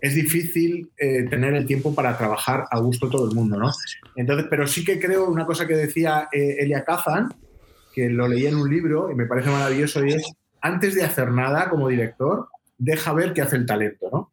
es 0.00 0.14
difícil 0.14 0.90
eh, 0.96 1.24
tener 1.28 1.54
el 1.54 1.66
tiempo 1.66 1.94
para 1.94 2.16
trabajar 2.16 2.64
a 2.70 2.78
gusto 2.80 3.08
todo 3.08 3.28
el 3.28 3.34
mundo, 3.34 3.58
¿no? 3.58 3.70
Entonces, 4.16 4.46
pero 4.48 4.66
sí 4.66 4.84
que 4.84 4.98
creo 4.98 5.28
una 5.28 5.44
cosa 5.44 5.66
que 5.66 5.74
decía 5.74 6.28
eh, 6.32 6.56
Elia 6.60 6.84
Kazan, 6.84 7.34
que 7.94 8.08
lo 8.08 8.26
leí 8.26 8.46
en 8.46 8.56
un 8.56 8.70
libro 8.70 9.10
y 9.10 9.14
me 9.14 9.26
parece 9.26 9.50
maravilloso, 9.50 10.04
y 10.04 10.12
es, 10.12 10.32
antes 10.60 10.94
de 10.94 11.04
hacer 11.04 11.30
nada 11.30 11.68
como 11.68 11.88
director, 11.88 12.48
deja 12.78 13.12
ver 13.12 13.32
qué 13.32 13.42
hace 13.42 13.56
el 13.56 13.66
talento, 13.66 14.08
¿no? 14.12 14.32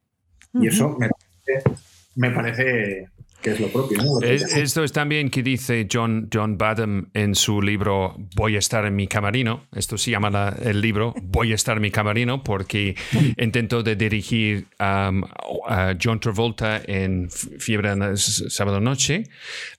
Y 0.53 0.67
eso 0.67 0.97
me 0.97 1.09
parece, 1.09 1.81
me 2.15 2.31
parece 2.31 3.09
que 3.41 3.51
es 3.51 3.59
lo 3.59 3.67
propio. 3.67 3.97
¿no? 4.01 4.21
Es, 4.21 4.55
esto 4.55 4.83
es 4.83 4.91
también 4.91 5.29
que 5.29 5.43
dice 5.43 5.87
John, 5.91 6.29
John 6.33 6.57
Badham 6.57 7.09
en 7.13 7.35
su 7.35 7.61
libro 7.61 8.15
Voy 8.35 8.55
a 8.55 8.59
estar 8.59 8.85
en 8.85 8.95
mi 8.95 9.07
camarino. 9.07 9.67
Esto 9.75 9.97
se 9.97 10.11
llama 10.11 10.29
la, 10.29 10.57
el 10.63 10.81
libro 10.81 11.13
Voy 11.21 11.51
a 11.51 11.55
estar 11.55 11.77
en 11.77 11.83
mi 11.83 11.91
camarino 11.91 12.43
porque 12.43 12.95
intentó 13.37 13.83
de 13.83 13.95
dirigir 13.95 14.67
um, 14.79 15.23
a 15.67 15.95
John 16.01 16.19
Travolta 16.19 16.81
en 16.85 17.29
Fiebre 17.29 17.95
de 17.95 18.17
Sábado 18.17 18.79
Noche 18.79 19.25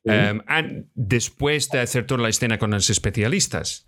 um, 0.05 0.41
and, 0.47 0.87
después 0.95 1.69
de 1.71 1.81
hacer 1.81 2.07
toda 2.07 2.23
la 2.23 2.29
escena 2.29 2.59
con 2.59 2.71
los 2.71 2.91
especialistas. 2.91 3.88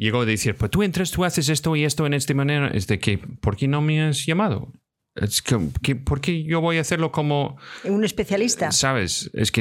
Llegó 0.00 0.22
a 0.22 0.24
decir, 0.24 0.54
pues 0.54 0.70
tú 0.70 0.82
entras, 0.82 1.10
tú 1.10 1.26
haces 1.26 1.50
esto 1.50 1.76
y 1.76 1.84
esto 1.84 2.06
en 2.06 2.14
esta 2.14 2.32
manera. 2.32 2.68
Es 2.68 2.86
de 2.86 2.98
que, 2.98 3.18
¿por 3.18 3.54
qué 3.54 3.68
no 3.68 3.82
me 3.82 4.00
has 4.00 4.24
llamado? 4.24 4.72
Es 5.14 5.42
que, 5.42 5.58
que, 5.82 5.94
¿Por 5.94 6.22
qué 6.22 6.42
yo 6.42 6.62
voy 6.62 6.78
a 6.78 6.80
hacerlo 6.80 7.12
como... 7.12 7.58
Un 7.84 8.02
especialista. 8.02 8.72
Sabes, 8.72 9.30
es 9.34 9.52
que 9.52 9.60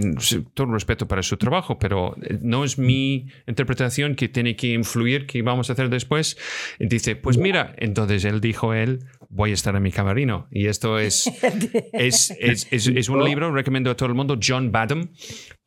todo 0.54 0.68
respeto 0.68 1.10
para 1.10 1.24
su 1.24 1.36
trabajo, 1.36 1.78
pero 1.78 2.16
no 2.40 2.64
es 2.64 2.78
mi 2.78 3.28
interpretación 3.48 4.16
que 4.16 4.30
tiene 4.30 4.56
que 4.56 4.68
influir 4.68 5.26
que 5.26 5.42
vamos 5.42 5.70
a 5.70 5.74
hacer 5.74 5.90
después. 5.90 6.38
Y 6.80 6.88
dice, 6.88 7.18
pues 7.18 7.38
mira, 7.38 7.76
entonces 7.78 8.24
él 8.24 8.40
dijo 8.40 8.74
él, 8.74 9.00
voy 9.28 9.52
a 9.52 9.56
estar 9.56 9.76
en 9.76 9.84
mi 9.84 9.92
camarino. 9.92 10.48
Y 10.52 10.68
esto 10.68 11.00
es, 11.00 11.28
es, 11.92 12.32
es, 12.40 12.68
es, 12.72 12.88
es 12.88 13.10
un 13.10 13.26
libro, 13.26 13.52
recomiendo 13.52 13.92
a 13.92 13.96
todo 13.98 14.08
el 14.08 14.16
mundo, 14.16 14.40
John 14.42 14.72
Badham, 14.72 15.12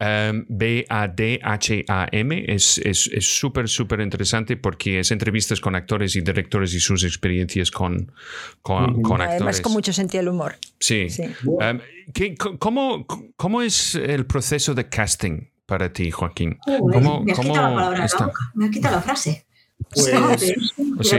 um, 0.02 0.44
B-A-D-H-A-M. 0.48 2.44
Es 2.48 2.80
súper, 3.20 3.68
súper 3.68 4.00
interesante 4.00 4.56
porque 4.56 5.00
es 5.00 5.10
entrevistas 5.10 5.60
con 5.60 5.74
actores 5.74 6.16
y 6.16 6.20
directores 6.20 6.74
y 6.74 6.80
sus 6.80 7.04
experiencias 7.04 7.70
con, 7.70 8.10
con, 8.60 9.00
con 9.02 9.20
actores. 9.20 9.42
Además, 9.42 9.60
con 9.60 9.72
mucho 9.72 9.92
sentido 9.92 10.22
del 10.22 10.30
humor. 10.30 10.56
Sí. 10.80 11.08
sí. 11.08 11.24
Um, 11.44 11.78
¿qué, 12.12 12.34
cómo, 12.34 13.06
¿Cómo 13.36 13.62
es 13.62 13.94
el 13.94 14.26
proceso 14.26 14.74
de 14.74 14.88
casting 14.88 15.48
para 15.66 15.92
ti, 15.92 16.10
Joaquín? 16.10 16.58
¿Cómo, 16.64 17.22
me 17.22 17.32
has 17.32 17.38
quitado 17.38 17.68
la 17.68 17.74
palabra 17.74 18.06
la 18.06 18.26
boca, 18.26 18.50
me 18.54 18.64
has 18.66 18.70
quitado 18.70 18.96
la 18.96 19.02
frase. 19.02 19.46
Pues, 19.90 20.06
¿Sí? 21.00 21.16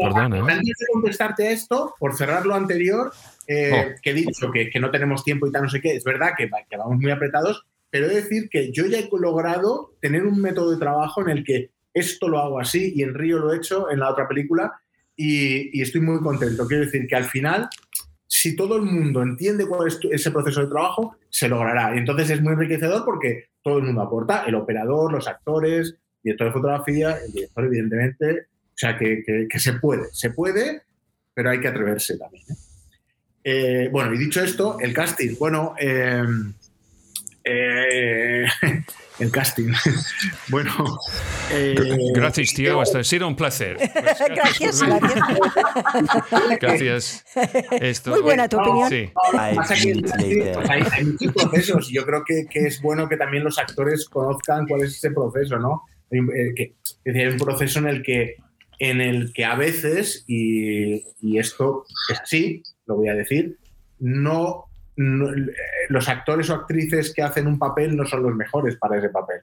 Perdona. 0.00 0.36
Antes 0.38 0.76
de 0.78 0.86
contestarte 0.92 1.52
esto, 1.52 1.94
por 1.98 2.16
cerrar 2.16 2.46
lo 2.46 2.54
anterior, 2.54 3.12
eh, 3.46 3.72
oh. 3.72 4.00
que 4.00 4.10
he 4.10 4.14
dicho 4.14 4.50
que, 4.52 4.70
que, 4.70 4.78
no 4.78 4.90
tenemos 4.90 5.24
tiempo 5.24 5.46
y 5.46 5.52
tal, 5.52 5.62
no 5.62 5.68
sé 5.68 5.80
qué, 5.80 5.96
es 5.96 6.04
verdad 6.04 6.32
que, 6.36 6.48
que 6.70 6.76
vamos 6.76 6.98
muy 6.98 7.10
apretados, 7.10 7.66
pero 7.90 8.06
he 8.06 8.10
de 8.10 8.22
decir 8.22 8.48
que 8.48 8.72
yo 8.72 8.86
ya 8.86 8.98
he 8.98 9.08
logrado 9.18 9.94
tener 10.00 10.26
un 10.26 10.40
método 10.40 10.72
de 10.72 10.78
trabajo 10.78 11.22
en 11.22 11.30
el 11.30 11.44
que 11.44 11.70
esto 11.94 12.28
lo 12.28 12.38
hago 12.38 12.60
así 12.60 12.92
y 12.94 13.02
en 13.02 13.14
Río 13.14 13.38
lo 13.38 13.52
he 13.52 13.56
hecho 13.56 13.90
en 13.90 14.00
la 14.00 14.10
otra 14.10 14.28
película 14.28 14.72
y, 15.16 15.76
y 15.78 15.82
estoy 15.82 16.00
muy 16.00 16.20
contento. 16.20 16.66
Quiero 16.66 16.84
decir 16.84 17.06
que 17.08 17.16
al 17.16 17.24
final, 17.24 17.68
si 18.26 18.54
todo 18.54 18.76
el 18.76 18.82
mundo 18.82 19.22
entiende 19.22 19.66
cuál 19.66 19.88
es 19.88 19.98
ese 20.10 20.30
proceso 20.30 20.60
de 20.60 20.68
trabajo, 20.68 21.16
se 21.28 21.48
logrará. 21.48 21.94
Y 21.94 21.98
entonces 21.98 22.30
es 22.30 22.42
muy 22.42 22.52
enriquecedor 22.52 23.04
porque 23.04 23.46
todo 23.62 23.78
el 23.78 23.84
mundo 23.84 24.02
aporta, 24.02 24.44
el 24.44 24.54
operador, 24.54 25.12
los 25.12 25.26
actores, 25.26 25.96
director 26.22 26.48
de 26.48 26.52
fotografía, 26.52 27.18
el 27.24 27.32
director, 27.32 27.64
evidentemente. 27.64 28.46
O 28.68 28.80
sea, 28.80 28.96
que, 28.96 29.22
que, 29.24 29.48
que 29.48 29.58
se 29.58 29.72
puede, 29.74 30.04
se 30.12 30.30
puede, 30.30 30.82
pero 31.34 31.50
hay 31.50 31.60
que 31.60 31.68
atreverse 31.68 32.16
también. 32.16 32.44
¿eh? 32.48 32.54
Eh, 33.44 33.88
bueno, 33.90 34.14
y 34.14 34.18
dicho 34.18 34.42
esto, 34.42 34.78
el 34.78 34.92
casting. 34.92 35.36
Bueno, 35.38 35.74
eh, 35.80 36.22
eh, 37.48 38.44
el 39.18 39.30
casting. 39.30 39.72
bueno. 40.48 40.72
Eh, 41.50 41.74
gracias, 42.12 42.54
tío. 42.54 42.80
Hasta 42.80 43.00
ha 43.00 43.04
sido 43.04 43.26
un 43.26 43.36
placer. 43.36 43.76
Pues 43.98 44.18
gracias, 44.30 44.82
gracias. 44.82 45.20
gracias. 46.60 47.24
Esto, 47.80 48.10
Muy 48.10 48.20
buena 48.20 48.48
tu 48.48 48.58
opinión. 48.58 48.88
Sí. 48.88 49.10
Hay, 49.38 49.56
hay, 50.92 51.04
muchos 51.04 51.32
procesos 51.32 51.90
y 51.90 51.94
yo 51.94 52.04
creo 52.04 52.22
que, 52.24 52.46
que, 52.50 52.66
es 52.66 52.80
bueno 52.82 53.08
que 53.08 53.16
también 53.16 53.44
los 53.44 53.58
actores 53.58 54.08
conozcan 54.08 54.66
cuál 54.66 54.82
es 54.82 54.96
ese 54.96 55.10
proceso, 55.10 55.58
¿no? 55.58 55.82
Hay, 56.10 56.20
que, 56.54 56.74
es 56.84 56.98
decir, 57.04 57.26
hay 57.26 57.32
un 57.32 57.38
proceso 57.38 57.78
en 57.78 57.88
el 57.88 58.02
que, 58.02 58.36
en 58.78 59.00
el 59.00 59.32
que 59.32 59.44
a 59.44 59.54
veces, 59.54 60.24
y, 60.26 61.04
y 61.20 61.38
esto 61.38 61.84
es 62.10 62.20
así, 62.20 62.62
lo 62.86 62.96
voy 62.96 63.08
a 63.08 63.14
decir, 63.14 63.58
no 63.98 64.67
no, 64.98 65.30
los 65.88 66.08
actores 66.08 66.50
o 66.50 66.54
actrices 66.54 67.14
que 67.14 67.22
hacen 67.22 67.46
un 67.46 67.58
papel 67.58 67.96
no 67.96 68.04
son 68.04 68.24
los 68.24 68.34
mejores 68.34 68.76
para 68.76 68.98
ese 68.98 69.08
papel. 69.10 69.42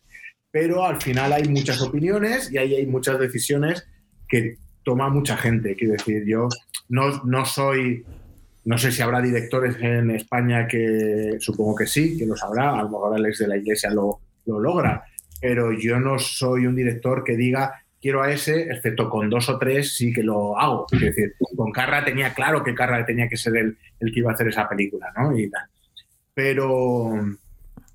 Pero 0.51 0.86
al 0.86 1.01
final 1.01 1.32
hay 1.32 1.47
muchas 1.47 1.82
opiniones 1.82 2.51
y 2.51 2.58
ahí 2.58 2.76
hay 2.76 2.86
muchas 2.86 3.18
decisiones 3.20 3.88
que 4.28 4.58
toma 4.84 5.10
mucha 5.10 5.38
gente. 5.38 5.76
Quiero 5.76 5.93
decir, 5.93 6.26
yo 6.26 6.49
no, 6.89 7.24
no 7.24 7.45
soy, 7.45 8.06
no 8.66 8.78
sé 8.78 8.91
si 8.91 9.01
habrá 9.01 9.22
directores 9.22 9.78
en 9.80 10.12
España 10.12 10.68
que 10.68 11.38
supongo 11.39 11.76
que 11.76 11.88
sí, 11.88 12.18
que 12.18 12.26
lo 12.26 12.36
sabrá, 12.36 12.78
a 12.78 12.84
lo 12.84 12.89
mejor 12.89 13.16
Alex 13.16 13.39
de 13.39 13.47
la 13.47 13.58
Iglesia 13.58 13.89
lo, 13.91 14.20
lo 14.45 14.60
logra, 14.60 15.06
pero 15.39 15.72
yo 15.72 15.99
no 16.01 16.20
soy 16.20 16.68
un 16.68 16.76
director 16.76 17.24
que 17.24 17.38
diga 17.38 17.85
quiero 18.06 18.22
a 18.22 18.32
ese, 18.32 18.72
excepto 18.72 19.10
con 19.10 19.32
dos 19.32 19.49
o 19.49 19.58
tres 19.58 19.95
sí 19.95 20.14
que 20.14 20.22
lo 20.22 20.56
hago. 20.60 20.86
Es 20.91 21.01
decir, 21.01 21.34
con 21.56 21.72
Carra 21.72 22.06
tenía 22.06 22.36
claro 22.36 22.64
que 22.64 22.76
Carra 22.76 23.03
tenía 23.03 23.28
que 23.28 23.36
ser 23.36 23.58
el, 23.58 23.80
el 23.99 24.14
que 24.14 24.20
iba 24.20 24.30
a 24.30 24.36
hacer 24.36 24.47
esa 24.47 24.70
película, 24.70 25.12
¿no? 25.18 25.36
Y 25.36 25.49
tal. 25.49 25.64
Pero, 26.32 27.16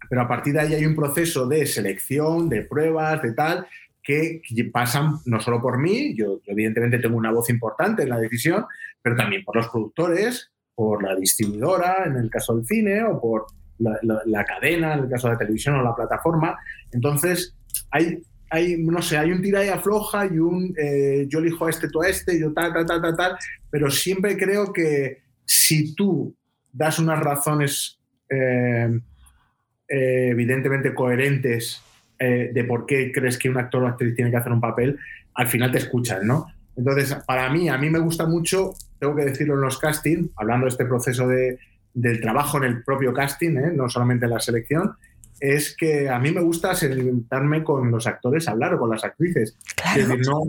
pero 0.09 0.21
a 0.21 0.27
partir 0.27 0.55
de 0.55 0.63
ahí 0.63 0.75
hay 0.75 0.85
un 0.85 0.97
proceso 0.97 1.47
de 1.47 1.65
selección, 1.65 2.49
de 2.49 2.63
pruebas, 2.63 3.23
de 3.23 3.35
tal, 3.35 3.69
que 4.03 4.43
pasan 4.73 5.19
no 5.27 5.39
solo 5.39 5.63
por 5.63 5.79
mí, 5.79 6.13
yo, 6.17 6.41
yo 6.43 6.53
evidentemente 6.55 6.99
tengo 6.99 7.17
una 7.17 7.31
voz 7.31 7.49
importante 7.49 8.03
en 8.03 8.09
la 8.09 8.19
decisión, 8.19 8.67
pero 9.01 9.15
también 9.15 9.45
por 9.45 9.55
los 9.55 9.69
productores, 9.69 10.51
por 10.75 11.05
la 11.05 11.15
distribuidora, 11.15 12.03
en 12.07 12.17
el 12.17 12.29
caso 12.29 12.57
del 12.57 12.67
cine, 12.67 13.05
o 13.05 13.21
por 13.21 13.47
la, 13.79 13.97
la, 14.03 14.23
la 14.27 14.45
cadena, 14.45 14.95
en 14.95 15.05
el 15.05 15.09
caso 15.09 15.29
de 15.29 15.35
la 15.35 15.39
televisión 15.39 15.77
o 15.77 15.85
la 15.85 15.95
plataforma. 15.95 16.59
Entonces, 16.91 17.55
hay 17.93 18.25
hay, 18.51 18.77
no 18.79 19.01
sé, 19.01 19.17
hay 19.17 19.33
un 19.33 19.41
tira 19.41 19.65
y 19.65 19.69
afloja 19.69 20.27
y 20.27 20.39
un 20.39 20.75
eh, 20.77 21.27
yo 21.29 21.39
elijo 21.39 21.67
a 21.67 21.71
este, 21.71 21.89
tú 21.89 22.03
a 22.03 22.09
este, 22.09 22.39
yo 22.39 22.53
tal, 22.53 22.73
tal, 22.73 22.85
tal, 22.85 23.01
tal, 23.01 23.17
tal, 23.17 23.37
pero 23.71 23.91
siempre 23.91 24.37
creo 24.37 24.73
que 24.73 25.23
si 25.45 25.95
tú 25.95 26.35
das 26.73 26.99
unas 26.99 27.21
razones 27.21 27.99
eh, 28.29 29.01
eh, 29.89 30.29
evidentemente 30.31 30.95
coherentes 30.95 31.83
eh, 32.17 32.51
de 32.55 32.65
por 32.65 32.87
qué 32.87 33.11
crees 33.13 33.37
que 33.37 33.51
un 33.51 33.59
actor 33.59 33.83
o 33.83 33.89
actriz 33.89 34.15
tiene 34.15 34.31
que 34.31 34.37
hacer 34.37 34.53
un 34.53 34.61
papel, 34.61 34.97
al 35.35 35.49
final 35.49 35.73
te 35.73 35.79
escuchan, 35.79 36.27
¿no? 36.27 36.47
Entonces, 36.77 37.15
para 37.27 37.51
mí, 37.51 37.69
a 37.69 37.77
mí 37.77 37.91
me 37.91 37.99
gusta 37.99 38.27
mucho, 38.27 38.75
tengo 39.01 39.17
que 39.17 39.25
decirlo 39.25 39.55
en 39.55 39.63
los 39.63 39.79
castings, 39.79 40.31
hablando 40.37 40.67
de 40.67 40.71
este 40.71 40.85
proceso 40.85 41.27
de, 41.27 41.59
del 41.93 42.21
trabajo 42.21 42.59
en 42.59 42.65
el 42.65 42.85
propio 42.85 43.13
casting, 43.13 43.57
no 43.75 43.89
solamente 43.89 44.27
en 44.27 44.31
la 44.31 44.39
selección, 44.39 44.93
es 45.41 45.75
que 45.77 46.09
a 46.09 46.19
mí 46.19 46.31
me 46.31 46.43
gusta 46.43 46.75
sentarme 46.75 47.65
con 47.65 47.91
los 47.91 48.07
actores 48.07 48.47
a 48.47 48.53
hablar 48.53 48.75
o 48.75 48.79
con 48.79 48.91
las 48.91 49.03
actrices. 49.03 49.57
Claro. 49.75 50.01
Es 50.01 50.09
decir, 50.09 50.27
no, 50.27 50.43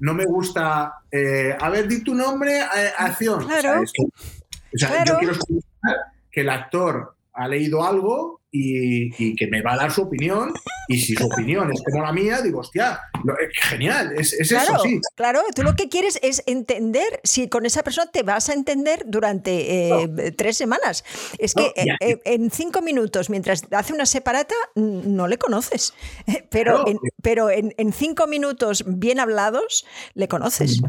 no 0.00 0.14
me 0.14 0.24
gusta, 0.24 1.00
eh, 1.10 1.56
a 1.58 1.68
ver, 1.68 1.88
di 1.88 2.02
tu 2.02 2.14
nombre, 2.14 2.58
eh, 2.58 2.92
acción. 2.96 3.44
Claro. 3.44 3.82
O 3.82 3.86
sea, 3.86 3.92
que, 3.92 4.02
o 4.04 4.78
sea 4.78 4.88
claro. 4.88 5.04
yo 5.04 5.18
quiero 5.18 5.32
escuchar 5.32 5.96
que 6.30 6.40
el 6.42 6.50
actor 6.50 7.15
ha 7.36 7.48
leído 7.48 7.84
algo 7.84 8.40
y, 8.50 9.10
y, 9.22 9.36
que 9.36 9.46
me 9.48 9.60
va 9.60 9.74
a 9.74 9.76
dar 9.76 9.92
su 9.92 10.02
opinión. 10.02 10.52
Y 10.88 10.98
si 10.98 11.14
su 11.14 11.26
opinión 11.26 11.70
es 11.72 11.82
como 11.82 12.02
la 12.02 12.12
mía, 12.12 12.40
digo, 12.40 12.60
hostia, 12.60 13.00
lo, 13.24 13.38
es 13.38 13.48
genial, 13.54 14.12
es, 14.16 14.32
es 14.32 14.48
claro, 14.48 14.74
eso, 14.76 14.84
sí. 14.84 15.00
Claro, 15.14 15.40
tú 15.54 15.62
lo 15.62 15.74
que 15.74 15.88
quieres 15.88 16.18
es 16.22 16.42
entender 16.46 17.20
si 17.24 17.48
con 17.48 17.66
esa 17.66 17.82
persona 17.82 18.10
te 18.10 18.22
vas 18.22 18.48
a 18.48 18.54
entender 18.54 19.04
durante 19.06 19.90
eh, 19.90 20.08
no. 20.08 20.22
tres 20.36 20.56
semanas. 20.56 21.04
Es 21.38 21.54
que 21.54 21.72
eh, 21.76 22.20
en 22.24 22.50
cinco 22.50 22.82
minutos, 22.82 23.30
mientras 23.30 23.64
hace 23.72 23.92
una 23.92 24.06
separata, 24.06 24.54
no 24.74 25.28
le 25.28 25.38
conoces. 25.38 25.92
Pero, 26.50 26.84
claro. 26.84 26.88
en, 26.88 26.98
pero 27.22 27.50
en, 27.50 27.74
en, 27.76 27.92
cinco 27.92 28.26
minutos 28.26 28.84
bien 28.86 29.20
hablados, 29.20 29.86
le 30.14 30.28
conoces. 30.28 30.80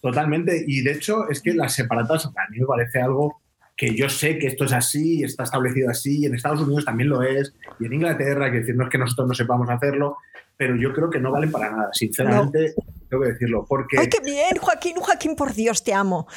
Totalmente. 0.00 0.64
Y 0.66 0.82
de 0.82 0.92
hecho, 0.92 1.28
es 1.28 1.40
que 1.40 1.54
las 1.54 1.74
separatas 1.74 2.26
a 2.26 2.30
mí 2.50 2.58
me 2.58 2.66
parece 2.66 3.00
algo 3.00 3.41
que 3.76 3.94
yo 3.94 4.08
sé 4.08 4.38
que 4.38 4.46
esto 4.46 4.64
es 4.64 4.72
así, 4.72 5.22
está 5.22 5.44
establecido 5.44 5.90
así, 5.90 6.20
y 6.20 6.26
en 6.26 6.34
Estados 6.34 6.60
Unidos 6.60 6.84
también 6.84 7.08
lo 7.08 7.22
es, 7.22 7.54
y 7.80 7.86
en 7.86 7.94
Inglaterra, 7.94 8.50
que 8.52 8.60
decir, 8.60 8.76
no 8.76 8.84
es 8.84 8.90
que 8.90 8.98
nosotros 8.98 9.28
no 9.28 9.34
sepamos 9.34 9.68
hacerlo, 9.70 10.16
pero 10.56 10.76
yo 10.76 10.92
creo 10.92 11.10
que 11.10 11.18
no 11.18 11.32
valen 11.32 11.50
para 11.50 11.70
nada. 11.70 11.88
Sinceramente, 11.92 12.74
no. 12.76 12.84
tengo 13.08 13.22
que 13.24 13.32
decirlo. 13.32 13.64
Porque, 13.68 13.98
¡Ay, 13.98 14.08
qué 14.08 14.20
bien, 14.22 14.56
Joaquín! 14.60 14.96
Joaquín, 14.96 15.34
por 15.34 15.54
Dios, 15.54 15.82
te 15.82 15.92
amo. 15.94 16.28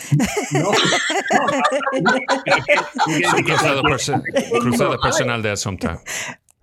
no, 0.53 0.72
Cruzado, 3.45 3.82
perso- 3.84 4.22
cruzado 4.62 4.99
personal 4.99 5.41
de 5.41 5.52
Asunta. 5.52 6.02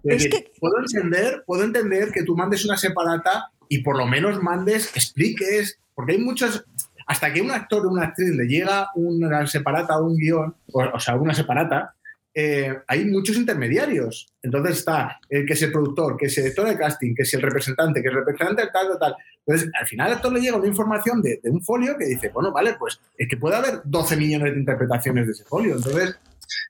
Es 0.05 0.29
que- 0.29 0.53
puedo 0.59 0.79
entender, 0.81 1.45
puedo 1.47 1.65
entender 1.65 2.11
que 2.13 2.25
tú 2.25 2.37
mandes 2.37 2.65
una 2.65 2.77
separata 2.77 3.51
y 3.69 3.83
por 3.83 3.97
lo 3.97 4.07
menos 4.07 4.43
mandes, 4.43 4.95
expliques, 4.97 5.79
porque 5.95 6.13
hay 6.13 6.19
muchos, 6.19 6.65
hasta 7.07 7.33
que 7.33 7.41
un 7.41 7.51
actor 7.51 7.87
o 7.87 7.91
una 7.91 8.07
actriz 8.07 8.31
le 8.31 8.47
llega 8.47 8.89
una 8.95 9.47
separata 9.47 9.99
o 9.99 10.07
un 10.07 10.17
guion, 10.17 10.55
o, 10.73 10.83
o 10.83 11.01
sea, 11.01 11.17
una 11.17 11.35
separata, 11.35 11.95
eh, 12.35 12.79
hay 12.89 13.05
muchos 13.05 13.37
intermediarios. 13.37 14.33
Entonces 14.43 14.79
está 14.79 15.21
el 15.29 15.45
que 15.45 15.53
es 15.53 15.63
el 15.63 15.73
productor, 15.73 16.17
que 16.17 16.27
es 16.27 16.39
el 16.39 16.45
director 16.45 16.69
de 16.69 16.79
casting, 16.79 17.15
que 17.15 17.23
es 17.23 17.35
el 17.35 17.43
representante, 17.43 18.01
que 18.01 18.09
es 18.09 18.15
el 18.15 18.21
representante 18.21 18.71
tal, 18.73 18.89
tal, 18.89 18.99
tal. 18.99 19.17
Entonces, 19.47 19.71
al 19.79 19.87
final 19.87 20.07
al 20.07 20.13
actor 20.15 20.33
le 20.33 20.41
llega 20.41 20.57
una 20.57 20.69
información 20.69 21.21
de, 21.21 21.41
de 21.43 21.51
un 21.51 21.63
folio 21.63 21.97
que 21.99 22.07
dice, 22.07 22.31
bueno, 22.31 22.53
vale, 22.53 22.75
pues 22.79 23.01
es 23.19 23.29
que 23.29 23.37
puede 23.37 23.57
haber 23.57 23.81
12 23.85 24.17
millones 24.17 24.53
de 24.55 24.61
interpretaciones 24.61 25.27
de 25.27 25.33
ese 25.33 25.45
folio. 25.45 25.77
Entonces, 25.77 26.17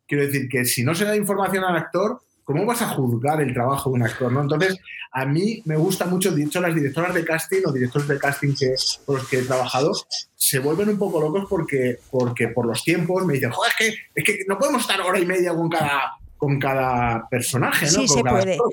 quiero 0.07 0.25
decir 0.25 0.49
que 0.49 0.65
si 0.65 0.83
no 0.83 0.95
se 0.95 1.05
da 1.05 1.17
información 1.17 1.65
al 1.65 1.77
actor, 1.77 2.21
¿cómo 2.53 2.67
vas 2.67 2.83
a 2.83 2.89
juzgar 2.89 3.41
el 3.41 3.53
trabajo 3.53 3.91
de 3.91 3.95
un 3.97 4.03
actor? 4.03 4.31
¿no? 4.33 4.43
Entonces, 4.43 4.77
a 5.13 5.25
mí 5.27 5.63
me 5.65 5.77
gusta 5.77 6.07
mucho, 6.07 6.31
de 6.33 6.45
hecho, 6.45 6.61
las 6.61 6.75
directoras 6.75 7.15
de 7.15 7.25
casting 7.25 7.63
o 7.67 7.73
directores 7.73 8.09
de 8.09 8.19
casting 8.19 8.55
que, 8.55 8.75
con 9.05 9.17
los 9.17 9.29
que 9.29 9.39
he 9.41 9.43
trabajado 9.43 9.93
se 10.35 10.59
vuelven 10.59 10.89
un 10.91 10.99
poco 10.99 11.21
locos 11.21 11.47
porque, 11.49 11.99
porque 12.11 12.49
por 12.49 12.67
los 12.67 12.83
tiempos 12.85 13.25
me 13.27 13.35
dicen, 13.35 13.51
joder, 13.51 13.73
es 13.79 13.87
que, 13.95 13.95
es 14.15 14.25
que 14.25 14.39
no 14.49 14.59
podemos 14.59 14.83
estar 14.83 15.01
hora 15.01 15.19
y 15.19 15.27
media 15.27 15.55
con 15.55 15.69
cada, 15.69 16.13
con 16.37 16.59
cada 16.59 17.29
personaje, 17.29 17.87
¿no? 17.87 17.91
Sí, 17.93 18.07
Con 18.07 18.09
se 18.17 18.23
puede. 18.23 18.53
actor. 18.53 18.71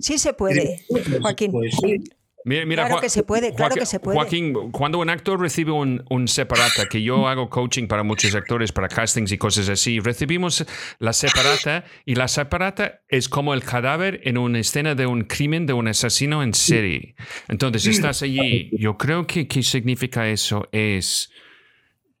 Sí 0.00 0.18
se 0.18 0.32
puede, 0.32 0.84
Pues, 0.88 1.04
Joaquín. 1.20 1.52
pues 1.52 1.74
sí. 1.80 2.02
Mira, 2.44 2.66
mira, 2.66 2.86
Claro 2.86 3.00
que 3.00 3.08
se 3.08 3.22
puede, 3.22 3.54
claro 3.54 3.74
Joaquín- 3.74 3.78
que 3.80 3.86
se 3.86 4.00
puede. 4.00 4.16
Joaquín, 4.18 4.70
cuando 4.72 4.98
un 4.98 5.08
actor 5.10 5.38
recibe 5.40 5.70
un, 5.72 6.04
un 6.10 6.26
separata, 6.28 6.88
que 6.88 7.02
yo 7.02 7.28
hago 7.28 7.48
coaching 7.48 7.86
para 7.86 8.02
muchos 8.02 8.34
actores, 8.34 8.72
para 8.72 8.88
castings 8.88 9.30
y 9.32 9.38
cosas 9.38 9.68
así, 9.68 10.00
recibimos 10.00 10.64
la 10.98 11.12
separata 11.12 11.84
y 12.04 12.16
la 12.16 12.26
separata 12.28 13.02
es 13.08 13.28
como 13.28 13.54
el 13.54 13.62
cadáver 13.62 14.20
en 14.24 14.38
una 14.38 14.58
escena 14.58 14.94
de 14.94 15.06
un 15.06 15.22
crimen 15.22 15.66
de 15.66 15.72
un 15.72 15.86
asesino 15.88 16.42
en 16.42 16.52
serie. 16.54 17.14
Entonces 17.48 17.86
estás 17.86 18.22
allí. 18.22 18.70
Yo 18.78 18.96
creo 18.98 19.26
que 19.26 19.46
qué 19.46 19.62
significa 19.62 20.28
eso 20.28 20.68
es, 20.72 21.30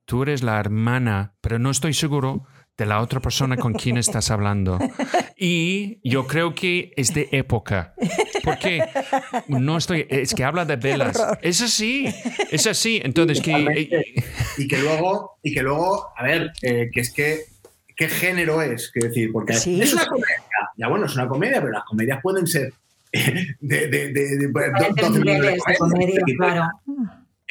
tú 0.04 0.22
eres 0.22 0.42
la 0.42 0.58
hermana, 0.60 1.34
pero 1.40 1.58
no 1.58 1.70
estoy 1.70 1.94
seguro 1.94 2.44
de 2.82 2.86
la 2.86 3.00
otra 3.00 3.20
persona 3.20 3.56
con 3.56 3.74
quien 3.74 3.96
estás 3.96 4.30
hablando. 4.32 4.78
Y 5.36 6.00
yo 6.08 6.26
creo 6.26 6.54
que 6.54 6.92
es 6.96 7.14
de 7.14 7.28
época. 7.32 7.94
Porque 8.44 8.82
no 9.48 9.76
estoy. 9.76 10.06
Es 10.08 10.34
que 10.34 10.42
habla 10.44 10.64
de 10.64 10.76
velas. 10.76 11.16
Es 11.42 11.62
así. 11.62 12.06
Es 12.50 12.66
así. 12.66 13.00
Entonces, 13.04 13.40
que. 13.40 13.88
Y 14.58 14.66
que 14.68 14.78
luego, 14.78 15.38
y 15.42 15.54
que 15.54 15.62
luego, 15.62 16.08
a 16.16 16.22
ver, 16.24 16.50
eh, 16.62 16.90
que 16.92 17.00
es 17.00 17.12
que 17.12 17.40
qué 17.96 18.08
género 18.08 18.60
es, 18.62 18.90
quiero 18.90 19.08
decir, 19.08 19.30
porque 19.32 19.54
Sí. 19.54 19.80
es 19.80 19.94
una 19.94 20.06
comedia. 20.06 20.42
Ya 20.76 20.88
bueno, 20.88 21.06
es 21.06 21.14
una 21.14 21.28
comedia, 21.28 21.60
pero 21.60 21.72
las 21.72 21.84
comedias 21.84 22.18
pueden 22.22 22.46
ser 22.46 22.72
eh, 23.12 23.46
de, 23.60 23.86
de, 23.88 24.08
de, 24.08 24.12
de- 24.12 24.48
Diferentes 24.48 24.96
12 24.96 25.18
millones 25.20 25.40
niveles 25.42 25.62
de 25.66 25.74
comedia, 25.76 26.06
Es 26.08 26.14
decir, 26.14 26.36
claro. 26.36 26.54
es 26.54 26.58
decir, 26.58 26.81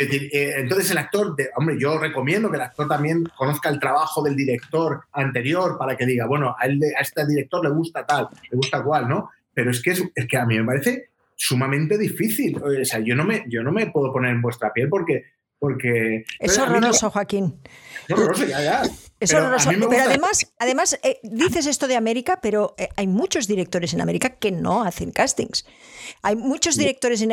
entonces 0.10 0.92
el 0.92 0.98
actor, 0.98 1.36
de- 1.36 1.50
hombre, 1.56 1.76
yo 1.80 1.98
recomiendo 1.98 2.50
que 2.50 2.56
el 2.58 2.62
actor 2.64 2.88
también 2.88 3.24
conozca 3.36 3.70
el 3.70 3.80
trabajo 3.80 4.24
del 4.24 4.36
director 4.36 5.02
anterior 5.14 5.78
para 5.78 5.96
que 5.98 6.06
diga, 6.06 6.26
bueno, 6.26 6.56
a, 6.60 6.66
él 6.66 6.80
a 6.98 7.02
este 7.02 7.26
director 7.28 7.64
le 7.64 7.72
gusta 7.72 8.06
tal, 8.06 8.30
le 8.50 8.56
gusta 8.58 8.82
cual, 8.84 9.08
¿no? 9.08 9.30
Pero 9.54 9.72
es 9.72 9.82
que, 9.82 9.92
es, 9.92 10.04
es 10.16 10.28
que 10.28 10.38
a 10.38 10.46
mí 10.46 10.58
me 10.58 10.66
parece 10.66 11.10
sumamente 11.36 11.98
difícil. 11.98 12.62
O 12.62 12.86
sea, 12.86 13.00
yo 13.00 13.16
no 13.16 13.24
me, 13.26 13.44
yo 13.48 13.64
no 13.64 13.72
me 13.72 13.88
puedo 13.92 14.12
poner 14.14 14.32
en 14.32 14.42
vuestra 14.42 14.72
piel 14.72 14.88
porque... 14.90 15.26
porque 15.60 16.24
Es 16.40 16.58
a 16.58 16.66
mí 16.66 16.72
horroroso, 16.78 17.10
Joaquín. 17.10 17.60
es 18.08 18.16
horroroso, 18.18 18.46
ya, 18.46 18.62
ya. 18.64 18.82
Es 19.22 19.32
Pero 19.32 19.48
mí 19.50 19.78
me 19.78 19.88
Pero 19.88 20.04
además, 20.04 20.52
además 20.58 21.00
eh, 21.04 21.20
dices 21.22 21.68
esto 21.68 21.88
de 21.88 21.96
América, 21.96 22.40
pero 22.42 22.74
eh, 22.80 22.90
hay 22.96 23.06
muchos 23.06 23.48
directores 23.48 23.94
en 23.94 24.02
América 24.02 24.32
que 24.32 24.52
no 24.52 24.84
hacen 24.84 25.12
castings. 25.12 25.64
Hay 26.24 26.36
muchos 26.36 26.76
directores 26.76 27.22
en, 27.22 27.32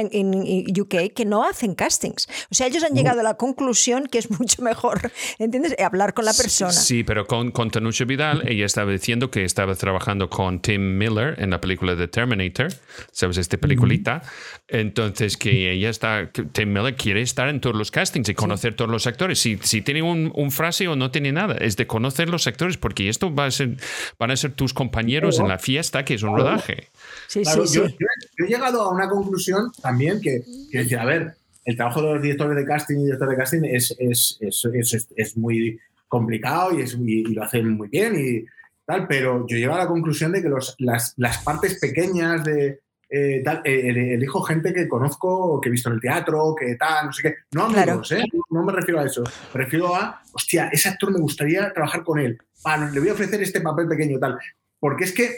UK 0.79 1.15
que 1.15 1.25
no 1.25 1.45
hacen 1.45 1.75
castings. 1.75 2.29
O 2.51 2.55
sea, 2.55 2.67
ellos 2.67 2.85
han 2.85 2.95
llegado 2.95 3.21
a 3.21 3.23
la 3.23 3.35
conclusión 3.35 4.07
que 4.07 4.19
es 4.19 4.31
mucho 4.31 4.63
mejor, 4.63 5.11
¿entiendes? 5.39 5.75
Hablar 5.79 6.13
con 6.13 6.27
la 6.27 6.35
persona. 6.35 6.73
Sí, 6.73 7.05
pero 7.05 7.27
con, 7.27 7.53
con 7.53 7.71
Vidal, 8.07 8.47
ella 8.47 8.67
estaba 8.67 8.93
diciendo 8.93 9.31
que 9.31 9.45
estaba 9.45 9.75
trabajando 9.75 10.29
con 10.29 10.61
Tim 10.61 10.99
Miller 10.99 11.37
en 11.39 11.49
la 11.49 11.61
película 11.61 11.95
de 11.95 12.07
Terminator, 12.07 12.69
¿sabes? 13.13 13.39
Esta 13.39 13.57
peliculita. 13.57 14.23
Entonces, 14.69 15.39
que 15.39 15.73
ella 15.73 15.89
está, 15.89 16.31
que 16.31 16.43
Tim 16.43 16.71
Miller 16.71 16.95
quiere 16.97 17.23
estar 17.23 17.49
en 17.49 17.61
todos 17.61 17.75
los 17.75 17.91
castings 17.91 18.29
y 18.29 18.35
conocer 18.35 18.75
todos 18.75 18.91
los 18.91 19.07
actores. 19.07 19.39
Si, 19.39 19.59
si 19.63 19.81
tiene 19.81 20.03
un, 20.03 20.31
un 20.35 20.51
frase 20.51 20.87
o 20.87 20.97
no 20.97 21.11
tiene 21.11 21.33
nada, 21.33 21.57
es 21.59 21.78
de 21.79 21.87
conocer 21.87 22.29
los 22.29 22.47
actores, 22.47 22.77
porque 22.77 23.09
esto 23.09 23.35
va 23.35 23.47
a 23.47 23.51
ser, 23.51 23.77
van 24.19 24.31
a 24.31 24.37
ser 24.37 24.53
tus 24.53 24.75
compañeros 24.75 25.39
en 25.39 25.49
la 25.49 25.59
fiesta, 25.59 26.05
que 26.05 26.15
es 26.15 26.23
un 26.23 26.37
rodaje. 26.37 26.89
Sí, 27.29 27.41
Claro, 27.43 27.67
sí, 27.67 27.79
yo, 27.79 27.87
sí. 27.89 27.97
yo- 27.99 28.07
yo 28.39 28.45
he 28.45 28.49
llegado 28.49 28.83
a 28.83 28.93
una 28.93 29.09
conclusión 29.09 29.73
también 29.81 30.21
que, 30.21 30.43
que 30.71 30.97
a 30.97 31.05
ver, 31.07 31.37
el 31.65 31.77
trabajo 31.77 32.03
de 32.03 32.15
los 32.15 32.23
directores 32.23 32.57
de 32.57 32.65
casting 32.67 32.97
y 32.99 33.05
directores 33.05 33.31
de 33.31 33.43
casting 33.43 33.65
es, 33.65 33.97
es, 33.99 34.37
es, 34.41 34.65
es- 34.75 34.95
es- 34.95 35.09
es 35.17 35.37
muy 35.39 35.79
complicado 36.09 36.79
y, 36.79 36.83
es, 36.83 36.95
y 37.01 37.25
lo 37.35 37.43
hacen 37.45 37.71
muy 37.71 37.89
bien 37.89 38.15
y 38.19 38.45
tal, 38.87 39.07
pero 39.07 39.47
yo 39.47 39.57
llego 39.57 39.75
a 39.75 39.79
la 39.79 39.87
conclusión 39.87 40.33
de 40.33 40.43
que 40.43 40.49
los, 40.49 40.75
las, 40.79 41.15
las 41.17 41.39
partes 41.45 41.79
pequeñas 41.79 42.43
de 42.45 42.81
eh, 43.11 43.41
tal, 43.45 43.63
eh, 43.65 43.89
el- 43.89 43.97
elijo 43.97 44.43
gente 44.43 44.73
que 44.73 44.87
conozco, 44.89 45.61
que 45.61 45.69
he 45.69 45.73
visto 45.73 45.89
en 45.89 45.95
el 45.97 46.01
teatro, 46.01 46.55
que 46.59 46.75
tal, 46.77 47.07
no 47.07 47.13
sé 47.13 47.23
qué, 47.23 47.35
no 47.53 47.65
amigos, 47.65 48.13
¿eh? 48.13 48.25
no, 48.51 48.63
me 48.63 48.73
refiero 48.73 49.01
a 49.01 49.05
eso, 49.05 49.23
me 49.55 49.61
refiero 49.65 49.95
a, 49.95 50.21
hostia, 50.33 50.69
ese 50.73 50.89
actor 50.89 51.11
me 51.13 51.19
gustaría 51.21 51.73
trabajar 51.73 52.03
con 52.05 52.19
él, 52.19 52.39
Ah, 52.65 52.77
no, 52.77 52.91
le 52.91 52.99
voy 53.01 53.09
a 53.09 53.13
ofrecer 53.13 53.41
este 53.41 53.61
papel 53.61 53.87
pequeño 53.87 54.19
tal, 54.19 54.37
porque 54.81 55.05
es 55.05 55.13
que 55.13 55.31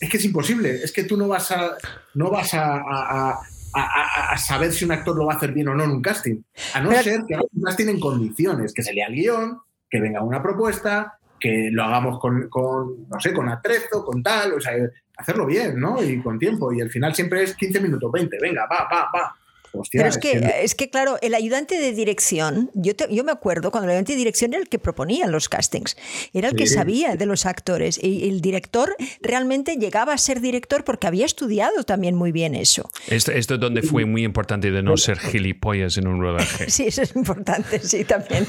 es 0.00 0.10
que 0.10 0.16
es 0.16 0.24
imposible. 0.24 0.74
Es 0.82 0.92
que 0.92 1.04
tú 1.04 1.16
no 1.16 1.28
vas 1.28 1.52
a, 1.52 1.76
no 2.14 2.28
vas 2.30 2.52
a, 2.52 2.74
a- 2.74 3.30
a- 3.30 3.40
a- 3.74 4.32
a 4.32 4.36
saber 4.38 4.72
si 4.72 4.84
un 4.84 4.90
actor 4.92 5.16
lo 5.16 5.26
va 5.26 5.34
a 5.34 5.36
hacer 5.36 5.52
bien 5.52 5.68
o 5.68 5.74
no 5.74 5.84
en 5.84 5.90
un 5.90 6.02
casting. 6.02 6.42
A 6.74 6.80
no 6.80 6.88
Pero- 6.90 7.02
ser 7.02 7.22
que 7.26 7.34
haga 7.36 7.44
un 7.54 7.62
casting 7.62 7.86
en 7.88 8.00
condiciones, 8.00 8.74
que 8.74 8.82
se 8.82 8.92
lea 8.92 9.06
el 9.06 9.14
guion, 9.14 9.60
que 9.88 10.00
venga 10.00 10.20
una 10.22 10.42
propuesta, 10.42 11.16
que 11.38 11.68
lo 11.70 11.84
hagamos 11.84 12.18
con, 12.18 12.48
con, 12.48 13.08
no 13.08 13.20
sé, 13.20 13.32
con 13.32 13.48
atrezo, 13.48 14.04
con 14.04 14.20
tal, 14.22 14.54
o 14.54 14.60
sea, 14.60 14.72
hacerlo 15.16 15.46
bien, 15.46 15.78
¿no? 15.78 16.02
Y 16.02 16.20
con 16.22 16.38
tiempo. 16.38 16.72
Y 16.72 16.80
al 16.80 16.90
final 16.90 17.14
siempre 17.14 17.42
es 17.42 17.54
15 17.56 17.80
minutos, 17.80 18.10
20, 18.12 18.36
venga, 18.40 18.62
va, 18.70 18.88
va, 18.92 19.10
va. 19.14 19.36
Hostia, 19.76 19.98
Pero 20.02 20.08
es 20.08 20.18
que, 20.18 20.54
es 20.62 20.76
que, 20.76 20.88
claro, 20.88 21.18
el 21.20 21.34
ayudante 21.34 21.76
de 21.80 21.92
dirección, 21.92 22.70
yo, 22.74 22.94
te- 22.94 23.12
yo 23.12 23.24
me 23.24 23.32
acuerdo 23.32 23.72
cuando 23.72 23.86
el 23.86 23.90
ayudante 23.90 24.12
de 24.12 24.18
dirección 24.18 24.52
era 24.52 24.62
el 24.62 24.68
que 24.68 24.78
proponía 24.78 25.26
los 25.26 25.48
castings, 25.48 25.96
era 26.32 26.50
el 26.50 26.54
que 26.54 26.68
sabía 26.68 27.16
de 27.16 27.26
los 27.26 27.44
actores 27.44 27.98
y 28.00 28.28
el 28.28 28.40
director 28.40 28.94
realmente 29.20 29.74
llegaba 29.76 30.12
a 30.12 30.18
ser 30.18 30.40
director 30.40 30.84
porque 30.84 31.08
había 31.08 31.26
estudiado 31.26 31.82
también 31.82 32.14
muy 32.14 32.30
bien 32.30 32.54
eso. 32.54 32.88
Esto, 33.08 33.32
esto 33.32 33.54
es 33.54 33.60
donde 33.60 33.82
fue 33.82 34.04
muy 34.04 34.22
importante 34.22 34.70
de 34.70 34.80
no 34.80 34.96
ser 34.96 35.18
gilipollas 35.18 35.96
en 35.96 36.06
un 36.06 36.20
rodaje. 36.20 36.70
Sí, 36.70 36.84
eso 36.86 37.02
es 37.02 37.16
importante, 37.16 37.80
sí, 37.80 38.04
también. 38.04 38.46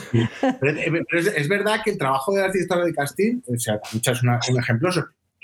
Pero, 0.62 0.80
es- 1.36 1.48
verdad 1.50 1.82
que 1.84 1.90
el 1.90 1.98
trabajo 1.98 2.36
de 2.36 2.42
las 2.44 2.54
directoras 2.54 2.86
de 2.86 2.94
casting, 2.94 3.42
o 3.48 3.58
sea, 3.58 3.80
muchas 3.94 4.22
una, 4.22 4.40
un 4.48 4.60
ejemplo, 4.60 4.92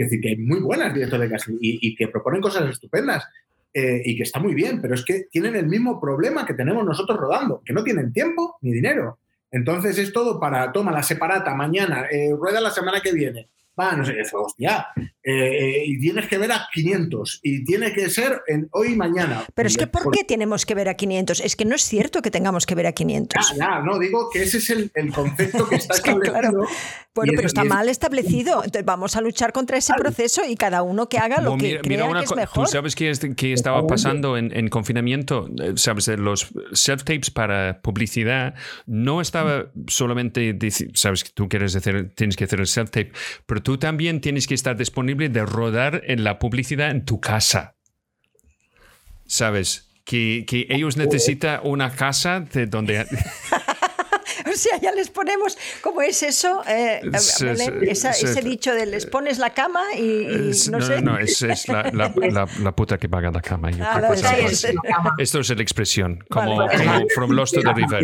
es 0.01 0.09
decir, 0.09 0.21
que 0.21 0.29
hay 0.29 0.37
muy 0.37 0.59
buenas 0.59 0.93
directoras 0.93 1.29
de 1.29 1.35
casting 1.35 1.57
y, 1.59 1.95
que 1.95 2.07
proponen 2.07 2.41
cosas 2.41 2.69
estupendas 2.69 3.27
eh, 3.73 4.01
y 4.03 4.17
que 4.17 4.23
está 4.23 4.39
muy 4.39 4.53
bien, 4.53 4.81
pero 4.81 4.95
es 4.95 5.05
que 5.05 5.27
tienen 5.31 5.55
el 5.55 5.67
mismo 5.67 5.99
problema 6.01 6.45
que 6.45 6.53
tenemos 6.53 6.83
nosotros 6.83 7.19
rodando, 7.19 7.61
que 7.63 7.73
no 7.73 7.83
tienen 7.83 8.11
tiempo 8.11 8.57
ni 8.61 8.71
dinero. 8.71 9.19
Entonces 9.51 9.97
es 9.97 10.11
todo 10.11 10.39
para, 10.39 10.71
toma 10.71 10.91
la 10.91 11.03
separata 11.03 11.53
mañana, 11.53 12.07
eh, 12.09 12.33
rueda 12.35 12.61
la 12.61 12.71
semana 12.71 13.01
que 13.01 13.11
viene. 13.11 13.49
Va, 13.79 13.95
no 13.95 14.05
sé, 14.05 14.13
qué, 14.13 14.21
hostia. 14.35 14.87
eh, 14.97 15.05
eh, 15.23 15.83
y 15.85 15.99
tienes 15.99 16.27
que 16.27 16.37
ver 16.37 16.51
a 16.51 16.67
500 16.73 17.39
y 17.43 17.63
tiene 17.63 17.93
que 17.93 18.09
ser 18.09 18.41
en 18.47 18.67
hoy 18.71 18.89
y 18.93 18.95
mañana. 18.95 19.43
Pero 19.55 19.67
es 19.67 19.77
que 19.77 19.87
¿por 19.87 20.11
qué 20.11 20.23
tenemos 20.23 20.65
que 20.65 20.75
ver 20.75 20.89
a 20.89 20.95
500? 20.95 21.39
Es 21.39 21.55
que 21.55 21.63
no 21.65 21.75
es 21.75 21.83
cierto 21.83 22.21
que 22.21 22.29
tengamos 22.31 22.65
que 22.65 22.75
ver 22.75 22.87
a 22.87 22.91
500. 22.91 23.49
Ya, 23.51 23.57
ya, 23.57 23.79
no, 23.79 23.97
digo 23.97 24.29
que 24.31 24.43
ese 24.43 24.57
es 24.57 24.69
el, 24.71 24.91
el 24.93 25.13
concepto 25.13 25.67
que 25.69 25.75
está 25.77 25.93
Es 25.95 26.01
que, 26.01 26.11
claro. 26.11 26.49
establecido. 26.63 26.67
Bueno, 27.15 27.33
y 27.33 27.35
pero 27.35 27.45
es- 27.47 27.53
está 27.53 27.63
mal 27.63 27.87
establecido. 27.89 28.55
Entonces 28.63 28.85
vamos 28.85 29.15
a 29.15 29.21
luchar 29.21 29.51
contra 29.53 29.77
ese 29.77 29.93
proceso 29.97 30.41
y 30.47 30.55
cada 30.55 30.81
uno 30.83 31.07
que 31.07 31.17
haga 31.17 31.39
lo 31.41 31.51
Bueno, 31.51 31.61
que 31.63 31.67
mira- 31.69 31.81
crea 31.81 31.97
mira 31.97 32.09
una 32.09 32.19
que 32.21 32.25
es 32.25 32.35
mejor. 32.35 32.65
Tú 32.65 32.71
sabes 32.71 32.95
qué, 32.95 33.09
es- 33.09 33.19
qué 33.37 33.53
estaba 33.53 33.85
pasando 33.87 34.37
en, 34.37 34.55
en 34.55 34.67
confinamiento, 34.69 35.47
Eh, 35.61 35.73
sabes, 35.75 36.07
los 36.09 36.51
self-tapes 36.73 37.31
para 37.31 37.81
publicidad, 37.81 38.53
no 38.85 39.21
estaba 39.21 39.71
solamente, 39.87 40.57
sabes, 40.93 41.23
que 41.23 41.29
tú 41.33 41.47
quieres 41.47 41.75
hacer, 41.75 42.11
tienes 42.15 42.35
que 42.35 42.43
hacer 42.45 42.59
el 42.59 42.67
self-tape, 42.67 43.11
pero 43.45 43.61
tú 43.61 43.70
también 43.79 44.21
tienes 44.21 44.47
que 44.47 44.53
estar 44.55 44.75
disponible 44.77 45.29
de 45.29 45.45
rodar 45.45 46.01
en 46.05 46.23
la 46.23 46.39
publicidad 46.39 46.91
en 46.91 47.05
tu 47.05 47.19
casa. 47.19 47.75
¿Sabes? 49.25 49.87
Que, 50.03 50.45
que 50.47 50.67
ellos 50.69 50.97
necesitan 50.97 51.61
una 51.63 51.91
casa 51.95 52.39
de 52.41 52.65
donde... 52.67 53.05
O 54.51 54.53
sea, 54.55 54.79
ya 54.81 54.91
les 54.91 55.09
ponemos, 55.09 55.57
¿cómo 55.81 56.01
es 56.01 56.23
eso? 56.23 56.63
Eh, 56.67 56.99
Belén? 57.03 57.83
Esa- 57.89 58.09
es- 58.11 58.23
ese 58.23 58.41
dicho 58.41 58.73
de 58.73 58.85
les 58.85 59.05
pones 59.05 59.37
la 59.37 59.51
cama 59.53 59.81
y, 59.95 60.25
no, 60.69 60.79
no, 60.79 60.85
sé. 60.85 61.01
no, 61.01 61.11
no, 61.13 61.17
es, 61.19 61.41
es 61.43 61.67
la, 61.67 61.83
la- 61.93 62.13
la- 62.31 62.47
la 62.59 62.75
puta 62.75 62.97
que 62.97 63.07
paga 63.07 63.29
la 63.31 63.41
cama. 63.41 63.71
yo 63.71 63.83
Ah, 63.85 63.97
creo 63.99 64.11
que 64.11 64.45
es- 64.45 64.63
es-. 64.65 64.75
Esto 65.19 65.39
es 65.39 65.49
la 65.55 65.61
expresión, 65.61 66.23
como, 66.29 66.57
vale. 66.57 66.77
como 66.77 67.05
from 67.13 67.31
Lost 67.31 67.53
to 67.55 67.61
the 67.61 67.73
River. 67.73 68.03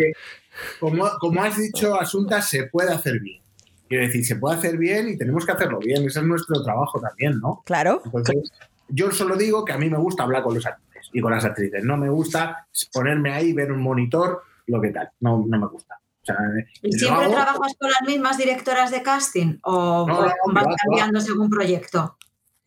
Como 0.78 1.42
has 1.42 1.56
dicho, 1.58 2.00
Asunta, 2.00 2.40
se 2.40 2.64
puede 2.64 2.92
hacer 2.94 3.18
bien. 3.20 3.42
Quiero 3.88 4.04
decir, 4.06 4.24
se 4.24 4.36
puede 4.36 4.56
hacer 4.56 4.76
bien 4.76 5.08
y 5.08 5.16
tenemos 5.16 5.46
que 5.46 5.52
hacerlo 5.52 5.78
bien. 5.78 6.04
Ese 6.04 6.20
es 6.20 6.26
nuestro 6.26 6.62
trabajo 6.62 7.00
también, 7.00 7.40
¿no? 7.40 7.62
Claro. 7.64 8.02
Entonces, 8.04 8.50
yo 8.88 9.10
solo 9.10 9.36
digo 9.36 9.64
que 9.64 9.72
a 9.72 9.78
mí 9.78 9.88
me 9.88 9.98
gusta 9.98 10.24
hablar 10.24 10.42
con 10.42 10.54
los 10.54 10.66
actores 10.66 11.08
y 11.12 11.20
con 11.20 11.32
las 11.32 11.44
actrices. 11.44 11.84
No 11.84 11.96
me 11.96 12.08
gusta 12.10 12.66
ponerme 12.92 13.32
ahí, 13.32 13.52
ver 13.52 13.72
un 13.72 13.80
monitor, 13.80 14.42
lo 14.66 14.80
que 14.80 14.90
tal. 14.90 15.10
No, 15.20 15.44
no 15.46 15.58
me 15.58 15.66
gusta. 15.66 15.98
O 16.22 16.24
sea, 16.26 16.36
¿Y 16.82 16.92
siempre 16.92 17.24
hago, 17.24 17.34
trabajas 17.34 17.74
con 17.78 17.90
las 17.90 18.02
mismas 18.06 18.36
directoras 18.36 18.90
de 18.90 19.02
casting 19.02 19.58
o 19.62 20.06
No, 20.06 20.20
vas 20.20 20.34
va, 20.54 20.62
va. 20.62 20.76
cambiando 20.84 21.20
según 21.20 21.48
proyecto? 21.48 22.16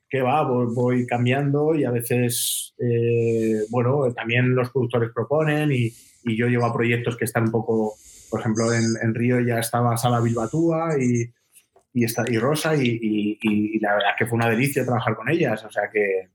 que 0.10 0.22
va, 0.22 0.44
voy, 0.44 0.68
voy 0.74 1.08
cambiando 1.08 1.74
y 1.74 1.86
a 1.86 1.92
veces, 1.92 2.74
eh, 2.80 3.62
bueno, 3.70 4.12
también 4.14 4.54
los 4.54 4.70
productores 4.70 5.10
proponen 5.14 5.72
y, 5.72 5.94
y 6.26 6.36
yo 6.36 6.48
llevo 6.48 6.66
a 6.66 6.74
proyectos 6.74 7.16
que 7.16 7.24
están 7.24 7.44
un 7.44 7.52
poco, 7.52 7.96
por 8.32 8.40
ejemplo, 8.40 8.74
en, 8.74 8.86
en 9.04 9.14
Río 9.14 9.40
ya 9.42 9.60
estaba 9.60 9.96
Sala 9.98 10.20
Bilbatúa 10.22 10.96
y, 10.98 11.22
y, 11.94 12.06
y 12.06 12.38
Rosa 12.40 12.76
y, 12.76 13.38
y- 13.42 13.80
la 13.80 13.94
verdad 13.94 14.10
que 14.18 14.26
fue 14.26 14.38
una 14.38 14.50
delicia 14.50 14.84
trabajar 14.86 15.16
con 15.16 15.30
ellas, 15.30 15.64
o 15.66 15.70
sea 15.70 15.84
que, 15.92 16.30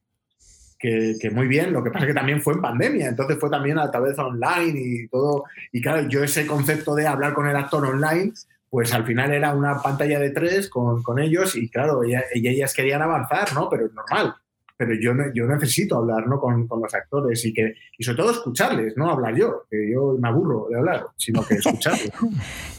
que, 0.78 1.30
muy 1.30 1.48
bien, 1.48 1.72
lo 1.72 1.82
que 1.82 1.90
pasa 1.90 2.04
es 2.04 2.08
que 2.10 2.14
también 2.14 2.42
fue 2.42 2.54
en 2.54 2.60
pandemia, 2.60 3.08
entonces 3.08 3.38
fue 3.40 3.50
también 3.50 3.78
a 3.78 3.90
través 3.90 4.18
online 4.18 4.78
y 4.78 5.08
todo, 5.08 5.44
y 5.72 5.80
claro, 5.80 6.06
yo 6.08 6.22
ese 6.22 6.46
concepto 6.46 6.94
de 6.94 7.06
hablar 7.06 7.32
con 7.34 7.48
el 7.48 7.56
actor 7.56 7.84
online, 7.84 8.32
pues 8.68 8.92
al 8.92 9.04
final 9.06 9.32
era 9.32 9.54
una 9.54 9.80
pantalla 9.80 10.18
de 10.20 10.30
tres 10.30 10.68
con, 10.68 11.02
con 11.02 11.18
ellos 11.18 11.56
y 11.56 11.70
claro, 11.70 12.04
ella- 12.04 12.24
y 12.34 12.46
ellas 12.46 12.74
querían 12.74 13.00
avanzar, 13.02 13.52
¿no? 13.54 13.68
Pero 13.70 13.86
es 13.86 13.92
normal. 13.94 14.34
Pero 14.78 14.92
yo, 15.00 15.12
yo 15.34 15.46
necesito 15.46 15.96
hablar 15.96 16.26
¿no? 16.26 16.38
con, 16.38 16.66
con 16.66 16.82
los 16.82 16.92
actores 16.94 17.44
y, 17.44 17.52
que, 17.54 17.74
y 17.98 18.04
sobre 18.04 18.18
todo 18.18 18.30
escucharles, 18.32 18.94
no 18.96 19.10
hablar 19.10 19.34
yo, 19.34 19.64
que 19.70 19.90
yo 19.92 20.16
me 20.20 20.28
aburro 20.28 20.66
de 20.70 20.76
hablar, 20.76 21.06
sino 21.16 21.44
que 21.46 21.54
escucharles. 21.54 22.10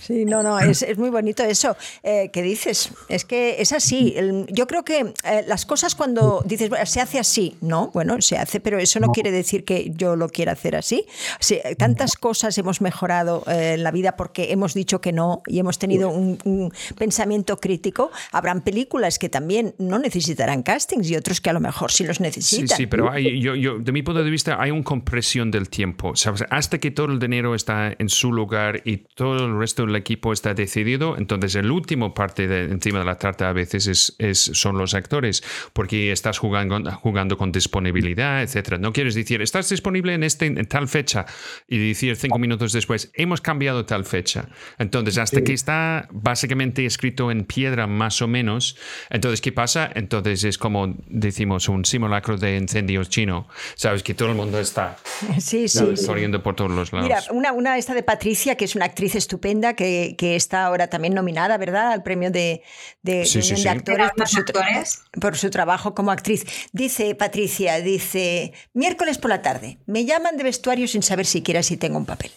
Sí, 0.07 0.23
no, 0.23 0.41
no, 0.41 0.57
es, 0.57 0.83
es 0.83 0.97
muy 0.97 1.09
bonito 1.09 1.43
eso 1.43 1.75
eh, 2.01 2.29
que 2.31 2.41
dices. 2.41 2.93
Es 3.09 3.25
que 3.25 3.61
es 3.61 3.73
así. 3.73 4.13
El- 4.15 4.45
yo 4.49 4.65
creo 4.65 4.85
que 4.85 4.99
eh, 5.01 5.43
las 5.47 5.65
cosas 5.65 5.95
cuando 5.95 6.41
dices, 6.45 6.69
"Bueno, 6.69 6.85
se 6.85 7.01
hace 7.01 7.19
así, 7.19 7.57
no, 7.59 7.89
bueno, 7.93 8.21
se 8.21 8.37
hace, 8.37 8.61
pero 8.61 8.79
eso 8.79 9.01
no, 9.01 9.07
quiere 9.11 9.31
decir 9.31 9.65
que 9.65 9.91
yo 9.97 10.15
lo 10.15 10.29
quiera 10.29 10.53
hacer 10.53 10.77
así. 10.77 11.05
Sí, 11.41 11.59
tantas 11.77 12.15
cosas 12.15 12.57
hemos 12.57 12.79
mejorado 12.79 13.43
eh, 13.47 13.73
en 13.73 13.83
la 13.83 13.91
vida 13.91 14.15
porque 14.15 14.53
hemos 14.53 14.73
dicho 14.73 15.01
que 15.01 15.11
no 15.11 15.41
y 15.45 15.59
hemos 15.59 15.77
tenido 15.77 16.07
un, 16.09 16.37
un 16.45 16.71
pensamiento 16.97 17.57
crítico. 17.59 18.09
Habrán 18.31 18.61
películas 18.61 19.19
que 19.19 19.27
también 19.27 19.75
no 19.77 19.99
necesitarán 19.99 20.63
castings 20.63 21.09
y 21.09 21.17
otros 21.17 21.41
que 21.41 21.49
a 21.49 21.53
lo 21.53 21.59
mejor 21.59 21.86
sí 21.91 22.03
los 22.05 22.17
Sí, 22.17 22.23
necesitan. 22.23 22.77
sí, 22.77 22.87
pero 22.87 23.11
hay, 23.11 23.39
yo, 23.39 23.55
yo, 23.55 23.79
de 23.79 23.91
mi 23.91 24.01
punto 24.03 24.23
de 24.23 24.29
vista 24.29 24.57
hay 24.61 24.71
una 24.71 24.83
compresión 24.83 25.51
del 25.51 25.69
tiempo. 25.69 26.15
¿sabes? 26.15 26.43
Hasta 26.49 26.79
que 26.79 26.91
todo 26.91 27.07
el 27.11 27.19
dinero 27.19 27.55
está 27.55 27.93
en 27.97 28.09
su 28.09 28.31
lugar 28.33 28.81
y 28.85 28.97
todo 28.97 29.45
el 29.45 29.57
resto 29.57 29.85
del 29.85 29.95
equipo 29.95 30.33
está 30.33 30.53
decidido, 30.53 31.17
entonces 31.17 31.55
el 31.55 31.71
último 31.71 32.13
parte 32.13 32.47
de, 32.47 32.63
encima 32.65 32.99
de 32.99 33.05
la 33.05 33.17
tarta 33.17 33.49
a 33.49 33.53
veces 33.53 33.87
es, 33.87 34.15
es- 34.19 34.39
son 34.53 34.77
los 34.77 34.93
actores, 34.93 35.43
porque 35.73 36.11
estás 36.11 36.37
jugando, 36.37 36.79
jugando 36.93 37.37
con 37.37 37.51
disponibilidad, 37.51 38.41
etcétera. 38.41 38.77
No 38.77 38.91
quieres 38.93 39.15
decir, 39.15 39.41
estás 39.41 39.69
disponible 39.69 40.13
en, 40.13 40.23
este, 40.23 40.45
en 40.47 40.65
tal 40.65 40.87
fecha 40.87 41.25
y 41.67 41.77
decir 41.89 42.15
cinco 42.15 42.39
minutos 42.39 42.73
después, 42.73 43.11
hemos 43.13 43.41
cambiado 43.41 43.85
tal 43.85 44.05
fecha. 44.05 44.49
Entonces, 44.79 45.17
hasta 45.17 45.41
que 45.43 45.53
está 45.53 46.07
básicamente 46.11 46.85
escrito 46.85 47.31
en 47.31 47.45
piedra 47.45 47.87
más 47.87 48.21
o 48.21 48.27
menos, 48.27 48.77
entonces, 49.09 49.41
¿qué 49.41 49.51
pasa? 49.51 49.89
Entonces 49.95 50.43
es 50.43 50.57
como 50.57 50.95
decimos 51.07 51.69
un 51.69 51.76
simulacro 51.85 52.37
de 52.37 52.57
incendios 52.57 53.09
chino. 53.09 53.47
Sabes 53.75 54.03
que 54.03 54.13
todo 54.13 54.29
el 54.29 54.35
mundo 54.35 54.59
está 54.59 54.97
Sí, 55.39 55.67
sí, 55.67 55.95
sí. 55.95 56.05
corriendo 56.05 56.41
por 56.43 56.55
todos 56.55 56.71
los 56.71 56.91
lados. 56.93 57.07
Mira, 57.07 57.23
una, 57.31 57.51
una 57.53 57.77
esta 57.77 57.93
de 57.93 58.03
Patricia, 58.03 58.55
que 58.55 58.65
es 58.65 58.75
una 58.75 58.85
actriz 58.85 59.15
estupenda, 59.15 59.73
que, 59.75 60.15
que 60.17 60.35
está 60.35 60.65
ahora 60.65 60.87
también 60.89 61.13
nominada, 61.13 61.57
¿verdad?, 61.57 61.91
al 61.91 62.03
premio 62.03 62.31
de, 62.31 62.63
de, 63.01 63.25
Sí, 63.25 63.41
sí, 63.41 63.51
de 63.51 63.57
sí. 63.57 63.67
actores 63.67 64.09
por 64.11 64.19
¿Los 64.19 64.31
su, 64.31 64.39
actores? 64.39 65.01
por 65.19 65.37
su 65.37 65.49
trabajo 65.49 65.93
como 65.95 66.11
actriz. 66.11 66.45
Dice 66.71 67.13
Patricia, 67.15 67.81
dice, 67.81 68.53
miércoles 68.73 69.17
por 69.17 69.29
la 69.29 69.41
tarde, 69.41 69.77
me 69.85 70.05
llaman 70.05 70.37
de 70.37 70.43
vestuario 70.43 70.87
sin 70.87 71.03
saber 71.03 71.25
siquiera 71.25 71.63
si 71.63 71.77
tengo 71.77 71.97
un 71.97 72.05
papel. 72.05 72.31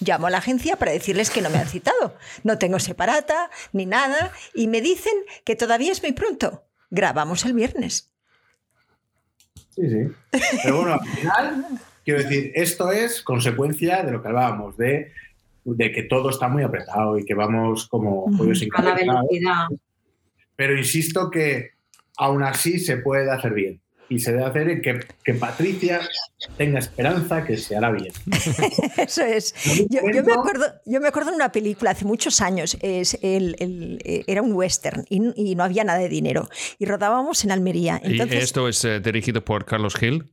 Llamo 0.00 0.26
a 0.26 0.30
la 0.30 0.38
agencia 0.38 0.74
para 0.76 0.90
decirles 0.90 1.30
que 1.30 1.42
no 1.42 1.48
me 1.50 1.58
han 1.58 1.68
citado. 1.68 2.16
No 2.42 2.58
tengo 2.58 2.80
separata 2.80 3.50
ni 3.72 3.86
nada 3.86 4.32
y 4.52 4.66
me 4.66 4.80
dicen 4.80 5.12
que 5.44 5.54
todavía 5.54 5.92
es 5.92 6.02
muy 6.02 6.10
pronto. 6.12 6.64
Grabamos 6.90 7.44
el 7.44 7.52
viernes. 7.52 8.11
Sí, 9.74 9.88
sí. 9.88 10.40
Pero 10.62 10.76
bueno, 10.78 10.94
al 10.94 11.06
final, 11.08 11.66
quiero 12.04 12.22
decir, 12.22 12.52
esto 12.54 12.92
es 12.92 13.22
consecuencia 13.22 14.02
de 14.02 14.12
lo 14.12 14.22
que 14.22 14.28
hablábamos, 14.28 14.76
de, 14.76 15.12
de 15.64 15.92
que 15.92 16.04
todo 16.04 16.30
está 16.30 16.48
muy 16.48 16.62
apretado 16.62 17.18
y 17.18 17.24
que 17.24 17.34
vamos 17.34 17.88
como 17.88 18.26
pollos 18.36 18.58
sin 18.58 18.68
cabeza. 18.68 18.94
velocidad. 18.94 19.66
Pero 20.56 20.76
insisto 20.76 21.30
que 21.30 21.70
aún 22.16 22.42
así 22.42 22.78
se 22.78 22.98
puede 22.98 23.30
hacer 23.30 23.54
bien. 23.54 23.81
Y 24.14 24.18
se 24.18 24.32
debe 24.32 24.44
hacer 24.44 24.68
en 24.68 24.82
que, 24.82 25.00
que 25.24 25.34
Patricia 25.34 26.00
tenga 26.58 26.78
esperanza 26.80 27.44
que 27.44 27.56
se 27.56 27.74
hará 27.76 27.90
bien. 27.90 28.12
Eso 28.98 29.22
es. 29.24 29.54
Yo, 29.88 30.00
yo 30.12 30.22
me 30.22 30.32
acuerdo, 30.32 30.66
yo 30.84 31.00
me 31.00 31.08
acuerdo 31.08 31.30
de 31.30 31.36
una 31.36 31.50
película 31.50 31.92
hace 31.92 32.04
muchos 32.04 32.40
años, 32.42 32.76
es 32.82 33.18
el, 33.22 33.56
el- 33.58 33.98
eh, 34.04 34.24
era 34.26 34.42
un 34.42 34.52
western 34.52 35.04
y, 35.08 35.22
y 35.34 35.54
no 35.54 35.64
había 35.64 35.82
nada 35.84 35.98
de 35.98 36.08
dinero. 36.08 36.48
Y 36.78 36.84
rodábamos 36.84 37.42
en 37.44 37.52
Almería. 37.52 38.00
y 38.04 38.12
Entonces, 38.12 38.44
esto 38.44 38.68
es 38.68 38.84
eh, 38.84 39.00
dirigido 39.00 39.42
por 39.44 39.64
Carlos 39.64 39.94
Gil. 39.94 40.30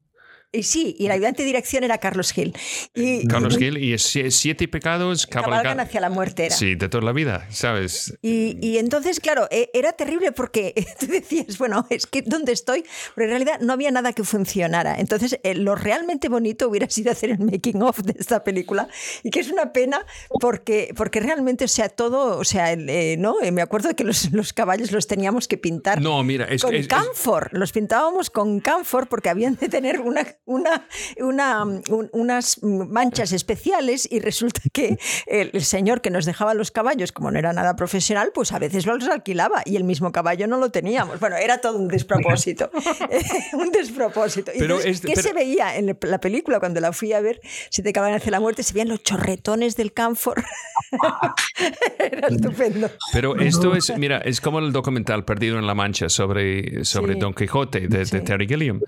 Y 0.52 0.64
sí, 0.64 0.96
y 0.98 1.06
el 1.06 1.12
ayudante 1.12 1.44
de 1.44 1.48
dirección 1.48 1.84
era 1.84 1.98
Carlos 2.00 2.32
Gil. 2.32 2.56
Y, 2.96 3.28
Carlos 3.28 3.56
y 3.56 3.60
Gil 3.60 3.78
y 3.78 3.98
Siete 3.98 4.68
Pecados 4.68 5.28
cabalgan 5.28 5.62
cabalgan. 5.64 5.80
hacia 5.80 6.02
la 6.02 6.10
muerte 6.10 6.46
era. 6.48 6.56
Sí, 6.56 6.76
de 6.76 6.90
toda 6.90 7.04
la 7.04 7.12
vida, 7.12 7.46
¿sabes? 7.52 8.18
Y, 8.22 8.58
y 8.66 8.78
entonces, 8.78 9.20
claro, 9.20 9.48
e- 9.52 9.70
era 9.74 9.94
terrible 9.94 10.32
porque 10.32 10.74
tú 11.00 11.08
decías, 11.08 11.58
bueno, 11.58 11.86
es 11.90 12.06
que 12.08 12.22
¿dónde 12.24 12.52
estoy? 12.52 12.84
Pero 13.16 13.26
en 13.26 13.30
realidad 13.32 13.60
no 13.62 13.74
había 13.74 13.92
nada 13.92 14.14
que 14.14 14.24
funcionara. 14.24 14.96
Entonces, 15.00 15.40
eh, 15.44 15.56
lo 15.56 15.76
realmente 15.76 16.30
bonito 16.30 16.68
hubiera 16.70 16.90
sido 16.90 17.12
hacer 17.12 17.32
el 17.32 17.40
making 17.40 17.82
of 17.84 18.00
de 18.00 18.16
esta 18.20 18.44
película 18.44 18.88
y 19.24 19.30
que 19.30 19.40
es 19.42 19.50
una 19.52 19.72
pena 19.74 20.06
porque, 20.40 20.94
porque 20.96 21.20
realmente, 21.20 21.66
o 21.66 21.68
sea, 21.68 21.90
todo, 21.90 22.38
o 22.38 22.44
sea, 22.44 22.72
el, 22.72 22.90
eh, 22.90 23.16
¿no? 23.18 23.36
Eh, 23.42 23.52
me 23.52 23.62
acuerdo 23.62 23.96
que 23.96 24.04
los, 24.04 24.32
los 24.32 24.54
caballos 24.54 24.92
los 24.92 25.08
teníamos 25.08 25.48
que 25.48 25.58
pintar 25.58 26.02
No, 26.02 26.24
mira, 26.24 26.46
es, 26.46 26.62
con 26.62 26.74
es- 26.74 26.82
es- 26.82 26.88
camphor, 26.88 27.50
los 27.52 27.72
pintábamos 27.72 28.30
con 28.30 28.60
camphor 28.60 29.08
porque 29.08 29.30
habían 29.30 29.56
de 29.56 29.70
tener 29.70 30.00
una, 30.00 30.26
una, 30.50 30.88
una, 31.20 31.64
un- 31.64 32.10
unas 32.12 32.62
manchas 32.64 33.32
especiales 33.32 34.08
y 34.12 34.20
resulta 34.20 34.62
que 34.74 34.98
el, 35.28 35.52
el 35.54 35.64
señor 35.64 36.02
que 36.02 36.10
nos 36.10 36.26
dejaba 36.26 36.54
los 36.54 36.72
caballos, 36.72 37.12
como 37.12 37.32
no 37.32 37.40
era 37.40 37.54
nada 37.54 37.76
profesional, 37.76 38.32
pues 38.34 38.52
a 38.52 38.60
veces 38.60 38.86
los 38.86 39.08
alquilaba 39.08 39.62
y 39.66 39.76
el 39.76 39.84
mismo 39.84 40.12
caballo 40.12 40.48
no 40.48 40.58
lo 40.58 40.72
teníamos. 40.72 41.20
Bueno, 41.20 41.36
era 41.38 41.60
todo 41.62 41.78
un 41.78 41.88
despropósito, 41.88 42.70
un 43.54 43.72
despropósito. 43.72 44.52
Pero 44.54 44.66
entonces, 44.78 44.92
es- 44.98 45.02
¿Qué 45.02 45.14
pero- 45.16 45.22
se 45.28 45.34
veía 45.34 45.76
en 45.78 45.98
la 46.02 46.20
película 46.20 46.60
cuando 46.60 46.80
la 46.80 46.92
fui 46.94 47.14
a 47.14 47.22
ver? 47.22 47.40
Si 47.70 47.82
te 47.84 47.90
acaban 47.90 48.14
hacia 48.14 48.32
la 48.32 48.40
muerte, 48.40 48.64
se 48.64 48.74
veían 48.74 48.90
los 48.90 49.04
chorretones 49.04 49.76
del 49.76 49.94
camphor. 49.94 50.44
era 52.00 52.28
estupendo. 52.28 52.90
Pero 53.14 53.36
esto 53.40 53.76
es, 53.76 53.92
mira, 53.98 54.18
es 54.20 54.42
como 54.42 54.60
el 54.60 54.72
documental 54.72 55.26
Perdido 55.26 55.60
en 55.60 55.68
la 55.68 55.76
Mancha 55.76 56.10
sobre, 56.10 56.84
sobre 56.86 57.14
Sí. 57.14 57.20
Don 57.20 57.34
Quijote 57.34 57.82
de, 57.82 57.88
de 58.00 58.06
Sí. 58.06 58.20
Terry 58.22 58.48
Gilliam. 58.48 58.80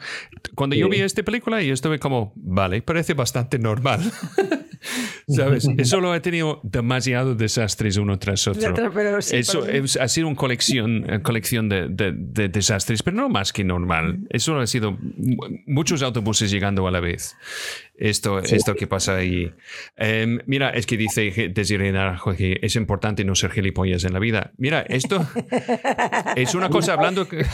Cuando 0.55 0.75
yo 0.75 0.87
vi 0.89 1.01
esta 1.01 1.23
película, 1.23 1.50
yo 1.59 1.73
estuve 1.73 1.99
como, 1.99 2.31
vale, 2.35 2.81
parece 2.81 3.13
bastante 3.15 3.59
normal. 3.59 3.99
¿Sabes? 5.27 5.67
Eso 5.77 5.99
lo 6.01 6.11
ha 6.11 6.19
tenido 6.21 6.59
demasiado 6.63 7.35
desastres 7.35 7.97
uno 7.97 8.17
tras 8.19 8.47
otro. 8.47 8.73
Pero 8.93 9.21
sí, 9.21 9.37
Eso 9.37 9.67
es- 9.67 9.97
ha 9.97 10.07
sido 10.07 10.27
una 10.27 10.35
colección, 10.35 11.05
eh, 11.09 11.21
colección 11.21 11.69
de, 11.69 11.87
de- 11.89 12.13
de 12.15 12.49
desastres, 12.49 13.03
pero 13.03 13.17
no 13.17 13.29
más 13.29 13.53
que 13.53 13.63
normal. 13.63 14.19
Eso 14.29 14.57
ha 14.59 14.67
sido 14.67 14.93
mu- 14.93 15.37
muchos 15.67 16.01
autobuses 16.01 16.49
llegando 16.51 16.87
a 16.87 16.91
la 16.91 16.99
vez. 16.99 17.35
Esto, 17.95 18.39
esto 18.39 18.75
que 18.75 18.87
pasa 18.87 19.15
ahí. 19.17 19.51
Em, 19.97 20.39
mira, 20.47 20.71
es 20.71 20.87
que 20.87 20.97
dice 20.97 21.51
Desiree 21.53 21.91
Naranjo 21.91 22.35
que 22.35 22.57
es 22.61 22.75
importante 22.75 23.23
no 23.23 23.35
ser 23.35 23.51
gilipollas 23.51 24.03
en 24.03 24.13
la 24.13 24.19
vida. 24.19 24.51
Mira, 24.57 24.81
esto 24.81 25.23
es 26.35 26.55
una 26.55 26.69
cosa 26.69 26.93
hablando 26.93 27.27
que... 27.27 27.41
Ese 27.41 27.49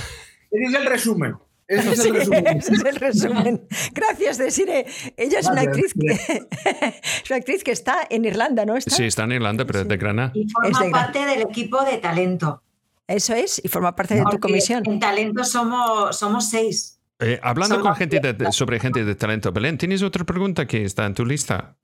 es 0.52 0.74
el 0.74 0.86
resumen. 0.86 1.34
Ese 1.68 1.92
es 1.92 2.02
Sí, 2.02 2.08
el 2.10 2.16
resumen. 2.16 2.48
ese 2.58 2.74
es 2.74 2.84
el 2.86 2.96
resumen. 2.96 3.68
Gracias, 3.94 4.38
Desire. 4.38 4.86
Ella 5.18 5.40
es 5.40 5.48
una 5.48 5.62
actriz 5.62 5.94
que, 5.94 6.12
es 7.24 7.30
una 7.30 7.38
actriz 7.38 7.64
que 7.64 7.72
está 7.72 8.08
en 8.10 8.26
Irlanda, 8.26 8.66
¿no? 8.66 8.76
¿Está? 8.78 8.96
Sí, 8.96 9.04
está 9.06 9.24
en 9.26 9.34
Irlanda, 9.34 9.66
pero 9.66 9.82
es 9.82 9.88
de 9.88 9.98
Granada. 9.98 10.32
Y 10.34 10.46
Es 10.46 10.54
forma 10.54 10.82
de 10.86 10.92
parte 10.92 11.26
del 11.26 11.42
equipo 11.42 11.84
de 11.84 11.98
talento. 11.98 12.64
Eso 13.08 13.34
es, 13.34 13.62
y 13.64 13.68
forma 13.68 13.96
parte 13.96 14.16
de 14.16 14.24
tu 14.30 14.40
comisión. 14.40 14.84
En 14.86 15.00
talento 15.00 15.44
somos, 15.44 16.18
somos 16.18 16.50
seis. 16.50 17.00
Eh, 17.20 17.40
hablando 17.42 17.82
con 17.82 17.96
gente 17.96 18.20
de- 18.20 18.52
sobre 18.52 18.80
gente 18.80 19.04
de 19.04 19.16
talento, 19.16 19.52
Belén, 19.52 19.78
¿tienes 19.78 20.04
otra 20.04 20.24
pregunta 20.24 20.68
que 20.68 20.84
está 20.84 21.06
en 21.06 21.14
tu 21.16 21.26
lista? 21.26 21.76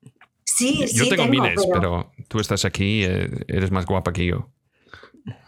Sí, 0.45 0.85
Sí, 0.88 0.95
Yo 0.97 1.03
sí, 1.05 1.10
tengo, 1.10 1.23
tengo, 1.23 1.43
miles, 1.43 1.65
pero, 1.65 2.11
pero... 2.15 2.26
tú 2.27 2.39
estás 2.39 2.64
aquí, 2.65 3.03
eh, 3.03 3.30
eres 3.47 3.72
más 3.72 3.85
guapa 3.85 4.14
que 4.14 4.26
yo. 4.27 4.51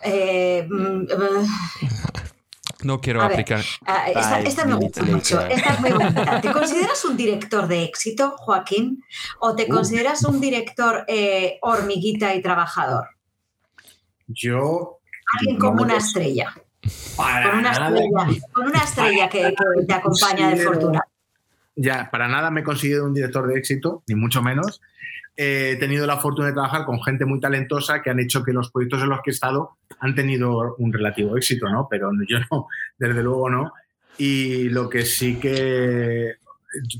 eh, 0.03 0.65
mm, 0.69 1.01
eh, 1.03 1.47
No 2.83 2.99
quiero 3.01 3.21
A 3.21 3.27
ver, 3.27 3.39
aplicar. 3.39 3.63
esta, 4.43 4.65
me 4.65 4.75
gusta 4.75 5.03
mucho. 5.03 5.41
Esta 5.47 5.73
es 5.73 5.79
muy 5.79 5.91
bonita. 5.93 6.41
¿Te 6.41 6.51
consideras 6.51 7.03
un 7.05 7.15
director 7.17 7.67
de 7.67 7.83
éxito, 7.83 8.35
Joaquín? 8.37 9.03
¿O 9.39 9.55
te 9.55 9.63
Uh. 9.63 9.69
consideras 9.69 10.23
un 10.25 10.39
director 10.41 11.05
eh, 11.07 11.57
hormiguita 11.61 12.35
y 12.35 12.41
trabajador? 12.41 13.07
Yo. 14.27 14.99
Alguien 15.39 15.57
no 15.57 15.65
como 15.69 15.83
una 15.83 15.97
estrella. 15.97 16.53
para 17.17 17.49
Con 17.49 17.59
una 17.59 17.71
nada- 17.71 17.87
estrella, 17.89 18.41
con 18.51 18.67
una 18.67 18.79
estrella 18.79 19.29
que, 19.29 19.41
que 19.77 19.85
te 19.87 19.93
acompaña 19.93 20.49
de 20.49 20.57
fortuna. 20.57 21.01
Ya, 21.75 22.09
para 22.11 22.27
nada 22.27 22.51
me 22.51 22.63
considero 22.63 23.05
un 23.05 23.13
director 23.13 23.47
de 23.47 23.57
éxito, 23.57 24.03
ni 24.07 24.15
mucho 24.15 24.41
menos. 24.41 24.81
Eh, 25.37 25.71
he 25.73 25.75
tenido 25.75 26.07
la 26.07 26.17
fortuna 26.17 26.47
de 26.47 26.53
trabajar 26.53 26.85
con 26.85 27.03
gente 27.03 27.25
muy 27.25 27.39
talentosa 27.39 28.01
que 28.01 28.09
han 28.09 28.19
hecho 28.19 28.43
que 28.43 28.53
los 28.53 28.71
proyectos 28.71 29.01
en 29.03 29.09
los 29.09 29.19
que 29.21 29.31
he 29.31 29.33
estado 29.33 29.71
han 29.99 30.15
tenido 30.15 30.75
un 30.77 30.93
relativo 30.93 31.35
éxito, 31.35 31.67
¿no? 31.69 31.87
Pero 31.89 32.09
yo 32.27 32.37
no, 32.51 32.67
desde 32.97 33.21
luego 33.21 33.49
no. 33.49 33.73
Y 34.17 34.69
lo 34.69 34.89
que 34.89 35.03
sí 35.05 35.35
que 35.39 36.35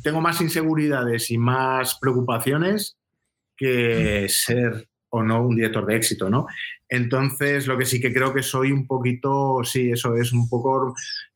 tengo 0.04 0.20
más 0.20 0.42
inseguridades 0.42 1.32
y 1.32 1.38
más 1.38 1.98
preocupaciones 2.00 2.98
que 3.56 4.28
ser 4.28 4.88
o 5.10 5.24
no 5.24 5.42
un 5.48 5.56
director 5.56 5.86
de 5.86 5.96
éxito, 5.96 6.30
¿no? 6.30 6.46
Entonces, 6.90 7.68
lo 7.68 7.78
que 7.78 7.86
sí 7.86 8.02
que 8.02 8.14
creo 8.14 8.34
que 8.34 8.44
soy 8.44 8.72
un 8.74 8.86
poquito, 8.86 9.62
sí, 9.64 9.92
eso 9.92 10.16
es 10.18 10.34
un 10.34 10.50
poco, 10.50 10.94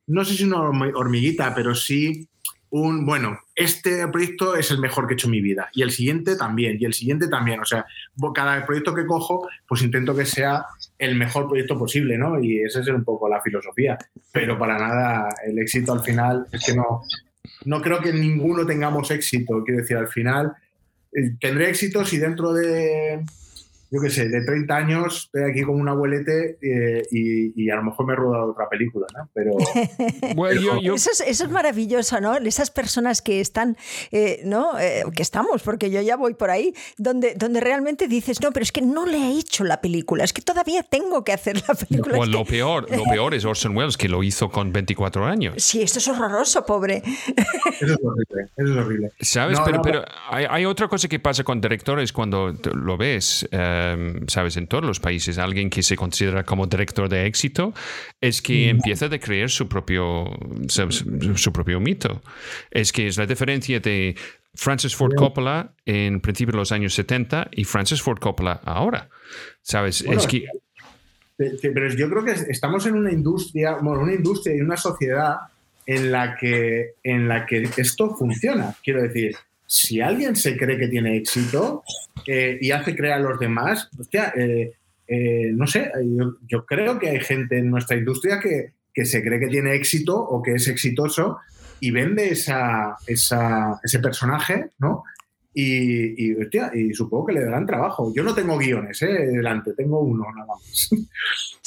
no 0.07 0.25
sé 0.25 0.33
si 0.33 0.43
una 0.43 0.57
hormi- 0.57 0.91
hormiguita, 0.93 1.55
pero 1.55 1.73
sí 1.73 2.27
un, 2.71 3.05
bueno, 3.05 3.39
este 3.55 4.07
proyecto 4.07 4.55
es 4.55 4.69
el 4.71 4.79
mejor 4.79 5.07
que 5.07 5.13
he 5.13 5.15
hecho 5.15 5.27
en 5.27 5.31
mi 5.31 5.41
vida 5.41 5.69
y 5.73 5.81
el 5.81 5.91
siguiente 5.91 6.35
también, 6.35 6.77
y 6.79 6.85
el 6.85 6.93
siguiente 6.93 7.27
también. 7.27 7.59
O 7.59 7.65
sea, 7.65 7.85
cada 8.33 8.65
proyecto 8.65 8.93
que 8.93 9.05
cojo, 9.05 9.47
pues 9.67 9.81
intento 9.81 10.15
que 10.15 10.25
sea 10.25 10.65
el 10.97 11.15
mejor 11.15 11.47
proyecto 11.47 11.77
posible, 11.77 12.17
¿no? 12.17 12.41
Y 12.41 12.61
esa 12.61 12.81
es 12.81 12.87
un 12.87 13.03
poco 13.03 13.27
la 13.27 13.41
filosofía. 13.41 13.97
Pero 14.31 14.57
para 14.57 14.77
nada, 14.77 15.29
el 15.45 15.57
éxito 15.59 15.93
al 15.93 16.01
final 16.01 16.45
es 16.51 16.63
que 16.65 16.75
no, 16.75 17.01
no 17.65 17.81
creo 17.81 17.99
que 18.01 18.13
ninguno 18.13 18.65
tengamos 18.65 19.09
éxito. 19.11 19.63
Quiero 19.63 19.81
decir, 19.81 19.97
al 19.97 20.07
final 20.07 20.53
eh, 21.13 21.31
tendré 21.39 21.69
éxito 21.69 22.05
si 22.05 22.17
dentro 22.17 22.53
de, 22.53 23.25
yo 23.91 24.01
qué 24.01 24.09
sé, 24.09 24.29
de 24.29 24.41
30 24.45 24.75
años 24.75 25.23
estoy 25.25 25.49
aquí 25.49 25.63
como 25.63 25.79
un 25.79 25.89
abuelete 25.89 26.57
eh, 26.61 27.03
y, 27.11 27.63
y 27.63 27.69
a 27.71 27.75
lo 27.77 27.83
mejor 27.83 28.05
me 28.05 28.13
he 28.13 28.15
rodado 28.15 28.51
otra 28.51 28.69
película, 28.69 29.07
¿no? 29.17 29.29
Pero 29.33 29.51
Bueno, 30.35 30.61
yo- 30.61 30.79
yo- 30.81 30.93
Eso 30.95 31.09
es, 31.11 31.21
eso 31.21 31.45
es 31.45 31.49
maravilloso, 31.51 32.19
¿no? 32.21 32.35
Esas 32.37 32.71
personas 32.71 33.21
que 33.21 33.39
están, 33.41 33.77
eh, 34.11 34.41
¿no? 34.45 34.77
Eh, 34.79 35.03
que 35.15 35.21
estamos, 35.23 35.63
porque 35.63 35.89
yo 35.91 36.01
ya 36.01 36.15
voy 36.17 36.33
por 36.35 36.49
ahí, 36.51 36.73
donde, 36.97 37.33
donde 37.35 37.59
realmente 37.59 38.07
dices, 38.07 38.41
no, 38.41 38.51
pero 38.51 38.63
es 38.63 38.71
que 38.71 38.81
no 38.81 39.05
le 39.05 39.17
he 39.17 39.39
hecho 39.39 39.63
la 39.63 39.81
película, 39.81 40.23
es 40.23 40.33
que 40.33 40.41
todavía 40.41 40.83
tengo 40.83 41.23
que 41.23 41.33
hacer 41.33 41.57
la 41.67 41.73
película. 41.73 42.17
bueno, 42.17 42.23
es 42.39 42.47
que- 42.47 42.57
lo, 42.57 42.57
peor, 42.59 42.95
lo 42.95 43.03
peor 43.11 43.33
es 43.33 43.45
Orson 43.45 43.75
Welles, 43.75 43.97
que 43.97 44.07
lo 44.09 44.21
hizo 44.23 44.49
con 44.49 44.71
24 44.71 45.25
años. 45.25 45.55
Sí, 45.57 45.81
esto 45.81 45.99
es 45.99 46.07
horroroso, 46.07 46.65
pobre. 46.65 47.01
eso 47.05 47.93
es 47.93 47.97
horrible, 48.03 48.49
eso 48.57 48.71
es 48.71 48.77
horrible. 48.77 49.11
¿Sabes? 49.21 49.57
No, 49.57 49.65
pero 49.65 49.77
no, 49.77 49.81
pero 49.83 50.05
hay, 50.29 50.45
hay 50.49 50.65
otra 50.65 50.87
cosa 50.87 51.07
que 51.07 51.19
pasa 51.19 51.43
con 51.43 51.59
directores 51.61 52.13
cuando 52.13 52.53
lo 52.73 52.97
ves, 52.97 53.47
eh, 53.51 53.77
¿sabes? 54.27 54.57
En 54.57 54.67
todos 54.67 54.83
los 54.83 54.99
países, 54.99 55.37
alguien 55.37 55.69
que 55.69 55.83
se 55.83 55.95
considera 55.95 56.43
como 56.43 56.67
director 56.67 57.09
de 57.09 57.25
éxito 57.25 57.73
es 58.21 58.41
que 58.41 58.69
empieza 58.69 59.05
a 59.05 59.19
creer 59.19 59.49
su 59.49 59.67
propio, 59.67 60.25
¿sabes? 60.67 61.05
su 61.35 61.53
propio 61.53 61.79
mito. 61.79 62.21
Es 62.71 62.91
que 62.91 63.07
es 63.07 63.17
la 63.17 63.25
diferencia 63.25 63.79
de 63.79 64.15
Francis 64.53 64.95
Ford 64.95 65.15
Coppola 65.15 65.73
en 65.85 66.19
principio 66.21 66.53
de 66.53 66.57
los 66.57 66.71
años 66.71 66.93
70 66.93 67.49
y 67.51 67.63
Francis 67.63 68.01
Ford 68.01 68.19
Coppola 68.19 68.61
ahora. 68.65 69.09
¿Sabes? 69.61 70.03
Bueno, 70.03 70.21
es 70.21 70.27
que 70.27 70.45
Pero 71.37 71.89
yo 71.95 72.09
creo 72.09 72.25
que 72.25 72.31
estamos 72.49 72.85
en 72.85 72.95
una 72.95 73.11
industria, 73.11 73.77
bueno, 73.81 74.01
una 74.03 74.13
industria 74.13 74.55
y 74.55 74.61
una 74.61 74.77
sociedad 74.77 75.35
en 75.85 76.11
la 76.11 76.35
que, 76.37 76.95
en 77.03 77.27
la 77.27 77.45
que 77.45 77.69
esto 77.77 78.15
funciona. 78.15 78.75
Quiero 78.83 79.01
decir, 79.01 79.35
si 79.71 80.01
alguien 80.01 80.35
se 80.35 80.57
cree 80.57 80.79
que 80.79 80.87
tiene 80.87 81.15
éxito 81.15 81.83
eh, 82.25 82.57
y 82.59 82.71
hace 82.71 82.95
creer 82.95 83.13
a 83.13 83.19
los 83.19 83.39
demás, 83.39 83.87
hostia, 83.99 84.33
eh, 84.35 84.71
eh, 85.07 85.51
no 85.53 85.67
sé, 85.67 85.91
yo, 86.03 86.37
yo 86.47 86.65
creo 86.65 86.97
que 86.97 87.09
hay 87.09 87.19
gente 87.19 87.59
en 87.59 87.69
nuestra 87.69 87.95
industria 87.95 88.39
que, 88.39 88.73
que 88.91 89.05
se 89.05 89.21
cree 89.23 89.39
que 89.39 89.47
tiene 89.47 89.75
éxito 89.75 90.17
o 90.19 90.41
que 90.41 90.53
es 90.53 90.67
exitoso 90.67 91.37
y 91.79 91.91
vende 91.91 92.29
esa, 92.31 92.97
esa- 93.05 93.79
ese 93.83 93.99
personaje, 93.99 94.71
¿no? 94.79 95.03
Y, 95.53 96.25
y, 96.31 96.33
hostia, 96.35 96.71
y 96.73 96.91
supongo 96.93 97.27
que 97.27 97.33
le 97.33 97.45
darán 97.45 97.65
trabajo. 97.67 98.11
Yo 98.15 98.23
no 98.23 98.33
tengo 98.33 98.57
guiones, 98.57 98.99
¿eh? 99.03 99.27
Delante, 99.27 99.73
tengo 99.73 99.99
uno 99.99 100.25
nada 100.33 100.47
más. 100.47 100.61
Sí. 100.71 101.07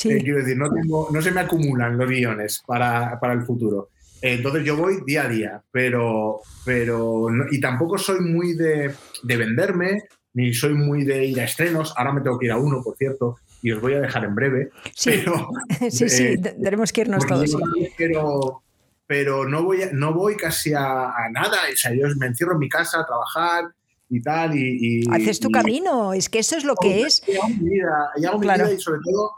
Eh, 0.04 0.18
quiero 0.24 0.38
decir, 0.38 0.56
no, 0.56 0.68
tengo, 0.72 1.08
no 1.12 1.22
se 1.22 1.30
me 1.30 1.42
acumulan 1.42 1.96
los 1.96 2.08
guiones 2.08 2.60
para, 2.66 3.20
para 3.20 3.34
el 3.34 3.42
futuro. 3.42 3.90
Entonces 4.22 4.64
yo 4.64 4.76
voy 4.76 4.98
día 5.04 5.24
a 5.24 5.28
día, 5.28 5.62
pero, 5.72 6.40
pero 6.64 7.28
no- 7.30 7.44
y 7.50 7.60
tampoco 7.60 7.98
soy 7.98 8.20
muy 8.20 8.54
de, 8.54 8.94
de 9.24 9.36
venderme, 9.36 10.04
ni 10.34 10.54
soy 10.54 10.74
muy 10.74 11.04
de 11.04 11.26
ir 11.26 11.40
a 11.40 11.44
estrenos. 11.44 11.92
Ahora 11.96 12.12
me 12.12 12.20
tengo 12.22 12.38
que 12.38 12.46
ir 12.46 12.52
a 12.52 12.56
uno, 12.58 12.80
por 12.82 12.96
cierto, 12.96 13.36
y 13.62 13.72
os 13.72 13.80
voy 13.80 13.94
a 13.94 14.00
dejar 14.00 14.24
en 14.24 14.34
breve. 14.34 14.70
Sí, 14.94 15.10
Pero, 15.24 15.48
sí, 15.90 16.08
sí, 16.08 16.22
eh, 16.24 16.38
te- 16.38 16.52
tenemos 16.52 16.92
que 16.92 17.00
irnos 17.02 17.26
todos. 17.26 17.50
sí. 17.50 17.56
quiero- 17.96 18.62
pero 19.06 19.46
no 19.46 19.62
voy, 19.64 19.82
a- 19.82 19.92
no 19.92 20.14
voy 20.14 20.36
casi 20.36 20.72
a, 20.72 21.10
a 21.10 21.28
nada. 21.30 21.58
O 21.72 21.76
sea, 21.76 21.92
yo 21.92 22.06
me 22.16 22.26
encierro 22.26 22.52
en 22.54 22.60
mi 22.60 22.68
casa 22.68 23.00
a 23.00 23.06
trabajar 23.06 23.64
y 24.08 24.22
tal. 24.22 24.56
Y, 24.56 25.02
y- 25.02 25.10
Haces 25.10 25.38
tu 25.40 25.48
y- 25.48 25.52
camino, 25.52 26.12
es 26.14 26.28
que 26.30 26.38
eso 26.38 26.56
es 26.56 26.64
lo 26.64 26.74
que 26.76 27.02
es. 27.02 27.22
y 27.28 27.32
hago 27.36 27.48
mi 27.48 27.68
vida, 27.70 28.10
y 28.16 28.24
hago 28.24 28.38
mi 28.38 28.46
Claro. 28.46 28.64
vida 28.66 28.74
y 28.74 28.80
sobre 28.80 29.00
todo, 29.04 29.32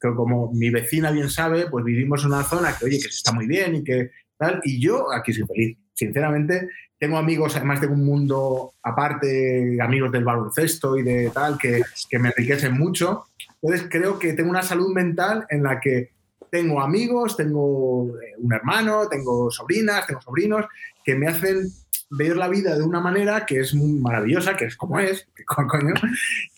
que 0.00 0.14
como 0.14 0.52
mi 0.52 0.70
vecina 0.70 1.10
bien 1.10 1.28
sabe, 1.28 1.68
pues 1.68 1.84
vivimos 1.84 2.22
en 2.22 2.28
una 2.32 2.44
zona 2.44 2.76
que, 2.76 2.84
oye, 2.84 2.96
que 2.96 3.10
se 3.10 3.18
está 3.18 3.32
muy 3.32 3.46
bien 3.46 3.76
y 3.76 3.84
que 3.84 4.10
tal, 4.36 4.60
y 4.64 4.80
yo 4.80 5.12
aquí 5.12 5.32
soy 5.32 5.46
feliz. 5.46 5.78
Sinceramente, 5.94 6.68
tengo 6.98 7.16
amigos, 7.16 7.56
además 7.56 7.80
tengo 7.80 7.94
un 7.94 8.04
mundo 8.04 8.74
aparte, 8.82 9.78
amigos 9.80 10.12
del 10.12 10.24
baloncesto 10.24 10.96
y 10.96 11.02
de 11.02 11.30
tal, 11.30 11.58
que, 11.58 11.82
que 12.08 12.18
me 12.18 12.28
enriquecen 12.28 12.74
mucho. 12.74 13.24
Entonces 13.60 13.88
creo 13.90 14.18
que 14.18 14.32
tengo 14.34 14.50
una 14.50 14.62
salud 14.62 14.92
mental 14.94 15.46
en 15.50 15.62
la 15.64 15.80
que 15.80 16.10
tengo 16.50 16.80
amigos, 16.80 17.36
tengo 17.36 18.08
eh, 18.20 18.34
un 18.38 18.52
hermano, 18.52 19.08
tengo 19.08 19.50
sobrinas, 19.50 20.06
tengo 20.06 20.20
sobrinos, 20.20 20.66
que 21.04 21.14
me 21.14 21.26
hacen 21.26 21.68
ver 22.10 22.36
la 22.36 22.48
vida 22.48 22.76
de 22.76 22.82
una 22.84 23.00
manera 23.00 23.44
que 23.46 23.60
es 23.60 23.74
muy 23.74 23.92
maravillosa, 24.00 24.56
que 24.56 24.66
es 24.66 24.76
como 24.76 24.98
es, 24.98 25.26
que 25.36 25.44
coño. 25.44 25.94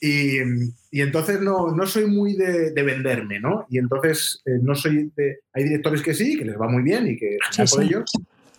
Y, 0.00 0.38
y 0.90 1.00
entonces 1.00 1.40
no, 1.40 1.74
no 1.74 1.86
soy 1.86 2.06
muy 2.06 2.34
de, 2.36 2.70
de 2.72 2.82
venderme, 2.82 3.40
¿no? 3.40 3.66
Y 3.68 3.78
entonces 3.78 4.42
eh, 4.46 4.58
no 4.62 4.74
soy 4.74 5.10
de... 5.16 5.40
Hay 5.52 5.64
directores 5.64 6.02
que 6.02 6.14
sí, 6.14 6.38
que 6.38 6.44
les 6.44 6.60
va 6.60 6.68
muy 6.68 6.82
bien 6.82 7.06
y 7.08 7.16
que 7.16 7.36
Sí, 7.50 7.58
por 7.62 7.68
sí. 7.82 7.88
ellos, 7.88 8.12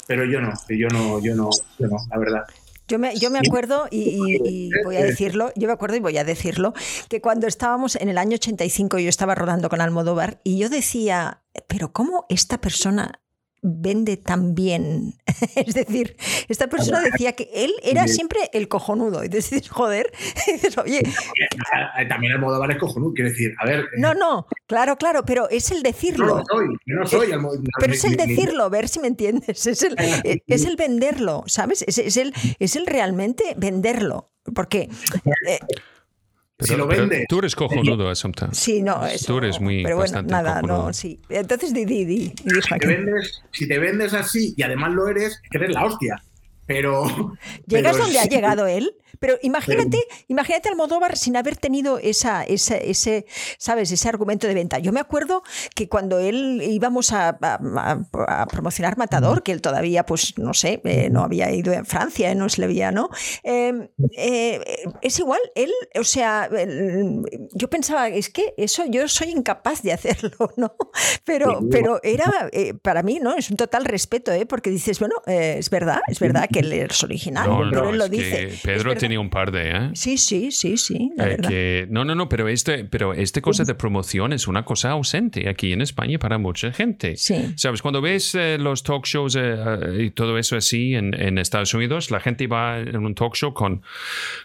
pero 0.07 0.25
yo 0.25 0.41
no, 0.41 0.51
yo 0.69 0.87
no, 0.89 1.23
yo 1.23 1.35
no, 1.35 1.49
yo 1.79 1.87
no, 1.87 1.97
la 2.09 2.17
verdad. 2.17 2.43
Yo 2.87 2.99
me, 2.99 3.15
yo 3.17 3.31
me 3.31 3.39
acuerdo, 3.39 3.87
y, 3.89 4.01
y- 4.01 4.41
y 4.45 4.71
voy 4.83 4.97
a 4.97 5.03
decirlo, 5.03 5.51
yo 5.55 5.67
me 5.67 5.73
acuerdo 5.73 5.95
y 5.95 6.01
voy 6.01 6.17
a 6.17 6.25
decirlo, 6.25 6.73
que 7.07 7.21
cuando 7.21 7.47
estábamos 7.47 7.95
en 7.95 8.09
el 8.09 8.17
año 8.17 8.35
85 8.35 8.99
yo 8.99 9.07
estaba 9.07 9.33
rodando 9.33 9.69
con 9.69 9.79
Almodóvar 9.79 10.41
y 10.43 10.57
yo 10.57 10.67
decía, 10.67 11.41
pero 11.67 11.93
¿cómo 11.93 12.25
esta 12.27 12.59
persona 12.59 13.21
vende 13.61 14.17
tan 14.17 14.55
bien? 14.55 15.13
es 15.55 15.73
decir, 15.73 16.15
esta 16.47 16.67
persona 16.67 17.01
decía 17.01 17.33
que 17.33 17.49
él 17.53 17.73
era 17.83 18.07
siempre 18.07 18.49
el 18.53 18.67
cojonudo. 18.67 19.23
Y 19.23 19.27
dices, 19.27 19.69
joder, 19.69 20.11
y 20.47 20.51
dices, 20.53 20.77
oye, 20.77 20.99
Eh, 20.99 22.05
También 22.07 22.33
el 22.33 22.39
modo 22.39 22.63
es 22.69 22.77
cojonudo, 22.77 23.13
quiero 23.13 23.29
decir, 23.29 23.53
a 23.59 23.65
ver... 23.65 23.85
no, 23.97 24.13
no, 24.13 24.47
claro, 24.67 24.97
claro, 24.97 25.23
pero 25.25 25.49
es 25.49 25.71
el 25.71 25.77
no 25.77 25.83
decirlo. 25.83 26.37
lo 26.37 26.43
soy, 26.45 26.67
yo 26.85 26.95
no 26.95 27.05
soy 27.05 27.31
Almodóvar. 27.31 27.67
Pero 27.79 27.93
es 27.93 28.05
el 28.05 28.17
decirlo, 28.17 28.69
ver 28.69 28.87
si 28.87 28.99
me 28.99 29.07
entiendes. 29.07 29.67
Es 29.67 29.83
el, 29.83 29.95
eh, 29.99 30.41
es 30.47 30.65
el 30.65 30.75
venderlo, 30.75 31.43
¿sabes? 31.47 31.83
Es, 31.87 31.97
es 31.97 32.17
el, 32.17 32.33
es 32.59 32.75
el 32.75 32.85
realmente 32.85 33.55
venderlo. 33.57 34.31
Porque, 34.55 34.89
eh, 35.47 35.59
Si 36.61 36.75
lo 36.75 36.87
pero 36.87 37.01
vende. 37.07 37.25
tú 37.27 37.39
eres 37.39 37.55
cojonudo, 37.55 38.09
Asunta. 38.09 38.49
sí, 38.53 38.81
no, 38.81 39.05
eso. 39.05 39.25
Tú 39.27 39.37
eres 39.39 39.59
muy 39.59 39.83
Pero 39.83 39.95
bueno, 39.97 40.11
bastante 40.11 40.31
nada, 40.31 40.61
cojonudo. 40.61 40.85
no, 40.87 40.93
sí. 40.93 41.19
Entonces, 41.29 41.73
di, 41.73 41.85
di, 41.85 42.05
di, 42.05 42.17
di, 42.43 42.61
si 42.61 42.77
te, 42.79 42.87
vendes, 42.87 43.41
si 43.51 43.67
te 43.67 43.79
vendes 43.79 44.13
así 44.13 44.53
y 44.55 44.63
además 44.63 44.91
lo 44.91 45.07
eres, 45.07 45.39
es 45.43 45.49
que 45.49 45.57
eres 45.57 45.71
la 45.73 45.85
hostia. 45.85 46.21
Pero. 46.65 47.03
Llegas 47.67 47.93
pero 47.93 48.03
donde 48.05 48.19
ha 48.19 48.23
sí- 48.23 48.29
llegado 48.29 48.67
él, 48.67 48.93
pero 49.19 49.37
imagínate, 49.41 49.97
imagínate 50.27 50.69
Almodóvar 50.69 51.17
sin 51.17 51.35
haber 51.37 51.55
tenido 51.57 51.97
esa, 51.99 52.43
esa- 52.43 52.77
ese, 52.77 53.25
¿sabes? 53.57 53.91
ese 53.91 54.09
argumento 54.09 54.47
de 54.47 54.53
venta. 54.53 54.79
Yo 54.79 54.91
me 54.91 54.99
acuerdo 54.99 55.43
que 55.75 55.87
cuando 55.89 56.19
él 56.19 56.61
íbamos 56.63 57.11
a, 57.11 57.37
a- 57.41 58.47
promocionar 58.47 58.97
Matador, 58.97 59.43
que 59.43 59.51
él 59.51 59.61
todavía, 59.61 60.05
pues 60.05 60.37
no 60.37 60.53
sé, 60.53 60.81
eh, 60.83 61.09
no 61.11 61.23
había 61.23 61.51
ido 61.51 61.77
a 61.77 61.83
Francia, 61.83 62.33
no 62.35 62.49
se 62.49 62.61
le 62.61 62.67
veía, 62.67 62.91
¿no? 62.91 63.09
Eh, 63.43 63.89
eh, 64.17 64.59
es 65.01 65.19
igual, 65.19 65.39
él, 65.55 65.71
o 65.99 66.03
sea, 66.03 66.49
yo 67.53 67.69
pensaba, 67.69 68.07
es 68.09 68.29
que 68.29 68.53
eso 68.57 68.83
yo 68.87 69.07
soy 69.07 69.29
incapaz 69.29 69.81
de 69.83 69.93
hacerlo, 69.93 70.31
¿no? 70.57 70.75
Pero, 71.23 71.59
pero 71.69 71.99
era, 72.03 72.49
eh, 72.51 72.73
para 72.73 73.03
mí, 73.03 73.19
¿no? 73.21 73.35
Es 73.35 73.49
un 73.49 73.57
total 73.57 73.85
respeto, 73.85 74.31
¿eh? 74.31 74.45
Porque 74.45 74.69
dices, 74.69 74.99
bueno, 74.99 75.15
eh, 75.27 75.55
es 75.59 75.69
verdad, 75.69 76.01
es 76.07 76.19
verdad 76.19 76.47
que 76.51 76.59
él 76.59 76.71
es 76.73 77.03
original, 77.03 77.49
No, 77.49 77.59
pero 77.69 77.83
no, 77.83 77.89
él 77.91 77.97
lo 77.97 78.09
dice. 78.09 78.49
Pedro 78.63 78.95
tenía 79.01 79.19
un 79.19 79.29
par 79.31 79.51
de, 79.51 79.71
¿eh? 79.71 79.89
Sí, 79.93 80.17
sí, 80.17 80.51
sí, 80.51 80.77
sí. 80.77 81.11
La 81.17 81.25
Eh, 81.25 81.29
verdad. 81.31 81.49
que, 81.49 81.87
no, 81.89 82.05
no, 82.05 82.13
no, 82.13 82.29
pero 82.29 82.47
este, 82.47 82.85
pero 82.85 83.13
este 83.13 83.41
cosa 83.41 83.63
de 83.63 83.73
promoción 83.73 84.31
es 84.31 84.47
una 84.47 84.63
cosa 84.63 84.91
ausente 84.91 85.49
aquí 85.49 85.73
en 85.73 85.81
España 85.81 86.19
para 86.19 86.37
mucha 86.37 86.71
gente. 86.71 87.17
Sí. 87.17 87.53
Sabes, 87.55 87.81
cuando 87.81 87.99
ves 88.01 88.35
eh, 88.35 88.57
los 88.59 88.83
talk 88.83 89.05
shows 89.05 89.35
eh, 89.39 89.55
y 89.99 90.11
todo 90.11 90.37
eso 90.37 90.55
así 90.55 90.93
en, 90.93 91.13
en 91.19 91.37
Estados 91.39 91.73
Unidos, 91.73 92.11
la 92.11 92.19
gente 92.19 92.45
va 92.47 92.79
en 92.79 92.97
un 93.03 93.15
talk 93.15 93.35
show 93.35 93.53
con, 93.53 93.81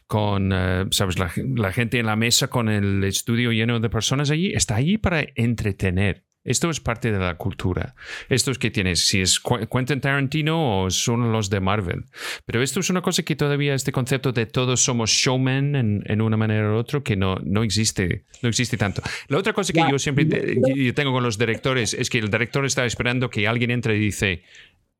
con 0.06 0.50
eh, 0.54 0.86
sabes, 0.90 1.18
la, 1.18 1.30
la 1.36 1.72
gente 1.72 1.98
en 1.98 2.06
la 2.06 2.16
mesa 2.16 2.48
con 2.48 2.68
el 2.70 3.04
estudio 3.04 3.52
lleno 3.52 3.78
de 3.78 3.90
personas 3.90 4.30
allí, 4.30 4.52
está 4.54 4.76
allí 4.76 4.96
para 4.98 5.22
entretener. 5.34 6.24
Esto 6.46 6.70
es 6.70 6.80
parte 6.80 7.12
de 7.12 7.18
la 7.18 7.34
cultura. 7.36 7.94
Esto 8.30 8.50
es 8.50 8.58
que 8.58 8.70
tienes, 8.70 9.06
si 9.06 9.20
es 9.20 9.42
Qu- 9.42 9.68
Quentin 9.68 10.00
Tarantino 10.00 10.84
o 10.84 10.90
son 10.90 11.32
los 11.32 11.50
de 11.50 11.60
Marvel. 11.60 12.04
Pero 12.46 12.62
esto 12.62 12.80
es 12.80 12.88
una 12.88 13.02
cosa 13.02 13.22
que 13.24 13.36
todavía 13.36 13.74
este 13.74 13.92
concepto 13.92 14.32
de 14.32 14.46
todos 14.46 14.80
somos 14.82 15.10
showmen 15.10 15.76
en, 15.76 16.02
en 16.06 16.20
una 16.22 16.36
manera 16.38 16.70
u 16.70 16.76
otra 16.76 17.00
que 17.02 17.16
no, 17.16 17.36
no 17.44 17.62
existe, 17.62 18.24
no 18.40 18.48
existe 18.48 18.76
tanto. 18.78 19.02
La 19.28 19.36
otra 19.38 19.52
cosa 19.52 19.72
que 19.72 19.80
yo 19.90 19.98
siempre 19.98 20.24
te- 20.24 20.56
yo 20.84 20.94
tengo 20.94 21.12
con 21.12 21.22
los 21.24 21.36
directores 21.36 21.92
es 21.92 22.08
que 22.08 22.18
el 22.20 22.30
director 22.30 22.64
está 22.64 22.86
esperando 22.86 23.28
que 23.28 23.46
alguien 23.48 23.70
entre 23.72 23.96
y 23.96 23.98
dice, 23.98 24.42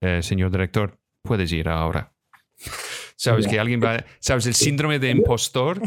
"Eh, 0.01 0.21
señor 0.23 0.51
director, 0.51 0.99
puedes 1.23 1.51
ir 1.53 1.69
ahora. 1.69 2.13
Sabes 3.19 3.47
que 3.47 3.59
alguien 3.59 3.81
va, 3.83 4.05
sabes 4.21 4.45
el 4.47 4.55
síndrome 4.55 4.99
de 4.99 5.09
impostor. 5.11 5.81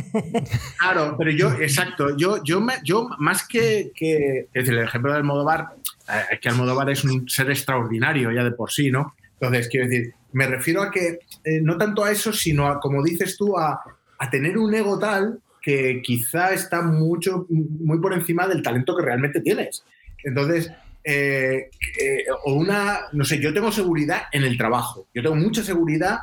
Claro, 0.80 1.15
pero 1.18 1.30
yo, 1.31 1.51
exacto, 1.53 2.18
yo, 2.18 2.43
yo, 2.43 2.60
me- 2.60 2.80
yo 2.84 3.07
más 3.19 3.47
que, 3.47 3.91
que- 3.95 4.47
es 4.51 4.65
decir, 4.65 4.73
el 4.73 4.84
ejemplo 4.85 5.11
del 5.11 5.19
Almodóvar, 5.22 5.68
eh, 6.10 6.22
es 6.31 6.39
que 6.39 6.49
Almodóvar 6.49 6.89
es 6.89 7.03
un 7.03 7.30
ser 7.30 7.49
extraordinario 7.51 8.31
ya 8.31 8.43
de 8.43 8.51
por 8.51 8.72
sí, 8.72 8.89
¿no? 8.89 9.14
Entonces, 9.39 9.69
quiero 9.69 9.88
decir, 9.88 10.14
me 10.34 10.47
refiero 10.47 10.81
a 10.81 10.89
que 10.91 11.19
eh, 11.43 11.61
no 11.61 11.77
tanto 11.77 12.03
a 12.03 12.11
eso, 12.11 12.34
sino 12.34 12.68
a, 12.68 12.80
como 12.80 13.03
dices 13.03 13.38
tú, 13.38 13.57
a, 13.57 13.80
a 14.18 14.30
tener 14.30 14.57
un 14.57 14.73
ego 14.73 14.97
tal 14.97 15.39
que 15.61 16.01
quizá 16.03 16.51
está 16.53 16.81
mucho, 16.81 17.45
muy 17.49 17.99
por 17.99 18.14
encima 18.14 18.47
del 18.47 18.64
talento 18.64 18.95
que 18.97 19.03
realmente 19.06 19.39
tienes. 19.41 19.84
Entonces, 20.23 20.72
eh, 21.03 21.69
eh, 22.01 22.26
o 22.45 22.53
una, 22.53 23.01
no 23.14 23.23
sé, 23.23 23.39
yo 23.39 23.53
tengo 23.53 23.72
seguridad 23.72 24.23
en 24.31 24.43
el 24.43 24.57
trabajo, 24.57 25.07
yo 25.14 25.22
tengo 25.22 25.35
mucha 25.35 25.64
seguridad 25.64 26.18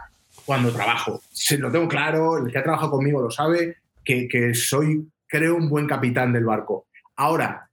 cuando 0.47 0.73
trabajo. 0.73 1.20
Se, 1.32 1.59
lo 1.59 1.70
tengo 1.70 1.89
claro, 1.89 2.39
el 2.39 2.51
que 2.51 2.59
ha 2.59 2.62
trabajado 2.62 2.93
conmigo 2.93 3.20
lo 3.20 3.31
sabe, 3.31 3.77
que, 4.05 4.28
que 4.28 4.55
soy, 4.55 5.06
creo, 5.27 5.56
un 5.56 5.68
buen 5.68 5.86
capitán 5.86 6.32
del 6.32 6.44
barco. 6.44 6.86
Ahora, 7.16 7.68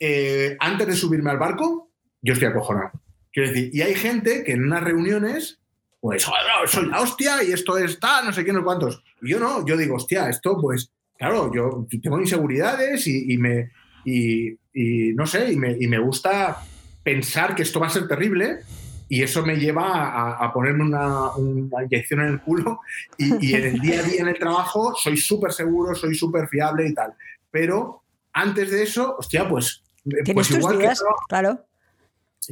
eh, 0.00 0.56
antes 0.58 0.86
de 0.86 0.96
subirme 0.96 1.30
al 1.30 1.38
barco, 1.38 1.90
yo 2.22 2.32
estoy 2.32 2.48
acojonado. 2.48 2.90
Quiero 3.30 3.50
decir, 3.50 3.70
y 3.72 3.82
hay 3.82 3.94
gente 3.94 4.42
que 4.42 4.52
en 4.52 4.64
unas 4.64 4.82
reuniones, 4.82 5.60
pues, 6.00 6.26
"Oh, 6.26 6.66
soy 6.66 6.86
la 6.86 7.00
hostia 7.00 7.44
y 7.44 7.52
esto 7.52 7.76
está, 7.76 8.22
no 8.22 8.32
sé 8.32 8.44
qué, 8.44 8.52
no 8.52 8.64
cuántos. 8.64 9.02
Y 9.20 9.30
yo 9.30 9.38
no, 9.38 9.64
yo 9.66 9.76
digo, 9.76 9.96
hostia, 9.96 10.30
esto, 10.30 10.58
pues, 10.60 10.90
claro, 11.18 11.52
yo 11.54 11.86
tengo 12.02 12.18
inseguridades 12.18 13.06
y, 13.06 13.34
y 13.34 13.36
me, 13.36 13.72
y, 14.06 14.52
y 14.72 15.12
no 15.12 15.26
sé, 15.26 15.52
y 15.52 15.56
me, 15.56 15.76
y 15.78 15.86
me 15.86 15.98
gusta 15.98 16.62
pensar 17.02 17.54
que 17.54 17.62
esto 17.62 17.78
va 17.78 17.88
a 17.88 17.90
ser 17.90 18.08
terrible 18.08 18.60
y 19.08 19.22
eso 19.22 19.44
me 19.44 19.56
lleva 19.56 19.84
a, 20.10 20.44
a 20.44 20.52
ponerme 20.52 20.84
una, 20.84 21.30
una 21.36 21.84
inyección 21.84 22.20
en 22.20 22.26
el 22.28 22.40
culo 22.40 22.80
y, 23.18 23.46
y 23.46 23.54
en 23.54 23.64
el 23.66 23.80
día 23.80 24.00
a 24.00 24.02
día 24.02 24.20
en 24.22 24.28
el 24.28 24.38
trabajo 24.38 24.94
soy 24.96 25.16
súper 25.16 25.52
seguro, 25.52 25.94
soy 25.94 26.14
súper 26.14 26.48
fiable 26.48 26.88
y 26.88 26.94
tal. 26.94 27.14
Pero 27.50 28.02
antes 28.32 28.70
de 28.70 28.82
eso, 28.82 29.16
hostia, 29.18 29.48
pues, 29.48 29.82
Tienes 30.04 30.34
pues 30.34 30.50
igual 30.52 30.78
que 30.78 30.84
trabajo- 30.84 31.16
claro. 31.28 31.64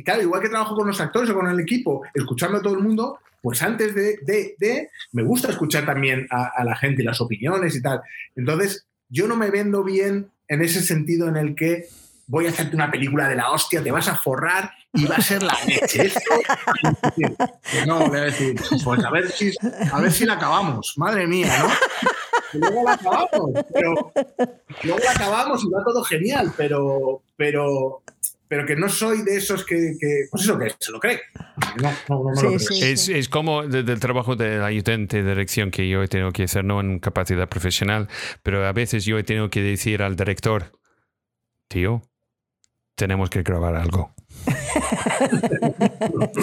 claro, 0.04 0.22
igual 0.22 0.42
que 0.42 0.48
trabajo 0.48 0.74
con 0.74 0.86
los 0.88 1.00
actores 1.00 1.30
o 1.30 1.34
con 1.34 1.46
el 1.48 1.60
equipo, 1.60 2.02
escuchando 2.14 2.58
a 2.58 2.62
todo 2.62 2.74
el 2.74 2.80
mundo, 2.82 3.18
pues 3.42 3.62
antes 3.62 3.94
de, 3.94 4.18
de- 4.22 4.54
de- 4.58 4.90
me 5.12 5.22
gusta 5.22 5.50
escuchar 5.50 5.84
también 5.86 6.26
a, 6.30 6.46
a 6.56 6.64
la 6.64 6.74
gente 6.76 7.02
y 7.02 7.04
las 7.04 7.20
opiniones 7.20 7.76
y 7.76 7.82
tal. 7.82 8.00
Entonces, 8.34 8.86
yo 9.08 9.28
no 9.28 9.36
me 9.36 9.50
vendo 9.50 9.84
bien 9.84 10.30
en 10.48 10.62
ese 10.62 10.82
sentido 10.82 11.28
en 11.28 11.36
el 11.36 11.54
que 11.54 11.86
voy 12.26 12.46
a 12.46 12.50
hacerte 12.50 12.74
una 12.74 12.90
película 12.90 13.28
de 13.28 13.36
la 13.36 13.50
hostia, 13.50 13.82
te 13.82 13.90
vas 13.92 14.08
a 14.08 14.16
forrar 14.16 14.72
y 14.94 15.04
va 15.06 15.16
a 15.16 15.20
ser 15.20 15.42
la 15.42 15.56
leche. 15.66 16.06
Esto, 16.06 16.20
que 17.70 17.86
no, 17.86 18.00
le 18.00 18.08
voy 18.08 18.18
a 18.18 18.22
decir, 18.24 18.54
pues 18.84 19.04
a 19.04 19.10
ver 19.10 19.30
si, 19.30 19.52
a 19.92 20.00
ver 20.00 20.12
si 20.12 20.24
la 20.24 20.34
acabamos, 20.34 20.94
madre 20.96 21.26
mía, 21.26 21.52
¿no? 21.58 21.68
Y 22.52 22.58
luego 22.58 22.84
la 22.84 22.92
acabamos, 22.92 23.50
pero 23.72 24.12
luego 24.84 24.98
la 25.04 25.10
acabamos 25.10 25.64
y 25.64 25.70
va 25.70 25.82
todo 25.84 26.02
genial, 26.04 26.52
pero, 26.56 27.22
pero, 27.36 28.02
pero 28.46 28.64
que 28.66 28.76
no 28.76 28.88
soy 28.88 29.22
de 29.22 29.36
esos 29.36 29.64
que, 29.64 29.96
que 30.00 30.26
pues 30.30 30.44
eso 30.44 30.56
que 30.58 30.72
se 30.78 30.92
lo 30.92 31.00
cree. 31.00 31.20
No, 31.82 31.90
no, 32.08 32.22
no 32.24 32.30
me 32.30 32.36
Sí, 32.36 32.42
lo 32.44 32.48
creo. 32.50 32.58
sí. 32.60 32.84
Es, 32.84 33.08
es 33.08 33.28
como 33.28 33.64
de- 33.66 33.82
del 33.82 33.98
trabajo 33.98 34.36
de 34.36 34.62
ayudante 34.62 35.22
de 35.22 35.28
dirección 35.30 35.70
que 35.72 35.88
yo 35.88 36.02
he 36.02 36.08
tenido 36.08 36.30
que 36.32 36.44
hacer, 36.44 36.64
no 36.64 36.80
en 36.80 37.00
capacidad 37.00 37.48
profesional, 37.48 38.08
pero 38.44 38.64
a 38.64 38.72
veces 38.72 39.04
yo 39.04 39.18
he 39.18 39.24
tenido 39.24 39.50
que 39.50 39.60
decir 39.62 40.02
al 40.02 40.14
director, 40.14 40.78
tío, 41.66 42.02
tenemos 42.94 43.30
que 43.30 43.42
grabar 43.42 43.74
algo. 43.74 44.14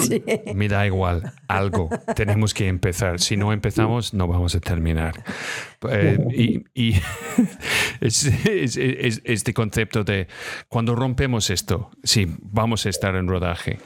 Sí. 0.00 0.22
Me 0.54 0.68
da 0.68 0.86
igual, 0.86 1.32
algo. 1.48 1.88
Tenemos 2.14 2.54
que 2.54 2.68
empezar. 2.68 3.20
Si 3.20 3.36
no 3.36 3.52
empezamos, 3.52 4.14
no 4.14 4.26
vamos 4.26 4.54
a 4.54 4.60
terminar. 4.60 5.22
Eh, 5.90 6.18
y 6.34 6.64
y 6.74 7.00
es, 8.00 8.24
es- 8.46 8.76
es- 8.76 9.20
este 9.24 9.54
concepto 9.54 10.04
de 10.04 10.28
cuando 10.68 10.94
rompemos 10.94 11.50
esto, 11.50 11.90
sí, 12.02 12.26
vamos 12.40 12.86
a 12.86 12.88
estar 12.90 13.14
en 13.16 13.28
rodaje. 13.28 13.78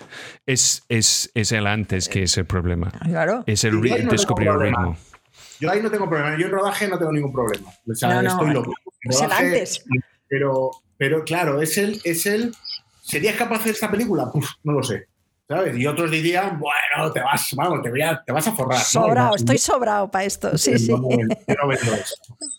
Es, 0.46 0.84
es, 0.88 1.30
es 1.34 1.52
el 1.52 1.66
antes 1.66 2.08
que 2.08 2.22
es 2.22 2.36
el 2.38 2.46
problema. 2.46 2.90
Claro. 2.90 3.44
Es 3.46 3.64
el 3.64 3.80
no 3.80 4.10
descubrir 4.10 4.48
el 4.48 4.60
ritmo. 4.60 4.96
Yo 5.60 5.70
ahí 5.70 5.80
no 5.82 5.90
tengo 5.90 6.08
problema. 6.08 6.36
Yo 6.38 6.46
en 6.46 6.52
rodaje 6.52 6.86
no 6.88 6.98
tengo 6.98 7.12
ningún 7.12 7.32
problema. 7.32 7.70
O 7.90 7.94
sea, 7.94 8.08
No, 8.16 8.22
no, 8.22 8.28
estoy 8.30 8.50
loco. 8.52 8.72
En 9.02 9.10
es 9.10 9.20
el 9.20 9.24
rodaje, 9.26 9.44
antes. 9.46 9.84
Pero, 10.28 10.70
pero 10.98 11.24
claro, 11.24 11.62
es 11.62 11.78
el, 11.78 12.00
es 12.04 12.26
el. 12.26 12.52
¿Serías 13.06 13.36
capaz 13.36 13.56
de 13.56 13.60
hacer 13.62 13.72
esta 13.74 13.90
película? 13.90 14.30
Puf, 14.32 14.48
no 14.64 14.72
lo 14.72 14.82
sé. 14.82 15.06
¿Sabes? 15.48 15.76
Y 15.78 15.86
otros 15.86 16.10
dirían, 16.10 16.58
bueno, 16.58 17.12
te 17.12 17.20
vas, 17.20 17.50
vamos, 17.54 17.80
te, 17.80 17.88
voy 17.90 18.02
a- 18.02 18.20
te 18.26 18.32
vas 18.32 18.48
a 18.48 18.52
forrar. 18.52 18.80
Sobrado, 18.80 19.28
No, 19.28 19.36
estoy 19.36 19.58
sobrado 19.58 20.10
para 20.10 20.24
esto. 20.24 20.58
Sí, 20.58 20.76
sí. 20.76 20.88
No 20.90 20.98
no. 20.98 21.08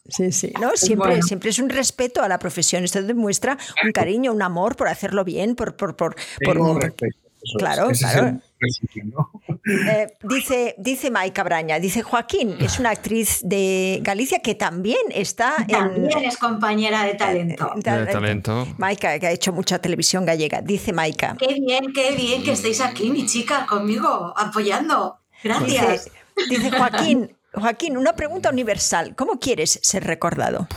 Sí, 0.10 0.32
sí. 0.32 0.54
No, 0.62 0.72
siempre, 0.78 1.10
bueno. 1.10 1.24
siempre 1.24 1.50
es 1.50 1.60
un 1.60 1.70
respeto 1.70 2.24
a 2.24 2.30
la 2.30 2.40
profesión. 2.40 2.86
Esto 2.86 3.04
demuestra 3.04 3.58
un 3.84 3.92
cariño, 3.92 4.32
un 4.32 4.42
amor 4.42 4.78
por 4.78 4.88
hacerlo 4.88 5.26
bien, 5.26 5.56
por, 5.56 5.76
por, 5.76 5.98
por, 5.98 6.16
por- 6.46 6.82
respeto. 6.82 7.18
Eso 7.44 7.58
es. 7.58 7.58
Claro, 7.58 7.90
es 7.90 8.00
claro. 8.00 8.40
Eh, 8.60 10.08
dice, 10.24 10.76
dice 10.78 11.12
Maika 11.12 11.44
Braña, 11.44 11.80
dice 11.80 12.02
Joaquín, 12.02 12.56
es 12.60 12.80
una 12.80 12.90
actriz 12.92 13.42
de 13.44 14.00
Galicia 14.02 14.40
que 14.40 14.56
también 14.56 15.02
está 15.12 15.56
en. 15.68 15.68
También 15.68 16.24
es 16.24 16.38
compañera 16.38 17.04
de 17.04 17.14
talento. 17.16 17.72
en 17.76 17.82
tal- 17.82 18.06
De 18.06 18.12
talento. 18.12 18.68
Maika, 18.78 19.20
que 19.20 19.28
ha 19.28 19.32
hecho 19.32 19.54
mucha 19.54 19.80
televisión 19.80 20.26
gallega. 20.26 20.62
Dice 20.62 20.94
Maika. 20.94 21.36
Qué 21.38 21.54
bien, 21.60 21.94
qué 21.94 22.16
bien 22.16 22.44
que 22.44 22.52
estéis 22.54 22.82
aquí, 22.82 23.10
mi 23.12 23.26
chica, 23.26 23.66
conmigo, 23.68 24.34
apoyando. 24.36 25.18
Gracias. 25.44 26.06
Dice, 26.36 26.50
dice 26.50 26.72
Joaquín, 26.72 27.36
Joaquín, 27.54 27.98
una 27.98 28.16
pregunta 28.16 28.50
universal. 28.50 29.16
¿Cómo 29.16 29.40
quieres 29.40 29.80
ser 29.84 30.04
recordado? 30.06 30.68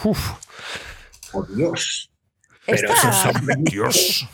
Por 1.32 1.54
Dios. 1.54 2.09
Pero 2.70 2.88
Esta- 2.92 3.08
eso 3.10 3.12
son 3.12 3.32
preguntas, 3.46 3.72
Dios. 3.72 4.28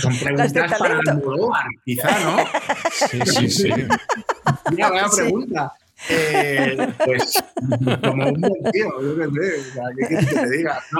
son 0.00 0.12
Las 0.36 0.52
de 0.52 0.60
preguntas 0.60 0.78
para 0.78 0.78
talento. 0.78 1.10
Almodóvar, 1.10 1.64
quizá, 1.84 2.18
¿no? 2.24 2.36
Sí, 3.10 3.20
sí, 3.26 3.50
sí. 3.50 3.70
Mira, 4.70 4.90
vaya 4.90 5.08
Sí. 5.08 5.16
pregunta. 5.22 5.72
Eh, 6.10 6.76
pues 7.04 7.42
como 8.02 8.28
un 8.28 8.40
buen 8.40 8.70
tío, 8.72 8.86
yo 9.02 9.16
qué 9.16 9.24
sé, 9.24 9.60
o 9.60 9.72
sea, 9.72 9.82
¿qué 9.98 10.06
quieres 10.06 10.28
que 10.28 10.36
te 10.36 10.50
diga? 10.58 10.78
No, 10.92 10.98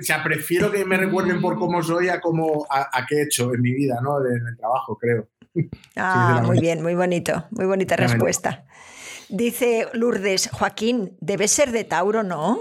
o 0.00 0.02
sea, 0.02 0.22
prefiero 0.24 0.70
que 0.70 0.84
me 0.84 0.96
recuerden 0.96 1.40
por 1.40 1.56
cómo 1.56 1.80
soy 1.82 2.08
a 2.08 2.20
cómo 2.20 2.66
a, 2.68 2.88
a 2.92 3.06
qué 3.06 3.16
he 3.18 3.22
hecho 3.22 3.54
en 3.54 3.62
mi 3.62 3.72
vida, 3.72 4.00
¿no? 4.02 4.18
En 4.26 4.46
el 4.46 4.56
trabajo, 4.56 4.96
creo. 4.98 5.28
Ah, 5.96 6.42
muy 6.44 6.58
bien, 6.60 6.82
muy 6.82 6.94
bonito, 6.94 7.44
muy 7.50 7.66
bonita 7.66 7.94
respuesta. 7.94 8.64
Dice 9.28 9.86
Lourdes, 9.92 10.50
Joaquín, 10.52 11.16
debes 11.20 11.52
ser 11.52 11.70
de 11.72 11.84
Tauro, 11.84 12.22
¿no? 12.22 12.58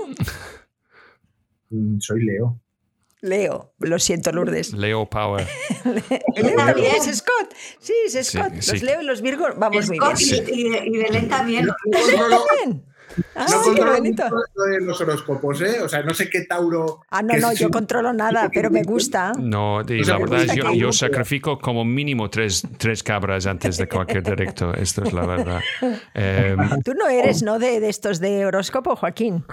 Mm, 1.70 2.00
Soy 2.00 2.24
Leo. 2.26 2.60
Leo, 3.22 3.74
lo 3.80 4.00
siento, 4.00 4.32
Lourdes. 4.32 4.74
Leo 4.74 5.08
Power. 5.10 5.48
Leo, 6.36 6.96
es 6.96 7.18
Scott. 7.18 7.54
Sí, 7.80 7.94
es 8.08 8.14
Sí, 8.14 8.24
Scott. 8.38 8.54
sí. 8.60 8.72
Los 8.74 8.82
Leo 8.82 9.02
y 9.02 9.06
los 9.06 9.22
Virgo 9.22 9.46
vamos 9.58 9.88
muy 9.88 10.00
bien. 10.00 10.18
Scott 10.18 10.22
y, 10.50 10.52
y- 10.62 10.96
y 10.96 10.98
Belén 10.98 11.30
también. 11.30 11.66
No, 11.68 12.30
no. 12.30 12.44
Ah, 13.36 13.46
no 13.50 13.58
qué 13.60 13.64
controlo 13.66 13.92
bonito. 13.94 14.24
mucho 14.24 14.70
de 14.70 14.82
los 14.82 15.02
horóscopos, 15.02 15.62
¿eh? 15.62 15.82
O 15.82 15.90
sea, 15.90 16.02
no 16.04 16.14
sé 16.14 16.30
qué 16.30 16.42
Tauro. 16.46 17.02
Ah, 17.10 17.22
no, 17.22 17.34
no, 17.38 17.54
yo 17.54 17.70
controlo 17.70 18.14
nada, 18.14 18.50
pero 18.54 18.70
me 18.70 18.84
gusta. 18.84 19.34
No, 19.38 19.82
y 19.82 20.02
O 20.02 20.04
sea, 20.06 20.14
la 20.16 20.20
verdad 20.20 20.44
es 20.44 20.56
yo, 20.56 20.70
que- 20.72 20.78
yo 20.78 20.92
sacrifico 20.92 21.60
como 21.60 21.84
mínimo 21.86 22.30
tres, 22.30 22.66
tres 22.78 23.04
cabras 23.04 23.46
antes 23.48 23.78
de 23.78 23.88
cualquier 23.88 24.24
directo. 24.24 24.74
Esto 24.74 25.04
es 25.04 25.14
la 25.14 25.26
verdad. 25.26 25.60
Eh, 26.14 26.56
Tú 26.84 26.94
no 26.94 27.08
eres, 27.08 27.44
¿no? 27.44 27.60
De, 27.60 27.80
de 27.80 27.90
estos 27.90 28.20
de 28.20 28.46
horóscopo, 28.46 28.96
Joaquín. 28.96 29.44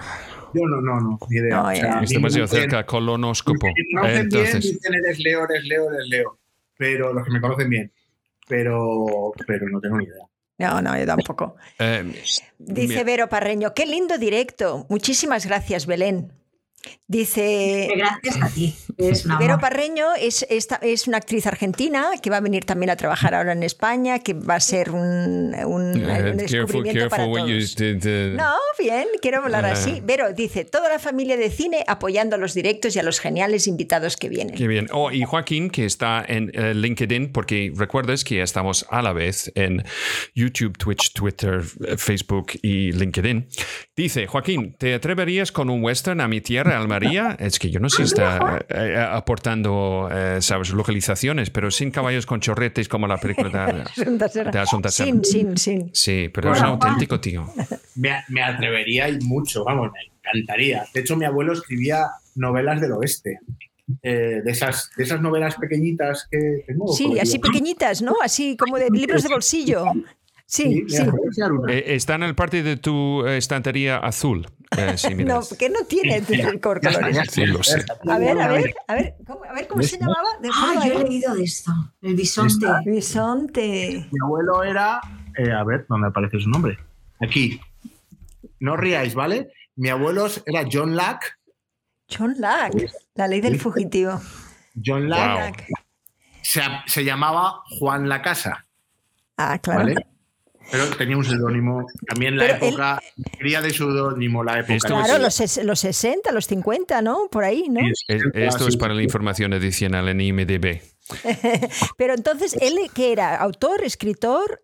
Yo 0.53 0.61
no, 0.65 0.81
no, 0.81 0.99
no, 0.99 1.19
ni 1.29 1.37
idea. 1.37 1.55
No, 1.57 1.67
O 1.67 1.71
sea, 1.71 1.75
ya. 1.83 1.93
a 1.93 1.99
mí 1.99 2.05
es 2.05 2.09
demasiado 2.11 2.45
me 2.47 2.49
dicen- 2.51 2.61
cerca 2.71 2.85
colonoscopo. 2.85 3.67
Los 3.67 3.73
que 3.75 3.83
me 3.83 4.01
conocen 4.01 4.29
bien 4.29 4.41
Entonces, 4.45 4.73
dicen 4.73 4.93
eres 4.93 5.19
Leo, 5.19 5.43
eres 5.45 5.63
Leo, 5.65 5.93
eres 5.93 6.07
Leo. 6.09 6.37
Pero 6.77 7.13
los 7.13 7.25
que 7.25 7.31
me 7.31 7.41
conocen 7.41 7.69
bien. 7.69 7.91
Pero, 8.47 9.31
pero 9.45 9.69
no 9.69 9.79
tengo 9.79 9.97
ni 9.97 10.05
idea. 10.05 10.23
No, 10.59 10.81
no, 10.81 10.97
yo 10.97 11.05
tampoco. 11.05 11.55
Eh, 11.79 12.13
Dice 12.57 13.03
Vero 13.05 13.29
Parreño, 13.29 13.73
qué 13.73 13.85
lindo 13.85 14.17
directo. 14.17 14.85
Muchísimas 14.89 15.45
gracias, 15.45 15.85
Belén. 15.85 16.33
Dice 17.07 17.89
Gracias 17.95 18.41
a 18.41 18.49
ti. 18.49 18.75
Es 18.97 19.25
Vero. 19.39 19.57
Parreño 19.59 20.05
es, 20.19 20.45
esta- 20.49 20.79
es 20.81 21.07
una 21.07 21.17
actriz 21.17 21.47
argentina 21.47 22.09
que 22.21 22.29
va 22.29 22.37
a 22.37 22.41
venir 22.41 22.65
también 22.65 22.89
a 22.91 22.95
trabajar 22.95 23.33
ahora 23.33 23.53
en 23.53 23.63
España, 23.63 24.19
que 24.19 24.33
va 24.33 24.55
a 24.55 24.59
ser 24.59 24.91
un, 24.91 25.55
un- 25.55 25.65
un 25.65 26.01
careful, 26.05 26.37
descubrimiento 26.37 27.09
para 27.09 27.23
todos. 27.25 27.75
did, 27.75 28.05
uh, 28.05 28.35
No, 28.37 28.53
bien, 28.77 29.05
quiero 29.21 29.39
hablar 29.43 29.65
Ah. 29.65 29.71
así. 29.71 30.01
Vero 30.03 30.33
dice, 30.33 30.65
toda 30.65 30.89
la 30.89 30.99
familia 30.99 31.35
de 31.37 31.49
cine 31.49 31.83
apoyando 31.87 32.35
a 32.35 32.39
los 32.39 32.53
directos 32.53 32.95
y 32.95 32.99
a 32.99 33.03
los 33.03 33.19
geniales 33.19 33.65
invitados 33.67 34.15
que 34.17 34.29
vienen. 34.29 34.55
Qué 34.55 34.67
bien. 34.67 34.87
Oh, 34.91 35.11
y 35.11 35.23
Joaquín, 35.23 35.69
que 35.71 35.85
está 35.85 36.23
en 36.27 36.51
eh, 36.53 36.73
LinkedIn, 36.75 37.31
porque 37.31 37.71
recuerdas 37.75 38.23
que 38.23 38.41
estamos 38.41 38.85
a 38.89 39.01
la 39.01 39.13
vez 39.13 39.51
en 39.55 39.83
YouTube, 40.35 40.77
Twitch, 40.77 41.13
Twitter, 41.13 41.61
eh, 41.87 41.97
Facebook 41.97 42.51
y 42.61 42.91
LinkedIn. 42.91 43.47
Dice, 43.95 44.27
Joaquín, 44.27 44.75
¿te 44.77 44.93
atreverías 44.93 45.51
con 45.51 45.69
un 45.69 45.83
western 45.83 46.21
a 46.21 46.27
mi 46.27 46.41
tierra, 46.41 46.68
Almería? 46.73 47.35
Es 47.39 47.59
que 47.59 47.69
yo 47.69 47.79
no 47.79 47.89
sé 47.89 47.97
si 47.97 48.03
está 48.03 48.57
eh, 48.69 48.93
eh, 48.95 48.97
aportando, 49.11 50.09
eh, 50.11 50.37
sabes, 50.41 50.69
localizaciones, 50.71 51.49
pero 51.49 51.71
sin 51.71 51.91
caballos 51.91 52.25
con 52.25 52.39
chorretes 52.39 52.87
como 52.87 53.07
la 53.07 53.17
película 53.17 53.49
de, 53.67 53.81
Asunta 54.03 54.29
Serra. 54.29 54.51
de 54.51 54.59
Asunta. 54.59 54.89
Sin, 54.89 55.23
sin, 55.23 55.57
sin. 55.57 55.89
Sí, 55.93 56.29
pero 56.33 56.51
es 56.53 56.59
Bueno, 56.59 56.73
auténtico, 56.73 57.19
tío. 57.19 57.45
Me, 57.95 58.23
me 58.29 58.41
atrevería 58.43 59.09
y 59.09 59.19
mucho, 59.19 59.63
vamos, 59.63 59.91
me 59.91 59.99
encantaría. 60.31 60.85
De 60.93 61.01
hecho, 61.01 61.15
mi 61.15 61.25
abuelo 61.25 61.53
escribía 61.53 62.05
novelas 62.35 62.79
del 62.81 62.91
oeste. 62.93 63.39
eh, 64.03 64.41
de, 64.43 64.51
esas, 64.51 64.91
de 64.95 65.03
esas 65.03 65.19
novelas 65.21 65.55
pequeñitas 65.55 66.27
que 66.29 66.63
tengo. 66.67 66.87
Sí, 66.93 67.17
así 67.19 67.39
pequeñitas, 67.39 68.01
¿no? 68.01 68.13
Así 68.23 68.55
como 68.55 68.77
de 68.77 68.89
libros 68.91 69.23
de 69.23 69.29
bolsillo. 69.29 69.85
Sí, 70.45 70.83
sí. 70.87 71.03
Eh, 71.69 71.83
está 71.95 72.15
en 72.15 72.23
el 72.23 72.33
parte 72.35 72.63
de 72.63 72.77
tu 72.77 73.25
estantería 73.27 73.97
azul. 73.97 74.47
Eh, 74.77 74.97
si 74.97 75.09
No, 75.09 75.15
miras. 75.15 75.55
que 75.57 75.69
no 75.69 75.79
tiene 75.85 76.23
colores. 76.61 76.97
Sí, 77.31 77.45
lo 77.45 77.63
sé. 77.63 77.83
A 78.07 78.17
ver, 78.19 78.39
a 78.39 78.47
ver, 78.49 78.73
a 78.87 78.93
ver, 78.95 79.15
¿cómo, 79.25 79.43
a 79.43 79.53
ver, 79.53 79.67
¿cómo 79.67 79.81
se 79.81 79.97
llamaba? 79.97 80.29
Ah, 80.53 80.83
yo 80.87 80.99
he 80.99 81.03
leído 81.03 81.33
de 81.35 81.43
esto. 81.43 81.71
El 82.01 82.15
bisonte. 82.15 82.67
Bisonte. 82.85 84.07
Mi 84.11 84.19
abuelo 84.23 84.63
era. 84.63 85.01
eh, 85.37 85.51
a 85.51 85.63
ver, 85.63 85.85
¿dónde 85.89 86.07
aparece 86.09 86.39
su 86.39 86.49
nombre? 86.49 86.77
Aquí. 87.19 87.59
No 88.59 88.77
riáis, 88.77 89.15
¿vale? 89.15 89.51
Mi 89.75 89.89
abuelo 89.89 90.27
era 90.45 90.63
John 90.71 90.95
Lack. 90.95 91.39
John 92.15 92.35
Lack, 92.39 92.73
la 93.15 93.27
ley 93.27 93.39
del 93.41 93.59
fugitivo. 93.59 94.19
John 94.83 95.09
Lack 95.09 95.29
Wow. 95.31 95.39
Lack. 95.39 95.67
se, 96.41 96.61
se 96.85 97.03
llamaba 97.03 97.61
Juan 97.79 98.07
La 98.09 98.21
Casa, 98.21 98.65
Ah, 99.37 99.57
claro. 99.59 99.79
¿vale? 99.79 99.95
Pero 100.71 100.85
tenía 100.97 101.17
un 101.17 101.25
seudónimo. 101.25 101.85
También 102.07 102.37
la 102.37 102.43
Pero 102.45 102.55
él- 102.57 102.63
época. 102.69 103.01
Quería 103.37 103.61
de 103.61 103.69
seudónimo 103.71 104.43
la 104.43 104.59
época. 104.59 104.75
Esto 104.75 104.87
Claro, 104.89 105.15
es- 105.15 105.21
los, 105.21 105.39
ses- 105.39 105.63
los 105.63 105.79
60, 105.79 106.31
los 106.31 106.45
50, 106.45 107.01
¿no? 107.01 107.27
Por 107.31 107.43
ahí, 107.43 107.67
¿no? 107.69 107.79
Es- 107.81 108.05
Esto 108.33 108.67
es 108.67 108.77
para 108.77 108.93
la 108.93 109.01
información 109.01 109.53
adicional 109.53 110.07
en 110.09 110.21
IMDB. 110.21 110.81
Pero 111.97 112.13
entonces, 112.13 112.55
¿él 112.61 112.77
qué 112.93 113.11
era? 113.13 113.35
¿Autor, 113.37 113.83
escritor? 113.83 114.61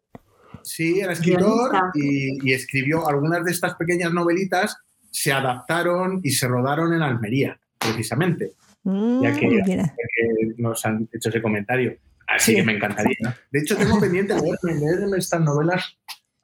Sí, 0.62 1.00
era 1.00 1.14
escritor 1.14 1.72
y, 1.94 2.50
y 2.50 2.54
escribió 2.54 3.08
algunas 3.08 3.44
de 3.46 3.52
estas 3.52 3.76
pequeñas 3.76 4.12
novelitas, 4.14 4.78
se 5.12 5.32
adaptaron 5.32 6.22
y 6.24 6.32
se 6.32 6.48
rodaron 6.48 6.94
en 6.94 7.02
Almería, 7.02 7.60
precisamente, 7.80 8.54
Mm, 8.88 9.24
Ya 9.24 9.34
que 9.34 9.50
nos 10.58 10.86
han 10.86 11.10
hecho 11.12 11.30
ese 11.30 11.42
comentario. 11.42 11.98
Así 12.28 12.52
Sí. 12.52 12.56
que 12.58 12.64
me 12.64 12.74
encantaría. 12.74 13.38
De 13.52 13.60
hecho, 13.60 13.76
tengo 13.78 14.00
pendiente 14.00 14.34
leerme, 14.34 14.74
leerme 14.80 15.18
estas 15.18 15.42
novelas. 15.42 15.98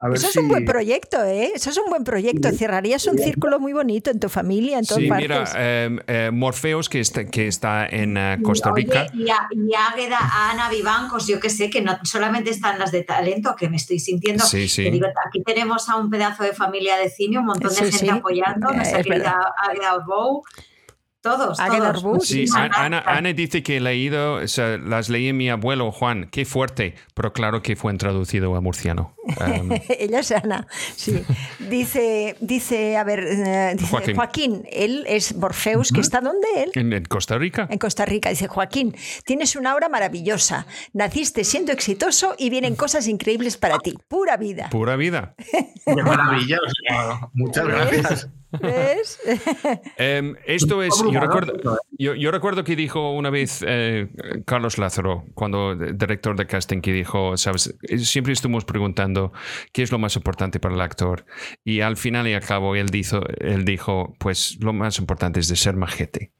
A 0.04 0.08
ver 0.08 0.16
Eso 0.16 0.26
es 0.26 0.32
si... 0.32 0.38
un 0.40 0.48
buen 0.48 0.64
proyecto, 0.64 1.22
¿eh? 1.24 1.52
Eso 1.54 1.70
es 1.70 1.78
un 1.78 1.88
buen 1.88 2.02
proyecto. 2.02 2.50
Cerrarías 2.50 3.06
un 3.06 3.18
círculo 3.18 3.60
muy 3.60 3.72
bonito 3.72 4.10
en 4.10 4.18
tu 4.18 4.28
familia, 4.28 4.80
en 4.80 4.84
todas 4.84 5.00
Sí, 5.00 5.08
partes. 5.08 5.28
mira, 5.28 5.44
eh, 5.56 5.96
eh, 6.08 6.30
Morpheus, 6.32 6.88
que 6.88 6.98
está, 6.98 7.24
que 7.24 7.46
está 7.46 7.86
en 7.86 8.16
eh, 8.16 8.38
Costa 8.42 8.72
Rica. 8.74 9.06
Oye, 9.12 9.24
y, 9.26 9.30
a, 9.30 9.46
y 9.52 9.70
Águeda, 9.76 10.18
a 10.20 10.50
Ana 10.50 10.68
Vivancos, 10.70 11.28
yo 11.28 11.38
que 11.38 11.50
sé, 11.50 11.70
que 11.70 11.82
no 11.82 11.96
solamente 12.02 12.50
están 12.50 12.80
las 12.80 12.90
de 12.90 13.04
talento, 13.04 13.54
que 13.56 13.68
me 13.68 13.76
estoy 13.76 14.00
sintiendo. 14.00 14.44
Sí, 14.44 14.66
sí. 14.68 14.90
digo, 14.90 15.06
aquí 15.24 15.40
tenemos 15.44 15.88
a 15.88 15.94
un 15.96 16.10
pedazo 16.10 16.42
de 16.42 16.52
familia 16.52 16.96
de 16.96 17.08
cine, 17.08 17.38
un 17.38 17.46
montón 17.46 17.70
de 17.70 17.76
Sí, 17.76 17.82
gente 17.84 17.98
sí. 17.98 18.08
apoyando, 18.08 18.70
Eh, 18.72 18.76
nuestra 18.76 18.98
es 19.00 19.06
querida 19.06 19.36
Águeda 19.56 19.94
Orbou, 19.94 20.42
todos, 21.22 21.56
todos. 21.58 22.26
Sí, 22.26 22.44
Ana, 22.54 22.98
Ana- 23.06 23.32
dice 23.32 23.62
que 23.62 23.76
he 23.76 23.80
leído, 23.80 24.34
o 24.34 24.48
sea, 24.48 24.76
las 24.76 25.08
leí 25.08 25.32
mi 25.32 25.48
abuelo 25.48 25.92
Juan, 25.92 26.28
qué 26.30 26.44
fuerte, 26.44 26.94
pero 27.14 27.32
claro 27.32 27.62
que 27.62 27.76
fue 27.76 27.94
traducido 27.94 28.54
a 28.56 28.60
murciano. 28.60 29.14
Um, 29.24 29.70
Ella 29.98 30.18
es 30.18 30.32
Ana, 30.32 30.66
sí. 30.96 31.22
Dice, 31.60 32.36
dice 32.40 32.96
a 32.96 33.04
ver, 33.04 33.20
eh, 33.20 33.72
dice, 33.76 33.88
Joaquín. 33.90 34.16
Joaquín. 34.16 34.62
él 34.72 35.04
es 35.06 35.36
Morpheus, 35.36 35.92
que 35.92 36.00
está 36.00 36.20
donde 36.20 36.48
él. 36.56 36.72
en, 36.74 36.92
en 36.92 37.04
Costa 37.04 37.38
Rica. 37.38 37.68
En 37.70 37.78
Costa 37.78 38.04
Rica, 38.04 38.30
dice 38.30 38.48
Joaquín, 38.48 38.94
tienes 39.24 39.54
una 39.54 39.72
aura 39.72 39.88
maravillosa. 39.88 40.66
Naciste 40.92 41.44
siendo 41.44 41.70
exitoso 41.72 42.34
y 42.36 42.50
vienen 42.50 42.74
cosas 42.74 43.06
increíbles 43.06 43.56
para 43.56 43.78
ti. 43.78 43.96
Pura 44.08 44.36
vida. 44.36 44.68
Pura 44.70 44.96
vida. 44.96 45.34
Qué 45.84 46.02
maravilla. 46.02 46.58
muchas 47.32 47.66
gracias. 47.66 48.28
¿Ves? 48.60 49.20
Em, 49.96 50.34
esto 50.46 50.82
es, 50.82 50.94
yo 51.10 51.20
recuerdo, 51.20 51.54
yo, 51.98 52.14
yo 52.14 52.30
recuerdo 52.30 52.64
que 52.64 52.76
dijo 52.76 53.12
una 53.12 53.30
vez 53.30 53.64
eh, 53.66 54.08
Carlos 54.46 54.78
Lázaro, 54.78 55.24
cuando 55.34 55.74
director 55.74 56.36
de 56.36 56.46
casting, 56.46 56.80
que 56.80 56.92
dijo, 56.92 57.36
sabes, 57.36 57.74
siempre 57.98 58.32
estuvimos 58.32 58.64
preguntando 58.64 59.32
qué 59.72 59.82
es 59.82 59.90
lo 59.90 59.98
más 59.98 60.16
importante 60.16 60.60
para 60.60 60.74
el 60.74 60.80
actor. 60.80 61.24
Y 61.64 61.80
al 61.80 61.96
final 61.96 62.28
y 62.28 62.34
al 62.34 62.42
cabo 62.42 62.76
él 62.76 62.88
dijo, 62.88 63.20
él 63.38 63.64
dijo, 63.64 64.14
pues 64.18 64.58
lo 64.60 64.72
más 64.72 64.98
importante 64.98 65.40
es 65.40 65.48
de 65.48 65.56
ser 65.56 65.76
majete. 65.76 66.32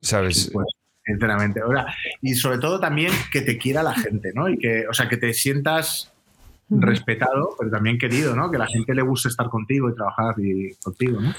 ¿Sabes? 0.00 0.50
Pues, 0.52 0.66
sinceramente. 1.04 1.60
Ahora, 1.60 1.86
y 2.20 2.34
sobre 2.34 2.58
todo 2.58 2.80
también 2.80 3.12
que 3.30 3.42
te 3.42 3.58
quiera 3.58 3.82
la 3.82 3.94
gente, 3.94 4.32
¿no? 4.34 4.48
Y 4.48 4.58
que, 4.58 4.86
o 4.88 4.94
sea, 4.94 5.08
que 5.08 5.16
te 5.16 5.32
sientas 5.32 6.11
respetado, 6.80 7.50
pero 7.58 7.70
también 7.70 7.98
querido, 7.98 8.34
¿no? 8.36 8.50
Que 8.50 8.58
la 8.58 8.66
gente 8.66 8.94
le 8.94 9.02
guste 9.02 9.28
estar 9.28 9.48
contigo 9.48 9.88
y 9.90 9.94
trabajar 9.94 10.34
y, 10.38 10.74
contigo, 10.82 11.20
¿no? 11.20 11.32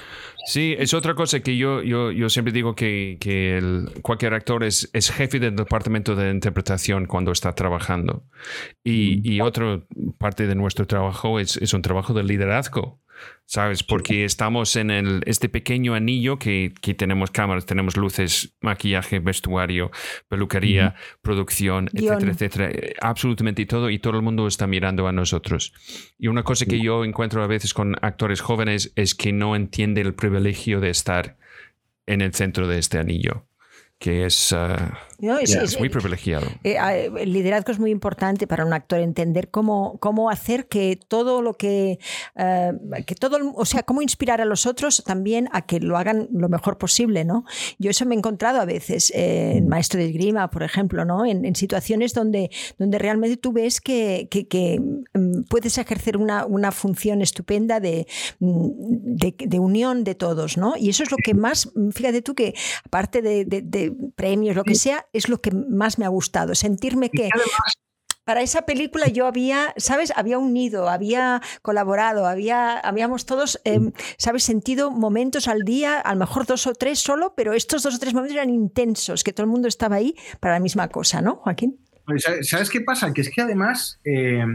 Sí, 0.46 0.76
es 0.78 0.94
otra 0.94 1.16
cosa 1.16 1.40
que 1.40 1.58
yo, 1.58 1.82
yo, 1.82 2.12
yo 2.12 2.30
siempre 2.30 2.52
digo 2.54 2.76
que, 2.76 3.18
que 3.20 3.58
el- 3.58 3.90
cualquier 4.02 4.34
actor 4.34 4.64
es, 4.64 4.90
es 4.94 5.10
jefe 5.12 5.40
del 5.40 5.56
departamento 5.56 6.16
de 6.16 6.32
interpretación 6.32 7.06
cuando 7.06 7.32
está 7.32 7.54
trabajando. 7.56 8.24
Y, 8.84 9.22
y 9.30 9.40
otra 9.42 9.82
parte 10.18 10.48
de 10.48 10.56
nuestro 10.56 10.86
trabajo 10.86 11.40
es, 11.40 11.58
es 11.58 11.74
un 11.74 11.82
trabajo 11.82 12.14
de 12.14 12.24
liderazgo, 12.24 13.00
¿sabes? 13.46 13.84
Porque 13.84 14.26
estamos 14.26 14.76
en 14.76 14.90
el, 14.90 15.22
este 15.26 15.50
pequeño 15.50 15.94
anillo 15.94 16.40
que, 16.40 16.74
que 16.82 16.94
tenemos 16.94 17.32
cámaras, 17.32 17.66
tenemos 17.66 17.98
luces, 17.98 18.56
maquillaje, 18.62 19.20
vestuario, 19.20 19.92
peluquería, 20.28 20.96
producción, 21.22 21.90
Guión. 21.92 22.14
etcétera, 22.14 22.32
etcétera. 22.32 22.72
Eh, 22.72 22.96
Absolutamente 23.02 23.66
todo 23.66 23.90
y 23.90 24.00
todo 24.00 24.16
el 24.18 24.24
mundo 24.24 24.48
está 24.48 24.68
mirando 24.68 25.08
a 25.08 25.12
nosotros. 25.12 25.74
Y 26.18 26.28
una 26.28 26.44
cosa 26.44 26.66
que 26.66 26.80
yo 26.80 27.06
encuentro 27.06 27.44
a 27.44 27.48
veces 27.48 27.74
con 27.74 27.96
actores 28.02 28.42
jóvenes 28.42 28.92
es 28.96 29.16
que 29.16 29.32
no 29.34 29.56
entiende 29.56 30.02
el 30.02 30.14
privilegio 30.14 30.80
de 30.80 30.90
estar 30.90 31.38
en 32.06 32.22
el 32.22 32.34
centro 32.34 32.68
de 32.68 32.80
este 32.80 32.98
anillo, 32.98 33.46
que 34.04 34.26
es, 34.26 34.52
ah, 34.52 34.98
No, 35.20 35.38
es- 35.38 35.56
es- 35.56 35.80
muy 35.80 35.88
privilegiado. 35.88 36.46
Eh, 36.66 36.76
el 37.18 37.32
liderazgo 37.32 37.72
es 37.72 37.80
muy 37.80 37.90
importante 37.90 38.48
para 38.48 38.66
un 38.66 38.74
actor 38.74 39.00
entender 39.00 39.50
cómo, 39.50 39.98
cómo 40.02 40.30
hacer 40.30 40.68
que 40.68 41.00
todo 41.08 41.42
lo 41.42 41.54
que, 41.54 42.00
eh, 42.36 42.72
que 43.08 43.16
todo, 43.16 43.38
o 43.56 43.64
sea, 43.64 43.84
cómo 43.84 44.02
inspirar 44.02 44.42
a 44.42 44.46
los 44.46 44.66
otros 44.66 45.02
también 45.06 45.48
a 45.54 45.62
que 45.66 45.80
lo 45.80 45.96
hagan 45.96 46.28
lo 46.34 46.50
mejor 46.50 46.78
posible, 46.78 47.24
¿no? 47.24 47.46
Yo 47.80 47.92
eso 47.92 48.06
me 48.06 48.16
he 48.16 48.18
encontrado 48.18 48.60
a 48.60 48.66
veces 48.66 49.10
eh, 49.16 49.54
en 49.56 49.70
maestro 49.70 50.02
de 50.02 50.08
esgrima, 50.08 50.50
por 50.50 50.64
ejemplo, 50.64 51.06
¿no? 51.06 51.26
En, 51.26 51.46
en 51.46 51.56
situaciones 51.56 52.14
donde, 52.14 52.52
donde 52.78 53.00
realmente 53.00 53.38
tú 53.38 53.54
ves 53.54 53.80
que, 53.80 54.28
que- 54.30 54.50
que, 54.50 54.82
mm, 55.14 55.44
puedes 55.50 55.78
ejercer 55.78 56.18
una, 56.18 56.46
una 56.46 56.74
función 56.74 57.22
estupenda 57.22 57.80
de, 57.80 58.06
mm, 58.40 58.68
de, 59.16 59.36
de 59.40 59.60
unión 59.60 60.04
de 60.04 60.16
todos, 60.16 60.58
¿no? 60.58 60.74
Y 60.78 60.90
eso 60.90 61.04
es 61.04 61.12
lo 61.12 61.18
que 61.24 61.34
más, 61.34 61.70
fíjate 61.94 62.22
tú 62.22 62.36
que 62.36 62.54
aparte 62.86 63.22
de 63.22 63.46
premios, 64.16 64.56
lo 64.56 64.64
que 64.64 64.76
sea, 64.76 65.06
es 65.14 65.30
lo 65.30 65.42
que 65.42 65.52
más 65.52 65.98
me 66.00 66.06
ha 66.06 66.10
gustado, 66.10 66.56
sentirme 66.56 67.10
que 67.10 67.30
para 68.26 68.42
esa 68.42 68.62
película 68.62 69.08
yo 69.10 69.28
había, 69.28 69.74
¿sabes? 69.76 70.14
Había 70.16 70.38
unido, 70.38 70.88
había 70.88 71.42
colaborado, 71.62 72.26
había, 72.26 72.78
habíamos 72.80 73.26
todos, 73.26 73.60
eh, 73.66 73.80
¿sabes? 74.18 74.44
Sentido 74.44 74.92
momentos 74.92 75.50
al 75.50 75.64
día, 75.64 76.00
a 76.00 76.14
lo 76.14 76.20
mejor 76.22 76.46
dos 76.46 76.66
o 76.68 76.74
tres 76.74 77.00
solo, 77.00 77.34
pero 77.36 77.52
estos 77.54 77.84
dos 77.84 77.96
o 77.96 78.00
tres 78.00 78.14
momentos 78.14 78.36
eran 78.38 78.50
intensos, 78.50 79.24
que 79.26 79.34
todo 79.34 79.44
el 79.44 79.52
mundo 79.52 79.68
estaba 79.68 79.98
ahí 79.98 80.16
para 80.40 80.54
la 80.54 80.62
misma 80.62 80.88
cosa, 80.88 81.22
¿no, 81.22 81.36
Joaquín? 81.38 81.78
Oye, 82.08 82.20
¿sabes- 82.20 82.50
¿Sabes 82.50 82.70
qué 82.70 82.80
pasa? 82.82 83.12
Que 83.14 83.22
es 83.22 83.30
que 83.30 83.42
además, 83.42 84.00
eh, 84.06 84.46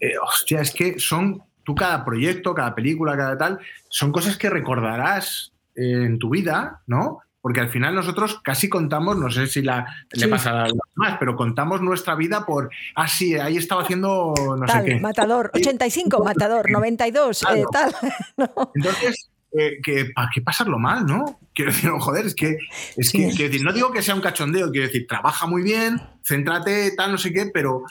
eh, 0.00 0.12
hostia, 0.22 0.60
es 0.60 0.70
que 0.72 0.98
son, 0.98 1.42
tú 1.64 1.74
cada 1.74 2.04
proyecto, 2.04 2.54
cada 2.54 2.74
película, 2.76 3.16
cada 3.16 3.36
tal, 3.36 3.58
son 3.88 4.12
cosas 4.12 4.36
que 4.36 4.50
recordarás 4.50 5.52
eh, 5.74 6.04
en 6.06 6.18
tu 6.18 6.30
vida, 6.30 6.82
¿no? 6.86 7.18
Porque 7.46 7.60
al 7.60 7.68
final 7.68 7.94
nosotros 7.94 8.40
casi 8.42 8.68
contamos, 8.68 9.16
no 9.16 9.30
sé 9.30 9.46
si 9.46 9.62
la, 9.62 9.86
le 10.10 10.26
pasa 10.26 10.64
a 10.64 10.68
los 10.68 10.78
demás, 10.96 11.16
pero 11.20 11.36
contamos 11.36 11.80
nuestra 11.80 12.16
vida 12.16 12.44
por, 12.44 12.70
ah, 12.96 13.06
sí, 13.06 13.36
ahí 13.36 13.56
estaba 13.56 13.82
haciendo 13.82 14.34
no 14.36 14.66
Tal, 14.66 14.82
sé 14.82 14.88
qué. 14.88 15.00
Matador, 15.00 15.52
85, 15.54 16.24
Matador, 16.24 16.68
92, 16.68 17.42
eh, 17.54 17.64
tal. 17.70 17.94
No. 18.36 18.72
Entonces, 18.74 19.30
eh, 19.52 19.78
que, 19.80 20.06
¿para 20.06 20.28
qué 20.34 20.40
pasarlo 20.40 20.80
mal, 20.80 21.06
no? 21.06 21.38
Quiero 21.54 21.70
decir, 21.70 21.88
no, 21.88 22.00
joder, 22.00 22.26
es 22.26 22.34
que, 22.34 22.58
es 22.96 23.10
Sí. 23.10 23.18
que 23.18 23.28
quiero 23.28 23.52
decir, 23.52 23.64
no 23.64 23.72
digo 23.72 23.92
que 23.92 24.02
sea 24.02 24.16
un 24.16 24.22
cachondeo, 24.22 24.72
quiero 24.72 24.88
decir, 24.88 25.06
trabaja 25.06 25.46
muy 25.46 25.62
bien, 25.62 26.02
céntrate, 26.24 26.96
tal, 26.96 27.12
no 27.12 27.18
sé 27.18 27.32
qué, 27.32 27.48
pero, 27.54 27.84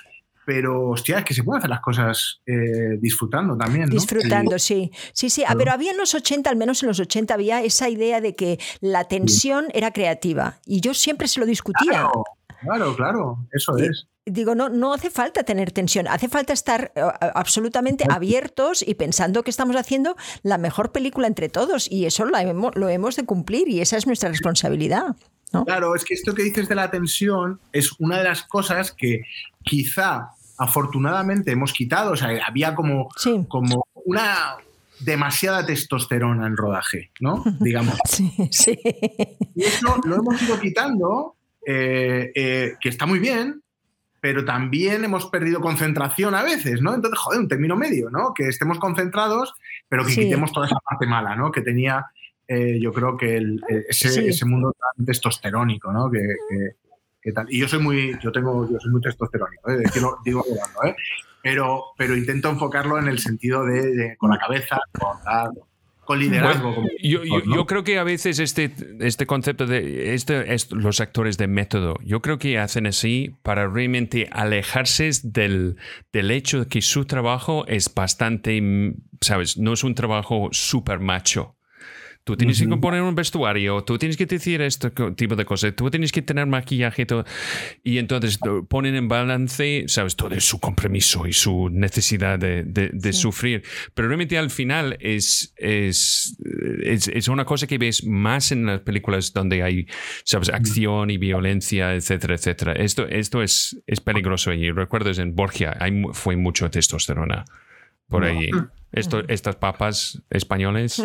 pero 0.46 0.90
hostia, 0.90 1.20
es 1.20 1.26
que 1.26 1.34
se 1.34 1.44
pueden 1.44 1.60
hacer 1.60 1.70
las 1.70 1.82
cosas 1.82 2.42
eh, 2.46 2.98
disfrutando 3.00 3.58
también, 3.58 3.90
¿no? 3.90 3.96
Disfrutando, 3.96 4.60
sí. 4.60 4.92
Sí, 5.14 5.30
sí. 5.30 5.44
Ah, 5.48 5.56
pero 5.58 5.72
había 5.72 5.92
en 5.92 5.98
los 5.98 6.14
80, 6.14 6.50
al 6.50 6.56
menos 6.56 6.84
en 6.84 6.88
los 6.88 7.00
80, 7.00 7.34
había 7.34 7.64
esa 7.64 7.90
idea 7.90 8.22
de 8.22 8.36
que 8.36 8.60
la 8.80 9.06
tensión 9.06 9.68
era 9.74 9.92
creativa. 9.92 10.60
Y 10.66 10.82
yo 10.82 10.94
siempre 10.94 11.28
se 11.28 11.40
lo 11.40 11.46
discutía. 11.46 11.92
Claro, 11.92 12.24
claro, 12.62 12.96
claro, 12.96 13.38
eso 13.52 13.78
es. 13.78 14.08
Digo, 14.28 14.56
no, 14.56 14.70
no 14.70 14.92
hace 14.94 15.12
falta 15.12 15.44
tener 15.44 15.72
tensión, 15.72 16.08
hace 16.08 16.28
falta 16.28 16.52
estar 16.52 16.92
eh, 16.96 17.02
absolutamente 17.36 18.06
abiertos 18.10 18.84
y 18.86 18.96
pensando 18.96 19.44
que 19.44 19.52
estamos 19.52 19.76
haciendo 19.76 20.16
la 20.42 20.58
mejor 20.58 20.92
película 20.92 21.28
entre 21.28 21.48
todos 21.48 21.92
y 21.92 22.06
eso 22.06 22.26
lo 22.26 22.36
hemos, 22.36 22.76
lo 22.76 22.90
hemos 22.90 23.16
de 23.16 23.26
cumplir 23.26 23.70
y 23.70 23.82
esa 23.82 23.98
es 23.98 24.08
nuestra 24.08 24.30
responsabilidad. 24.30 25.16
¿no? 25.54 25.64
Claro, 25.66 25.96
es 25.96 26.04
que 26.04 26.16
esto 26.16 26.34
que 26.34 26.42
dices 26.42 26.68
de 26.68 26.74
la 26.74 26.90
tensión 26.90 27.60
es 27.72 27.92
una 28.00 28.18
de 28.18 28.24
las 28.24 28.42
cosas 28.44 28.92
que 28.92 29.22
quizá 29.64 30.32
afortunadamente 30.57 31.52
hemos 31.52 31.73
quitado. 31.73 32.11
O 32.11 32.15
sea, 32.15 32.30
había 32.45 32.76
como, 32.76 33.10
Sí. 33.18 33.45
como 33.48 33.86
una 34.06 34.56
demasiada 34.99 35.65
testosterona 35.65 36.48
en 36.48 36.56
rodaje, 36.57 37.11
¿no? 37.19 37.44
Digamos. 37.60 37.98
Sí, 38.06 38.32
sí. 38.52 38.80
Y 39.56 39.64
eso 39.64 39.99
lo 40.06 40.15
hemos 40.15 40.41
ido 40.41 40.60
quitando, 40.60 41.36
eh, 41.68 42.32
eh, 42.36 42.73
que 42.80 42.90
está 42.90 43.06
muy 43.06 43.19
bien, 43.19 43.61
pero 44.22 44.44
también 44.45 45.03
hemos 45.03 45.27
perdido 45.27 45.60
concentración 45.61 46.34
a 46.34 46.44
veces, 46.44 46.82
¿no? 46.82 46.95
Entonces, 46.95 47.19
joder, 47.19 47.41
un 47.41 47.48
término 47.48 47.76
medio, 47.76 48.10
¿no? 48.10 48.34
Que 48.34 48.48
estemos 48.48 48.80
concentrados, 48.80 49.53
pero 49.90 50.03
que 50.06 50.11
Sí. 50.14 50.22
quitemos 50.22 50.52
toda 50.52 50.65
esa 50.68 50.77
parte 50.80 51.06
mala, 51.06 51.36
¿no? 51.36 51.52
Que 51.52 51.61
tenía, 51.61 52.06
eh, 52.48 52.80
yo 52.82 52.91
creo 52.94 53.18
que 53.18 53.36
el- 53.38 53.61
eh, 53.69 53.84
ese, 53.90 54.10
Sí. 54.10 54.27
ese 54.27 54.45
mundo 54.45 54.73
tan 54.95 55.06
testosterónico, 55.06 55.91
¿no? 55.91 56.10
Que, 56.10 56.19
que- 56.49 56.76
tal. 57.34 57.45
Y 57.49 57.60
yo 57.60 57.68
soy 57.68 57.80
muy, 57.80 58.18
yo 58.23 58.31
tengo, 58.31 58.69
yo 58.69 58.77
soy 58.80 58.91
muy 58.91 59.02
testosterónico, 59.02 59.72
¿eh? 59.72 59.84
Digo, 59.93 60.18
digo 60.26 60.43
¿eh? 60.85 60.95
Pero, 61.41 61.84
pero 61.97 62.15
intento 62.18 62.49
enfocarlo 62.49 62.97
en 62.99 63.07
el 63.07 63.19
sentido 63.19 63.65
de, 63.65 63.81
de- 63.95 64.18
con 64.18 64.31
la 64.31 64.38
cabeza, 64.39 64.80
con, 64.99 65.18
tal, 65.23 65.52
con 66.03 66.19
liderazgo. 66.19 66.73
como- 66.73 66.88
Yo, 67.03 67.23
yo- 67.23 67.39
¿no? 67.45 67.56
yo 67.56 67.65
creo 67.68 67.84
que 67.84 67.99
a 67.99 68.03
veces 68.03 68.39
este, 68.39 68.72
este 68.99 69.26
concepto 69.27 69.65
de 69.68 70.14
este, 70.15 70.53
es- 70.53 70.72
los 70.72 70.99
actores 71.02 71.38
de 71.38 71.47
método, 71.47 71.95
yo 72.03 72.22
creo 72.22 72.39
que 72.39 72.57
hacen 72.57 72.88
así 72.88 73.35
para 73.43 73.68
realmente 73.68 74.27
alejarse 74.31 75.10
del, 75.23 75.77
del 76.11 76.31
hecho 76.31 76.61
de 76.61 76.68
que 76.68 76.81
su 76.81 77.06
trabajo 77.06 77.65
es 77.68 77.93
bastante, 77.93 78.60
mm, 78.61 78.95
¿sabes? 79.22 79.57
No 79.57 79.73
es 79.73 79.84
un 79.84 79.93
trabajo 79.95 80.49
súper 80.52 80.99
macho. 80.99 81.55
Tú 82.26 82.35
tienes 82.35 82.57
que 82.57 82.65
Ujú. 82.65 82.72
componer 82.72 83.03
un 83.03 83.14
vestuario, 83.14 83.84
tú 83.84 83.99
tienes 83.99 84.18
que 84.18 84.26
decir 84.26 84.60
este 84.60 84.89
tipo 85.15 85.35
de 85.35 85.45
cosas, 85.45 85.76
tú 85.76 85.91
tienes 85.91 86.11
que 86.11 86.23
tener 86.23 86.47
maquillaje 86.47 87.03
y 87.03 87.06
todo. 87.06 87.23
Y 87.84 87.99
entonces 87.99 88.39
lo 88.43 88.65
ponen 88.65 88.95
en 88.95 89.07
balance, 89.07 89.85
¿sabes? 89.88 90.15
Todo 90.15 90.38
su 90.39 90.60
compromiso 90.60 91.27
y 91.27 91.34
su 91.34 91.69
necesidad 91.69 92.39
de, 92.39 92.64
de- 92.64 92.89
de 92.91 93.14
Sí. 93.14 93.22
sufrir. 93.22 93.61
Pero 93.93 94.07
realmente 94.07 94.39
al 94.39 94.49
final 94.49 94.97
es, 94.99 95.53
es, 95.57 96.35
es, 96.84 97.07
es 97.10 97.27
una 97.27 97.45
cosa 97.45 97.68
que 97.68 97.77
ves 97.77 98.03
más 98.03 98.52
en 98.52 98.65
las 98.65 98.80
películas 98.81 99.31
donde 99.31 99.61
hay, 99.61 99.85
¿sabes? 100.23 100.49
Acción 100.49 101.11
y 101.11 101.18
violencia, 101.18 101.93
etcétera, 101.93 102.34
etcétera. 102.34 102.73
Esto, 102.73 103.07
esto 103.07 103.43
es, 103.43 103.80
es 103.85 104.02
peligroso. 104.02 104.52
Y 104.52 104.72
recuerdas 104.72 105.19
en 105.19 105.35
Borgia, 105.35 105.77
hay, 105.80 106.02
fue 106.14 106.35
mucho 106.38 106.72
testosterona 106.72 107.45
por 108.10 108.23
ahí. 108.23 108.49
Esto, 108.96 109.22
estas 109.28 109.56
papas 109.58 110.22
españoles, 110.30 111.02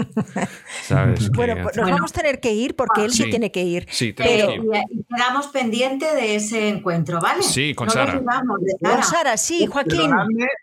¿sabes? 0.84 1.30
Bueno, 1.34 1.54
Que 1.56 1.62
pues 1.62 1.76
nos 1.76 1.90
vamos 1.90 2.10
a 2.12 2.14
tener 2.14 2.40
que 2.40 2.52
ir 2.52 2.76
porque 2.76 3.04
él 3.04 3.10
sí, 3.12 3.24
Sí. 3.24 3.30
tiene 3.30 3.50
que 3.52 3.62
ir. 3.62 3.86
Sí, 3.90 4.08
Eh, 4.08 4.14
tenemos 4.14 4.52
que 4.54 4.54
ir. 4.78 4.84
y, 4.90 4.98
y 5.00 5.04
quedamos 5.14 5.46
pendiente 5.48 6.14
de 6.14 6.36
ese 6.36 6.68
encuentro, 6.68 7.20
¿vale? 7.20 7.42
Sí, 7.42 7.74
con 7.74 7.86
no 7.86 7.92
Sara. 7.92 8.12
Con 8.20 8.80
Sara. 8.80 9.02
Sara, 9.02 9.36
sí, 9.36 9.66
Joaquín. 9.66 10.10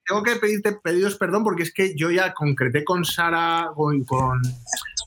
Tengo 0.08 0.24
que 0.24 0.36
pedirte 0.38 0.72
pedidos 0.74 1.16
perdón 1.18 1.44
porque 1.44 1.64
es 1.64 1.74
que 1.74 1.96
yo 1.96 2.10
ya 2.12 2.34
concreté 2.34 2.84
con 2.84 3.06
Sara, 3.06 3.70
con, 3.76 4.04
con, 4.06 4.42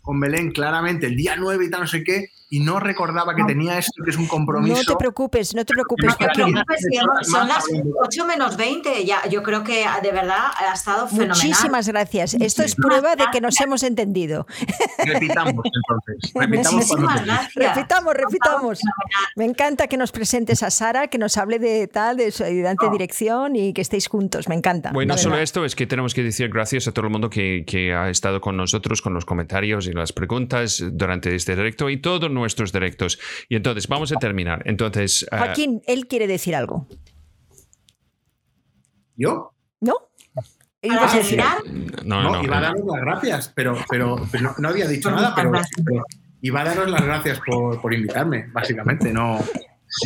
con 0.02 0.20
Belén 0.20 0.50
claramente 0.52 1.06
el 1.06 1.16
día 1.16 1.36
9 1.36 1.64
y 1.64 1.70
tal, 1.70 1.80
no 1.80 1.86
sé 1.86 2.04
qué, 2.04 2.28
y 2.52 2.58
no 2.58 2.80
recordaba 2.80 3.36
que 3.36 3.44
tenía 3.44 3.78
esto, 3.78 4.02
que 4.04 4.10
es 4.10 4.16
un 4.16 4.26
compromiso. 4.26 4.74
No 4.74 4.82
te 4.82 4.96
preocupes, 4.96 5.54
no 5.54 5.64
te 5.64 5.72
preocupes, 5.72 6.08
No 6.08 6.16
te 6.16 6.28
preocupes, 6.34 6.84
son 7.22 7.46
las 7.46 7.64
8 8.02 8.26
menos 8.26 8.56
20. 8.56 9.04
Ya, 9.04 9.24
yo 9.28 9.44
creo 9.44 9.62
que 9.62 9.86
de 10.02 10.10
verdad 10.10 10.50
ha 10.56 10.74
estado 10.74 11.06
fenomenal. 11.06 11.36
Muchísimas 11.36 11.86
gracias. 11.86 12.34
Esto 12.34 12.64
es 12.64 12.74
prueba 12.74 13.14
de 13.14 13.24
que 13.32 13.40
nos 13.40 13.60
hemos 13.60 13.84
entendido. 13.84 14.48
Repitamos 14.98 15.64
entonces. 15.64 16.32
Repitamos 16.34 16.34
cuando 16.34 16.72
Muchísimas 16.72 17.24
gracias. 17.24 17.54
Repitamos, 17.54 18.14
repitamos. 18.14 18.80
Me 19.36 19.44
encanta 19.44 19.86
que 19.86 19.96
nos 19.96 20.10
presentes 20.10 20.64
a 20.64 20.70
Sara, 20.70 21.06
que 21.06 21.18
nos 21.18 21.36
hable 21.36 21.60
de 21.60 21.86
tal, 21.86 22.16
de 22.16 22.32
su 22.32 22.42
ayudante 22.42 22.86
de 22.86 22.90
dirección 22.90 23.54
y 23.54 23.72
que 23.72 23.80
estéis 23.80 24.08
juntos. 24.08 24.48
Me 24.48 24.56
encanta. 24.56 24.90
Bueno, 24.92 25.16
solo 25.16 25.38
esto, 25.38 25.64
es 25.64 25.76
que 25.76 25.86
tenemos 25.86 26.14
que 26.14 26.24
decir 26.24 26.48
gracias 26.48 26.88
a 26.88 26.92
todo 26.92 27.06
el 27.06 27.12
mundo 27.12 27.30
que, 27.30 27.62
que 27.64 27.94
ha 27.94 28.10
estado 28.10 28.40
con 28.40 28.56
nosotros, 28.56 29.02
con 29.02 29.14
los 29.14 29.24
comentarios 29.24 29.86
y 29.86 29.92
las 29.92 30.12
preguntas 30.12 30.82
durante 30.92 31.32
este 31.36 31.54
directo 31.54 31.88
y 31.88 31.98
todos 31.98 32.28
nuestros 32.40 32.72
directos. 32.72 33.18
Y 33.48 33.56
entonces, 33.56 33.86
vamos 33.88 34.10
a 34.12 34.16
terminar. 34.16 34.62
Entonces, 34.66 35.26
ah, 35.30 35.38
Joaquín, 35.38 35.82
él 35.86 36.06
quiere 36.08 36.26
decir 36.26 36.54
algo. 36.56 36.86
¿Yo? 39.16 39.52
¿No? 39.80 39.94
Ibas 40.82 41.14
a 41.14 41.18
decir- 41.18 41.42
no, 42.04 42.22
No, 42.22 42.32
no, 42.32 42.42
iba 42.42 42.58
a 42.58 42.60
daros 42.62 42.80
las 42.86 43.00
gracias, 43.02 43.52
pero, 43.54 43.76
pero, 43.88 44.16
pero 44.32 44.44
no, 44.44 44.54
no 44.58 44.68
había 44.68 44.86
dicho 44.88 45.10
nada, 45.10 45.34
pero, 45.34 45.52
pero 45.84 46.04
iba 46.40 46.60
a 46.62 46.64
daros 46.64 46.90
las 46.90 47.02
gracias 47.04 47.38
por, 47.44 47.80
por 47.82 47.92
invitarme, 47.92 48.46
básicamente, 48.50 49.12
no 49.12 49.38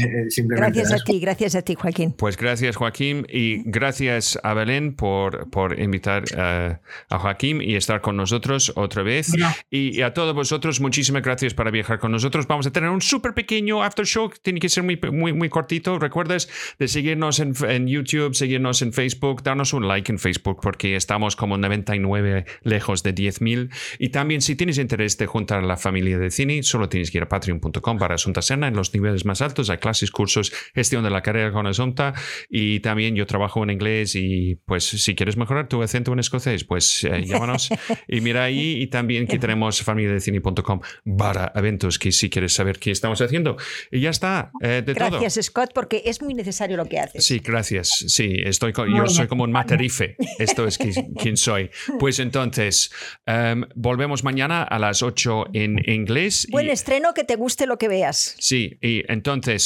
eh, 0.00 0.04
eh, 0.04 0.30
simplemente. 0.30 0.78
Gracias 0.78 0.92
a 0.92 0.96
eso. 0.96 1.04
ti, 1.04 1.20
gracias 1.20 1.54
a 1.54 1.62
ti, 1.62 1.74
Joaquín. 1.74 2.12
Pues 2.12 2.36
gracias, 2.36 2.76
Joaquín, 2.76 3.26
y 3.28 3.62
gracias 3.64 4.38
a 4.42 4.54
Belén 4.54 4.94
por, 4.94 5.50
por 5.50 5.78
invitar 5.78 6.24
eh, 6.36 6.76
a 7.10 7.18
Joaquín 7.18 7.60
y 7.62 7.76
estar 7.76 8.00
con 8.00 8.16
nosotros 8.16 8.72
otra 8.76 9.02
vez. 9.02 9.32
Y, 9.70 9.98
y 9.98 10.02
a 10.02 10.14
todos 10.14 10.34
vosotros, 10.34 10.80
muchísimas 10.80 11.22
gracias 11.22 11.54
para 11.54 11.70
viajar 11.70 11.98
con 11.98 12.12
nosotros. 12.12 12.46
Vamos 12.46 12.66
a 12.66 12.72
tener 12.72 12.90
un 12.90 13.00
súper 13.00 13.34
pequeño 13.34 13.82
after 13.82 14.06
show, 14.06 14.30
tiene 14.42 14.60
que 14.60 14.68
ser 14.68 14.82
muy, 14.82 14.98
muy, 15.12 15.32
muy 15.32 15.48
cortito. 15.48 15.98
Recuerdas 15.98 16.48
de 16.78 16.88
seguirnos 16.88 17.40
en, 17.40 17.54
en 17.68 17.86
YouTube, 17.86 18.34
seguirnos 18.34 18.82
en 18.82 18.92
Facebook, 18.92 19.42
darnos 19.42 19.72
un 19.72 19.86
like 19.88 20.10
en 20.10 20.18
Facebook 20.18 20.60
porque 20.62 20.96
estamos 20.96 21.36
como 21.36 21.58
99 21.58 22.46
lejos 22.62 23.02
de 23.02 23.14
10.000. 23.14 23.70
Y 23.98 24.08
también, 24.10 24.40
si 24.40 24.56
tienes 24.56 24.78
interés 24.78 25.18
de 25.18 25.26
juntar 25.26 25.60
a 25.60 25.66
la 25.66 25.76
familia 25.76 26.18
de 26.18 26.30
cine, 26.30 26.62
solo 26.62 26.88
tienes 26.88 27.10
que 27.10 27.18
ir 27.18 27.24
a 27.24 27.28
patreon.com 27.28 27.98
para 27.98 28.14
Asunta 28.14 28.42
Serna 28.42 28.68
en 28.68 28.76
los 28.76 28.92
niveles 28.94 29.24
más 29.24 29.42
altos. 29.42 29.70
Clases, 29.78 30.10
cursos, 30.10 30.52
gestión 30.74 31.04
de 31.04 31.10
la 31.10 31.22
carrera 31.22 31.52
con 31.52 31.66
Asunta. 31.66 32.14
Y 32.48 32.80
también 32.80 33.14
yo 33.14 33.26
trabajo 33.26 33.62
en 33.62 33.70
inglés 33.70 34.14
y 34.14 34.56
pues 34.66 34.84
si 34.84 35.14
quieres 35.14 35.36
mejorar 35.36 35.68
tu 35.68 35.82
acento 35.82 36.12
en 36.12 36.18
escocés, 36.18 36.64
pues 36.64 37.04
eh, 37.04 37.22
llámanos 37.26 37.68
y 38.08 38.20
mira 38.20 38.44
ahí. 38.44 38.82
Y 38.82 38.86
también 38.88 39.26
que 39.26 39.38
tenemos 39.38 39.82
familiadecine.com 39.82 40.80
para 41.18 41.52
eventos 41.54 41.98
que 41.98 42.12
si 42.12 42.30
quieres 42.30 42.52
saber 42.52 42.78
qué 42.78 42.90
estamos 42.90 43.20
haciendo. 43.20 43.56
Y 43.90 44.00
ya 44.00 44.10
está, 44.10 44.50
eh, 44.62 44.82
de 44.84 44.94
todo. 44.94 45.18
Gracias, 45.20 45.46
Scott, 45.46 45.70
porque 45.74 46.02
es 46.06 46.22
muy 46.22 46.34
necesario 46.34 46.76
lo 46.76 46.86
que 46.86 46.98
haces. 47.00 47.24
Sí, 47.24 47.40
gracias. 47.40 47.88
Sí, 48.08 48.36
estoy 48.44 48.72
co- 48.72 48.86
yo 48.86 49.06
soy 49.08 49.26
como 49.26 49.44
un 49.44 49.52
materife. 49.52 50.16
Esto 50.38 50.66
es 50.66 50.78
qui- 50.78 51.12
quién 51.20 51.36
soy. 51.36 51.70
Pues 51.98 52.18
entonces, 52.18 52.90
em, 53.26 53.64
volvemos 53.74 54.24
mañana 54.24 54.62
a 54.62 54.78
las 54.78 55.02
8 55.02 55.46
en 55.52 55.78
inglés. 55.90 56.46
y- 56.48 56.52
Buen 56.52 56.68
estreno, 56.68 57.14
que 57.14 57.24
te 57.24 57.36
guste 57.36 57.66
lo 57.66 57.78
que 57.78 57.88
veas. 57.88 58.36
sí, 58.38 58.78
y 58.80 59.02
entonces, 59.10 59.63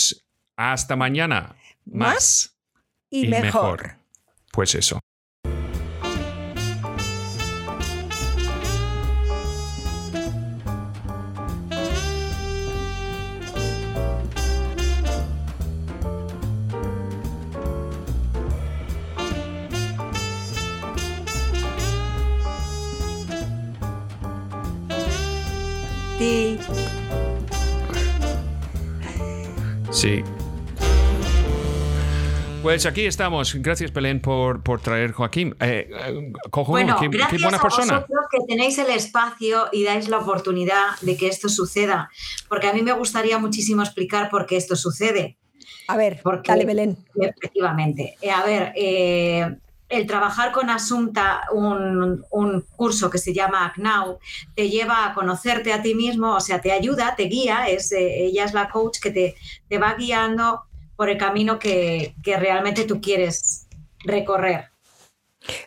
hasta 0.56 0.96
mañana. 0.96 1.56
Más 1.84 2.58
y, 3.10 3.26
y 3.26 3.28
mejor. 3.28 3.82
mejor. 3.82 3.98
Pues 4.52 4.74
eso. 4.74 5.00
Sí. 29.98 30.22
Pues 32.62 32.86
aquí 32.86 33.04
estamos. 33.04 33.52
Gracias, 33.56 33.92
Belén, 33.92 34.20
por, 34.20 34.62
por 34.62 34.80
traer 34.80 35.10
Joaquín. 35.10 35.56
Eh, 35.58 35.90
eh, 35.92 36.32
cojo, 36.50 36.70
Bueno, 36.70 36.96
qué, 37.00 37.08
buena 37.08 37.26
a 37.56 37.60
persona. 37.60 37.94
vosotros 37.94 38.26
que 38.30 38.38
tenéis 38.46 38.78
el 38.78 38.90
espacio 38.90 39.66
y 39.72 39.82
dais 39.82 40.08
la 40.08 40.18
oportunidad 40.18 40.90
de 41.00 41.16
que 41.16 41.26
esto 41.26 41.48
suceda, 41.48 42.10
porque 42.48 42.68
a 42.68 42.72
mí 42.72 42.82
me 42.82 42.92
gustaría 42.92 43.38
muchísimo 43.40 43.82
explicar 43.82 44.30
por 44.30 44.46
qué 44.46 44.56
esto 44.56 44.76
sucede. 44.76 45.36
A 45.88 45.96
ver, 45.96 46.20
Porque- 46.22 46.52
dale, 46.52 46.64
Belén. 46.64 46.96
Efectivamente. 47.20 48.14
Eh, 48.22 48.30
a 48.30 48.44
ver, 48.44 48.72
eh, 48.76 49.56
el 49.88 50.06
trabajar 50.06 50.52
con 50.52 50.70
Asunta, 50.70 51.46
un, 51.52 52.24
un 52.30 52.60
curso 52.76 53.10
que 53.10 53.18
se 53.18 53.32
llama 53.32 53.66
ACNAU, 53.66 54.18
te 54.54 54.68
lleva 54.68 55.06
a 55.06 55.14
conocerte 55.14 55.72
a 55.72 55.82
ti 55.82 55.94
mismo, 55.94 56.34
o 56.34 56.40
sea, 56.40 56.60
te 56.60 56.72
ayuda, 56.72 57.14
te 57.16 57.24
guía, 57.24 57.68
es, 57.68 57.92
eh, 57.92 58.26
ella 58.26 58.44
es 58.44 58.52
la 58.52 58.68
coach 58.68 58.98
que 59.00 59.10
te, 59.10 59.36
te 59.68 59.78
va 59.78 59.94
guiando 59.94 60.62
por 60.96 61.08
el 61.08 61.16
camino 61.16 61.58
que, 61.58 62.14
que 62.22 62.36
realmente 62.36 62.84
tú 62.84 63.00
quieres 63.00 63.68
recorrer. 64.00 64.70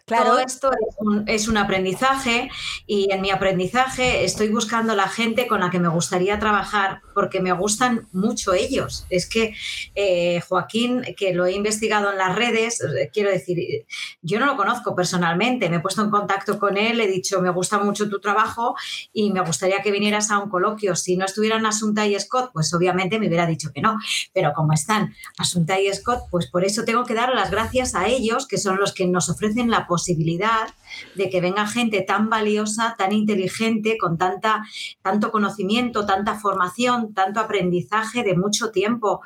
Claro, 0.06 0.26
Todo 0.26 0.40
esto 0.40 0.72
es 0.72 0.96
un, 1.00 1.24
es 1.28 1.48
un 1.48 1.58
aprendizaje 1.58 2.52
y 2.86 3.12
en 3.12 3.22
mi 3.22 3.32
aprendizaje 3.32 4.24
estoy 4.24 4.50
buscando 4.50 4.96
la 4.96 5.08
gente 5.08 5.48
con 5.48 5.62
la 5.62 5.70
que 5.70 5.80
me 5.80 5.88
gustaría 5.88 6.38
trabajar 6.38 7.02
porque 7.14 7.40
me 7.40 7.52
gustan 7.52 8.08
mucho 8.12 8.54
ellos. 8.54 9.06
Es 9.10 9.28
que 9.28 9.54
eh, 9.96 10.42
Joaquín, 10.48 11.04
que 11.18 11.34
lo 11.34 11.46
he 11.46 11.54
investigado 11.54 12.12
en 12.12 12.18
las 12.18 12.36
redes, 12.36 12.82
eh, 12.82 13.10
quiero 13.14 13.30
decir, 13.30 13.86
yo 14.22 14.40
no 14.40 14.46
lo 14.46 14.58
conozco 14.58 14.96
personalmente, 14.96 15.70
me 15.70 15.78
he 15.78 15.80
puesto 15.80 16.02
en 16.02 16.10
contacto 16.10 16.60
con 16.60 16.78
él, 16.78 17.00
he 17.00 17.08
dicho, 17.08 17.42
me 17.42 17.50
gusta 17.50 17.80
mucho 17.80 18.10
tu 18.10 18.20
trabajo 18.20 18.76
y 19.14 19.32
me 19.32 19.42
gustaría 19.42 19.82
que 19.82 19.92
vinieras 19.92 20.32
a 20.32 20.40
un 20.40 20.50
coloquio. 20.50 20.96
Si 20.96 21.18
no 21.18 21.26
estuvieran 21.26 21.66
Asunta 21.66 22.06
y 22.08 22.20
Scott, 22.20 22.52
pues 22.54 22.74
obviamente 22.74 23.20
me 23.20 23.28
hubiera 23.28 23.46
dicho 23.46 23.72
que 23.74 23.82
no, 23.82 23.98
pero 24.34 24.54
como 24.54 24.74
están 24.74 25.14
Asunta 25.38 25.80
y 25.80 25.92
Scott, 25.94 26.24
pues 26.30 26.48
por 26.48 26.66
eso 26.66 26.84
tengo 26.84 27.06
que 27.06 27.14
dar 27.14 27.34
las 27.34 27.52
gracias 27.52 27.96
a 27.96 28.08
ellos, 28.08 28.48
que 28.48 28.58
son 28.58 28.78
los 28.78 28.94
que 28.94 29.08
nos 29.08 29.30
ofrecen 29.30 29.70
la 29.70 29.88
posibilidad 29.88 30.68
de 31.16 31.30
que 31.30 31.42
venga 31.42 31.68
gente 31.68 32.02
tan 32.02 32.30
valiosa, 32.30 32.96
tan 32.98 33.12
inteligente, 33.12 33.98
con 33.98 34.18
tanta, 34.18 34.64
tanto 35.02 35.32
conocimiento, 35.32 36.06
tanta 36.06 36.40
formación, 36.40 37.14
tanto 37.14 37.40
aprendizaje 37.40 38.24
de 38.24 38.36
mucho 38.36 38.72
tiempo. 38.72 39.22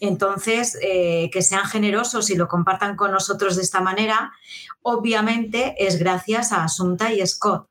Entonces, 0.00 0.78
eh, 0.82 1.30
que 1.32 1.42
sean 1.42 1.64
generosos 1.64 2.30
y 2.30 2.36
lo 2.36 2.48
compartan 2.48 2.96
con 2.96 3.12
nosotros 3.12 3.56
de 3.56 3.62
esta 3.62 3.80
manera, 3.80 4.32
obviamente 4.82 5.74
es 5.78 5.98
gracias 5.98 6.52
a 6.52 6.64
Asunta 6.64 7.12
y 7.12 7.26
Scott. 7.26 7.68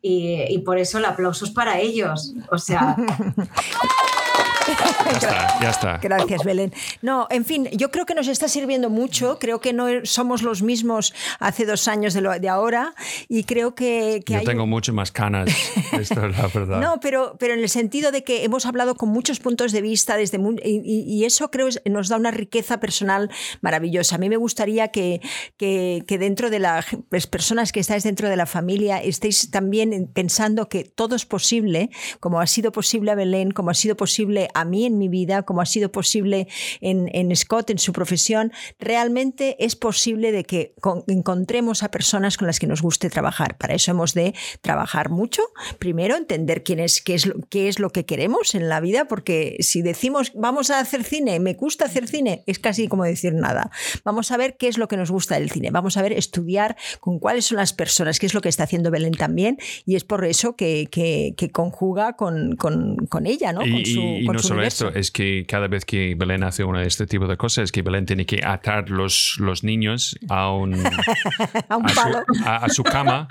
Y, 0.00 0.44
y 0.48 0.58
por 0.60 0.78
eso 0.78 0.98
el 0.98 1.04
aplauso 1.04 1.44
es 1.44 1.50
para 1.50 1.78
ellos. 1.78 2.34
O 2.50 2.58
sea, 2.58 2.96
Ya 4.70 5.16
está, 5.18 5.60
ya 5.60 5.70
está. 5.70 5.98
Gracias, 5.98 6.44
Belén. 6.44 6.72
No, 7.02 7.26
en 7.30 7.44
fin, 7.44 7.68
yo 7.72 7.90
creo 7.90 8.06
que 8.06 8.14
nos 8.14 8.28
está 8.28 8.48
sirviendo 8.48 8.90
mucho. 8.90 9.38
Creo 9.38 9.60
que 9.60 9.72
no 9.72 9.86
somos 10.04 10.42
los 10.42 10.62
mismos 10.62 11.12
hace 11.38 11.66
dos 11.66 11.88
años 11.88 12.14
de, 12.14 12.20
lo, 12.20 12.38
de 12.38 12.48
ahora 12.48 12.94
y 13.28 13.44
creo 13.44 13.74
que, 13.74 14.22
que 14.24 14.34
Yo 14.34 14.38
hay 14.40 14.44
tengo 14.44 14.66
mucho 14.66 14.92
más 14.92 15.12
canas. 15.12 15.48
Esto 15.92 16.26
es 16.26 16.36
la 16.38 16.46
verdad. 16.48 16.80
No, 16.80 17.00
pero, 17.00 17.36
pero 17.38 17.54
en 17.54 17.60
el 17.60 17.68
sentido 17.68 18.12
de 18.12 18.22
que 18.24 18.44
hemos 18.44 18.66
hablado 18.66 18.94
con 18.94 19.08
muchos 19.08 19.40
puntos 19.40 19.72
de 19.72 19.80
vista 19.82 20.16
desde 20.16 20.38
y, 20.64 21.04
y- 21.06 21.24
eso 21.24 21.50
creo 21.50 21.68
es- 21.68 21.80
nos 21.84 22.08
da 22.08 22.16
una 22.16 22.30
riqueza 22.30 22.80
personal 22.80 23.30
maravillosa. 23.60 24.16
A 24.16 24.18
mí 24.18 24.28
me 24.28 24.36
gustaría 24.36 24.88
que, 24.88 25.20
que, 25.56 26.04
que 26.06 26.18
dentro 26.18 26.50
de 26.50 26.58
las 26.60 26.86
personas 27.30 27.72
que 27.72 27.80
estáis 27.80 28.04
dentro 28.04 28.28
de 28.28 28.36
la 28.36 28.46
familia 28.46 28.98
estéis 29.02 29.50
también 29.50 30.10
pensando 30.12 30.68
que 30.68 30.84
todo 30.84 31.16
es 31.16 31.26
posible, 31.26 31.90
como 32.20 32.40
ha 32.40 32.46
sido 32.46 32.72
posible 32.72 33.10
a 33.10 33.14
Belén, 33.14 33.50
como 33.50 33.70
ha 33.70 33.74
sido 33.74 33.96
posible 33.96 34.48
a 34.54 34.59
mí 34.64 34.86
en 34.86 34.98
mi 34.98 35.08
vida, 35.08 35.42
como 35.42 35.60
ha 35.60 35.66
sido 35.66 35.90
posible 35.92 36.48
en, 36.80 37.08
en 37.14 37.34
Scott 37.36 37.70
en 37.70 37.78
su 37.78 37.92
profesión. 37.92 38.52
Realmente 38.78 39.56
es 39.64 39.76
posible 39.76 40.32
de 40.32 40.44
que 40.44 40.74
con- 40.80 41.04
encontremos 41.06 41.82
a 41.82 41.90
personas 41.90 42.36
con 42.36 42.46
las 42.46 42.58
que 42.58 42.66
nos 42.66 42.82
guste 42.82 43.10
trabajar. 43.10 43.56
Para 43.58 43.74
eso 43.74 43.90
hemos 43.90 44.14
de 44.14 44.34
trabajar 44.60 45.10
mucho. 45.10 45.42
Primero, 45.78 46.16
entender 46.16 46.62
quién 46.64 46.80
es, 46.80 47.00
qué, 47.02 47.14
es 47.14 47.26
lo, 47.26 47.34
qué 47.48 47.68
es 47.68 47.78
lo 47.78 47.90
que 47.90 48.04
queremos 48.04 48.54
en 48.54 48.68
la 48.68 48.80
vida, 48.80 49.06
porque 49.06 49.56
si 49.60 49.82
decimos 49.82 50.32
vamos 50.34 50.70
a 50.70 50.80
hacer 50.80 51.04
cine, 51.04 51.38
me 51.40 51.54
gusta 51.54 51.84
hacer 51.84 52.08
cine, 52.08 52.42
es 52.46 52.58
casi 52.58 52.88
como 52.88 53.04
decir 53.04 53.32
nada. 53.34 53.70
Vamos 54.04 54.30
a 54.30 54.36
ver 54.36 54.56
qué 54.56 54.68
es 54.68 54.78
lo 54.78 54.88
que 54.88 54.96
nos 54.96 55.10
gusta 55.10 55.36
del 55.38 55.50
cine. 55.50 55.70
Vamos 55.70 55.96
a 55.96 56.02
ver, 56.02 56.12
estudiar 56.12 56.76
con 57.00 57.18
cuáles 57.18 57.44
son 57.46 57.56
las 57.58 57.72
personas, 57.72 58.18
qué 58.18 58.26
es 58.26 58.34
lo 58.34 58.40
que 58.40 58.48
está 58.48 58.64
haciendo 58.64 58.90
Belén 58.90 59.12
también, 59.12 59.58
y 59.86 59.96
es 59.96 60.04
por 60.04 60.24
eso 60.24 60.56
que, 60.56 60.88
que- 60.90 61.34
que 61.36 61.50
conjuga 61.50 62.14
con, 62.16 62.56
con- 62.56 62.96
con 63.08 63.26
ella, 63.26 63.52
¿no? 63.52 63.64
Y, 63.66 63.70
con 63.72 63.84
su, 63.86 64.00
y- 64.00 64.16
y 64.22 64.26
con 64.26 64.36
no 64.36 64.42
su 64.42 64.49
solo 64.50 64.60
universo. 64.60 64.88
esto, 64.88 64.98
es 64.98 65.10
que 65.10 65.44
cada 65.48 65.66
vez 65.68 65.84
que 65.84 66.14
Belén 66.16 66.42
hace 66.44 66.64
uno 66.64 66.78
de 66.78 66.86
este 66.86 67.06
tipo 67.06 67.26
de 67.26 67.36
cosas, 67.36 67.64
es 67.64 67.72
que 67.72 67.82
Belén 67.82 68.06
tiene 68.06 68.26
que 68.26 68.40
atar 68.44 68.90
los, 68.90 69.36
los 69.38 69.64
niños 69.64 70.16
a, 70.28 70.50
un, 70.52 70.74
a 71.68 71.76
un 71.76 71.90
a, 71.90 71.94
palo. 71.94 72.18
su, 72.32 72.44
a- 72.44 72.56
a 72.56 72.68
su 72.68 72.82
cama 72.84 73.28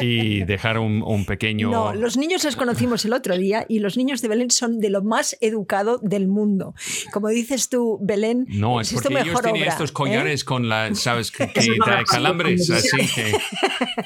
y 0.00 0.44
dejar 0.44 0.78
un, 0.78 1.02
un 1.02 1.24
pequeño... 1.26 1.70
No, 1.70 1.94
los 1.94 2.16
niños 2.16 2.44
los 2.44 2.56
conocimos 2.56 3.04
el 3.04 3.12
otro 3.12 3.36
día 3.36 3.66
y 3.68 3.80
los 3.80 3.96
niños 3.96 4.22
de 4.22 4.28
Belén 4.28 4.50
son 4.50 4.78
de 4.80 4.90
lo 4.90 5.02
más 5.02 5.36
educado 5.40 5.98
del 6.02 6.26
mundo. 6.28 6.74
Como 7.12 7.28
dices 7.28 7.68
tú, 7.68 7.98
Belén, 8.02 8.46
No, 8.48 8.80
es 8.80 8.92
es 8.92 9.02
tu 9.02 9.08
porque 9.10 9.20
ellos 9.28 9.40
tienen 9.42 9.62
obra, 9.62 9.72
estos 9.72 9.90
¿eh? 9.90 9.92
collares 9.92 10.44
con 10.44 10.68
la, 10.68 10.94
¿sabes? 10.94 11.30
Que, 11.40 11.46
que 11.48 11.76
trae 11.84 12.04
calambres, 12.04 12.70
así 12.70 12.96
que... 13.14 13.32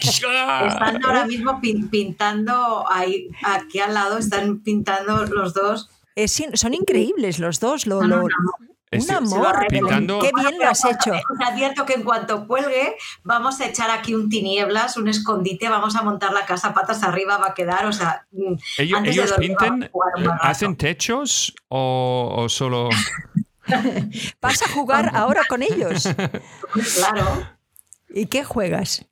están 0.00 1.04
ahora 1.04 1.26
mismo 1.26 1.60
pin- 1.60 1.88
pintando 1.90 2.84
ahí, 2.90 3.28
aquí 3.42 3.78
al 3.80 3.94
lado, 3.94 4.18
están 4.18 4.60
pintando 4.60 5.24
los 5.26 5.54
dos. 5.54 5.90
Es 6.16 6.42
son 6.54 6.74
increíbles 6.74 7.38
los 7.38 7.60
dos. 7.60 7.86
Lo, 7.86 7.98
un 7.98 8.12
amor. 8.12 8.32
Este- 8.90 9.12
amor, 9.12 9.66
pintando- 9.68 10.20
Qué 10.20 10.30
bien 10.38 10.56
lo 10.60 10.68
has 10.68 10.84
hecho. 10.84 11.10
Os 11.12 11.48
advierto 11.48 11.84
que 11.84 11.94
en 11.94 12.04
cuanto 12.04 12.46
cuelgue, 12.46 12.94
vamos 13.24 13.60
a 13.60 13.66
echar 13.66 13.90
aquí 13.90 14.14
un 14.14 14.28
tinieblas, 14.28 14.96
un 14.96 15.08
escondite, 15.08 15.68
vamos 15.68 15.96
a 15.96 16.02
montar 16.02 16.32
la 16.32 16.46
casa 16.46 16.72
patas 16.72 17.02
arriba, 17.02 17.38
va 17.38 17.48
a 17.48 17.54
quedar, 17.54 17.86
o 17.86 17.92
sea, 17.92 18.24
mm, 18.30 18.54
¿Ellos, 18.78 18.98
antes 18.98 19.16
de 19.16 19.26
dormir 19.26 19.56
buen 19.58 19.90
rato. 20.26 20.42
hacen 20.42 20.76
techos 20.76 21.54
o, 21.68 22.32
o 22.36 22.48
solo... 22.48 22.88
Vas 24.40 24.62
a 24.62 24.68
jugar 24.72 25.10
ahora 25.14 25.42
con 25.48 25.62
ellos. 25.62 26.04
Claro. 26.96 27.48
¿Y 28.10 28.26
qué 28.26 28.44
juegas? 28.44 29.06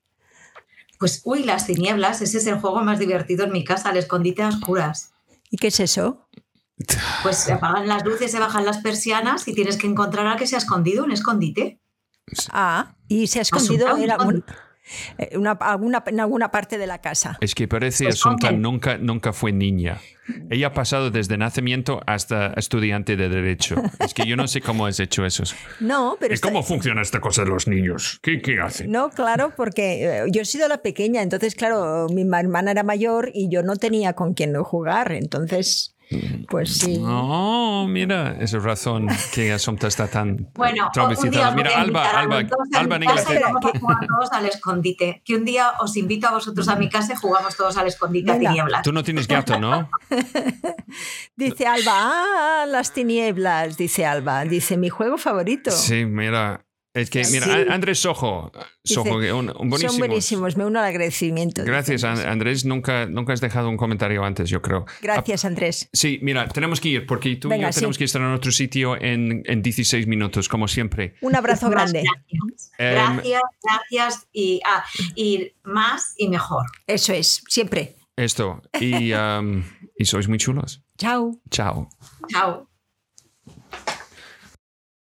Pues, 0.99 1.23
uy, 1.25 1.43
las 1.43 1.67
tinieblas, 1.67 2.21
ese 2.21 2.39
es 2.39 2.47
el 2.47 2.61
juego 2.61 2.83
más 2.83 2.99
divertido 2.99 3.45
en 3.47 3.53
mi 3.53 3.65
casa, 3.65 3.91
el 3.91 3.97
escondite 3.97 4.43
a 4.43 4.49
oscuras. 4.49 5.13
¿Y 5.51 5.57
qué 5.57 5.69
es 5.69 5.81
eso? 5.81 6.29
Pues 7.23 7.37
se 7.37 7.53
apagan 7.53 7.87
las 7.89 8.05
luces, 8.05 8.31
se 8.31 8.39
bajan 8.39 8.65
las 8.65 8.79
persianas 8.79 9.47
y 9.49 9.55
tienes 9.55 9.77
que 9.77 9.87
encontrar 9.87 10.27
al 10.27 10.37
que 10.39 10.47
se 10.47 10.55
ha 10.57 10.59
escondido, 10.59 11.05
un 11.05 11.13
escondite. 11.13 11.81
Ah, 12.51 12.95
y 13.09 13.27
se 13.27 13.39
ha 13.41 13.43
escondido 13.43 13.87
eh, 15.19 15.37
una- 15.39 15.53
alguna, 15.53 16.03
en 16.07 16.21
alguna 16.21 16.51
parte 16.51 16.77
de 16.77 16.87
la 16.87 17.01
casa. 17.01 17.39
Es 17.41 17.55
que 17.55 17.69
parece 17.69 18.05
Pues 18.05 18.17
Asunta 18.17 18.51
nunca, 18.53 18.99
nunca 18.99 19.33
fue 19.33 19.53
niña. 19.53 20.01
Ella 20.51 20.69
ha 20.69 20.73
pasado 20.73 21.11
desde 21.11 21.37
nacimiento 21.37 22.01
hasta 22.07 22.49
estudiante 22.55 23.17
de 23.17 23.29
Derecho. 23.29 23.77
Es 24.01 24.13
que 24.13 24.27
yo 24.27 24.37
no 24.37 24.49
sé 24.49 24.61
cómo 24.61 24.87
has 24.87 24.99
hecho 25.01 25.25
eso. 25.25 25.45
No, 25.81 26.17
pero 26.19 26.33
¿Y 26.33 26.35
está- 26.35 26.49
cómo 26.49 26.63
funciona 26.63 27.01
esta 27.03 27.21
cosa 27.21 27.43
de 27.45 27.51
los 27.51 27.67
niños? 27.69 28.19
¿Qué, 28.23 28.41
qué 28.43 28.61
hacen? 28.61 28.91
No, 28.91 29.11
claro, 29.11 29.53
porque 29.57 30.05
eh, 30.05 30.25
yo 30.31 30.43
he 30.43 30.45
sido 30.45 30.69
la 30.69 30.79
pequeña, 30.83 31.23
entonces, 31.23 31.55
claro, 31.55 32.07
mi 32.11 32.25
ma- 32.25 32.41
hermana 32.41 32.71
era 32.73 32.83
mayor 32.83 33.31
y 33.35 33.49
yo 33.51 33.63
no 33.63 33.77
tenía 33.77 34.13
con 34.15 34.35
quién 34.35 34.55
jugar, 34.63 35.13
entonces, 35.13 35.95
pues 36.49 36.79
sí. 36.79 37.01
Oh, 37.05 37.87
mira, 37.89 38.37
esa 38.41 38.57
es 38.59 38.63
razón 38.63 39.09
que 39.35 39.53
Asunta 39.53 39.87
está 39.89 40.09
tan 40.09 40.51
Bueno, 40.55 40.89
traumatizada. 40.93 41.51
Mira, 41.53 41.71
a 41.77 41.81
Alba, 41.81 42.05
a 42.05 42.21
Alba, 42.21 42.37
a 42.39 42.79
Alba 42.79 42.97
en 42.97 43.03
Inglaterra. 43.05 43.49
a 43.49 43.79
jugar 43.79 43.99
todos 44.07 44.33
al 44.33 44.47
escondite. 44.47 45.23
Que 45.25 45.37
un 45.37 45.45
día 45.45 45.73
os 45.81 45.97
invito 45.97 46.29
a 46.29 46.33
vosotros 46.33 46.69
a 46.69 46.77
mi 46.77 46.89
casa 46.89 47.13
y 47.15 47.17
jugamos 47.17 47.57
todos 47.57 47.77
al 47.77 47.87
escondite 47.87 48.31
a 48.31 48.35
Venga. 48.35 48.51
tinieblas. 48.51 48.83
Tú 48.83 48.93
no 48.93 49.03
tienes 49.03 49.27
gato, 49.29 49.59
¿no? 49.59 49.89
Dice 51.37 51.67
Alba, 51.67 51.93
ah, 51.95 52.67
las 52.69 52.93
tinieblas, 52.93 53.77
dice 53.77 54.05
Alba, 54.07 54.45
dice 54.45 54.77
mi 54.77 54.89
juego 54.91 55.17
favorito. 55.19 55.71
Sí, 55.71 56.05
mira. 56.05 56.65
Es 56.95 57.09
que, 57.09 57.23
mira, 57.31 57.47
Sí. 57.47 57.53
Andrés 57.71 58.01
Sojo, 58.01 58.53
Sojo 58.85 59.19
Dice, 59.19 59.33
un, 59.33 59.49
un 59.49 59.71
buenísimo. 59.71 59.93
Son 59.93 59.99
buenísimos, 59.99 60.57
me 60.59 60.67
uno 60.67 60.79
al 60.79 60.85
agradecimiento. 60.87 61.65
Gracias, 61.65 62.05
Andrés. 62.05 62.27
An- 62.27 62.33
Andrés. 62.33 62.65
Nunca, 62.67 63.07
nunca 63.07 63.33
has 63.33 63.41
dejado 63.41 63.71
un 63.71 63.79
comentario 63.79 64.23
antes, 64.25 64.51
yo 64.51 64.61
creo. 64.61 64.85
Gracias, 65.01 65.45
Andrés. 65.47 65.89
Sí, 65.95 66.19
mira, 66.21 66.47
tenemos 66.49 66.81
que 66.83 66.89
ir 66.91 67.07
porque 67.07 67.37
tú 67.37 67.49
y 67.49 67.59
yo 67.61 67.71
tenemos 67.71 67.97
sí. 67.97 67.99
que 67.99 68.05
estar 68.05 68.21
en 68.21 68.33
otro 68.33 68.53
sitio 68.53 69.01
en, 69.01 69.43
en 69.47 69.63
16 69.63 70.07
minutos, 70.07 70.49
como 70.51 70.69
siempre. 70.69 71.15
Un 71.23 71.35
abrazo 71.35 71.71
grande. 71.71 72.03
Gracias, 72.03 72.73
Em, 72.79 72.95
gracias, 73.17 73.43
gracias 73.91 74.29
y, 74.33 74.61
ah, 74.67 74.85
y 75.15 75.53
más 75.65 76.15
y 76.19 76.29
mejor. 76.29 76.67
Eso 76.87 77.13
es, 77.15 77.43
siempre. 77.49 77.97
Esto. 78.17 78.61
Y, 78.79 79.13
um, 79.15 79.63
y 79.97 80.05
sois 80.05 80.29
muy 80.29 80.37
chulos. 80.37 80.83
Chao. 80.99 81.41
Chao. 81.51 81.89
Chao. 82.29 82.69